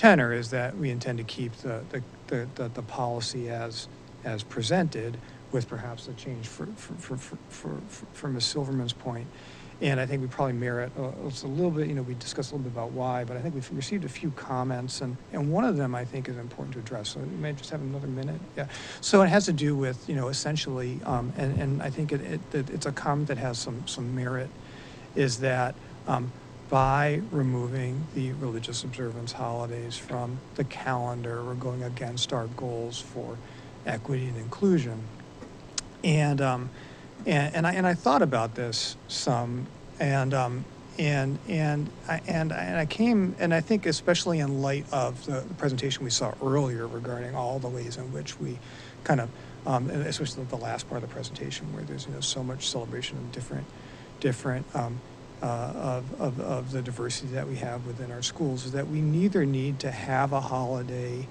[0.00, 3.86] tenor is that we intend to keep the, the, the, the, the policy as,
[4.24, 5.18] as presented
[5.52, 7.80] with perhaps a change for, for, for, for,
[8.14, 8.46] for, Ms.
[8.46, 9.26] Silverman's point.
[9.82, 12.54] And I think we probably merit uh, a little bit, you know, we discussed a
[12.54, 15.64] little bit about why, but I think we've received a few comments, and, and one
[15.64, 17.10] of them I think is important to address.
[17.10, 18.40] So we may just have another minute.
[18.56, 18.68] Yeah.
[19.02, 22.22] So it has to do with, you know, essentially, um, and, and I think it,
[22.22, 24.48] it, it, it's a comment that has some, some merit,
[25.14, 25.74] is that
[26.08, 26.32] um,
[26.70, 33.36] by removing the religious observance holidays from the calendar, we're going against our goals for
[33.84, 35.02] equity and inclusion.
[36.04, 36.70] And, um,
[37.26, 39.66] and, and, I, and I thought about this some,
[39.98, 40.64] and, um,
[40.96, 45.42] and, and, I, and, and I came, and I think especially in light of the
[45.58, 48.58] presentation we saw earlier regarding all the ways in which we
[49.02, 49.28] kind of,
[49.66, 53.18] um, especially the last part of the presentation where there's you know so much celebration
[53.18, 53.66] of different,
[54.20, 55.00] different um,
[55.42, 59.00] uh, of, of, of the diversity that we have within our schools, is that we
[59.00, 61.26] neither need to have a holiday.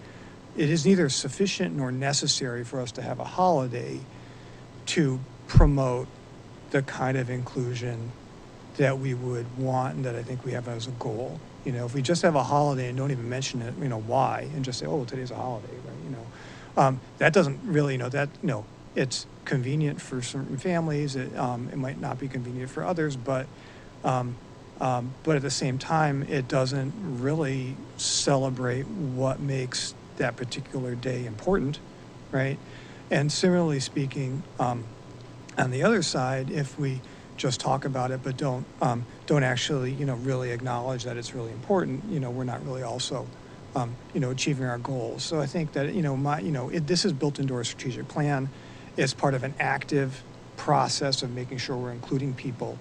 [0.58, 4.00] It is neither sufficient nor necessary for us to have a holiday
[4.88, 6.08] to promote
[6.72, 8.12] the kind of inclusion
[8.78, 11.40] that we would want and that I think we have as a goal.
[11.66, 14.00] You know, if we just have a holiday and don't even mention it, you know,
[14.00, 16.04] why, and just say, oh, well, today's a holiday, right?
[16.04, 16.26] You know,
[16.82, 18.66] um, that doesn't really, you know, that, you know,
[18.96, 21.16] it's convenient for certain families.
[21.16, 23.46] It, um, it might not be convenient for others, but,
[24.04, 24.38] um,
[24.80, 31.26] um, but at the same time, it doesn't really celebrate what makes that particular day
[31.26, 31.80] important,
[32.32, 32.58] right?
[33.12, 34.86] And similarly speaking, um,
[35.58, 37.02] on the other side, if we
[37.36, 41.34] just talk about it but don't um, don't actually you know really acknowledge that it's
[41.34, 43.28] really important, you know, we're not really also
[43.76, 45.24] um, you know achieving our goals.
[45.24, 47.64] So I think that you know my you know it, this is built into our
[47.64, 48.50] strategic plan.
[48.96, 50.24] It's part of an active
[50.58, 52.78] process of making sure we're including people.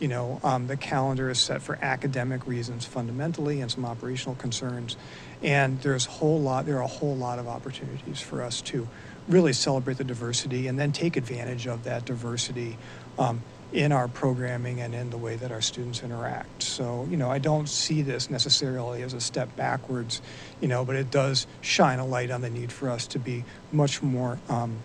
[0.00, 4.96] You know, um, the calendar is set for academic reasons fundamentally and some operational concerns,
[5.40, 6.66] and there's a whole lot.
[6.66, 8.88] There are a whole lot of opportunities for us to
[9.28, 12.76] really celebrate the diversity and then take advantage of that diversity
[13.18, 13.42] um,
[13.72, 16.62] in our programming and in the way that our students interact.
[16.62, 20.20] So, you know, I don't see this necessarily as a step backwards,
[20.60, 23.44] you know, but it does shine a light on the need for us to be
[23.72, 24.84] much more um,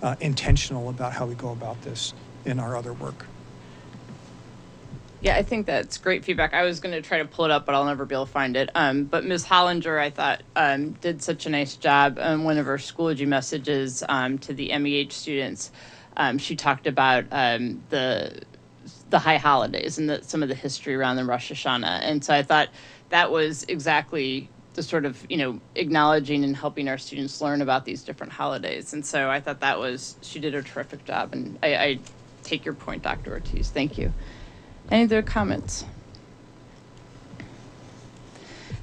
[0.00, 2.14] uh, intentional about how we go about this
[2.44, 3.31] in our other work.
[5.22, 6.54] Yeah, I think that's great feedback.
[6.54, 8.32] I was going to try to pull it up, but I'll never be able to
[8.32, 8.70] find it.
[8.74, 9.46] Um, but Ms.
[9.46, 14.04] Hollinger, I thought, um, did such a nice job on one of her Schoology messages
[14.08, 15.72] um, to the MEH students.
[16.16, 18.42] Um, she talked about um, the
[19.10, 22.34] the high holidays and the, some of the history around the Rosh Hashanah, and so
[22.34, 22.70] I thought
[23.10, 27.84] that was exactly the sort of you know acknowledging and helping our students learn about
[27.86, 28.94] these different holidays.
[28.94, 32.00] And so I thought that was she did a terrific job, and I, I
[32.44, 33.32] take your point, Dr.
[33.32, 33.70] Ortiz.
[33.70, 34.14] Thank you.
[34.90, 35.84] Any other comments?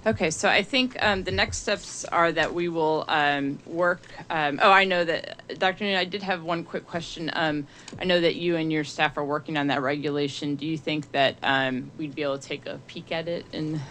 [0.06, 4.02] Okay, so I think um, the next steps are that we will um, work.
[4.30, 5.84] Um, oh, I know that, Dr.
[5.84, 7.30] Noon, I did have one quick question.
[7.34, 7.68] Um,
[8.00, 10.56] I know that you and your staff are working on that regulation.
[10.56, 13.82] Do you think that um, we'd be able to take a peek at it in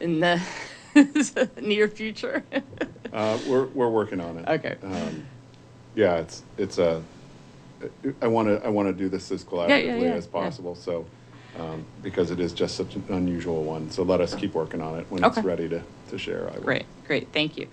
[0.00, 0.42] in the
[1.62, 2.42] near future?
[3.12, 4.48] Uh, we're, we're working on it.
[4.48, 4.76] Okay.
[4.82, 5.26] Um,
[5.94, 7.02] yeah, it's, it's a,
[8.20, 10.30] I want to, I want to do this as Yeah, yeah, collaboratively yeah, as yeah.
[10.32, 11.06] possible, so,
[11.58, 13.90] um, because it is just such an unusual one.
[13.90, 15.06] So let us keep working on it.
[15.10, 16.62] When it's ready to, to share, I will.
[16.62, 17.68] Great, great, thank you.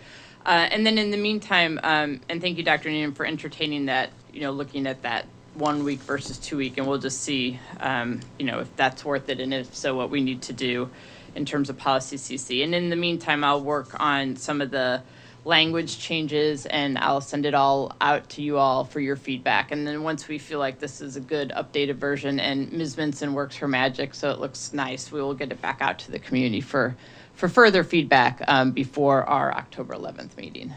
[0.46, 2.90] Uh, and then in the meantime, um, and thank you, Dr.
[2.90, 6.88] Needham, for entertaining that, you know, looking at that one week versus two week, and
[6.88, 10.22] we'll just see, um, you know, if that's worth it, and if so, what we
[10.22, 10.90] need to do
[11.36, 12.64] in terms of policy CC.
[12.64, 15.04] And in the meantime, I'll work on some of the
[15.50, 19.72] language changes, and I'll send it all out to you all for your feedback.
[19.72, 22.96] And then once we feel like this is a good updated version, and Ms.
[22.96, 26.12] Minson works her magic, so it looks nice, we will get it back out to
[26.12, 26.96] the community for
[27.34, 30.74] for further feedback um, before our October 11th meeting,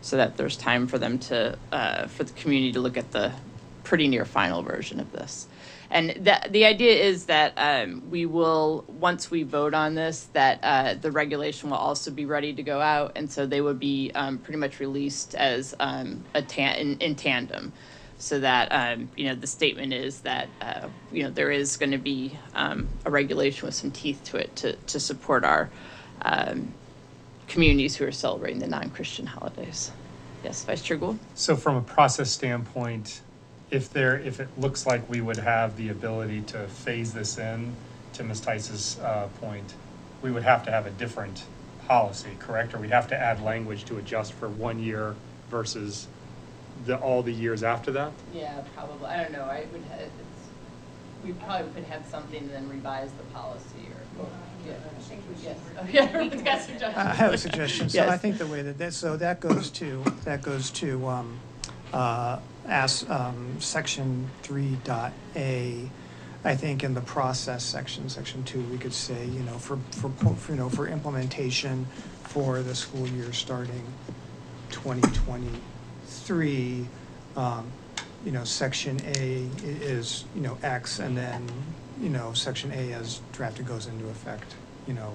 [0.00, 3.30] so that there's time for them to, uh, for the community to look at the
[3.84, 5.46] pretty near final version of this.
[5.90, 10.60] And the, the idea is that um, we will, once we vote on this, that
[10.62, 14.12] uh, the regulation will also be ready to go out, and so they would be
[14.14, 17.72] um, pretty much released as um, a tan- in, in tandem
[18.20, 21.90] so that um, you know the statement is that uh, you know there is going
[21.90, 25.70] to be um, a regulation with some teeth to it to, to support our
[26.22, 26.74] um,
[27.48, 29.90] communities who are celebrating the non-Christian holidays.
[30.44, 31.18] Yes, Vice Chair Gould.
[31.34, 33.22] So from a process standpoint,
[33.70, 37.74] if there, if it looks like we would have the ability to phase this in,
[38.14, 38.40] to Ms.
[38.40, 39.74] Tice's uh, point,
[40.22, 41.44] we would have to have a different
[41.86, 42.74] policy, correct?
[42.74, 45.14] Or we'd have to add language to adjust for one year
[45.50, 46.08] versus
[46.86, 48.12] the, all the years after that?
[48.34, 49.06] Yeah, probably.
[49.06, 49.44] I don't know.
[49.44, 50.10] I would, ha- it's,
[51.24, 54.26] we probably could have something and then revise the policy or,
[54.66, 54.74] yeah.
[55.42, 55.58] Yes.
[55.78, 56.96] Oh, yeah, everyone's got suggestions.
[56.96, 57.88] I have a suggestion.
[57.88, 61.38] So I think the way that, that, so that goes to, that goes to, um,
[61.92, 65.90] uh, as, um, section three dot A.
[66.42, 70.08] I think in the process section, section two, we could say, you know, for, for,
[70.10, 71.84] for, you know, for implementation
[72.24, 73.84] for the school year starting
[74.70, 76.86] twenty twenty-three,
[77.36, 77.70] um,
[78.24, 81.46] you know, section A is, you know, X, and then,
[82.00, 84.54] you know, section A as drafted goes into effect,
[84.86, 85.12] you know,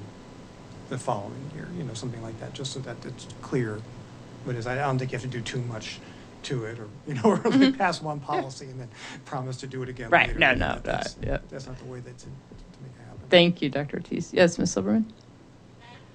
[0.90, 3.82] the following year, you know, something like that, just so that it's clear
[4.44, 4.68] what it is.
[4.68, 6.00] I don't think you have to do too much
[6.46, 8.90] to it, or, you know, or like pass one policy and then
[9.26, 10.40] promise to do it again Right, later.
[10.40, 11.38] no, You know, no, That's, yeah.
[11.50, 12.30] that's not the way that's, to
[12.82, 13.22] make it happen.
[13.30, 13.98] Thank you, Dr.
[13.98, 14.34] Ortiz.
[14.34, 14.72] Yes, Ms.
[14.72, 15.12] Silverman?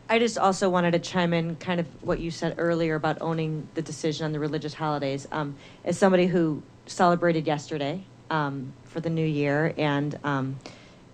[0.09, 3.69] I just also wanted to chime in kind of what you said earlier about owning
[3.75, 5.29] the decision on the religious holidays.
[5.31, 10.57] Um, as somebody who celebrated yesterday um, for the new year, and um,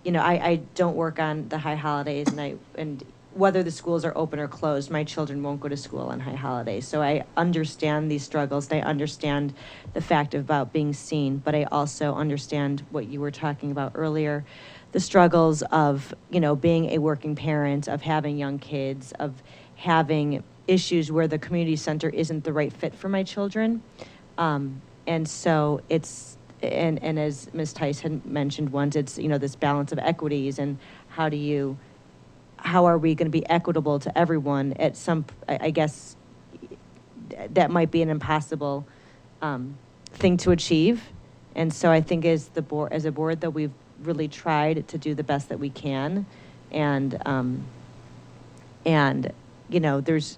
[0.03, 3.03] you know, I, I don't work on the high holidays, and I and
[3.37, 6.35] whether the schools are open or closed, my children won't go to school on high
[6.35, 6.87] holidays.
[6.87, 8.71] So I understand these struggles.
[8.71, 9.53] I understand
[9.93, 14.43] the fact about being seen, but I also understand what you were talking about earlier
[14.91, 19.43] the struggles of you know being a working parent of having young kids of
[19.75, 23.81] having issues where the community center isn't the right fit for my children
[24.37, 29.37] um, and so it's and and as ms tice had mentioned once it's you know
[29.37, 31.77] this balance of equities and how do you
[32.57, 36.15] how are we going to be equitable to everyone at some i, guess
[37.53, 38.85] that might be an impossible
[39.41, 39.77] um,
[40.13, 41.01] thing to achieve.
[41.55, 43.71] And so I think as the board, as a board, that we've
[44.03, 46.25] really tried to do the best that we can.
[46.71, 47.63] And, um,
[48.85, 49.31] and,
[49.69, 50.37] you know, there's,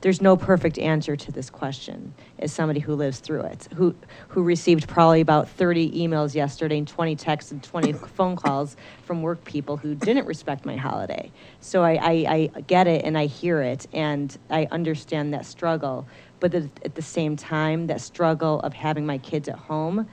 [0.00, 3.94] there's no perfect answer to this question as somebody who lives through it, who,
[4.28, 9.22] who received probably about 30 emails yesterday and 20 texts and 20 phone calls from
[9.22, 11.30] work people who didn't respect my holiday.
[11.60, 16.06] So I, I, I get it and I hear it and I understand that struggle.
[16.40, 20.08] But at, at the same time, that struggle of having my kids at home,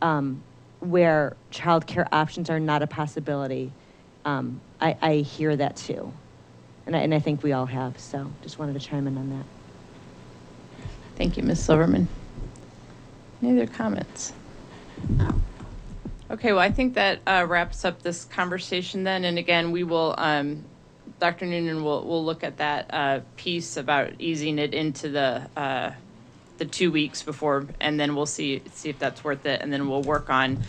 [0.00, 0.42] um,
[0.80, 3.72] where childcare options are not a possibility,
[4.24, 6.12] um, I, I hear that too.
[6.88, 8.00] And I, and I think we all have.
[8.00, 9.44] So just wanted to chime in on that.
[11.16, 11.62] Thank you, Ms.
[11.62, 12.08] Silverman.
[13.42, 14.32] Any other comments?
[16.30, 19.26] Okay, well, I think that uh, wraps up this conversation then.
[19.26, 20.64] And again, we will, um,
[21.20, 21.44] Dr.
[21.44, 25.90] Noonan will, will look at that uh, piece about easing it into the, uh,
[26.56, 29.60] the two weeks before, and then we'll see, see if that's worth it.
[29.60, 30.62] And then we'll work on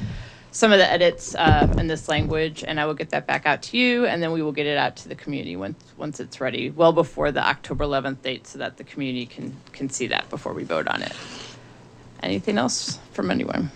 [0.52, 3.62] some of the edits uh, in this language, and I will get that back out
[3.64, 6.42] to you, and then we will get it out to the community once, once it's
[6.42, 10.30] ready, well before the October 11th date, so that the community can, can see that
[10.30, 11.14] before we vote on it.
[12.22, 13.72] Anything else from anyone?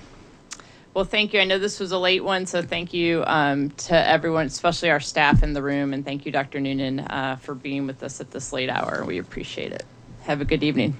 [0.94, 1.40] Well, thank you.
[1.40, 5.00] I know this was a late one, so thank you um, to everyone, especially our
[5.00, 6.60] staff in the room, and thank you, Dr.
[6.60, 9.04] Noonan, uh, for being with us at this late hour.
[9.06, 9.86] We appreciate it.
[10.24, 10.96] Have a good evening.